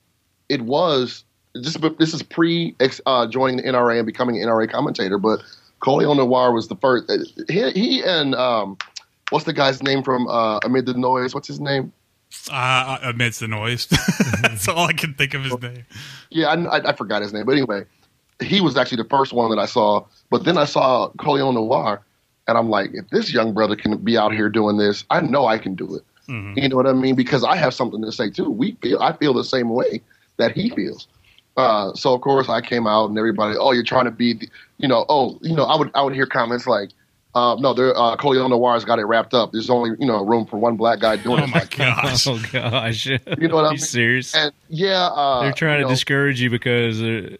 it 0.47 0.61
was 0.61 1.23
this. 1.53 1.77
This 1.97 2.13
is 2.13 2.23
pre 2.23 2.75
uh, 3.05 3.27
joining 3.27 3.57
the 3.57 3.63
NRA 3.63 3.97
and 3.97 4.05
becoming 4.05 4.41
an 4.41 4.47
NRA 4.47 4.71
commentator, 4.71 5.17
but 5.17 5.41
Colion 5.85 6.17
Noir 6.17 6.51
was 6.51 6.67
the 6.67 6.75
first. 6.75 7.09
uh, 7.09 7.17
He, 7.47 7.71
he 7.71 8.03
and 8.03 8.33
um, 8.33 8.77
what's 9.29 9.45
the 9.45 9.53
guy's 9.53 9.83
name 9.83 10.01
from 10.03 10.27
uh, 10.27 10.57
Amid 10.63 10.87
the 10.87 10.95
Noise? 10.95 11.35
What's 11.35 11.47
his 11.47 11.59
name? 11.59 11.93
Uh, 12.51 12.97
amidst 13.03 13.39
the 13.39 13.47
noise. 13.47 13.85
That's 14.41 14.67
all 14.67 14.87
I 14.87 14.93
can 14.93 15.13
think 15.13 15.33
of 15.35 15.43
his 15.43 15.57
name. 15.61 15.85
Yeah, 16.31 16.47
I, 16.47 16.55
I, 16.79 16.89
I 16.89 16.93
forgot 16.93 17.21
his 17.21 17.31
name, 17.31 17.45
but 17.45 17.53
anyway, 17.53 17.83
he 18.41 18.59
was 18.61 18.75
actually 18.75 19.01
the 19.01 19.09
first 19.09 19.31
one 19.31 19.49
that 19.51 19.59
I 19.59 19.67
saw. 19.67 20.03
But 20.31 20.43
then 20.43 20.57
I 20.57 20.65
saw 20.65 21.09
Colion 21.17 21.53
Noir, 21.53 22.01
and 22.47 22.57
I'm 22.57 22.69
like, 22.69 22.89
if 22.93 23.07
this 23.09 23.31
young 23.33 23.53
brother 23.53 23.75
can 23.75 23.95
be 23.99 24.17
out 24.17 24.33
here 24.33 24.49
doing 24.49 24.77
this, 24.77 25.05
I 25.11 25.21
know 25.21 25.45
I 25.45 25.57
can 25.59 25.75
do 25.75 25.95
it. 25.95 26.03
You 26.57 26.67
know 26.67 26.75
what 26.75 26.87
I 26.87 26.93
mean? 26.93 27.13
Because 27.15 27.43
I 27.43 27.55
have 27.55 27.73
something 27.75 28.01
to 28.01 28.11
say 28.11 28.31
too. 28.31 28.49
We 28.49 28.71
feel, 28.81 28.99
I 28.99 29.13
feel 29.13 29.33
the 29.33 29.43
same 29.43 29.69
way 29.69 30.01
that 30.37 30.51
he 30.53 30.71
feels, 30.71 31.07
Uh, 31.57 31.93
so 31.93 32.13
of 32.13 32.21
course 32.21 32.49
I 32.49 32.59
came 32.61 32.85
out 32.87 33.09
and 33.09 33.17
everybody, 33.17 33.55
oh, 33.57 33.71
you're 33.71 33.83
trying 33.83 34.05
to 34.05 34.11
be, 34.11 34.33
the, 34.33 34.49
you 34.77 34.87
know, 34.87 35.05
oh, 35.07 35.37
you 35.41 35.55
know, 35.55 35.63
I 35.63 35.77
would 35.77 35.89
I 35.95 36.01
would 36.01 36.13
hear 36.13 36.25
comments 36.25 36.67
like, 36.67 36.89
uh, 37.33 37.55
no, 37.59 37.73
they're, 37.73 37.95
uh, 37.97 38.15
Colion 38.17 38.49
Noir's 38.49 38.83
got 38.85 38.97
it 38.99 39.05
wrapped 39.05 39.33
up. 39.33 39.51
There's 39.51 39.69
only 39.69 39.91
you 39.99 40.05
know 40.07 40.23
room 40.25 40.45
for 40.45 40.57
one 40.57 40.75
black 40.77 40.99
guy 40.99 41.15
doing 41.17 41.39
Oh 41.39 41.43
it. 41.43 41.49
my 41.49 41.59
Like, 41.59 41.77
gosh. 41.77 42.27
Oh 42.27 42.41
gosh, 42.51 43.05
You 43.05 43.19
know 43.47 43.55
what 43.55 43.65
I 43.65 43.67
you 43.67 43.71
mean? 43.71 43.77
serious? 43.79 44.35
And 44.35 44.51
yeah, 44.69 45.07
uh, 45.07 45.43
They're 45.43 45.53
trying 45.53 45.77
to 45.77 45.83
know, 45.83 45.89
discourage 45.89 46.41
you 46.41 46.49
because 46.49 47.01
uh, 47.01 47.35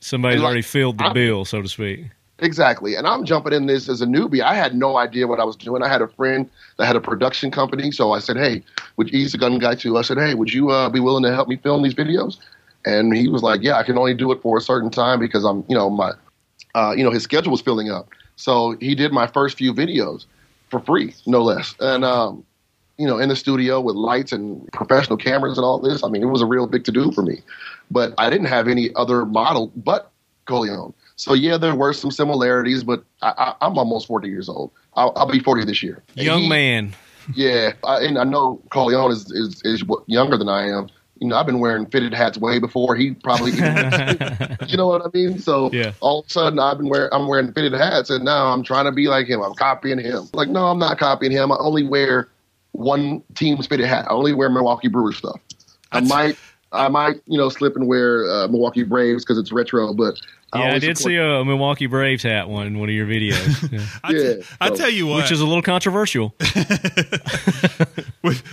somebody's 0.00 0.40
like, 0.40 0.46
already 0.46 0.62
filled 0.62 0.98
the 0.98 1.04
I'm- 1.04 1.14
bill, 1.14 1.44
so 1.44 1.62
to 1.62 1.68
speak. 1.68 2.06
Exactly. 2.42 2.94
And 2.94 3.06
I'm 3.06 3.26
jumping 3.26 3.52
in 3.52 3.66
this 3.66 3.86
as 3.90 4.00
a 4.00 4.06
newbie. 4.06 4.40
I 4.42 4.54
had 4.54 4.74
no 4.74 4.96
idea 4.96 5.26
what 5.26 5.38
I 5.40 5.44
was 5.44 5.56
doing. 5.56 5.82
I 5.82 5.88
had 5.88 6.00
a 6.00 6.08
friend 6.08 6.48
that 6.78 6.86
had 6.86 6.96
a 6.96 7.00
production 7.00 7.50
company. 7.50 7.90
So 7.90 8.12
I 8.12 8.18
said, 8.18 8.38
hey, 8.38 8.62
would 8.96 9.10
he's 9.10 9.34
a 9.34 9.38
gun 9.38 9.58
guy 9.58 9.74
too. 9.74 9.98
I 9.98 10.02
said, 10.02 10.16
hey, 10.16 10.32
would 10.32 10.50
you 10.50 10.70
uh, 10.70 10.88
be 10.88 11.00
willing 11.00 11.22
to 11.24 11.34
help 11.34 11.48
me 11.48 11.56
film 11.56 11.82
these 11.82 11.92
videos? 11.92 12.38
And 12.84 13.14
he 13.14 13.28
was 13.28 13.42
like, 13.42 13.62
yeah, 13.62 13.76
I 13.76 13.82
can 13.82 13.98
only 13.98 14.14
do 14.14 14.32
it 14.32 14.40
for 14.42 14.58
a 14.58 14.60
certain 14.60 14.90
time 14.90 15.18
because 15.18 15.44
I'm, 15.44 15.64
you 15.68 15.76
know, 15.76 15.90
my, 15.90 16.12
uh, 16.74 16.94
you 16.96 17.04
know, 17.04 17.10
his 17.10 17.22
schedule 17.22 17.50
was 17.50 17.60
filling 17.60 17.90
up. 17.90 18.08
So 18.36 18.76
he 18.80 18.94
did 18.94 19.12
my 19.12 19.26
first 19.26 19.58
few 19.58 19.74
videos 19.74 20.26
for 20.70 20.80
free, 20.80 21.14
no 21.26 21.42
less. 21.42 21.74
And, 21.80 22.04
um, 22.04 22.44
you 22.96 23.06
know, 23.06 23.18
in 23.18 23.30
the 23.30 23.36
studio 23.36 23.80
with 23.80 23.96
lights 23.96 24.30
and 24.30 24.70
professional 24.72 25.16
cameras 25.16 25.56
and 25.56 25.64
all 25.64 25.78
this. 25.78 26.04
I 26.04 26.08
mean, 26.08 26.22
it 26.22 26.26
was 26.26 26.42
a 26.42 26.46
real 26.46 26.66
big 26.66 26.84
to 26.84 26.92
do 26.92 27.10
for 27.12 27.22
me. 27.22 27.40
But 27.90 28.14
I 28.18 28.28
didn't 28.28 28.46
have 28.46 28.68
any 28.68 28.94
other 28.94 29.24
model 29.24 29.72
but 29.74 30.10
Colion. 30.46 30.92
So 31.16 31.34
yeah, 31.34 31.56
there 31.56 31.74
were 31.74 31.92
some 31.92 32.10
similarities, 32.10 32.84
but 32.84 33.04
I, 33.22 33.54
I'm 33.60 33.78
almost 33.78 34.06
40 34.06 34.28
years 34.28 34.48
old. 34.48 34.70
I'll, 34.94 35.12
I'll 35.16 35.30
be 35.30 35.38
40 35.38 35.64
this 35.64 35.82
year. 35.82 36.02
Young 36.14 36.42
he- 36.42 36.48
man. 36.48 36.94
Yeah, 37.34 37.72
I, 37.84 38.02
and 38.02 38.18
I 38.18 38.24
know 38.24 38.60
Colion 38.70 39.10
is, 39.10 39.30
is 39.30 39.60
is 39.64 39.84
younger 40.06 40.36
than 40.36 40.48
I 40.48 40.68
am. 40.68 40.88
You 41.20 41.28
know, 41.28 41.36
I've 41.36 41.46
been 41.46 41.60
wearing 41.60 41.86
fitted 41.86 42.14
hats 42.14 42.38
way 42.38 42.58
before 42.58 42.96
he 42.96 43.12
probably. 43.12 43.50
you 44.66 44.76
know 44.76 44.86
what 44.88 45.02
I 45.04 45.10
mean? 45.12 45.38
So 45.38 45.70
Yeah. 45.72 45.92
all 46.00 46.20
of 46.20 46.26
a 46.26 46.30
sudden, 46.30 46.58
I've 46.58 46.78
been 46.78 46.88
wearing 46.88 47.10
I'm 47.12 47.28
wearing 47.28 47.52
fitted 47.52 47.72
hats, 47.74 48.08
and 48.10 48.24
now 48.24 48.46
I'm 48.46 48.62
trying 48.62 48.86
to 48.86 48.92
be 48.92 49.06
like 49.08 49.26
him. 49.26 49.40
I'm 49.42 49.54
copying 49.54 49.98
him. 49.98 50.28
Like, 50.32 50.48
no, 50.48 50.66
I'm 50.66 50.78
not 50.78 50.98
copying 50.98 51.30
him. 51.32 51.52
I 51.52 51.56
only 51.60 51.84
wear 51.84 52.28
one 52.72 53.22
team's 53.34 53.66
fitted 53.66 53.86
hat. 53.86 54.06
I 54.08 54.12
only 54.14 54.32
wear 54.32 54.48
Milwaukee 54.48 54.88
Brewers 54.88 55.18
stuff. 55.18 55.38
I 55.92 56.00
That's- 56.00 56.08
might. 56.08 56.36
I 56.72 56.88
might, 56.88 57.20
you 57.26 57.36
know, 57.36 57.48
slip 57.48 57.74
and 57.76 57.88
wear 57.88 58.30
uh, 58.30 58.46
Milwaukee 58.48 58.84
Braves 58.84 59.24
because 59.24 59.38
it's 59.38 59.50
retro, 59.50 59.92
but 59.92 60.14
Yeah, 60.54 60.72
I 60.74 60.78
did 60.78 60.96
support- 60.96 61.10
see 61.12 61.16
a 61.16 61.44
Milwaukee 61.44 61.86
Braves 61.86 62.22
hat 62.22 62.48
one 62.48 62.66
in 62.68 62.78
one 62.78 62.88
of 62.88 62.94
your 62.94 63.06
videos, 63.06 63.72
yeah. 63.72 63.84
I, 64.04 64.12
t- 64.12 64.18
Yeah, 64.18 64.34
I 64.60 64.68
so- 64.68 64.76
tell 64.76 64.90
you 64.90 65.06
what, 65.08 65.16
which 65.22 65.32
is 65.32 65.40
a 65.40 65.46
little 65.46 65.62
controversial. 65.62 66.32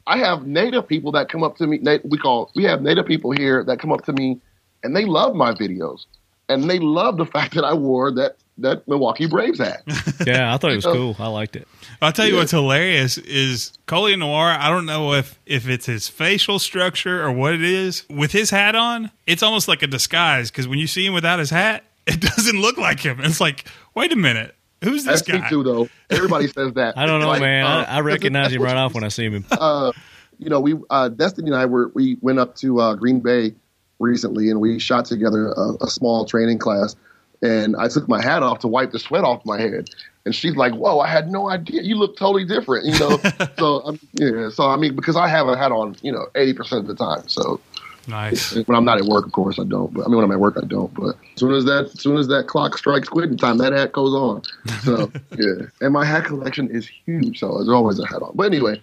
I 0.07 0.17
have 0.17 0.47
native 0.47 0.87
people 0.87 1.11
that 1.13 1.29
come 1.29 1.43
up 1.43 1.57
to 1.57 1.67
me. 1.67 1.79
We 2.03 2.17
call 2.17 2.51
we 2.55 2.63
have 2.63 2.81
native 2.81 3.05
people 3.05 3.31
here 3.31 3.63
that 3.65 3.79
come 3.79 3.91
up 3.91 4.03
to 4.05 4.13
me, 4.13 4.39
and 4.83 4.95
they 4.95 5.05
love 5.05 5.35
my 5.35 5.51
videos, 5.53 6.05
and 6.49 6.69
they 6.69 6.79
love 6.79 7.17
the 7.17 7.25
fact 7.35 7.53
that 7.55 7.63
I 7.63 7.73
wore 7.73 8.11
that 8.13 8.37
that 8.59 8.87
Milwaukee 8.87 9.27
Braves 9.27 9.59
hat. 9.59 9.83
Yeah, 10.25 10.53
I 10.53 10.57
thought 10.57 10.71
it 10.71 10.75
was 10.77 10.85
Oh. 10.85 10.93
cool. 10.93 11.15
I 11.19 11.27
liked 11.27 11.55
it. 11.55 11.67
I'll 12.01 12.11
tell 12.11 12.25
you 12.27 12.33
Yeah. 12.33 12.39
what's 12.39 12.51
hilarious 12.51 13.17
is 13.17 13.71
Coley 13.85 14.15
Noir. 14.15 14.49
I 14.59 14.69
don't 14.69 14.85
know 14.85 15.13
if 15.13 15.39
if 15.45 15.67
it's 15.69 15.85
his 15.85 16.07
facial 16.09 16.59
structure 16.59 17.23
or 17.23 17.31
what 17.31 17.53
it 17.53 17.63
is. 17.63 18.03
With 18.09 18.31
his 18.31 18.49
hat 18.49 18.75
on, 18.75 19.11
it's 19.25 19.41
almost 19.43 19.67
like 19.67 19.83
a 19.83 19.87
disguise 19.87 20.49
because 20.51 20.67
when 20.67 20.79
you 20.79 20.87
see 20.87 21.05
him 21.05 21.13
without 21.13 21.39
his 21.39 21.49
hat, 21.49 21.83
it 22.07 22.19
doesn't 22.19 22.59
look 22.59 22.77
like 22.77 22.99
him. 22.99 23.19
It's 23.21 23.39
like, 23.41 23.65
wait 23.95 24.11
a 24.11 24.15
minute, 24.15 24.55
who's 24.83 25.03
this 25.05 25.21
That's 25.21 25.29
me 25.33 25.39
guy? 25.39 25.49
too, 25.49 25.63
though. 25.63 25.89
Everybody 26.09 26.47
says 26.47 26.73
that. 26.73 26.97
I 26.97 27.05
don't 27.05 27.19
know, 27.21 27.27
Like, 27.29 27.41
man. 27.41 27.65
uh, 27.65 27.85
I, 27.87 27.97
I 27.97 27.99
recognize 28.01 28.51
him 28.53 28.61
right 28.61 28.75
off 28.77 28.93
when 28.93 29.03
I 29.03 29.09
see 29.09 29.29
him. 29.29 29.45
uh, 29.51 29.91
you 30.39 30.49
know, 30.49 30.59
we 30.59 30.75
uh, 30.89 31.09
Destiny 31.09 31.47
and 31.49 31.55
I 31.55 31.65
were 31.65 31.91
we 31.93 32.17
went 32.21 32.39
up 32.39 32.55
to 32.57 32.79
uh, 32.79 32.95
Green 32.95 33.19
Bay 33.21 33.53
recently, 33.99 34.49
and 34.49 34.59
we 34.61 34.77
shot 34.79 35.05
together 35.05 35.47
a, 35.49 35.73
a 35.85 35.87
small 35.87 36.25
training 36.25 36.59
class. 36.59 36.95
And 37.41 37.75
I 37.75 37.87
took 37.87 38.07
my 38.07 38.21
hat 38.21 38.41
off 38.41 38.59
to 38.59 38.67
wipe 38.67 38.91
the 38.91 38.99
sweat 38.99 39.23
off 39.23 39.45
my 39.45 39.59
head, 39.59 39.89
and 40.25 40.33
she's 40.33 40.55
like, 40.55 40.73
"Whoa, 40.73 40.99
I 40.99 41.07
had 41.07 41.29
no 41.31 41.49
idea. 41.49 41.83
You 41.83 41.95
look 41.95 42.17
totally 42.17 42.45
different." 42.45 42.85
You 42.85 42.97
know, 42.99 43.19
so 43.59 43.83
um, 43.85 43.99
yeah. 44.13 44.49
So 44.49 44.69
I 44.69 44.75
mean, 44.75 44.95
because 44.95 45.15
I 45.15 45.27
have 45.27 45.47
a 45.47 45.55
hat 45.55 45.71
on, 45.71 45.95
you 46.01 46.11
know, 46.11 46.25
eighty 46.35 46.53
percent 46.53 46.81
of 46.81 46.87
the 46.87 46.95
time. 46.95 47.27
So 47.27 47.59
Nice. 48.07 48.55
when 48.55 48.75
I'm 48.75 48.85
not 48.85 48.99
at 48.99 49.05
work, 49.05 49.25
of 49.25 49.33
course, 49.33 49.59
I 49.59 49.65
don't. 49.65 49.93
But 49.93 50.05
I 50.05 50.07
mean, 50.07 50.15
when 50.15 50.25
I'm 50.25 50.31
at 50.31 50.39
work, 50.39 50.57
I 50.61 50.65
don't. 50.65 50.93
But 50.93 51.15
as 51.33 51.39
soon 51.39 51.53
as 51.53 51.65
that, 51.65 51.91
as 51.93 51.99
soon 51.99 52.17
as 52.17 52.27
that 52.29 52.47
clock 52.47 52.77
strikes 52.77 53.09
quitting 53.09 53.37
time, 53.37 53.57
that 53.57 53.73
hat 53.73 53.91
goes 53.91 54.13
on. 54.13 54.41
So 54.83 55.11
yeah, 55.37 55.67
and 55.81 55.93
my 55.93 56.05
hat 56.05 56.25
collection 56.25 56.69
is 56.71 56.87
huge, 56.87 57.39
so 57.39 57.57
there's 57.57 57.69
always 57.69 57.99
a 57.99 58.07
hat 58.07 58.21
on. 58.21 58.31
But 58.33 58.43
anyway, 58.47 58.79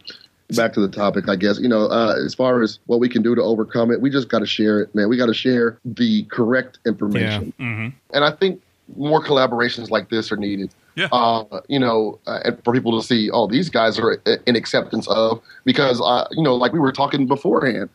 back 0.51 0.72
to 0.74 0.80
the 0.80 0.88
topic, 0.88 1.28
I 1.28 1.36
guess. 1.36 1.59
You 1.59 1.68
know, 1.68 1.86
uh, 1.86 2.14
as 2.24 2.34
far 2.34 2.62
as 2.62 2.78
what 2.86 3.01
we 3.01 3.09
can 3.09 3.22
do 3.22 3.34
to 3.34 3.42
overcome 3.42 3.90
it, 3.90 4.01
we 4.01 4.11
just 4.11 4.28
got 4.28 4.40
to 4.40 4.47
share 4.47 4.80
it, 4.80 4.95
man. 4.95 5.09
We 5.09 5.16
got 5.16 5.26
to 5.26 5.34
share 5.34 5.78
the 5.84 6.24
correct 6.24 6.78
information, 6.86 7.53
hmm 7.59 7.88
and 8.12 8.24
I 8.24 8.30
think 8.30 8.61
more 8.97 9.22
collaborations 9.22 9.90
like 9.90 10.11
this 10.11 10.30
are 10.30 10.36
needed. 10.36 10.70
Yeah. 10.95 11.09
Uh, 11.11 11.61
you 11.68 11.78
know, 11.80 12.18
uh, 12.26 12.40
and 12.45 12.62
for 12.64 12.72
people 12.72 13.01
to 13.01 13.05
see, 13.05 13.30
oh, 13.30 13.47
these 13.49 13.68
guys 13.68 13.99
are 13.99 14.20
in 14.47 14.55
acceptance 14.55 15.09
of, 15.09 15.40
because, 15.64 16.01
uh, 16.01 16.28
you 16.30 16.42
know, 16.42 16.55
like 16.55 16.72
we 16.72 16.78
were 16.78 16.92
talking 16.92 17.26
beforehand, 17.26 17.88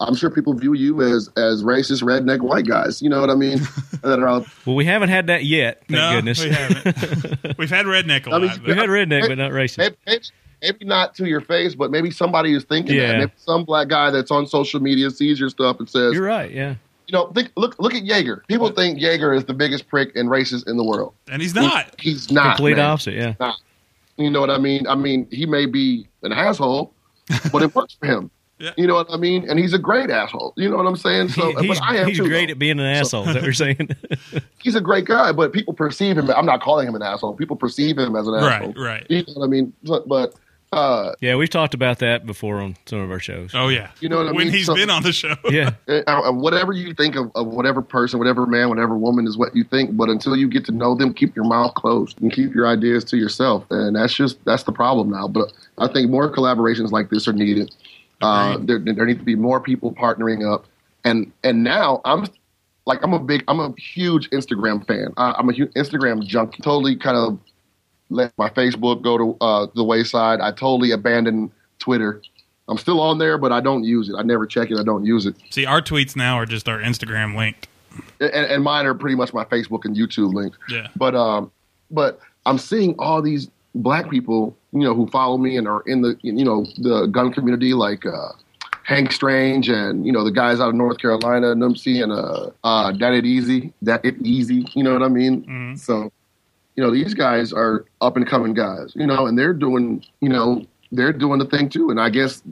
I'm 0.00 0.14
sure 0.14 0.30
people 0.30 0.54
view 0.54 0.72
you 0.74 1.02
as 1.02 1.28
as 1.36 1.62
racist, 1.62 2.02
redneck, 2.02 2.40
white 2.40 2.66
guys. 2.66 3.02
You 3.02 3.08
know 3.10 3.20
what 3.20 3.28
I 3.30 3.34
mean? 3.34 3.58
that 4.02 4.18
are 4.20 4.28
out. 4.28 4.46
Well, 4.64 4.76
we 4.76 4.84
haven't 4.84 5.08
had 5.08 5.26
that 5.28 5.44
yet. 5.44 5.80
Thank 5.88 5.90
no, 5.90 6.12
goodness. 6.12 6.42
we 6.44 6.50
haven't. 6.50 7.58
We've 7.58 7.70
had 7.70 7.86
redneck 7.86 8.26
a 8.26 8.30
I 8.34 8.38
mean, 8.38 8.48
lot. 8.48 8.60
we 8.60 8.66
but- 8.68 8.76
had 8.76 8.88
redneck, 8.88 9.28
but 9.28 9.38
not 9.38 9.52
racist. 9.52 9.96
Maybe, 10.06 10.20
maybe, 10.62 10.72
maybe 10.80 10.84
not 10.88 11.14
to 11.16 11.26
your 11.26 11.40
face, 11.40 11.74
but 11.74 11.90
maybe 11.90 12.10
somebody 12.10 12.54
is 12.54 12.64
thinking 12.64 12.96
Yeah. 12.96 13.08
that. 13.12 13.18
Maybe 13.18 13.32
some 13.36 13.64
black 13.64 13.88
guy 13.88 14.10
that's 14.10 14.30
on 14.30 14.46
social 14.46 14.80
media 14.80 15.10
sees 15.10 15.38
your 15.40 15.48
stuff 15.48 15.78
and 15.78 15.88
says, 15.88 16.14
You're 16.14 16.26
right. 16.26 16.50
Yeah. 16.50 16.74
you 17.06 17.12
know, 17.12 17.26
think, 17.32 17.50
look 17.56 17.76
look 17.78 17.94
at 17.94 18.04
Jaeger. 18.04 18.42
People 18.48 18.70
think 18.70 19.00
Jaeger 19.00 19.32
is 19.34 19.44
the 19.44 19.54
biggest 19.54 19.88
prick 19.88 20.14
and 20.16 20.28
racist 20.28 20.68
in 20.68 20.76
the 20.76 20.84
world. 20.84 21.12
and 21.30 21.40
he's 21.42 21.54
not. 21.54 21.94
He- 22.00 22.10
he's 22.10 22.30
not. 22.30 22.56
Complete 22.56 22.76
man. 22.76 22.86
opposite. 22.86 23.14
Yeah. 23.14 23.52
You 24.16 24.30
know 24.30 24.40
what 24.40 24.50
I 24.50 24.58
mean? 24.58 24.86
I 24.86 24.94
mean, 24.94 25.28
he 25.30 25.44
may 25.46 25.66
be 25.66 26.08
an 26.22 26.32
asshole, 26.32 26.92
but 27.52 27.62
it 27.62 27.74
works 27.74 27.94
for 27.98 28.06
him. 28.06 28.30
Yeah. 28.58 28.70
You 28.78 28.86
know 28.86 28.94
what 28.94 29.08
I 29.10 29.18
mean? 29.18 29.46
And 29.50 29.58
he's 29.58 29.74
a 29.74 29.78
great 29.78 30.08
asshole. 30.08 30.54
You 30.56 30.70
know 30.70 30.78
what 30.78 30.86
I'm 30.86 30.96
saying? 30.96 31.28
So, 31.28 31.52
He- 31.60 31.66
he's 31.66 31.78
but 31.78 31.86
I 31.86 31.96
am 31.98 32.08
he's 32.08 32.16
too, 32.16 32.26
great 32.26 32.46
though. 32.46 32.52
at 32.52 32.58
being 32.58 32.80
an 32.80 32.86
asshole. 32.86 33.28
Is 33.28 33.34
that 33.34 33.34
what 33.34 33.42
you're 33.44 33.52
saying? 33.52 33.90
He's 34.62 34.74
a 34.74 34.80
great 34.80 35.04
guy, 35.04 35.30
but 35.32 35.52
people 35.52 35.74
perceive 35.74 36.16
him. 36.16 36.30
I'm 36.30 36.46
not 36.46 36.62
calling 36.62 36.88
him 36.88 36.94
an 36.94 37.02
asshole. 37.02 37.34
People 37.34 37.56
perceive 37.56 37.98
him 37.98 38.16
as 38.16 38.26
an 38.26 38.34
asshole. 38.34 38.72
Right, 38.72 38.78
right. 38.78 39.06
You 39.10 39.18
know 39.18 39.34
what 39.34 39.44
I 39.44 39.48
mean? 39.48 39.74
But, 39.82 40.08
but 40.08 40.34
uh, 40.72 41.12
yeah, 41.20 41.36
we've 41.36 41.48
talked 41.50 41.74
about 41.74 42.00
that 42.00 42.26
before 42.26 42.56
on 42.60 42.76
some 42.86 42.98
of 42.98 43.10
our 43.10 43.20
shows. 43.20 43.52
Oh 43.54 43.68
yeah. 43.68 43.90
You 44.00 44.08
know 44.08 44.18
what 44.18 44.26
I 44.28 44.32
when 44.32 44.46
mean? 44.48 44.54
he's 44.54 44.66
So- 44.66 44.74
been 44.74 44.90
on 44.90 45.02
the 45.02 45.12
show. 45.12 45.34
Yeah. 45.48 45.70
uh, 45.88 46.02
uh, 46.06 46.32
whatever 46.32 46.72
you 46.72 46.92
think 46.92 47.14
of, 47.16 47.30
of 47.34 47.46
whatever 47.46 47.80
person, 47.82 48.18
whatever 48.18 48.46
man, 48.46 48.68
whatever 48.68 48.96
woman 48.96 49.26
is 49.26 49.38
what 49.38 49.54
you 49.54 49.64
think. 49.64 49.96
But 49.96 50.08
until 50.08 50.36
you 50.36 50.48
get 50.48 50.64
to 50.66 50.72
know 50.72 50.94
them, 50.94 51.14
keep 51.14 51.36
your 51.36 51.44
mouth 51.44 51.74
closed 51.74 52.20
and 52.20 52.32
keep 52.32 52.54
your 52.54 52.66
ideas 52.66 53.04
to 53.04 53.16
yourself. 53.16 53.64
And 53.70 53.96
that's 53.96 54.14
just 54.14 54.44
that's 54.44 54.64
the 54.64 54.72
problem 54.72 55.10
now. 55.10 55.28
But 55.28 55.52
I 55.78 55.86
think 55.88 56.10
more 56.10 56.30
collaborations 56.32 56.90
like 56.90 57.10
this 57.10 57.28
are 57.28 57.32
needed. 57.32 57.74
Uh, 58.20 58.58
there, 58.60 58.78
there 58.78 59.06
need 59.06 59.18
to 59.18 59.24
be 59.24 59.36
more 59.36 59.60
people 59.60 59.92
partnering 59.92 60.44
up. 60.52 60.66
And 61.04 61.30
and 61.44 61.62
now 61.62 62.00
I'm 62.04 62.26
like 62.86 62.98
I'm 63.04 63.12
a 63.12 63.18
big 63.20 63.44
I'm 63.46 63.60
a 63.60 63.72
huge 63.78 64.28
Instagram 64.30 64.84
fan. 64.86 65.12
I, 65.16 65.32
I'm 65.38 65.48
a 65.48 65.52
huge 65.52 65.70
Instagram 65.74 66.24
junkie. 66.26 66.62
Totally 66.62 66.96
kind 66.96 67.16
of 67.16 67.38
let 68.10 68.32
my 68.38 68.48
Facebook 68.48 69.02
go 69.02 69.18
to 69.18 69.36
uh, 69.40 69.66
the 69.74 69.84
wayside. 69.84 70.40
I 70.40 70.50
totally 70.50 70.90
abandoned 70.92 71.50
Twitter. 71.78 72.22
I'm 72.68 72.78
still 72.78 73.00
on 73.00 73.18
there, 73.18 73.38
but 73.38 73.52
I 73.52 73.60
don't 73.60 73.84
use 73.84 74.08
it. 74.08 74.14
I 74.18 74.22
never 74.22 74.46
check 74.46 74.70
it. 74.70 74.78
I 74.78 74.82
don't 74.82 75.04
use 75.04 75.24
it. 75.26 75.36
See, 75.50 75.64
our 75.66 75.80
tweets 75.80 76.16
now 76.16 76.36
are 76.36 76.46
just 76.46 76.68
our 76.68 76.78
Instagram 76.80 77.36
linked. 77.36 77.68
and, 78.20 78.30
and 78.32 78.64
mine 78.64 78.86
are 78.86 78.94
pretty 78.94 79.16
much 79.16 79.32
my 79.32 79.44
Facebook 79.44 79.84
and 79.84 79.96
YouTube 79.96 80.34
links. 80.34 80.58
Yeah. 80.68 80.88
But 80.96 81.14
um, 81.14 81.50
but 81.90 82.18
I'm 82.44 82.58
seeing 82.58 82.94
all 82.98 83.22
these 83.22 83.48
black 83.74 84.10
people, 84.10 84.56
you 84.72 84.80
know, 84.80 84.94
who 84.94 85.06
follow 85.08 85.38
me 85.38 85.56
and 85.56 85.68
are 85.68 85.82
in 85.86 86.02
the 86.02 86.18
you 86.22 86.44
know 86.44 86.64
the 86.78 87.06
gun 87.06 87.32
community, 87.32 87.72
like 87.72 88.04
uh, 88.04 88.32
Hank 88.82 89.12
Strange 89.12 89.68
and 89.68 90.04
you 90.04 90.12
know 90.12 90.24
the 90.24 90.32
guys 90.32 90.58
out 90.60 90.68
of 90.70 90.74
North 90.74 90.98
Carolina, 90.98 91.54
Numsy 91.54 92.02
and 92.02 92.10
uh, 92.12 92.50
uh, 92.64 92.92
That 92.98 93.12
It 93.14 93.24
Easy, 93.24 93.72
That 93.82 94.04
It 94.04 94.16
Easy. 94.22 94.66
You 94.74 94.82
know 94.82 94.92
what 94.92 95.02
I 95.02 95.08
mean? 95.08 95.44
Mhm. 95.44 95.78
So, 95.78 96.10
you 96.76 96.82
know, 96.84 96.90
these 96.90 97.14
guys 97.14 97.52
are 97.52 97.84
up 98.00 98.16
and 98.16 98.26
coming 98.26 98.54
guys, 98.54 98.92
you 98.94 99.06
know, 99.06 99.26
and 99.26 99.38
they're 99.38 99.54
doing, 99.54 100.04
you 100.20 100.28
know, 100.28 100.64
they're 100.92 101.12
doing 101.12 101.38
the 101.38 101.46
thing 101.46 101.68
too. 101.68 101.90
And 101.90 102.00
I 102.00 102.10
guess 102.10 102.42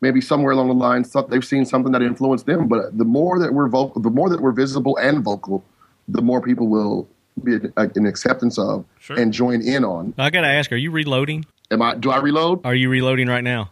maybe 0.00 0.20
somewhere 0.20 0.52
along 0.52 0.68
the 0.68 0.74
line, 0.74 1.04
some, 1.04 1.26
they've 1.28 1.44
seen 1.44 1.64
something 1.64 1.92
that 1.92 2.02
influenced 2.02 2.46
them. 2.46 2.68
But 2.68 2.96
the 2.96 3.04
more 3.04 3.38
that 3.38 3.52
we're 3.52 3.68
vocal, 3.68 4.00
the 4.00 4.10
more 4.10 4.28
that 4.30 4.40
we're 4.40 4.52
visible 4.52 4.96
and 4.98 5.22
vocal, 5.22 5.62
the 6.08 6.22
more 6.22 6.40
people 6.40 6.68
will 6.68 7.08
be 7.44 7.54
an, 7.54 7.72
an 7.76 8.06
acceptance 8.06 8.58
of 8.58 8.84
Sure. 8.98 9.18
and 9.18 9.32
join 9.32 9.62
in 9.62 9.84
on. 9.84 10.14
I 10.18 10.30
got 10.30 10.42
to 10.42 10.46
ask, 10.48 10.72
are 10.72 10.76
you 10.76 10.90
reloading? 10.90 11.44
Am 11.70 11.82
I? 11.82 11.94
Do 11.94 12.10
I 12.10 12.18
reload? 12.18 12.64
Are 12.64 12.74
you 12.74 12.88
reloading 12.88 13.28
right 13.28 13.44
now? 13.44 13.70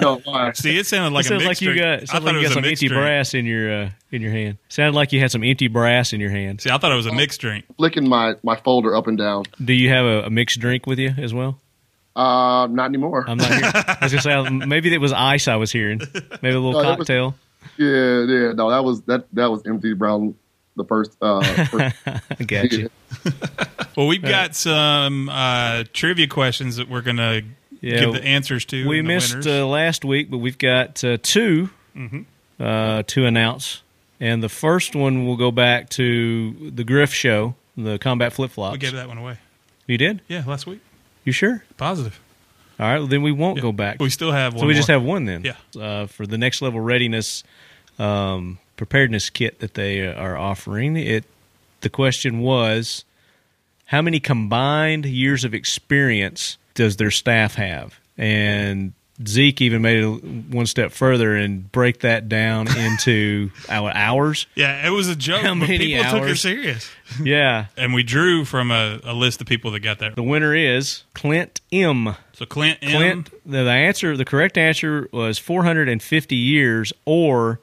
No. 0.00 0.16
Why? 0.24 0.52
See, 0.52 0.76
it 0.76 0.86
sounded 0.86 1.14
like 1.14 1.24
it 1.24 1.26
a 1.26 1.28
sounds 1.40 1.44
mixed 1.44 1.62
like 1.62 1.68
you 1.74 1.80
got 1.80 1.86
I 1.86 1.96
sounds 1.98 2.10
thought 2.10 2.22
like 2.24 2.34
it 2.34 2.36
you 2.36 2.42
was 2.42 2.48
got 2.48 2.50
a 2.50 2.54
some 2.54 2.62
mixed 2.62 2.82
empty 2.82 2.88
drink. 2.88 3.00
brass 3.02 3.34
in 3.34 3.46
your 3.46 3.72
uh, 3.84 3.90
in 4.10 4.22
your 4.22 4.30
hand. 4.32 4.58
Sounded 4.68 4.94
like 4.96 5.12
you 5.12 5.20
had 5.20 5.30
some 5.30 5.44
empty 5.44 5.68
brass 5.68 6.12
in 6.12 6.20
your 6.20 6.30
hand. 6.30 6.60
See, 6.60 6.70
I 6.70 6.78
thought 6.78 6.92
it 6.92 6.96
was 6.96 7.06
a 7.06 7.12
mixed 7.12 7.40
drink. 7.40 7.64
Flicking 7.76 8.08
my 8.08 8.34
my 8.42 8.56
folder 8.56 8.94
up 8.96 9.06
and 9.06 9.18
down. 9.18 9.44
Do 9.64 9.72
you 9.72 9.88
have 9.90 10.04
a, 10.06 10.22
a 10.24 10.30
mixed 10.30 10.60
drink 10.60 10.86
with 10.86 10.98
you 10.98 11.14
as 11.18 11.32
well? 11.34 11.60
Uh, 12.16 12.66
not 12.70 12.86
anymore. 12.86 13.24
I'm 13.28 13.38
not 13.38 13.48
here. 13.52 13.70
I 13.74 13.98
was 14.02 14.12
gonna 14.12 14.48
say 14.50 14.50
maybe 14.66 14.92
it 14.92 14.98
was 15.00 15.12
ice 15.12 15.46
I 15.46 15.56
was 15.56 15.70
hearing. 15.70 16.00
Maybe 16.42 16.54
a 16.54 16.60
little 16.60 16.72
No, 16.72 16.80
it 16.80 16.86
was- 16.86 16.96
cocktail. 17.06 17.34
Yeah, 17.76 18.24
yeah. 18.24 18.52
No, 18.52 18.70
that 18.70 18.82
was 18.84 19.02
that 19.02 19.26
that 19.34 19.50
was 19.50 19.62
MT 19.66 19.92
Brown 19.94 20.34
the 20.76 20.84
first. 20.84 21.16
Uh, 21.20 21.42
first 21.66 21.96
I 22.06 22.44
got 22.44 22.72
you. 22.72 22.88
Well, 23.96 24.06
we've 24.06 24.22
got 24.22 24.54
some 24.56 25.28
uh, 25.28 25.84
trivia 25.92 26.28
questions 26.28 26.76
that 26.76 26.88
we're 26.88 27.00
going 27.02 27.16
to 27.16 27.42
Yeah, 27.80 28.00
give 28.00 28.12
the 28.14 28.24
answers 28.24 28.64
to. 28.66 28.88
we 28.88 29.02
missed 29.02 29.44
uh, 29.46 29.66
last 29.66 30.04
week, 30.04 30.30
but 30.30 30.38
we've 30.38 30.58
got 30.58 31.02
uh, 31.04 31.18
2 31.22 31.68
Mm-hmm. 31.96 32.62
uh, 32.62 33.02
to 33.08 33.26
announce. 33.26 33.82
And 34.20 34.42
the 34.42 34.48
first 34.48 34.96
one 34.96 35.26
will 35.26 35.36
go 35.36 35.50
back 35.50 35.88
to 35.90 36.70
the 36.70 36.82
Griff 36.84 37.12
Show, 37.12 37.54
the 37.76 37.98
combat 37.98 38.32
flip 38.32 38.50
flops. 38.50 38.72
we 38.72 38.78
gave 38.78 38.92
that 38.92 39.08
one 39.08 39.18
away. 39.18 39.38
You 39.86 39.96
did? 39.98 40.20
Yeah, 40.28 40.42
last 40.46 40.66
week. 40.66 40.80
You 41.24 41.32
sure? 41.32 41.64
Positive. 41.76 42.18
All 42.80 42.86
right, 42.86 42.98
well, 42.98 43.06
then 43.06 43.22
we 43.22 43.32
won't 43.32 43.56
Yeah. 43.56 43.62
go 43.62 43.72
back. 43.72 44.00
We 44.00 44.10
still 44.10 44.32
have 44.32 44.54
one. 44.54 44.60
so 44.60 44.66
we 44.66 44.74
just 44.74 44.88
have 44.88 45.02
one 45.02 45.24
then. 45.24 45.44
Yeah. 45.44 45.80
Uh, 45.80 46.06
for 46.06 46.26
the 46.26 46.38
next 46.38 46.62
level 46.62 46.80
readiness 46.80 47.42
um, 47.98 48.58
preparedness 48.76 49.28
kit 49.30 49.58
that 49.60 49.74
they 49.74 50.06
uh, 50.06 50.12
are 50.14 50.36
offering. 50.36 50.96
It 50.96 51.24
the 51.80 51.88
question 51.90 52.38
was, 52.40 53.04
how 53.86 54.02
many 54.02 54.20
combined 54.20 55.04
years 55.06 55.44
of 55.44 55.54
experience 55.54 56.58
does 56.74 56.96
their 56.96 57.10
staff 57.10 57.54
have? 57.56 57.98
And 58.16 58.92
Zeke 59.26 59.60
even 59.62 59.82
made 59.82 59.98
it 60.02 60.24
one 60.52 60.66
step 60.66 60.92
further 60.92 61.34
and 61.34 61.70
break 61.72 62.00
that 62.00 62.28
down 62.28 62.68
into 62.76 63.50
uh, 63.68 63.72
our 63.72 63.90
hours. 63.94 64.46
Yeah, 64.54 64.86
it 64.86 64.90
was 64.90 65.08
a 65.08 65.16
joke, 65.16 65.42
How 65.42 65.48
but 65.50 65.68
many 65.68 65.78
people 65.78 66.04
took 66.04 66.22
it 66.22 66.28
hours? 66.28 66.40
serious. 66.40 66.90
Yeah. 67.22 67.66
And 67.76 67.94
we 67.94 68.02
drew 68.02 68.44
from 68.44 68.70
a, 68.70 69.00
a 69.02 69.14
list 69.14 69.40
of 69.40 69.46
people 69.46 69.70
that 69.70 69.80
got 69.80 69.98
that. 70.00 70.14
The 70.14 70.22
winner 70.22 70.54
is 70.54 71.04
Clint 71.14 71.62
M. 71.72 72.14
So 72.34 72.44
Clint 72.44 72.78
M. 72.82 72.90
Clint, 72.90 73.30
the, 73.46 73.64
the 73.64 73.70
answer, 73.70 74.14
the 74.14 74.26
correct 74.26 74.58
answer 74.58 75.08
was 75.10 75.38
450 75.38 76.36
years 76.36 76.92
or 77.06 77.60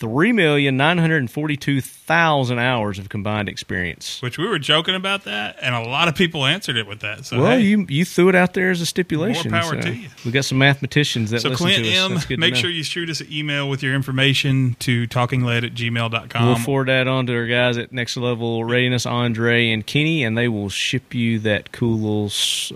3,942,000 0.00 2.58
hours 2.58 2.98
of 2.98 3.08
combined 3.08 3.48
experience. 3.48 4.20
which 4.22 4.38
we 4.38 4.46
were 4.46 4.58
joking 4.58 4.94
about 4.94 5.24
that, 5.24 5.56
and 5.62 5.74
a 5.74 5.80
lot 5.80 6.08
of 6.08 6.14
people 6.14 6.44
answered 6.44 6.76
it 6.76 6.86
with 6.86 7.00
that. 7.00 7.24
So 7.24 7.40
Well, 7.40 7.52
hey, 7.58 7.62
you 7.62 7.86
you 7.88 8.04
threw 8.04 8.28
it 8.28 8.34
out 8.34 8.52
there 8.54 8.70
as 8.70 8.80
a 8.80 8.86
stipulation. 8.86 9.50
More 9.52 9.60
power 9.60 9.80
so 9.80 9.88
to 9.88 9.94
you. 9.94 10.08
We 10.24 10.30
got 10.32 10.44
some 10.44 10.58
mathematicians 10.58 11.30
that 11.30 11.40
so 11.42 11.50
listen 11.50 11.66
Clint 11.66 11.84
to 11.84 11.96
us. 11.96 12.30
M. 12.30 12.40
Make 12.40 12.56
sure 12.56 12.70
you 12.70 12.82
shoot 12.82 13.08
us 13.10 13.20
an 13.20 13.28
email 13.32 13.68
with 13.68 13.82
your 13.82 13.94
information 13.94 14.74
to 14.80 15.06
talkinglead 15.06 15.64
at 15.64 15.74
gmail.com. 15.74 16.46
We'll 16.46 16.56
forward 16.56 16.88
that 16.88 17.06
on 17.08 17.26
to 17.26 17.34
our 17.36 17.46
guys 17.46 17.78
at 17.78 17.92
Next 17.92 18.16
Level 18.16 18.64
Readiness, 18.64 19.06
Andre 19.06 19.70
and 19.70 19.86
Kenny, 19.86 20.24
and 20.24 20.36
they 20.36 20.48
will 20.48 20.68
ship 20.68 21.14
you 21.14 21.38
that 21.40 21.72
cool 21.72 21.98
little 21.98 22.30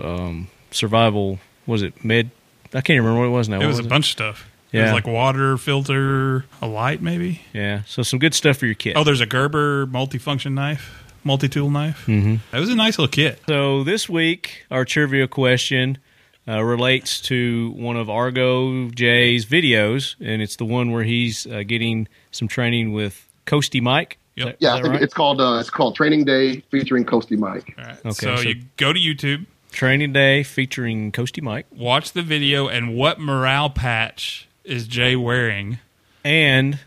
um, 0.09 0.49
survival. 0.71 1.39
Was 1.67 1.83
it 1.83 2.05
med? 2.05 2.31
I 2.75 2.81
can't 2.83 2.99
remember 3.01 3.21
what 3.21 3.27
it 3.27 3.31
was 3.31 3.49
now. 3.49 3.57
it 3.57 3.61
What 3.61 3.69
was 3.69 3.79
a 3.81 3.85
it? 3.85 3.89
bunch 3.89 4.07
of 4.07 4.11
stuff. 4.13 4.48
It 4.73 4.79
Yeah. 4.79 4.85
was 4.85 4.93
like 4.93 5.07
water 5.07 5.57
filter, 5.57 6.45
a 6.61 6.67
light 6.67 7.01
maybe. 7.01 7.41
Yeah, 7.53 7.83
so 7.87 8.03
some 8.03 8.19
good 8.19 8.35
stuff 8.35 8.59
for 8.59 8.67
your 8.67 8.75
kit. 8.75 8.97
Oh, 8.97 9.05
there's 9.05 9.21
a 9.21 9.27
Gerber 9.27 9.87
multifunction 9.87 10.53
knife, 10.53 11.03
multi-tool 11.25 11.71
knife. 11.71 12.05
Mm-hmm. 12.07 12.37
That 12.51 12.61
was 12.61 12.69
a 12.69 12.75
nice 12.75 12.99
little 12.99 13.11
kit. 13.11 13.41
So 13.49 13.83
this 13.85 14.09
week, 14.09 14.65
our 14.71 14.85
trivia 14.85 15.27
question 15.27 15.99
uh, 16.47 16.63
relates 16.63 17.21
to 17.23 17.71
one 17.77 17.97
of 17.97 18.09
Argo 18.11 18.89
J's 18.91 19.45
videos, 19.47 20.17
and 20.21 20.41
it's 20.43 20.57
the 20.57 20.65
one 20.65 20.91
where 20.93 21.05
he's 21.05 21.47
uh, 21.47 21.63
getting 21.67 22.09
some 22.31 22.49
training 22.49 22.93
with 22.93 23.27
Coasty 23.47 23.81
Mike. 23.83 24.19
Yep. 24.37 24.47
that- 24.47 24.57
Yeah, 24.61 24.69
is 24.69 24.77
that 24.77 24.83
think 24.83 24.93
right? 24.95 25.03
it's 25.03 25.15
called 25.15 25.41
uh, 25.41 25.59
it's 25.61 25.71
called 25.71 25.97
Training 25.97 26.25
Day 26.25 26.61
featuring 26.71 27.05
Coasty 27.05 27.37
Mike. 27.39 27.75
All 27.79 27.85
right. 27.85 27.99
Okay, 28.01 28.11
so, 28.13 28.37
so- 28.37 28.43
you 28.43 28.63
go 28.77 28.93
to 28.93 28.99
YouTube, 29.01 29.47
Training 29.73 30.13
Day 30.13 30.43
featuring 30.43 31.11
Coasty 31.13 31.43
Mike, 31.43 31.67
watch 31.75 32.13
the 32.13 32.23
video, 32.23 32.69
and 32.69 32.95
what 32.95 33.19
morale 33.21 33.69
patch 33.71 34.47
is 34.69 34.87
Jay 34.87 35.17
wearing? 35.17 35.79
and 36.25 36.79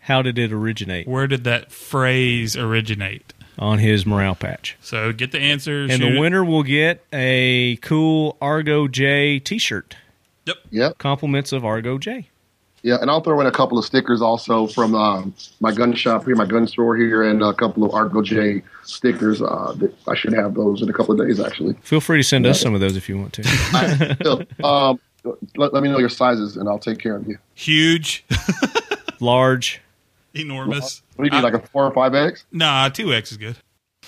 how 0.00 0.20
did 0.20 0.38
it 0.38 0.52
originate 0.52 1.08
Where 1.08 1.26
did 1.26 1.44
that 1.44 1.72
phrase 1.72 2.56
originate? 2.56 3.32
on 3.58 3.78
his 3.78 4.04
morale 4.04 4.34
patch? 4.34 4.76
So 4.80 5.12
get 5.12 5.30
the 5.32 5.38
answers. 5.40 5.90
And 5.90 6.02
shoot 6.02 6.08
the 6.10 6.16
it. 6.16 6.20
winner 6.20 6.44
will 6.44 6.62
get 6.64 7.04
a 7.12 7.76
cool 7.82 8.36
Argo 8.40 8.88
J 8.88 9.38
T-shirt. 9.38 9.96
Yep. 10.46 10.56
Yep. 10.70 10.98
Compliments 10.98 11.52
of 11.52 11.64
Argo 11.64 11.96
J. 11.98 12.28
Yeah, 12.82 12.98
and 13.00 13.10
I'll 13.10 13.22
throw 13.22 13.40
in 13.40 13.46
a 13.46 13.50
couple 13.52 13.78
of 13.78 13.84
stickers 13.86 14.20
also 14.20 14.66
from 14.66 14.94
um, 14.94 15.34
my 15.60 15.72
gun 15.72 15.94
shop 15.94 16.26
here, 16.26 16.34
my 16.36 16.44
gun 16.44 16.66
store 16.66 16.96
here, 16.96 17.22
and 17.22 17.42
a 17.42 17.54
couple 17.54 17.82
of 17.84 17.94
Argo 17.94 18.20
J 18.20 18.62
stickers. 18.82 19.40
Uh, 19.40 19.72
that 19.78 19.94
I 20.06 20.14
should 20.14 20.34
have 20.34 20.52
those 20.54 20.82
in 20.82 20.90
a 20.90 20.92
couple 20.92 21.18
of 21.18 21.26
days, 21.26 21.40
actually. 21.40 21.74
Feel 21.80 22.00
free 22.02 22.18
to 22.18 22.22
send 22.22 22.44
us 22.44 22.60
some 22.60 22.74
of 22.74 22.80
those 22.80 22.96
if 22.98 23.08
you 23.08 23.16
want 23.16 23.32
to. 23.34 23.42
I, 24.62 24.90
um, 24.90 25.00
let, 25.56 25.72
let 25.72 25.82
me 25.82 25.88
know 25.88 25.98
your 25.98 26.08
sizes, 26.08 26.56
and 26.56 26.68
I'll 26.68 26.78
take 26.78 26.98
care 26.98 27.16
of 27.16 27.26
you. 27.26 27.38
Huge, 27.54 28.24
Large. 29.20 29.80
enormous. 30.34 31.02
What 31.16 31.24
do 31.28 31.36
you 31.36 31.42
need, 31.42 31.44
like 31.44 31.54
a 31.62 31.66
four 31.68 31.84
or 31.84 31.92
five 31.92 32.14
X? 32.14 32.44
Nah, 32.52 32.88
two 32.88 33.12
X 33.12 33.32
is 33.32 33.38
good. 33.38 33.56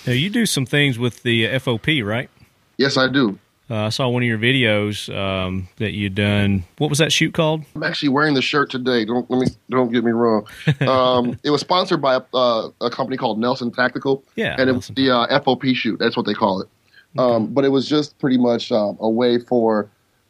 Now 0.05 0.13
you 0.13 0.29
do 0.29 0.45
some 0.45 0.65
things 0.65 0.99
with 0.99 1.23
the 1.23 1.47
uh, 1.47 1.59
FOP, 1.59 2.03
right? 2.05 2.29
Yes, 2.77 2.97
I 2.97 3.07
do. 3.07 3.39
Uh, 3.69 3.85
I 3.85 3.89
saw 3.89 4.07
one 4.07 4.23
of 4.23 4.27
your 4.27 4.37
videos 4.37 5.13
um, 5.13 5.67
that 5.77 5.91
you'd 5.91 6.15
done. 6.15 6.63
What 6.77 6.89
was 6.89 6.99
that 6.99 7.11
shoot 7.11 7.33
called? 7.33 7.65
I'm 7.75 7.83
actually 7.83 8.09
wearing 8.09 8.33
the 8.33 8.41
shirt 8.41 8.69
today. 8.71 9.03
Don't 9.03 9.29
let 9.29 9.41
me 9.41 9.47
don't 9.69 9.91
get 9.91 10.03
me 10.05 10.11
wrong. 10.11 10.47
Um, 10.87 11.37
it 11.43 11.49
was 11.49 11.59
sponsored 11.61 12.01
by 12.01 12.15
a, 12.15 12.21
uh, 12.33 12.69
a 12.79 12.89
company 12.89 13.17
called 13.17 13.39
Nelson 13.39 13.71
Tactical. 13.71 14.23
Yeah, 14.35 14.51
and 14.57 14.69
it 14.69 14.73
Nelson. 14.73 14.95
was 14.95 15.03
the 15.05 15.11
uh, 15.11 15.39
FOP 15.41 15.75
shoot. 15.75 15.99
That's 15.99 16.15
what 16.15 16.25
they 16.25 16.33
call 16.33 16.61
it. 16.61 16.69
Um, 17.17 17.47
but 17.47 17.65
it 17.65 17.69
was 17.69 17.89
just 17.89 18.17
pretty 18.19 18.37
much 18.37 18.71
um, 18.71 18.95
a 19.01 19.09
way 19.09 19.39
for 19.39 19.89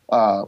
uh, 0.10 0.46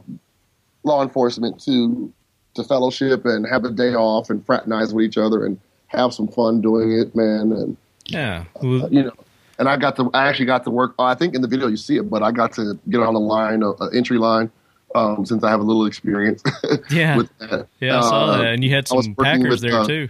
law 0.82 1.02
enforcement 1.02 1.60
to 1.64 2.12
to 2.54 2.64
fellowship 2.64 3.24
and 3.24 3.46
have 3.46 3.64
a 3.64 3.70
day 3.70 3.94
off 3.94 4.28
and 4.30 4.44
fraternize 4.44 4.92
with 4.92 5.04
each 5.04 5.16
other 5.16 5.44
and 5.46 5.58
have 5.86 6.12
some 6.12 6.26
fun 6.28 6.60
doing 6.60 6.92
it, 6.92 7.14
man. 7.14 7.52
And 7.52 7.76
Yeah. 8.06 8.44
Well, 8.62 8.92
you 8.92 9.04
know, 9.04 9.12
and 9.58 9.68
I 9.68 9.76
got 9.76 9.94
to 9.96 10.10
I 10.14 10.26
actually 10.28 10.46
got 10.46 10.64
to 10.64 10.70
work. 10.70 10.94
I 10.98 11.14
think 11.14 11.34
in 11.34 11.42
the 11.42 11.48
video 11.48 11.68
you 11.68 11.76
see 11.76 11.96
it, 11.96 12.10
but 12.10 12.22
I 12.22 12.32
got 12.32 12.52
to 12.54 12.78
get 12.88 13.00
on 13.00 13.14
the 13.14 13.20
line, 13.20 13.62
uh, 13.62 13.72
entry 13.94 14.18
line, 14.18 14.50
um, 14.94 15.24
since 15.24 15.44
I 15.44 15.50
have 15.50 15.60
a 15.60 15.64
little 15.64 15.86
experience. 15.86 16.42
Yeah. 16.90 17.16
with 17.18 17.30
that. 17.38 17.68
yeah, 17.78 17.98
I 17.98 18.00
saw 18.00 18.24
Uh, 18.24 18.36
that. 18.38 18.46
And 18.54 18.64
you 18.64 18.74
had 18.74 18.88
some 18.88 19.14
Packers 19.14 19.48
with, 19.48 19.60
there, 19.60 19.78
uh, 19.80 19.86
too. 19.86 20.08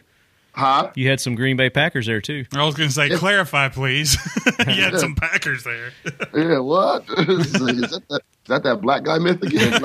Huh? 0.52 0.90
You 0.94 1.08
had 1.08 1.20
some 1.20 1.34
Green 1.34 1.56
Bay 1.56 1.70
Packers 1.70 2.06
there, 2.06 2.20
too. 2.20 2.44
I 2.52 2.64
was 2.64 2.74
going 2.74 2.88
to 2.88 2.94
say, 2.94 3.08
clarify, 3.10 3.68
please. 3.68 4.16
you 4.66 4.82
had 4.82 4.98
some 4.98 5.14
Packers 5.14 5.64
there. 5.64 5.92
Yeah, 6.34 6.60
what? 6.60 7.04
is, 7.18 7.52
that 7.52 8.02
that, 8.08 8.20
is 8.20 8.48
that 8.48 8.62
that 8.62 8.80
black 8.80 9.02
guy 9.02 9.18
myth 9.18 9.42
again? 9.42 9.80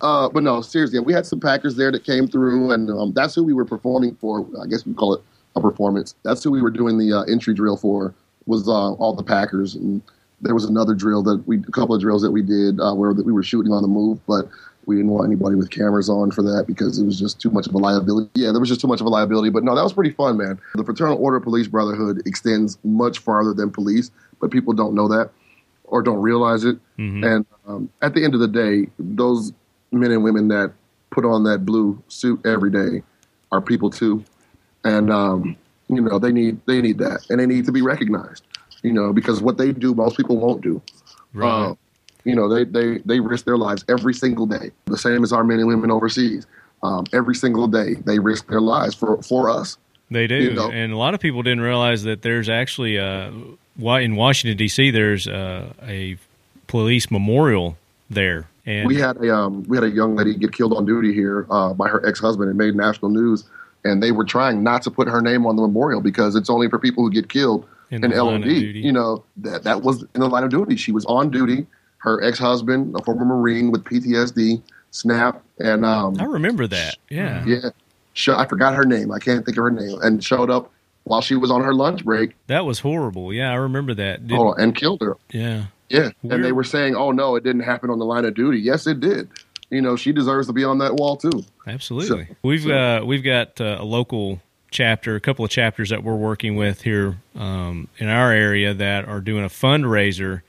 uh, 0.00 0.28
but 0.28 0.42
no, 0.42 0.60
seriously, 0.60 0.98
we 0.98 1.12
had 1.12 1.24
some 1.24 1.40
Packers 1.40 1.76
there 1.76 1.92
that 1.92 2.04
came 2.04 2.26
through, 2.26 2.72
and 2.72 2.90
um, 2.90 3.12
that's 3.12 3.34
who 3.34 3.44
we 3.44 3.52
were 3.52 3.64
performing 3.64 4.16
for. 4.16 4.46
I 4.60 4.66
guess 4.66 4.84
we 4.84 4.94
call 4.94 5.14
it 5.14 5.22
a 5.56 5.60
performance. 5.60 6.14
That's 6.24 6.42
who 6.42 6.50
we 6.50 6.62
were 6.62 6.70
doing 6.70 6.98
the 6.98 7.12
uh, 7.12 7.22
entry 7.24 7.54
drill 7.54 7.76
for. 7.76 8.14
Was 8.46 8.68
uh, 8.68 8.92
all 8.94 9.14
the 9.14 9.22
Packers, 9.22 9.76
and 9.76 10.02
there 10.40 10.54
was 10.54 10.64
another 10.64 10.94
drill 10.94 11.22
that 11.22 11.46
we, 11.46 11.58
a 11.58 11.72
couple 11.72 11.94
of 11.94 12.00
drills 12.00 12.22
that 12.22 12.32
we 12.32 12.42
did 12.42 12.80
uh, 12.80 12.92
where 12.94 13.12
we 13.12 13.32
were 13.32 13.44
shooting 13.44 13.72
on 13.72 13.82
the 13.82 13.88
move, 13.88 14.18
but 14.26 14.48
we 14.86 14.96
didn't 14.96 15.10
want 15.10 15.26
anybody 15.26 15.54
with 15.54 15.70
cameras 15.70 16.08
on 16.08 16.30
for 16.30 16.42
that 16.42 16.64
because 16.66 16.98
it 16.98 17.04
was 17.04 17.18
just 17.18 17.40
too 17.40 17.50
much 17.50 17.66
of 17.66 17.74
a 17.74 17.78
liability. 17.78 18.30
Yeah, 18.34 18.50
there 18.50 18.60
was 18.60 18.68
just 18.68 18.80
too 18.80 18.88
much 18.88 19.00
of 19.00 19.06
a 19.06 19.10
liability. 19.10 19.50
But 19.50 19.64
no, 19.64 19.74
that 19.74 19.82
was 19.82 19.92
pretty 19.92 20.10
fun, 20.10 20.36
man. 20.36 20.60
The 20.74 20.84
Fraternal 20.84 21.18
Order 21.18 21.36
of 21.36 21.44
Police 21.44 21.68
Brotherhood 21.68 22.22
extends 22.26 22.78
much 22.84 23.18
farther 23.18 23.54
than 23.54 23.70
police, 23.70 24.10
but 24.40 24.50
people 24.50 24.72
don't 24.72 24.94
know 24.94 25.08
that 25.08 25.30
or 25.84 26.02
don't 26.02 26.20
realize 26.20 26.64
it. 26.64 26.78
And 27.24 27.46
um, 27.66 27.90
at 28.00 28.14
the 28.14 28.24
end 28.24 28.34
of 28.34 28.40
the 28.40 28.48
day, 28.48 28.88
those 28.98 29.52
men 29.92 30.10
and 30.10 30.24
women 30.24 30.48
that 30.48 30.72
put 31.10 31.24
on 31.24 31.44
that 31.44 31.64
blue 31.64 32.02
suit 32.08 32.44
every 32.44 32.70
day 32.70 33.02
are 33.52 33.60
people 33.60 33.90
too, 33.90 34.24
and 34.84 35.12
um, 35.12 35.56
you 35.88 36.00
know 36.00 36.18
they 36.18 36.32
need 36.32 36.60
they 36.66 36.80
need 36.80 36.98
that, 36.98 37.26
and 37.28 37.38
they 37.38 37.46
need 37.46 37.66
to 37.66 37.72
be 37.72 37.82
recognized. 37.82 38.44
You 38.82 38.92
know, 38.92 39.12
because 39.12 39.40
what 39.40 39.58
they 39.58 39.70
do, 39.70 39.94
most 39.94 40.16
people 40.16 40.38
won't 40.38 40.62
do. 40.62 40.82
Right. 41.34 41.66
Uh, 41.66 41.74
you 42.24 42.34
know, 42.34 42.52
they, 42.52 42.64
they, 42.64 42.98
they 42.98 43.20
risk 43.20 43.44
their 43.44 43.56
lives 43.56 43.84
every 43.88 44.14
single 44.14 44.46
day, 44.46 44.70
the 44.86 44.98
same 44.98 45.22
as 45.24 45.32
our 45.32 45.44
men 45.44 45.58
and 45.58 45.68
women 45.68 45.90
overseas. 45.90 46.46
Um, 46.82 47.04
every 47.12 47.34
single 47.34 47.68
day, 47.68 47.94
they 47.94 48.18
risk 48.18 48.48
their 48.48 48.60
lives 48.60 48.94
for, 48.94 49.22
for 49.22 49.48
us. 49.48 49.78
They 50.10 50.26
do, 50.26 50.36
you 50.36 50.52
know. 50.52 50.70
and 50.70 50.92
a 50.92 50.96
lot 50.96 51.14
of 51.14 51.20
people 51.20 51.42
didn't 51.42 51.62
realize 51.62 52.02
that 52.02 52.22
there's 52.22 52.48
actually 52.48 52.98
uh, 52.98 53.30
why 53.76 54.00
in 54.00 54.16
Washington 54.16 54.56
D.C. 54.58 54.90
there's 54.90 55.26
uh, 55.26 55.72
a 55.82 56.18
police 56.66 57.10
memorial 57.10 57.76
there, 58.10 58.48
and 58.66 58.86
We 58.86 58.96
had 58.96 59.16
a 59.16 59.34
um, 59.34 59.62
we 59.64 59.76
had 59.76 59.84
a 59.84 59.90
young 59.90 60.14
lady 60.16 60.34
get 60.34 60.52
killed 60.52 60.74
on 60.74 60.84
duty 60.84 61.14
here 61.14 61.46
uh, 61.50 61.72
by 61.72 61.88
her 61.88 62.04
ex 62.06 62.20
husband. 62.20 62.50
It 62.50 62.54
made 62.54 62.74
national 62.74 63.10
news, 63.10 63.44
and 63.84 64.02
they 64.02 64.12
were 64.12 64.24
trying 64.24 64.62
not 64.62 64.82
to 64.82 64.90
put 64.90 65.08
her 65.08 65.22
name 65.22 65.46
on 65.46 65.56
the 65.56 65.62
memorial 65.62 66.00
because 66.02 66.36
it's 66.36 66.50
only 66.50 66.68
for 66.68 66.78
people 66.78 67.04
who 67.04 67.10
get 67.10 67.30
killed 67.30 67.66
In 67.90 68.04
in, 68.04 68.10
the 68.10 68.22
line 68.22 68.42
of 68.42 68.48
LOD. 68.48 68.52
You 68.52 68.92
know 68.92 69.24
that 69.38 69.64
that 69.64 69.82
was 69.82 70.02
in 70.14 70.20
the 70.20 70.28
line 70.28 70.44
of 70.44 70.50
duty. 70.50 70.76
She 70.76 70.92
was 70.92 71.06
on 71.06 71.30
duty. 71.30 71.66
Her 72.02 72.22
ex 72.24 72.38
husband, 72.38 72.96
a 72.98 73.02
former 73.04 73.24
Marine 73.24 73.70
with 73.70 73.84
PTSD, 73.84 74.60
snap, 74.90 75.42
and 75.58 75.84
um, 75.84 76.16
I 76.20 76.24
remember 76.24 76.66
that. 76.66 76.96
Yeah, 77.08 77.44
yeah, 77.46 77.70
I 78.36 78.44
forgot 78.46 78.74
her 78.74 78.84
name. 78.84 79.12
I 79.12 79.18
can't 79.20 79.44
think 79.44 79.56
of 79.56 79.62
her 79.64 79.70
name, 79.70 79.98
and 80.02 80.22
showed 80.22 80.50
up 80.50 80.70
while 81.04 81.20
she 81.20 81.34
was 81.36 81.50
on 81.50 81.62
her 81.62 81.72
lunch 81.74 82.04
break 82.04 82.34
that 82.48 82.64
was 82.64 82.80
horrible. 82.80 83.32
Yeah, 83.32 83.50
I 83.52 83.54
remember 83.54 83.94
that. 83.94 84.26
Did- 84.26 84.36
oh, 84.38 84.52
and 84.54 84.74
killed 84.74 85.00
her. 85.00 85.16
Yeah, 85.32 85.66
Yeah, 85.90 86.10
and 86.28 86.44
they 86.44 86.50
were 86.52 86.64
saying, 86.64 86.96
"Oh 86.96 87.12
no, 87.12 87.36
it 87.36 87.44
didn't 87.44 87.62
happen 87.62 87.88
on 87.90 87.98
the 88.00 88.04
line 88.04 88.24
of 88.24 88.34
duty." 88.34 88.58
Yes, 88.58 88.86
it 88.86 88.98
did. 89.00 89.28
you 89.70 89.80
know, 89.80 89.96
she 89.96 90.12
deserves 90.12 90.48
to 90.48 90.52
be 90.52 90.64
on 90.64 90.76
that 90.78 90.96
wall 90.96 91.16
too. 91.16 91.44
Absolutely. 91.66 92.26
So- 92.26 92.34
we've 92.42 92.62
so- 92.64 92.72
uh, 92.74 93.04
we've 93.04 93.22
got 93.24 93.60
uh, 93.60 93.76
a 93.80 93.84
local 93.84 94.42
chapter, 94.72 95.14
a 95.14 95.20
couple 95.20 95.44
of 95.44 95.50
chapters 95.52 95.90
that 95.90 96.02
we're 96.02 96.16
working 96.16 96.56
with 96.56 96.82
here 96.82 97.16
um, 97.36 97.86
in 97.98 98.08
our 98.08 98.32
area 98.32 98.74
that 98.74 99.06
are 99.06 99.20
doing 99.20 99.44
a 99.44 99.48
fundraiser 99.48 100.42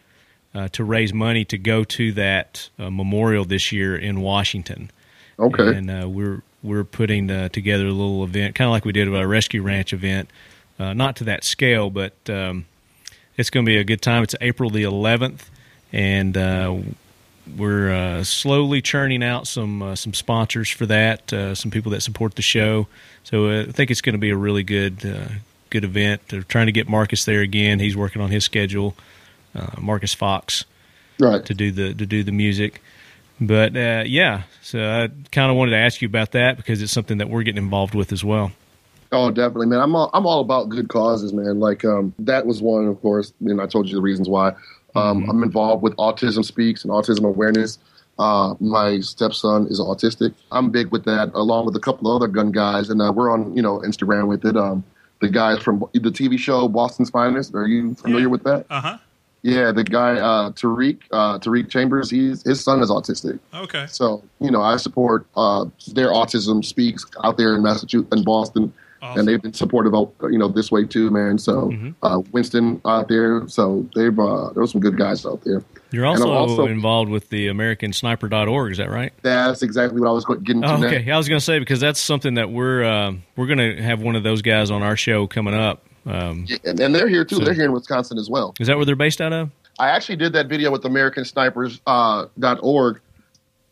uh, 0.53 0.67
to 0.69 0.83
raise 0.83 1.13
money 1.13 1.45
to 1.45 1.57
go 1.57 1.83
to 1.83 2.11
that 2.13 2.69
uh, 2.77 2.89
memorial 2.89 3.45
this 3.45 3.71
year 3.71 3.95
in 3.95 4.21
Washington. 4.21 4.91
Okay. 5.39 5.75
And 5.75 5.89
uh, 5.89 6.07
we're 6.07 6.41
we're 6.61 6.83
putting 6.83 7.29
uh, 7.29 7.49
together 7.49 7.87
a 7.87 7.91
little 7.91 8.23
event, 8.23 8.55
kind 8.55 8.67
of 8.67 8.71
like 8.71 8.85
we 8.85 8.93
did 8.93 9.13
a 9.13 9.27
rescue 9.27 9.61
ranch 9.61 9.91
event, 9.91 10.29
uh, 10.79 10.93
not 10.93 11.17
to 11.17 11.25
that 11.25 11.43
scale, 11.43 11.89
but 11.89 12.13
um, 12.29 12.65
it's 13.35 13.49
going 13.49 13.65
to 13.65 13.69
be 13.69 13.77
a 13.77 13.83
good 13.83 14.01
time. 14.01 14.23
It's 14.23 14.35
April 14.39 14.69
the 14.69 14.83
11th, 14.83 15.41
and 15.91 16.37
uh, 16.37 16.77
we're 17.57 17.91
uh, 17.91 18.23
slowly 18.23 18.81
churning 18.81 19.23
out 19.23 19.47
some 19.47 19.81
uh, 19.81 19.95
some 19.95 20.13
sponsors 20.13 20.69
for 20.69 20.85
that, 20.85 21.33
uh, 21.33 21.55
some 21.55 21.71
people 21.71 21.91
that 21.91 22.01
support 22.01 22.35
the 22.35 22.41
show. 22.41 22.87
So 23.23 23.61
I 23.61 23.65
think 23.65 23.91
it's 23.91 24.01
going 24.01 24.13
to 24.13 24.19
be 24.19 24.29
a 24.29 24.37
really 24.37 24.63
good 24.63 25.05
uh, 25.05 25.33
good 25.69 25.83
event. 25.83 26.29
They're 26.29 26.43
trying 26.43 26.67
to 26.67 26.71
get 26.71 26.87
Marcus 26.87 27.25
there 27.25 27.41
again. 27.41 27.79
He's 27.79 27.97
working 27.97 28.21
on 28.21 28.29
his 28.29 28.43
schedule. 28.43 28.95
Uh, 29.55 29.67
Marcus 29.79 30.13
Fox 30.13 30.65
right. 31.19 31.45
to 31.45 31.53
do 31.53 31.71
the 31.71 31.93
to 31.93 32.05
do 32.05 32.23
the 32.23 32.31
music. 32.31 32.81
But 33.41 33.75
uh, 33.75 34.03
yeah, 34.05 34.43
so 34.61 34.79
I 34.79 35.09
kind 35.31 35.51
of 35.51 35.57
wanted 35.57 35.71
to 35.71 35.77
ask 35.77 36.01
you 36.01 36.07
about 36.07 36.31
that 36.31 36.57
because 36.57 36.81
it's 36.81 36.91
something 36.91 37.17
that 37.17 37.29
we're 37.29 37.43
getting 37.43 37.61
involved 37.63 37.93
with 37.95 38.11
as 38.11 38.23
well. 38.23 38.51
Oh, 39.11 39.29
definitely, 39.29 39.67
man. 39.67 39.79
I'm 39.79 39.95
all, 39.95 40.09
I'm 40.13 40.25
all 40.25 40.39
about 40.41 40.69
good 40.69 40.87
causes, 40.89 41.33
man. 41.33 41.59
Like 41.59 41.83
um, 41.85 42.13
that 42.19 42.45
was 42.45 42.61
one, 42.61 42.87
of 42.87 42.99
course. 43.01 43.33
And 43.41 43.61
I 43.61 43.67
told 43.67 43.87
you 43.89 43.95
the 43.95 44.01
reasons 44.01 44.27
why. 44.29 44.53
Um, 44.95 45.27
I'm 45.29 45.41
involved 45.43 45.81
with 45.83 45.95
Autism 45.97 46.45
Speaks 46.45 46.83
and 46.83 46.91
Autism 46.91 47.25
Awareness. 47.25 47.79
Uh, 48.19 48.53
my 48.59 48.99
stepson 48.99 49.65
is 49.67 49.79
autistic. 49.79 50.33
I'm 50.51 50.69
big 50.69 50.91
with 50.91 51.03
that, 51.05 51.31
along 51.33 51.65
with 51.65 51.75
a 51.75 51.79
couple 51.79 52.11
of 52.15 52.21
other 52.21 52.31
gun 52.31 52.51
guys, 52.51 52.89
and 52.91 53.01
uh, 53.01 53.11
we're 53.11 53.31
on 53.31 53.55
you 53.55 53.61
know 53.63 53.79
Instagram 53.79 54.27
with 54.27 54.45
it. 54.45 54.55
Um, 54.55 54.83
the 55.19 55.29
guys 55.29 55.59
from 55.63 55.79
the 55.93 55.99
TV 56.11 56.37
show 56.37 56.67
Boston's 56.67 57.09
Finest. 57.09 57.55
Are 57.55 57.67
you 57.67 57.95
familiar 57.95 58.25
Yeah. 58.25 58.31
with 58.31 58.43
that? 58.43 58.65
Uh 58.69 58.81
huh. 58.81 58.97
Yeah, 59.43 59.71
the 59.73 59.83
guy 59.83 60.13
uh, 60.17 60.51
Tariq 60.51 60.99
uh, 61.11 61.37
Tariq 61.39 61.69
Chambers. 61.69 62.09
He's 62.09 62.43
his 62.43 62.61
son 62.63 62.81
is 62.81 62.89
autistic. 62.89 63.39
Okay. 63.53 63.85
So 63.87 64.23
you 64.39 64.49
know, 64.51 64.61
I 64.61 64.77
support 64.77 65.25
uh, 65.35 65.65
their 65.93 66.07
autism 66.09 66.63
speaks 66.63 67.05
out 67.23 67.37
there 67.37 67.53
in 67.55 67.61
Massachusetts 67.61 68.07
and 68.13 68.23
Boston, 68.23 68.73
Awesome. 69.01 69.19
and 69.19 69.27
they've 69.27 69.41
been 69.41 69.53
supportive 69.53 69.93
of 69.93 70.11
you 70.31 70.37
know 70.37 70.47
this 70.47 70.71
way 70.71 70.85
too, 70.85 71.11
man. 71.11 71.37
So 71.37 71.67
Mhm. 71.71 71.93
uh, 72.03 72.21
Winston 72.31 72.79
out 72.85 73.09
there, 73.09 73.45
so 73.49 73.85
they've 73.95 74.17
uh, 74.17 74.51
there's 74.55 74.71
some 74.71 74.79
good 74.79 74.97
guys 74.97 75.25
out 75.25 75.43
there. 75.43 75.61
You're 75.91 76.05
also, 76.07 76.23
I'm 76.23 76.29
also- 76.49 76.65
involved 76.65 77.11
with 77.11 77.29
the 77.29 77.47
AmericanSniper.org, 77.49 78.71
is 78.71 78.77
that 78.79 78.89
right? 78.89 79.13
That's 79.21 79.61
exactly 79.61 79.99
what 79.99 80.09
I 80.09 80.11
was 80.13 80.25
getting 80.25 80.61
to. 80.63 80.67
Oh, 80.73 80.77
now. 80.77 80.87
okay, 80.87 81.11
I 81.11 81.17
was 81.17 81.27
going 81.29 81.37
to 81.37 81.45
say 81.45 81.59
because 81.59 81.79
that's 81.81 81.99
something 81.99 82.35
that 82.35 82.49
we're 82.49 82.83
uh, 82.83 83.13
we're 83.35 83.47
going 83.47 83.59
to 83.59 83.81
have 83.83 84.01
one 84.01 84.15
of 84.15 84.23
those 84.23 84.41
guys 84.41 84.71
on 84.71 84.81
our 84.83 84.95
show 84.95 85.27
coming 85.27 85.53
up. 85.53 85.85
Um, 86.05 86.45
And, 86.65 86.79
and 86.79 86.93
they're 86.95 87.07
here 87.07 87.23
too. 87.25 87.37
So- 87.37 87.43
they're 87.45 87.53
here 87.53 87.65
in 87.65 87.71
Wisconsin 87.71 88.17
as 88.17 88.29
well. 88.29 88.53
is 88.59 88.67
that 88.67 88.75
where 88.77 88.85
they're 88.85 88.95
based 88.95 89.21
out 89.21 89.33
of? 89.33 89.49
I 89.79 89.89
actually 89.89 90.17
did 90.17 90.33
that 90.33 90.47
video 90.47 90.69
with 90.71 90.83
AmericanSnipers 90.83 91.79
uh, 91.87 92.27
dot 92.37 92.59
org 92.61 92.99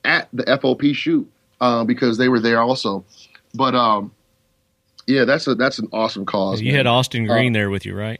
at 0.03 0.27
the 0.33 0.43
FOP 0.43 0.95
shoot 0.95 1.29
uh, 1.59 1.83
because 1.83 2.17
they 2.17 2.27
were 2.27 2.39
there 2.39 2.59
also. 2.61 3.05
But 3.53 3.75
um, 3.75 4.11
yeah, 5.07 5.25
that's 5.25 5.45
a 5.47 5.53
that's 5.55 5.77
an 5.79 5.89
awesome 5.93 6.25
cause. 6.25 6.59
You 6.61 6.67
man. 6.71 6.77
had 6.77 6.87
Austin 6.87 7.27
Green 7.27 7.53
there 7.53 7.69
with 7.69 7.85
you, 7.85 7.95
right? 7.95 8.19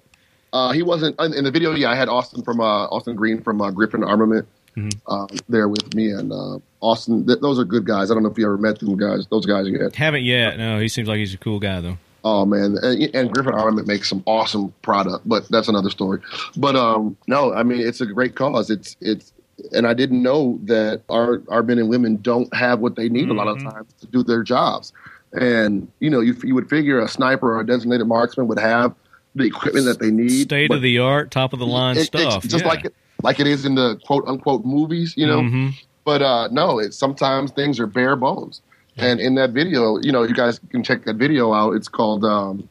Uh, 0.53 0.74
he 0.74 0.84
wasn't 0.84 1.20
in 1.20 1.43
the 1.43 1.49
video. 1.51 1.72
Yeah, 1.74 1.89
I 1.89 1.95
had 1.95 2.09
Austin 2.09 2.43
from 2.43 2.59
uh, 2.59 2.86
Austin 2.88 3.16
Green 3.16 3.41
from 3.41 3.62
uh, 3.62 3.72
Griffin 3.72 4.03
Armament 4.03 4.47
Mhm. 4.78 4.93
uh, 5.07 5.28
there 5.49 5.68
with 5.68 5.93
me, 5.95 6.12
and 6.12 6.32
uh, 6.32 6.59
Austin. 6.82 7.26
Th- 7.26 7.39
those 7.39 7.57
are 7.59 7.66
good 7.66 7.86
guys. 7.86 8.12
I 8.12 8.14
don't 8.14 8.24
know 8.24 8.30
if 8.30 8.38
you 8.38 8.45
ever 8.45 8.57
met 8.57 8.80
them 8.80 8.95
guys. 8.97 9.26
Those 9.28 9.45
guys 9.45 9.68
yet. 9.68 9.95
Haven't 9.95 10.24
yet. 10.24 10.57
No, 10.57 10.80
he 10.80 10.88
seems 10.88 11.07
like 11.07 11.18
he's 11.18 11.34
a 11.34 11.38
cool 11.38 11.59
guy 11.59 11.80
though. 11.82 11.97
Oh 12.24 12.45
man, 12.45 12.78
and, 12.84 13.15
and 13.15 13.32
Griffin 13.34 13.53
Armament 13.53 13.88
makes 13.88 14.07
some 14.07 14.22
awesome 14.28 14.74
product, 14.84 15.28
but 15.28 15.49
that's 15.49 15.67
another 15.67 15.89
story. 15.89 16.22
But 16.55 16.76
um, 16.76 17.17
no, 17.28 17.53
I 17.53 17.63
mean 17.63 17.80
it's 17.82 17.99
a 18.01 18.05
great 18.05 18.36
cause. 18.36 18.69
It's 18.69 18.95
it's, 19.01 19.34
and 19.74 19.88
I 19.88 19.93
didn't 19.95 20.22
know 20.22 20.59
that 20.65 21.01
our 21.09 21.41
our 21.49 21.63
men 21.63 21.80
and 21.80 21.89
women 21.89 22.17
don't 22.17 22.53
have 22.53 22.80
what 22.80 22.95
they 22.95 23.09
need 23.09 23.30
a 23.30 23.34
lot 23.34 23.47
of 23.47 23.57
Mhm. 23.57 23.72
times 23.74 23.93
to 24.01 24.07
do 24.07 24.22
their 24.24 24.43
jobs. 24.43 24.93
And 25.34 25.88
you 25.99 26.09
know, 26.09 26.19
you 26.19 26.36
you 26.43 26.53
would 26.55 26.69
figure 26.69 26.99
a 26.99 27.07
sniper 27.07 27.55
or 27.55 27.61
a 27.61 27.65
designated 27.65 28.05
marksman 28.07 28.47
would 28.47 28.59
have 28.59 28.93
the 29.34 29.45
equipment 29.45 29.86
that 29.86 29.99
they 29.99 30.11
need, 30.11 30.30
State 30.43 30.72
of 30.72 30.82
the 30.82 30.99
art, 30.99 31.32
top 31.32 31.53
of 31.53 31.59
the 31.59 31.65
line 31.65 31.97
it- 31.97 32.03
stuff. 32.05 32.43
Just 32.43 32.63
yeah. 32.65 32.69
like 32.69 32.86
it, 32.86 32.93
like 33.24 33.39
it 33.39 33.47
is 33.47 33.65
in 33.65 33.76
the 33.76 33.95
quote 34.05 34.28
unquote 34.28 34.65
movies, 34.65 35.13
you 35.17 35.26
know. 35.26 35.39
Mhm. 35.41 35.74
But 36.03 36.22
uh, 36.22 36.49
no, 36.51 36.80
it's 36.80 36.97
sometimes 36.97 37.51
things 37.51 37.80
are 37.80 37.88
bare 37.88 38.15
bones. 38.15 38.61
And 38.98 39.20
in 39.20 39.36
that 39.36 39.52
video, 39.52 39.98
you 40.02 40.12
know, 40.12 40.24
you 40.24 40.34
guys 40.34 40.60
can 40.70 40.84
check 40.84 41.06
that 41.06 41.16
video 41.16 41.54
out. 41.54 41.72
It's 41.74 41.88
called. 41.88 42.26
Um, 42.26 42.70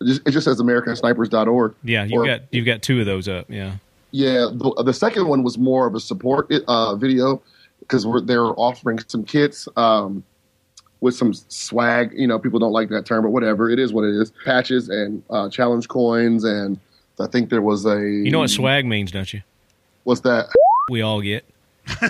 it 0.00 0.06
just, 0.06 0.20
it 0.26 0.30
just 0.32 0.44
says 0.44 0.60
AmericanSnipers.org. 0.60 1.74
Yeah, 1.84 2.04
you 2.04 2.24
got 2.24 2.40
you've 2.50 2.66
got 2.66 2.82
two 2.82 3.00
of 3.00 3.06
those 3.06 3.28
up. 3.28 3.46
Yeah. 3.48 3.76
Yeah, 4.10 4.48
the, 4.52 4.82
the 4.84 4.92
second 4.92 5.26
one 5.26 5.42
was 5.42 5.56
more 5.56 5.86
of 5.86 5.94
a 5.94 6.00
support 6.00 6.52
uh, 6.68 6.96
video 6.96 7.40
because 7.80 8.06
they're 8.26 8.44
offering 8.60 8.98
some 9.08 9.24
kits 9.24 9.68
um, 9.76 10.22
with 11.00 11.14
some 11.14 11.32
swag. 11.32 12.12
You 12.14 12.26
know, 12.26 12.38
people 12.38 12.58
don't 12.58 12.72
like 12.72 12.90
that 12.90 13.06
term, 13.06 13.22
but 13.22 13.30
whatever. 13.30 13.70
It 13.70 13.78
is 13.78 13.92
what 13.92 14.04
it 14.04 14.14
is. 14.14 14.32
Patches 14.44 14.90
and 14.90 15.22
uh, 15.30 15.48
challenge 15.48 15.88
coins, 15.88 16.44
and 16.44 16.78
I 17.18 17.26
think 17.26 17.48
there 17.48 17.62
was 17.62 17.86
a. 17.86 18.00
You 18.00 18.30
know 18.30 18.40
what 18.40 18.50
swag 18.50 18.84
means, 18.84 19.10
don't 19.12 19.32
you? 19.32 19.42
What's 20.04 20.20
that? 20.22 20.48
We 20.90 21.00
all 21.00 21.22
get. 21.22 21.44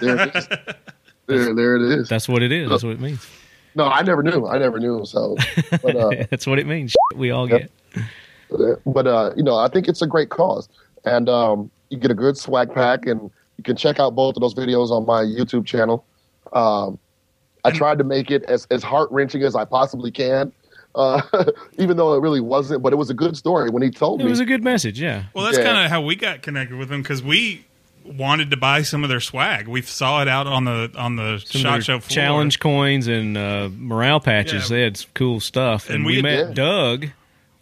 There 0.01 0.23
it 0.23 0.35
is. 0.35 0.49
there, 1.37 1.55
there 1.55 1.77
it 1.77 1.83
is. 2.01 2.09
That's 2.09 2.29
what 2.29 2.43
it 2.43 2.53
is. 2.53 2.69
That's 2.69 2.83
what 2.85 2.93
it 2.93 3.01
means. 3.01 3.27
No, 3.75 3.85
I 3.85 4.03
never 4.03 4.23
knew. 4.23 4.47
I 4.47 4.59
never 4.59 4.79
knew. 4.79 5.05
So, 5.07 5.37
but 5.83 5.97
uh, 5.97 6.11
That's 6.31 6.47
what 6.47 6.59
it 6.59 6.67
means. 6.67 6.95
We 7.17 7.31
all 7.31 7.49
Yep. 7.49 7.71
get. 7.95 8.79
but 8.87 9.07
uh, 9.07 9.33
you 9.37 9.43
know, 9.43 9.57
I 9.57 9.69
think 9.69 9.89
it's 9.89 10.03
a 10.03 10.07
great 10.07 10.29
cause, 10.29 10.69
and 11.05 11.29
um, 11.29 11.71
you 11.91 11.97
get 11.99 12.11
a 12.11 12.15
good 12.15 12.37
swag 12.37 12.73
pack, 12.75 13.07
and 13.07 13.31
you 13.57 13.65
can 13.65 13.77
check 13.77 13.99
out 13.99 14.15
both 14.15 14.37
of 14.37 14.41
those 14.43 14.55
videos 14.55 14.91
on 14.91 15.07
my 15.07 15.23
YouTube 15.23 15.65
channel. 15.67 16.05
Um, 16.53 16.99
I 17.65 17.71
tried 17.71 17.99
to 17.99 18.05
make 18.05 18.31
it 18.31 18.43
as 18.45 18.67
as 18.71 18.83
heart 18.83 19.11
wrenching 19.11 19.43
as 19.43 19.55
I 19.57 19.65
possibly 19.65 20.11
can, 20.11 20.53
uh, 20.95 21.23
even 21.79 21.97
though 21.97 22.13
it 22.15 22.21
really 22.21 22.41
wasn't. 22.41 22.83
But 22.83 22.93
it 22.93 22.97
was 22.97 23.09
a 23.09 23.15
good 23.15 23.37
story 23.37 23.71
when 23.71 23.83
he 23.83 23.91
told 23.91 24.21
It 24.21 24.25
me. 24.25 24.31
was 24.31 24.41
a 24.41 24.45
good 24.45 24.63
message. 24.63 25.01
Yeah. 25.01 25.25
Well, 25.35 25.45
that's 25.47 25.57
Yeah. 25.57 25.65
kind 25.65 25.85
of 25.85 25.91
how 25.91 26.03
we 26.03 26.15
got 26.17 26.43
connected 26.43 26.77
with 26.77 26.91
him 26.93 27.01
because 27.03 27.23
we 27.23 27.65
wanted 28.05 28.51
to 28.51 28.57
buy 28.57 28.83
some 28.83 29.03
of 29.05 29.11
their 29.11 29.21
swag. 29.21 29.69
We 29.69 29.83
saw 29.83 30.23
it 30.23 30.29
out 30.29 30.47
on 30.47 30.65
the 30.65 30.91
on 30.97 31.17
the 31.17 31.39
Some 31.45 31.61
shot 31.61 31.83
show 31.85 32.01
floor. 32.01 32.15
challenge 32.15 32.59
coins 32.61 33.07
and 33.09 33.37
uh, 33.37 33.69
morale 33.77 34.21
patches. 34.21 34.71
Yeah. 34.71 34.77
They 34.77 34.83
had 34.83 34.97
some 34.97 35.11
cool 35.15 35.41
stuff. 35.41 35.87
And, 35.87 35.97
And 35.97 36.07
we, 36.07 36.17
we- 36.17 36.23
met 36.23 36.49
Yeah. 36.49 36.55
Doug. 36.55 37.07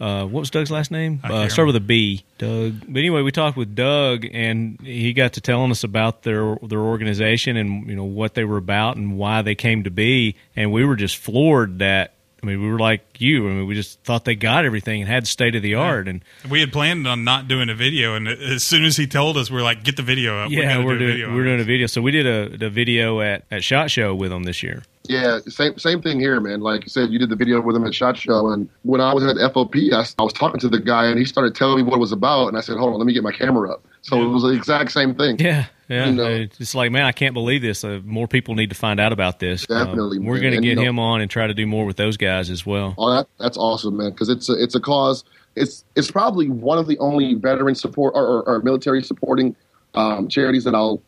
Uh, 0.00 0.24
what 0.24 0.40
was 0.40 0.48
Doug's 0.50 0.70
last 0.70 0.90
name? 0.90 1.20
Uh, 1.22 1.46
start 1.48 1.66
with 1.66 1.76
a 1.76 1.80
B. 1.80 2.24
Doug. 2.38 2.80
But 2.88 2.98
anyway, 3.00 3.20
we 3.20 3.30
talked 3.30 3.58
with 3.58 3.74
Doug, 3.74 4.24
and 4.32 4.80
he 4.80 5.12
got 5.12 5.34
to 5.34 5.42
telling 5.42 5.70
us 5.70 5.84
about 5.84 6.22
their 6.22 6.56
their 6.62 6.80
organization 6.80 7.58
and 7.58 7.86
you 7.86 7.96
know 7.96 8.04
what 8.04 8.32
they 8.32 8.44
were 8.44 8.56
about 8.56 8.96
and 8.96 9.18
why 9.18 9.42
they 9.42 9.54
came 9.54 9.84
to 9.84 9.90
be. 9.90 10.36
And 10.56 10.72
we 10.72 10.86
were 10.86 10.96
just 10.96 11.18
floored 11.18 11.80
that. 11.80 12.14
I 12.42 12.46
mean, 12.46 12.60
we 12.62 12.68
were 12.70 12.78
like 12.78 13.20
you. 13.20 13.48
I 13.48 13.52
mean, 13.52 13.66
we 13.66 13.74
just 13.74 14.00
thought 14.00 14.24
they 14.24 14.34
got 14.34 14.64
everything 14.64 15.02
and 15.02 15.10
had 15.10 15.26
state 15.26 15.54
of 15.54 15.62
the 15.62 15.74
art. 15.74 16.08
And 16.08 16.22
We 16.48 16.60
had 16.60 16.72
planned 16.72 17.06
on 17.06 17.24
not 17.24 17.48
doing 17.48 17.68
a 17.68 17.74
video, 17.74 18.14
and 18.14 18.28
as 18.28 18.64
soon 18.64 18.84
as 18.84 18.96
he 18.96 19.06
told 19.06 19.36
us, 19.36 19.50
we 19.50 19.58
are 19.58 19.62
like, 19.62 19.84
"Get 19.84 19.96
the 19.96 20.02
video 20.02 20.38
up." 20.38 20.50
yeah, 20.50 20.74
gonna 20.74 20.86
we're, 20.86 20.98
do 20.98 21.04
a 21.04 21.06
doing 21.06 21.12
video 21.12 21.34
we're 21.34 21.44
doing 21.44 21.58
it. 21.58 21.62
a 21.62 21.64
video. 21.64 21.86
So 21.86 22.00
we 22.00 22.10
did 22.10 22.26
a, 22.26 22.66
a 22.66 22.70
video 22.70 23.20
at 23.20 23.44
at 23.50 23.62
Shot 23.62 23.90
Show 23.90 24.14
with 24.14 24.30
them 24.30 24.44
this 24.44 24.62
year. 24.62 24.82
Yeah, 25.04 25.40
same 25.48 25.78
same 25.78 26.00
thing 26.00 26.20
here, 26.20 26.40
man. 26.40 26.60
Like 26.60 26.84
you 26.84 26.88
said, 26.88 27.10
you 27.10 27.18
did 27.18 27.30
the 27.30 27.36
video 27.36 27.60
with 27.60 27.76
him 27.76 27.84
at 27.84 27.94
Shot 27.94 28.16
Show, 28.16 28.48
and 28.50 28.68
when 28.82 29.00
I 29.00 29.12
was 29.12 29.24
at 29.24 29.36
FOP, 29.52 29.92
I, 29.92 30.04
I 30.18 30.22
was 30.22 30.32
talking 30.32 30.60
to 30.60 30.68
the 30.68 30.78
guy, 30.80 31.06
and 31.06 31.18
he 31.18 31.24
started 31.24 31.54
telling 31.54 31.76
me 31.76 31.82
what 31.82 31.94
it 31.94 32.00
was 32.00 32.12
about, 32.12 32.48
and 32.48 32.56
I 32.56 32.60
said, 32.60 32.76
"Hold 32.76 32.92
on, 32.92 32.98
let 32.98 33.06
me 33.06 33.12
get 33.12 33.22
my 33.22 33.32
camera 33.32 33.72
up." 33.72 33.84
So 34.02 34.22
it 34.22 34.26
was 34.28 34.42
the 34.44 34.50
exact 34.50 34.92
same 34.92 35.14
thing. 35.14 35.38
Yeah, 35.38 35.66
yeah. 35.90 36.06
You 36.06 36.12
know. 36.12 36.46
it's 36.58 36.74
like, 36.74 36.90
man, 36.90 37.04
I 37.04 37.12
can't 37.12 37.34
believe 37.34 37.60
this. 37.60 37.84
Uh, 37.84 38.00
more 38.04 38.26
people 38.28 38.54
need 38.54 38.70
to 38.70 38.76
find 38.76 38.98
out 39.00 39.12
about 39.12 39.38
this. 39.40 39.66
Uh, 39.68 39.84
Definitely, 39.84 40.20
we're 40.20 40.38
going 40.40 40.52
to 40.52 40.56
And, 40.58 40.64
get 40.64 40.70
you 40.70 40.76
know- 40.76 40.82
him 40.82 40.98
on 40.98 41.20
and 41.20 41.30
try 41.30 41.46
to 41.46 41.54
do 41.54 41.66
more 41.66 41.84
with 41.84 41.96
those 41.96 42.16
guys 42.16 42.48
as 42.48 42.64
well. 42.64 42.94
Oh, 42.96 43.10
that, 43.14 43.26
that's 43.38 43.56
awesome, 43.58 43.96
man. 43.98 44.10
Because 44.10 44.28
it's 44.28 44.48
a, 44.48 44.54
it's 44.54 44.74
a 44.74 44.80
cause. 44.80 45.24
It's 45.56 45.84
it's 45.96 46.10
probably 46.10 46.48
one 46.48 46.78
of 46.78 46.86
the 46.86 46.96
only 46.98 47.34
veteran 47.34 47.74
support 47.74 48.14
or, 48.14 48.24
or, 48.24 48.42
or 48.48 48.62
military 48.62 49.02
supporting 49.02 49.56
um, 49.94 50.28
charities 50.28 50.62
that 50.64 50.74
I'll 50.76 51.02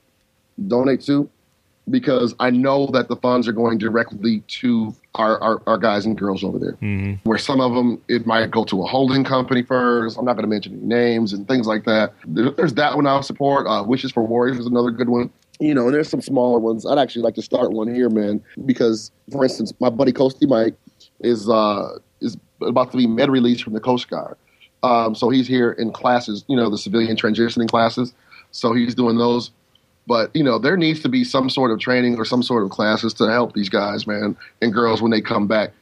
donate 0.66 1.00
to, 1.02 1.30
because 1.90 2.34
I 2.38 2.50
know 2.50 2.86
that 2.88 3.08
the 3.08 3.16
funds 3.16 3.48
are 3.48 3.52
going 3.52 3.78
directly 3.78 4.40
to 4.60 4.94
our, 5.16 5.40
our, 5.40 5.62
our 5.66 5.78
guys 5.78 6.06
and 6.06 6.16
girls 6.16 6.44
over 6.44 6.58
there. 6.58 6.72
hmm 6.72 7.14
Where 7.24 7.38
some 7.38 7.60
of 7.60 7.74
them 7.74 8.00
it 8.08 8.26
might 8.26 8.50
go 8.50 8.64
to 8.64 8.82
a 8.82 8.86
holding 8.86 9.24
company 9.24 9.62
first. 9.62 10.18
I'm 10.18 10.24
not 10.24 10.34
going 10.34 10.44
to 10.44 10.48
mention 10.48 10.74
any 10.74 10.82
names 10.86 11.32
and 11.32 11.46
things 11.48 11.66
like 11.66 11.84
that. 11.84 12.14
There's 12.26 12.74
that 12.74 12.96
one 12.96 13.06
I'll 13.06 13.22
support. 13.22 13.66
Uh, 13.66 13.84
Wishes 13.86 14.12
for 14.12 14.22
Warriors 14.22 14.58
is 14.58 14.66
another 14.66 14.90
good 14.90 15.08
one. 15.08 15.30
You 15.60 15.74
know, 15.74 15.86
and 15.86 15.94
there's 15.94 16.08
some 16.08 16.22
smaller 16.22 16.58
ones. 16.58 16.86
I'd 16.86 16.98
actually 16.98 17.22
like 17.22 17.34
to 17.36 17.42
start 17.42 17.72
one 17.72 17.92
here, 17.94 18.08
man, 18.08 18.42
because 18.64 19.12
for 19.30 19.44
instance, 19.44 19.72
my 19.80 19.90
buddy 19.90 20.12
Coasty 20.12 20.48
Mike 20.48 20.74
is 21.20 21.48
uh, 21.48 21.98
is 22.20 22.36
about 22.60 22.90
to 22.92 22.96
be 22.96 23.06
med 23.06 23.30
released 23.30 23.62
from 23.62 23.72
the 23.72 23.80
Coast 23.80 24.08
Guard. 24.08 24.36
Um, 24.82 25.14
so 25.14 25.30
he's 25.30 25.46
here 25.46 25.72
in 25.72 25.92
classes, 25.92 26.44
you 26.48 26.56
know, 26.56 26.68
the 26.68 26.78
civilian 26.78 27.16
transitioning 27.16 27.68
classes. 27.68 28.12
So 28.50 28.72
he's 28.72 28.94
doing 28.94 29.18
those. 29.18 29.52
But 30.06 30.34
you 30.34 30.42
know, 30.42 30.58
there 30.58 30.76
needs 30.76 31.00
to 31.00 31.08
be 31.08 31.24
some 31.24 31.48
sort 31.48 31.70
of 31.70 31.78
training 31.78 32.18
or 32.18 32.24
some 32.24 32.42
sort 32.42 32.64
of 32.64 32.70
classes 32.70 33.14
to 33.14 33.30
help 33.30 33.54
these 33.54 33.68
guys, 33.68 34.06
man, 34.06 34.36
and 34.60 34.72
girls 34.72 35.00
when 35.00 35.10
they 35.10 35.20
come 35.20 35.46
back 35.46 35.72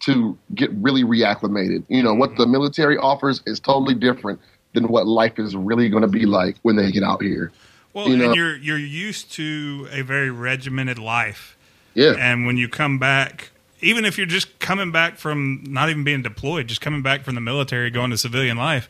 to 0.00 0.36
get 0.54 0.70
really 0.74 1.04
reacclimated. 1.04 1.84
You 1.88 2.02
know, 2.02 2.14
what 2.14 2.36
the 2.36 2.46
military 2.46 2.96
offers 2.98 3.42
is 3.46 3.60
totally 3.60 3.94
different 3.94 4.40
than 4.74 4.88
what 4.88 5.06
life 5.06 5.38
is 5.38 5.56
really 5.56 5.88
going 5.88 6.02
to 6.02 6.08
be 6.08 6.26
like 6.26 6.56
when 6.62 6.76
they 6.76 6.90
get 6.92 7.02
out 7.02 7.22
here. 7.22 7.52
Well, 7.92 8.08
You 8.08 8.16
know- 8.16 8.26
and 8.26 8.34
you're 8.36 8.56
you're 8.56 8.78
used 8.78 9.32
to 9.32 9.88
a 9.90 10.02
very 10.02 10.30
regimented 10.30 10.98
life, 10.98 11.56
Yeah, 11.94 12.14
and 12.18 12.46
when 12.46 12.56
you 12.56 12.68
come 12.68 12.98
back, 12.98 13.50
even 13.80 14.04
if 14.04 14.16
you're 14.16 14.26
just 14.26 14.58
coming 14.60 14.92
back 14.92 15.16
from 15.16 15.64
not 15.66 15.88
even 15.90 16.04
being 16.04 16.22
deployed, 16.22 16.68
just 16.68 16.80
coming 16.80 17.02
back 17.02 17.24
from 17.24 17.34
the 17.34 17.40
military, 17.40 17.90
going 17.90 18.10
to 18.10 18.18
civilian 18.18 18.56
life, 18.56 18.88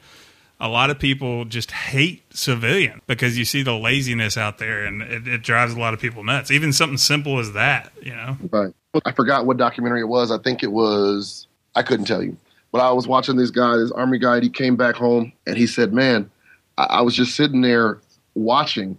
a 0.60 0.68
lot 0.68 0.90
of 0.90 0.98
people 0.98 1.46
just 1.46 1.70
hate 1.70 2.22
civilian 2.36 3.00
because 3.06 3.38
you 3.38 3.44
see 3.44 3.62
the 3.62 3.74
laziness 3.74 4.36
out 4.36 4.58
there, 4.58 4.84
and 4.84 5.00
it, 5.02 5.26
it 5.26 5.42
drives 5.42 5.72
a 5.72 5.80
lot 5.80 5.94
of 5.94 6.00
people 6.00 6.22
nuts. 6.22 6.50
Even 6.50 6.72
something 6.72 6.98
simple 6.98 7.38
as 7.38 7.52
that, 7.52 7.90
you 8.02 8.14
know. 8.14 8.36
Right. 8.50 8.74
I 9.04 9.12
forgot 9.12 9.46
what 9.46 9.56
documentary 9.56 10.00
it 10.00 10.08
was. 10.08 10.30
I 10.30 10.38
think 10.38 10.62
it 10.62 10.70
was. 10.70 11.46
I 11.74 11.82
couldn't 11.82 12.06
tell 12.06 12.22
you, 12.22 12.36
but 12.72 12.80
I 12.80 12.92
was 12.92 13.08
watching 13.08 13.36
this 13.36 13.50
guy, 13.50 13.76
this 13.76 13.90
army 13.92 14.18
guy. 14.18 14.40
He 14.40 14.50
came 14.50 14.76
back 14.76 14.96
home 14.96 15.32
and 15.46 15.56
he 15.56 15.66
said, 15.66 15.92
"Man, 15.92 16.30
I, 16.76 16.84
I 16.84 17.00
was 17.00 17.16
just 17.16 17.34
sitting 17.34 17.62
there 17.62 17.98
watching 18.34 18.98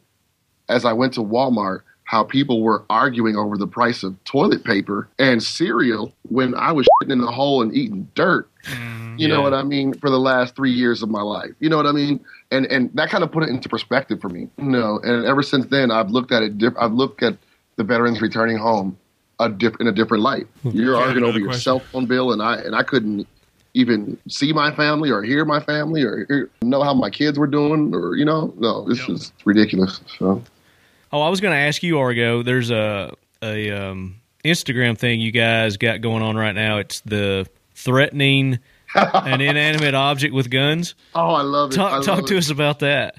as 0.68 0.84
I 0.84 0.94
went 0.94 1.14
to 1.14 1.22
Walmart." 1.22 1.82
How 2.04 2.26
people 2.26 2.62
were 2.62 2.84
arguing 2.90 3.38
over 3.38 3.56
the 3.56 3.68
price 3.68 4.04
of 4.04 4.22
toilet 4.26 4.66
paper 4.66 5.08
and 5.18 5.42
cereal 5.42 6.14
when 6.28 6.54
I 6.56 6.74
was 6.74 6.86
shitting 6.86 7.14
in 7.14 7.22
the 7.22 7.32
hole 7.32 7.62
and 7.62 7.74
eating 7.74 8.10
dirt. 8.16 8.51
You 9.18 9.28
know 9.28 9.42
what 9.42 9.54
I 9.54 9.64
mean? 9.64 9.94
For 9.94 10.10
the 10.10 10.20
last 10.20 10.56
three 10.56 10.72
years 10.72 11.04
of 11.04 11.10
my 11.10 11.22
life. 11.22 11.52
You 11.60 11.70
know 11.70 11.78
what 11.78 11.86
I 11.88 11.92
mean? 11.92 12.24
And 12.52 12.66
and 12.68 12.90
that 12.96 13.10
kind 13.10 13.24
of 13.24 13.32
put 13.32 13.44
it 13.44 13.50
into 13.50 13.68
perspective 13.70 14.20
for 14.22 14.30
me. 14.30 14.48
You 14.58 14.64
know, 14.66 15.00
and 15.04 15.26
ever 15.26 15.44
since 15.44 15.66
then, 15.68 15.92
I've 15.92 16.10
looked 16.12 16.32
at 16.32 16.44
it. 16.44 16.58
Diff- 16.58 16.74
I've 16.80 16.94
looked 16.94 17.22
at 17.24 17.38
the 17.76 17.84
veterans 17.84 18.22
returning 18.22 18.58
home 18.58 18.98
a 19.40 19.50
diff- 19.50 19.80
in 19.80 19.88
a 19.88 19.92
different 19.92 20.24
light. 20.24 20.48
You're 20.64 20.96
Okay, 20.96 21.04
arguing 21.04 21.24
over 21.24 21.30
another 21.30 21.40
your 21.40 21.48
question. 21.50 21.62
cell 21.62 21.80
phone 21.80 22.06
bill, 22.06 22.32
and 22.34 22.42
I 22.42 22.56
and 22.58 22.76
I 22.76 22.84
couldn't 22.84 23.28
even 23.74 24.18
see 24.28 24.52
my 24.54 24.74
family 24.76 25.10
or 25.12 25.24
hear 25.24 25.46
my 25.46 25.60
family 25.62 26.04
or 26.04 26.26
hear, 26.28 26.50
know 26.62 26.84
how 26.84 26.94
my 26.94 27.10
kids 27.10 27.40
were 27.40 27.48
doing 27.48 27.94
or 27.96 28.16
you 28.18 28.26
know 28.26 28.54
no 28.58 28.84
this 28.88 29.00
Yep. 29.00 29.10
is 29.10 29.32
ridiculous 29.46 30.02
so 30.20 30.44
Oh, 31.14 31.22
I 31.22 31.30
was 31.30 31.40
going 31.42 31.52
to 31.54 31.58
ask 31.58 31.82
you, 31.84 31.98
Argo. 32.00 32.42
There's 32.44 32.70
a 32.72 33.14
a 33.42 33.70
um, 33.72 34.16
Instagram 34.46 34.98
thing 34.98 35.20
you 35.22 35.32
guys 35.32 35.76
got 35.78 36.00
going 36.02 36.22
on 36.24 36.36
right 36.38 36.54
now. 36.56 36.78
It's 36.80 37.02
the 37.02 37.46
threatening 37.84 38.60
an 38.96 39.42
inanimate 39.42 39.94
object 39.96 40.34
with 40.34 40.50
guns. 40.50 40.96
oh 41.16 41.34
i 41.34 41.42
love 41.42 41.72
it 41.72 41.76
Talk 41.76 41.92
love 41.94 42.06
talk 42.06 42.26
to 42.28 42.36
it. 42.36 42.40
us 42.40 42.50
about 42.50 42.80
that. 42.80 43.16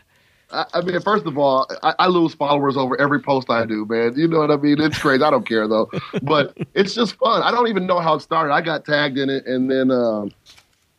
I, 0.51 0.67
I 0.75 0.81
mean, 0.83 1.01
first 1.01 1.25
of 1.25 1.39
all, 1.39 1.67
I, 1.83 1.95
I 1.99 2.07
lose 2.09 2.35
followers 2.35 2.77
over 2.77 3.01
every 3.01 3.21
post 3.21 3.49
I 3.49 3.65
do, 3.65 3.87
man. 3.87 4.13
You 4.19 4.29
know 4.29 4.39
what 4.41 4.51
I 4.51 4.57
mean? 4.57 4.79
It's 4.83 4.99
crazy. 4.99 5.23
I 5.25 5.31
don't 5.31 5.49
care 5.49 5.67
though, 5.67 5.91
but 6.23 6.55
it's 6.75 6.95
just 6.95 7.15
fun. 7.15 7.43
I 7.43 7.51
don't 7.51 7.69
even 7.69 7.87
know 7.87 8.01
how 8.01 8.17
it 8.17 8.21
started. 8.21 8.53
I 8.53 8.61
got 8.61 8.85
tagged 8.85 9.17
in 9.17 9.31
it, 9.31 9.47
and 9.47 9.71
then, 9.71 9.91
um, 9.91 10.31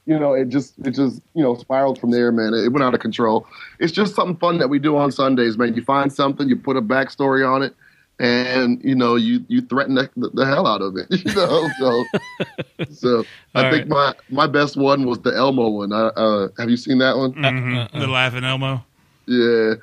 you 0.07 0.17
know, 0.17 0.33
it 0.33 0.49
just 0.49 0.73
it 0.79 0.91
just 0.95 1.21
you 1.35 1.43
know 1.43 1.53
spiraled 1.55 1.99
from 1.99 2.09
there, 2.09 2.31
man. 2.31 2.55
It 2.55 2.69
went 2.69 2.83
out 2.83 2.95
of 2.95 2.99
control. 2.99 3.45
It's 3.77 3.91
just 3.93 4.15
something 4.15 4.37
fun 4.37 4.57
that 4.57 4.69
we 4.69 4.79
do 4.79 4.97
on 4.97 5.11
Sundays, 5.11 5.55
man. 5.55 5.75
You 5.75 5.83
find 5.83 6.11
something, 6.11 6.49
you 6.49 6.55
put 6.55 6.75
a 6.75 6.81
backstory 6.81 7.47
on 7.47 7.61
it, 7.61 7.75
and 8.19 8.81
you 8.83 8.95
know 8.95 9.15
you 9.15 9.43
you 9.47 9.61
threaten 9.61 9.95
the, 9.95 10.09
the 10.33 10.45
hell 10.45 10.67
out 10.67 10.81
of 10.81 10.95
it. 10.97 11.07
You 11.25 11.33
know, 11.33 11.69
so 11.79 12.03
so 12.91 13.25
I 13.55 13.65
All 13.65 13.71
think 13.71 13.87
my 13.87 14.13
my 14.29 14.47
best 14.47 14.77
one 14.77 15.05
was 15.05 15.19
the 15.19 15.35
Elmo 15.35 15.69
one. 15.69 15.93
I, 15.93 16.07
uh, 16.07 16.47
have 16.57 16.69
you 16.69 16.77
seen 16.77 16.97
that 16.99 17.17
one? 17.17 17.33
Mhm. 17.33 17.91
The 17.91 18.07
laughing 18.07 18.43
Elmo. 18.43 18.83
Yeah. 19.27 19.75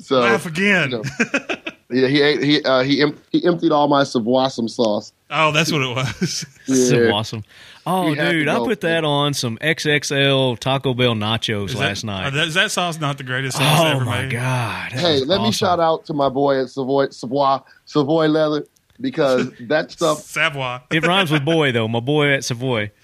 So 0.00 0.20
Laugh 0.20 0.46
again. 0.46 0.90
you 0.90 0.96
know, 0.98 1.02
yeah, 1.90 2.08
he 2.08 2.20
ate, 2.22 2.42
he 2.42 2.62
uh, 2.64 2.82
he 2.82 3.00
em- 3.02 3.18
he 3.30 3.44
emptied 3.46 3.72
all 3.72 3.88
my 3.88 4.02
Savoisum 4.02 4.68
sauce. 4.68 5.12
Oh, 5.30 5.52
that's 5.52 5.70
what 5.72 5.82
it 5.82 5.94
was. 5.94 6.44
So 6.66 7.02
Yeah. 7.02 7.10
awesome. 7.12 7.42
Oh, 7.90 8.08
You 8.10 8.16
dude, 8.16 8.48
I 8.48 8.58
put 8.58 8.80
that 8.82 9.04
on 9.04 9.32
some 9.34 9.56
XXL 9.58 10.58
Taco 10.58 10.92
Bell 10.94 11.14
nachos 11.14 11.66
Is 11.70 11.74
last 11.74 12.00
that, 12.02 12.06
night. 12.06 12.30
that- 12.34 12.48
is 12.48 12.54
that 12.54 12.70
sauce 12.70 13.00
not 13.00 13.16
the 13.18 13.24
greatest 13.24 13.56
sauce 13.56 13.80
oh 13.80 13.86
ever 13.96 14.04
my 14.04 14.22
made? 14.22 14.32
god! 14.32 14.92
Hey, 14.92 15.20
was 15.20 15.26
let 15.26 15.40
me 15.40 15.52
shout 15.52 15.80
out 15.80 16.04
to 16.06 16.12
my 16.14 16.28
boy 16.28 16.60
at 16.62 16.68
Savoy 16.70 17.08
Savoy 17.10 17.58
Savoy 17.86 18.26
Leather 18.26 18.66
because 19.00 19.50
that 19.60 19.90
stuff. 19.90 20.18
Savoy. 20.18 20.80
It 20.90 21.06
rhymes 21.06 21.30
with 21.30 21.44
boy 21.44 21.72
though. 21.72 21.88
My 21.88 22.00
boy 22.00 22.32
at 22.34 22.44
Savoy. 22.44 22.90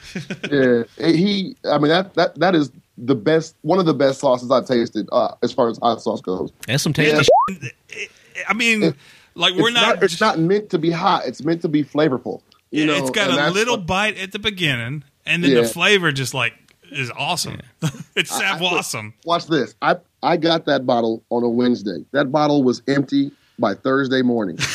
Yeah, 0.50 0.82
he. 0.98 1.56
I 1.64 1.78
mean 1.78 1.88
that 1.88 2.14
that 2.14 2.34
that 2.40 2.54
is 2.54 2.70
the 2.98 3.14
best. 3.14 3.56
One 3.62 3.78
of 3.78 3.86
the 3.86 3.94
best 3.94 4.20
sauces 4.20 4.50
I've 4.50 4.66
tasted 4.66 5.08
uh, 5.12 5.34
as 5.42 5.52
far 5.52 5.68
as 5.70 5.78
hot 5.78 6.02
sauce 6.02 6.20
goes. 6.20 6.52
That's 6.66 6.82
some 6.82 6.92
tasty. 6.92 7.24
Yeah. 7.48 7.62
shit. 7.88 8.10
I 8.48 8.52
mean, 8.52 8.94
like 9.34 9.54
we're 9.54 9.68
it's 9.68 9.74
not. 9.74 10.02
It's 10.02 10.20
not 10.20 10.38
meant 10.38 10.70
to 10.70 10.78
be 10.78 10.90
hot. 10.90 11.26
It's 11.26 11.42
meant 11.42 11.62
to 11.62 11.68
be 11.68 11.82
flavorful. 11.84 12.40
You 12.74 12.86
know, 12.86 12.94
it's 12.96 13.10
got 13.10 13.30
a 13.30 13.50
little 13.52 13.76
what- 13.76 13.86
bite 13.86 14.18
at 14.18 14.32
the 14.32 14.38
beginning, 14.38 15.04
and 15.26 15.42
then 15.44 15.50
Yeah. 15.52 15.60
the 15.62 15.68
flavor 15.68 16.10
just 16.12 16.34
like 16.34 16.54
is 16.90 17.10
awesome. 17.16 17.60
it's 18.16 18.32
I- 18.32 18.54
I- 18.54 18.58
Savoisum. 18.58 19.12
Watch 19.24 19.46
this. 19.46 19.74
I 19.82 19.96
I 20.22 20.36
got 20.36 20.64
that 20.66 20.86
bottle 20.86 21.22
on 21.30 21.42
a 21.42 21.48
Wednesday. 21.48 22.04
That 22.12 22.32
bottle 22.32 22.62
was 22.62 22.82
empty 22.88 23.30
by 23.58 23.74
Thursday 23.74 24.22
morning. 24.22 24.58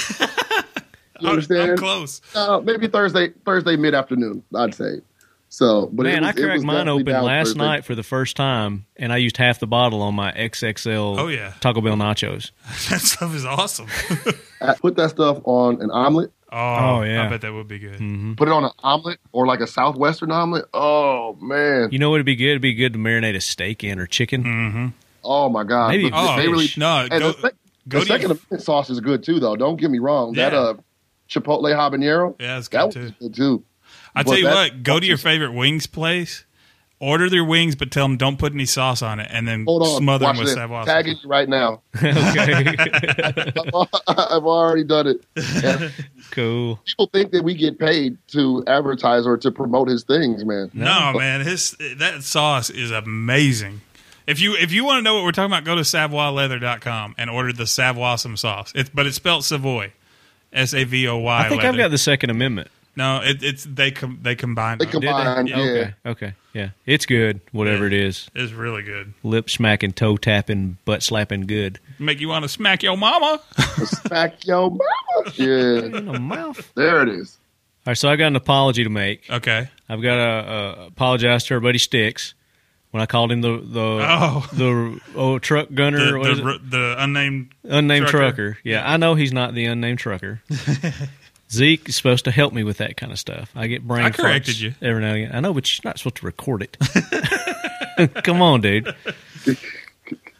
You 1.22 1.28
understand? 1.28 1.72
I'm 1.72 1.78
close. 1.78 2.22
Uh, 2.34 2.62
maybe 2.64 2.88
Thursday, 2.88 3.34
Thursday 3.46 3.76
mid 3.76 3.94
afternoon, 3.94 4.42
I'd 4.56 4.74
say. 4.74 5.02
So, 5.50 5.88
but 5.92 6.04
Man, 6.04 6.22
was- 6.22 6.30
I 6.30 6.32
cracked 6.40 6.64
mine 6.64 6.88
open 6.88 7.08
last 7.08 7.48
Thursday. 7.48 7.60
night 7.60 7.84
for 7.84 7.94
the 7.94 8.04
first 8.04 8.38
time, 8.38 8.86
and 8.96 9.12
I 9.12 9.18
used 9.18 9.36
half 9.36 9.60
the 9.60 9.68
bottle 9.68 10.02
on 10.02 10.16
my 10.16 10.32
XXL 10.32 11.20
Oh, 11.20 11.28
yeah. 11.28 11.54
Taco 11.60 11.82
Bell 11.82 11.96
nachos. 11.98 12.52
that 12.90 13.02
stuff 13.02 13.36
is 13.36 13.44
awesome. 13.44 13.88
I 14.62 14.76
put 14.76 14.96
that 14.96 15.10
stuff 15.10 15.40
on 15.44 15.82
an 15.82 15.92
omelet. 15.92 16.32
Oh, 16.52 16.58
Oh, 17.00 17.02
yeah. 17.04 17.26
I 17.26 17.30
bet 17.30 17.42
that 17.42 17.54
would 17.54 17.68
be 17.68 17.78
good. 17.80 17.98
hmm 17.98 18.34
Put 18.34 18.48
it 18.48 18.52
on 18.52 18.64
an 18.64 18.72
omelet 18.80 19.20
or 19.32 19.46
like 19.46 19.60
a 19.60 19.68
southwestern 19.68 20.32
omelet. 20.32 20.66
Oh 20.74 21.38
man! 21.42 21.90
You 21.92 22.00
know 22.00 22.10
what 22.10 22.18
would 22.18 22.26
be 22.26 22.36
good? 22.36 22.50
It'd 22.50 22.62
be 22.62 22.74
good 22.74 22.94
to 22.94 23.00
marinate 23.00 23.36
a 23.36 23.42
steak 23.42 23.84
in 23.84 24.00
or 24.00 24.08
chicken. 24.08 24.44
Mm-hmm. 24.44 24.88
Oh 25.24 25.50
my 25.50 25.64
god! 25.64 25.90
Maybe 25.90 26.10
Oh, 26.14 26.36
they 26.38 26.48
really. 26.48 26.68
no, 26.78 27.08
And 27.12 27.22
go, 27.22 27.32
the, 27.34 27.42
sec- 27.42 27.56
go 27.88 28.00
the 28.00 28.06
to 28.06 28.10
your- 28.12 28.18
second 28.18 28.32
amendment 28.32 28.64
sauce 28.64 28.90
is 28.90 29.00
good 29.00 29.24
too, 29.24 29.40
though. 29.40 29.56
Don't 29.56 29.80
get 29.80 29.92
me 29.92 30.00
wrong. 30.00 30.34
That 30.34 30.54
uh, 30.54 30.76
chipotle 31.30 31.64
habanero. 31.76 32.36
Yeah, 32.40 32.58
it's 32.58 32.68
that 32.70 32.94
good 32.94 33.02
was 33.04 33.12
too. 33.12 33.16
good 33.20 33.36
too. 33.36 33.64
I 34.16 34.24
tell 34.24 34.38
you 34.38 34.46
what, 34.46 34.82
go 34.84 35.00
to 35.00 35.06
your 35.06 35.18
favorite 35.18 35.54
wings 35.54 35.86
place, 35.88 36.46
order 37.00 37.30
their 37.30 37.44
wings, 37.44 37.76
but 37.76 37.92
tell 37.92 38.06
them 38.06 38.18
don't 38.18 38.38
put 38.38 38.54
any 38.54 38.66
sauce 38.66 39.02
on 39.02 39.20
it, 39.20 39.30
and 39.32 39.48
then 39.48 39.66
Hold 39.66 39.84
on, 39.84 40.02
smother 40.02 40.26
watch 40.26 40.36
them 40.36 40.46
with 40.46 40.48
this. 40.48 40.56
Savoy 40.56 40.84
Tagging 40.86 41.16
sauce. 41.16 41.24
you 41.24 41.30
right 41.30 41.50
now. 41.50 41.82
okay, 41.96 42.76
I've 44.08 44.44
already 44.44 44.84
done 44.84 45.08
it. 45.08 45.26
And 45.64 45.94
cool. 46.32 46.80
people 46.86 47.10
think 47.14 47.32
that 47.32 47.44
we 47.44 47.56
get 47.56 47.80
paid 47.80 48.18
to 48.30 48.64
advertise 48.68 49.26
or 49.26 49.38
to 49.38 49.52
promote 49.52 49.88
his 49.88 50.04
things, 50.04 50.44
man. 50.44 50.70
No, 50.74 51.14
man, 51.18 51.42
his 51.42 51.76
that 51.98 52.24
sauce 52.24 52.70
is 52.70 52.92
amazing. 52.92 53.82
If 54.28 54.40
you 54.40 54.56
if 54.56 54.72
you 54.72 54.86
want 54.86 55.00
to 55.00 55.02
know 55.02 55.16
what 55.16 55.24
we're 55.24 55.32
talking 55.32 55.52
about, 55.52 55.64
go 55.64 55.76
to 55.76 55.82
savoyleather.com 55.82 57.16
and 57.18 57.30
order 57.30 57.52
the 57.52 57.64
Savoisum 57.64 58.38
sauce. 58.38 58.72
It's 58.76 58.90
but 58.90 59.08
it's 59.08 59.16
spelled 59.16 59.44
Savoy, 59.44 59.94
S 60.54 60.74
A 60.74 60.84
V 60.84 61.08
O 61.08 61.18
Y. 61.18 61.46
I 61.46 61.50
think 61.50 61.64
I've 61.64 61.78
got 61.78 61.90
the 61.90 61.98
Second 61.98 62.30
Amendment. 62.30 62.70
No. 62.96 63.22
It, 63.24 63.42
it's 63.44 63.64
they 63.64 63.92
com, 63.92 64.20
they 64.22 64.36
combined. 64.36 64.82
They 64.82 64.86
them. 64.86 65.02
combine, 65.02 65.46
Did 65.46 65.58
yeah. 65.58 65.64
Okay, 65.66 65.94
okay, 66.06 66.34
yeah, 66.54 66.70
it's 66.86 67.06
good. 67.06 67.42
Whatever 67.52 67.86
it 67.88 67.94
is, 67.94 68.30
It's 68.36 68.52
really 68.54 68.84
good. 68.84 69.14
lip 69.24 69.50
smacking, 69.50 69.94
toe 69.94 70.18
tapping, 70.18 70.78
butt 70.86 71.02
slapping, 71.04 71.42
good. 71.48 71.80
Make 72.00 72.20
you 72.20 72.28
want 72.30 72.44
to 72.44 72.50
smack 72.60 72.84
your 72.84 72.98
mama. 72.98 73.42
Smack 73.86 74.46
your 74.46 74.70
mama. 74.72 75.32
Yeah, 75.36 75.86
In 75.98 76.06
the 76.06 76.20
mouth. 76.20 76.72
there 76.76 77.02
it 77.04 77.10
is. 77.10 77.38
All 77.88 77.92
right, 77.92 77.98
so 77.98 78.10
I 78.10 78.16
got 78.18 78.28
an 78.28 78.36
apology 78.36 78.84
to 78.84 78.90
make. 78.90 79.30
Okay. 79.30 79.70
I've 79.88 80.02
got 80.02 80.16
to 80.16 80.22
uh, 80.22 80.86
apologize 80.88 81.46
to 81.46 81.56
our 81.56 81.60
buddy 81.60 81.78
Sticks 81.80 82.34
when 82.92 83.02
I 83.02 83.06
called 83.06 83.32
him 83.32 83.42
the 83.42 83.58
the 83.58 83.80
Oh. 83.82 84.50
the 84.54 85.00
oh, 85.16 85.40
truck 85.40 85.70
gunner, 85.74 85.98
The, 86.20 86.36
the, 86.36 86.60
the 86.70 86.96
unnamed. 87.00 87.54
unnamed 87.64 88.08
trucker. 88.08 88.52
trucker. 88.54 88.58
Yeah, 88.64 88.84
I 88.90 88.98
know 88.98 89.16
he's 89.16 89.32
not 89.34 89.54
the 89.56 89.66
unnamed 89.66 90.00
trucker. 90.00 90.42
Zeke 91.52 91.90
is 91.90 91.96
supposed 91.96 92.26
to 92.26 92.32
help 92.32 92.54
me 92.54 92.64
with 92.64 92.78
that 92.78 92.96
kind 92.98 93.12
of 93.12 93.18
stuff. 93.20 93.52
I 93.56 93.68
get 93.68 93.88
brain 93.88 94.06
I 94.06 94.10
corrected 94.12 94.60
you. 94.60 94.74
every 94.82 95.02
now 95.02 95.14
and 95.14 95.24
again. 95.24 95.36
I 95.36 95.40
know, 95.40 95.54
but 95.54 95.72
you're 95.72 95.90
not 95.90 95.98
supposed 95.98 96.18
to 96.18 96.26
record 96.26 96.62
it. 96.64 96.78
Come 98.24 98.42
on, 98.42 98.62
dude. 98.62 98.94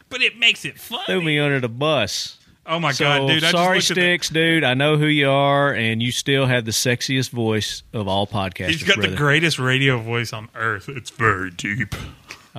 But 0.10 0.22
it 0.22 0.38
makes 0.38 0.66
it 0.66 0.80
fun. 0.80 1.02
Threw 1.06 1.22
me 1.22 1.40
under 1.40 1.60
the 1.60 1.70
bus. 1.70 2.38
Oh 2.66 2.80
my 2.80 2.92
so 2.92 3.06
god, 3.06 3.28
dude! 3.28 3.44
I 3.44 3.50
sorry, 3.52 3.80
just 3.80 3.90
looked 3.90 3.96
the- 3.96 4.02
Sticks, 4.04 4.30
dude. 4.30 4.64
I 4.64 4.76
know 4.76 4.98
who 4.98 5.08
you 5.08 5.28
are, 5.30 5.74
and 5.74 6.04
you 6.04 6.12
still 6.12 6.46
have 6.46 6.66
the 6.66 6.72
sexiest 6.72 7.32
voice 7.32 7.82
of 7.94 8.08
all 8.08 8.28
podcasters. 8.28 8.68
He's 8.70 8.84
got 8.84 8.96
brother. 8.98 9.10
the 9.12 9.18
greatest 9.18 9.58
radio 9.58 9.98
voice 9.98 10.34
on 10.34 10.50
earth. 10.54 10.88
It's 10.88 11.10
very 11.10 11.50
deep. 11.50 11.96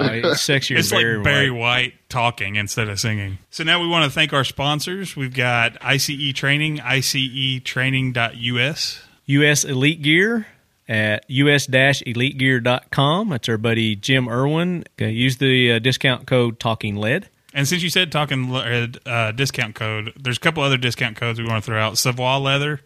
It's 0.31 0.47
sexier 0.47 0.78
It's 0.78 0.90
than 0.90 0.98
like 0.98 1.05
Barry 1.05 1.22
Barry 1.22 1.51
White. 1.51 1.60
White 1.60 1.94
talking 2.09 2.56
instead 2.56 2.89
of 2.89 2.98
singing. 3.01 3.39
So 3.51 3.64
now 3.64 3.81
we 3.81 3.89
want 3.89 4.05
to 4.05 4.10
thank 4.10 4.32
our 4.32 4.44
sponsors. 4.44 5.16
We've 5.16 5.35
got 5.35 5.77
ICE 5.81 6.32
Training, 6.35 6.78
ICEtraining.us. 6.78 9.02
U.S. 9.27 9.64
Elite 9.64 10.02
Gear 10.02 10.47
at 10.89 11.24
us-elitegear.com. 11.31 13.28
That's 13.28 13.48
our 13.48 13.59
buddy 13.59 13.94
Jim 13.94 14.28
Irwin. 14.28 14.85
Okay, 14.98 15.10
use 15.10 15.36
the 15.36 15.72
uh, 15.72 15.78
discount 15.78 16.27
code 16.27 16.59
Talking 16.59 16.97
Lead. 16.97 17.28
And 17.55 17.66
since 17.66 17.82
you 17.82 17.90
said 17.90 18.12
talking 18.12 18.51
lead, 18.51 18.98
uh, 19.06 19.32
discount 19.32 19.74
code, 19.74 20.12
there's 20.16 20.36
a 20.36 20.40
couple 20.40 20.62
other 20.62 20.77
discount 20.77 21.16
codes 21.16 21.40
we 21.40 21.47
want 21.47 21.64
to 21.64 21.70
throw 21.70 21.81
out. 21.81 21.98
Savoy 21.98 22.39
Leather, 22.39 22.81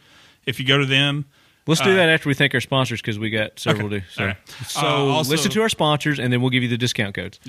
if 0.46 0.58
you 0.58 0.66
go 0.66 0.78
to 0.78 0.86
them, 0.86 1.26
Let's 1.66 1.80
do 1.80 1.94
that 1.94 2.10
after 2.10 2.28
we 2.28 2.34
thank 2.34 2.52
our 2.54 2.60
sponsors 2.60 3.00
because 3.00 3.18
we 3.18 3.30
got 3.30 3.58
several 3.58 3.86
Okay. 3.86 4.00
to. 4.00 4.12
So, 4.12 4.20
All 4.22 4.26
right. 4.28 4.36
so 4.66 4.80
Uh, 4.80 4.84
also- 4.84 5.30
listen 5.30 5.50
to 5.52 5.62
our 5.62 5.70
sponsors 5.70 6.18
and 6.18 6.30
then 6.32 6.40
we'll 6.42 6.50
give 6.50 6.62
you 6.62 6.68
the 6.68 6.76
discount 6.76 7.14
codes. 7.14 7.40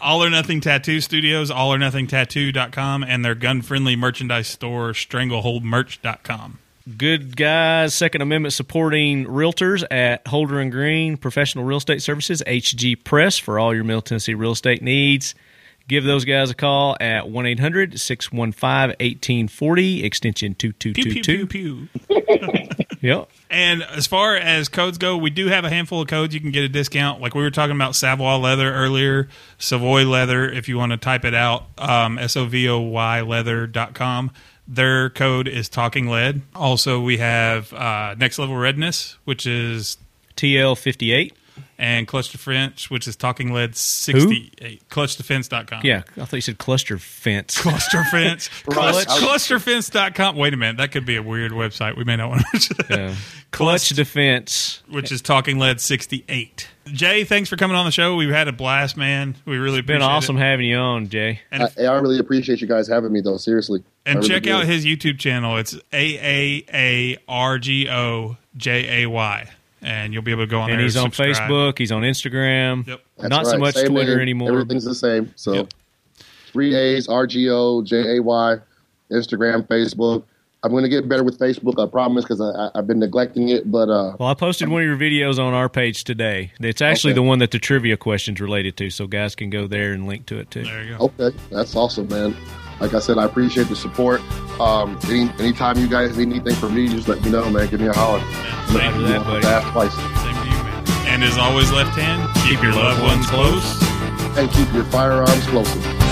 All 0.00 0.22
or 0.22 0.30
Nothing 0.30 0.60
Tattoo 0.60 1.00
Studios, 1.00 1.50
all 1.50 1.74
or 1.74 1.78
nothing 1.78 2.06
tattoo.com, 2.06 3.02
and 3.02 3.24
their 3.24 3.34
gun 3.34 3.62
friendly 3.62 3.96
merchandise 3.96 4.46
store, 4.46 4.92
strangleholdmerch.com. 4.92 6.58
Good 6.98 7.36
guys, 7.36 7.94
Second 7.94 8.20
Amendment 8.20 8.52
supporting 8.52 9.24
realtors 9.24 9.82
at 9.90 10.26
Holder 10.28 10.60
and 10.60 10.70
Green 10.70 11.16
Professional 11.16 11.64
Real 11.64 11.78
Estate 11.78 12.02
Services, 12.02 12.42
HG 12.46 12.94
Press 12.94 13.38
for 13.38 13.58
all 13.58 13.74
your 13.74 13.84
Middle 13.84 14.02
Tennessee 14.02 14.34
real 14.34 14.52
estate 14.52 14.82
needs. 14.82 15.34
Give 15.86 16.04
those 16.04 16.24
guys 16.24 16.50
a 16.50 16.54
call 16.54 16.96
at 16.98 17.28
1 17.28 17.46
800 17.46 18.00
615 18.00 18.88
1840, 18.88 20.04
extension 20.04 20.54
Pew, 20.54 20.72
pew, 20.72 20.94
2222. 20.94 21.46
pew, 21.46 21.88
pew. 22.08 22.88
Yep. 23.04 23.28
And 23.50 23.82
as 23.82 24.06
far 24.06 24.34
as 24.34 24.70
codes 24.70 24.96
go, 24.96 25.18
we 25.18 25.28
do 25.28 25.48
have 25.48 25.66
a 25.66 25.68
handful 25.68 26.00
of 26.00 26.08
codes 26.08 26.32
you 26.32 26.40
can 26.40 26.52
get 26.52 26.64
a 26.64 26.70
discount. 26.70 27.20
Like 27.20 27.34
we 27.34 27.42
were 27.42 27.50
talking 27.50 27.76
about 27.76 27.94
Savoy 27.94 28.38
leather 28.38 28.72
earlier, 28.72 29.28
Savoy 29.58 30.06
leather, 30.06 30.48
if 30.48 30.70
you 30.70 30.78
want 30.78 30.92
to 30.92 30.96
type 30.96 31.26
it 31.26 31.34
out, 31.34 31.66
um, 31.76 32.18
S 32.18 32.34
O 32.34 32.46
V 32.46 32.66
O 32.66 32.80
Y 32.80 33.20
leather.com. 33.20 34.30
Their 34.66 35.10
code 35.10 35.48
is 35.48 35.68
Talking 35.68 36.08
Lead. 36.08 36.40
Also, 36.54 36.98
we 36.98 37.18
have 37.18 37.74
uh, 37.74 38.14
Next 38.16 38.38
Level 38.38 38.56
Readiness, 38.56 39.18
which 39.26 39.46
is, 39.46 39.98
TL58. 40.36 41.32
And 41.78 42.06
Clutch 42.06 42.30
Defense, 42.30 42.90
which 42.90 43.06
is 43.08 43.16
Talking 43.16 43.52
Lead 43.52 43.76
68. 43.76 44.88
ClutchDefense.com. 44.88 45.80
Yeah, 45.84 46.02
I 46.16 46.24
thought 46.24 46.32
you 46.36 46.40
said 46.40 46.58
cluster 46.58 46.98
fence. 46.98 47.60
Cluster 47.60 48.02
Fence. 48.10 48.48
Right. 48.66 49.06
Clusterfence.com. 49.06 50.36
Wait 50.36 50.54
a 50.54 50.56
minute. 50.56 50.76
That 50.78 50.92
could 50.92 51.06
be 51.06 51.16
a 51.16 51.22
weird 51.22 51.52
website. 51.52 51.96
We 51.96 52.04
may 52.04 52.16
not 52.16 52.30
want 52.30 52.42
to 52.42 52.46
mention 52.52 52.76
that. 52.88 52.98
Yeah. 52.98 53.14
Clutch 53.50 53.88
Defense. 53.90 54.82
which 54.88 55.12
is 55.12 55.22
Talking 55.22 55.58
Lead 55.58 55.80
68. 55.80 56.68
Jay, 56.86 57.24
thanks 57.24 57.48
for 57.48 57.56
coming 57.56 57.76
on 57.76 57.86
the 57.86 57.90
show. 57.92 58.14
We've 58.16 58.28
had 58.30 58.46
a 58.46 58.52
blast, 58.52 58.96
man. 58.96 59.36
We 59.46 59.56
really 59.56 59.80
Been 59.80 59.96
appreciate 59.96 60.12
awesome 60.16 60.36
It. 60.36 60.40
having 60.40 60.66
you 60.66 60.76
on, 60.76 61.08
Jay. 61.08 61.40
And, 61.50 61.62
I, 61.62 61.82
I 61.84 61.94
really 61.98 62.18
appreciate 62.18 62.60
you 62.60 62.66
guys 62.68 62.86
having 62.88 63.10
me, 63.10 63.20
though. 63.22 63.38
Seriously. 63.38 63.82
And 64.04 64.16
really 64.16 64.28
check 64.28 64.42
do. 64.42 64.52
out 64.52 64.66
his 64.66 64.84
YouTube 64.84 65.18
channel. 65.18 65.56
It's 65.56 65.74
A 65.92 66.18
A 66.18 66.64
A 66.74 67.16
R 67.26 67.58
G 67.58 67.88
O 67.88 68.36
J 68.56 69.02
A 69.04 69.06
Y. 69.08 69.50
And 69.84 70.12
you'll 70.14 70.22
be 70.22 70.30
able 70.32 70.42
to 70.44 70.46
go 70.50 70.60
on 70.60 70.70
And 70.70 70.78
there 70.78 70.84
he's 70.84 70.96
and 70.96 71.04
on 71.04 71.12
subscribe. 71.12 71.50
Facebook. 71.50 71.78
He's 71.78 71.92
on 71.92 72.02
Instagram. 72.02 72.86
Yep. 72.86 73.00
That's 73.18 73.28
Not 73.30 73.46
so 73.46 73.58
much 73.58 73.74
Same 73.74 73.86
Twitter 73.88 74.12
name. 74.12 74.20
anymore. 74.22 74.50
Everything's 74.52 74.84
the 74.84 74.94
same. 74.94 75.32
So 75.36 75.52
Yep. 75.52 75.74
three 76.52 76.74
A's, 76.74 77.06
R 77.06 77.26
G 77.26 77.48
O 77.50 77.82
J 77.82 78.16
A 78.16 78.22
Y, 78.22 78.56
Instagram, 79.12 79.66
Facebook. 79.68 80.24
I'm 80.62 80.70
going 80.70 80.84
to 80.84 80.88
get 80.88 81.06
better 81.06 81.22
with 81.22 81.38
Facebook. 81.38 81.78
I 81.78 81.86
promise 81.90 82.24
because 82.24 82.40
I, 82.40 82.46
I, 82.46 82.70
I've 82.76 82.86
been 82.86 82.98
neglecting 82.98 83.50
it. 83.50 83.70
But 83.70 83.90
uh, 83.90 84.16
Well, 84.18 84.30
I 84.30 84.34
posted 84.34 84.70
one 84.70 84.80
of 84.80 84.88
your 84.88 84.96
videos 84.96 85.38
on 85.38 85.52
our 85.52 85.68
page 85.68 86.04
today. 86.04 86.52
It's 86.58 86.80
actually 86.80 87.10
Okay. 87.12 87.16
the 87.16 87.22
one 87.24 87.38
that 87.40 87.50
the 87.50 87.58
trivia 87.58 87.98
questions 87.98 88.40
related 88.40 88.78
to, 88.78 88.88
so 88.88 89.06
guys 89.06 89.34
can 89.36 89.50
go 89.50 89.66
there 89.66 89.92
and 89.92 90.06
link 90.06 90.24
to 90.26 90.38
it 90.38 90.50
too. 90.50 90.64
There 90.64 90.82
you 90.82 90.96
go. 90.96 91.04
okay, 91.20 91.36
that's 91.50 91.76
awesome, 91.76 92.08
man. 92.08 92.34
Like 92.80 92.94
I 92.94 92.98
said, 92.98 93.18
I 93.18 93.24
appreciate 93.24 93.68
the 93.68 93.76
support. 93.76 94.20
Um, 94.60 94.98
any 95.04 95.30
anytime 95.38 95.78
you 95.78 95.88
guys 95.88 96.16
need 96.16 96.28
anything 96.28 96.54
from 96.56 96.74
me, 96.74 96.88
just 96.88 97.08
let 97.08 97.22
me 97.22 97.30
know, 97.30 97.48
man. 97.50 97.68
Give 97.68 97.80
me 97.80 97.88
a 97.88 97.92
holler. 97.92 98.18
Yeah, 98.18 98.66
same, 98.66 99.02
that, 99.02 99.24
buddy. 99.24 99.42
Fast 99.42 99.72
twice. 99.72 99.94
same 99.94 100.34
to 100.34 100.56
you, 100.56 100.64
man. 100.64 100.84
And 101.14 101.24
as 101.24 101.38
always, 101.38 101.70
left 101.72 101.96
hand, 101.98 102.28
keep, 102.46 102.62
your 102.62 102.72
loved 102.72 103.02
ones 103.02 103.26
close. 103.26 103.82
And 104.36 104.50
keep 104.50 104.72
your 104.74 104.84
firearms 104.84 105.46
closer. 105.46 106.03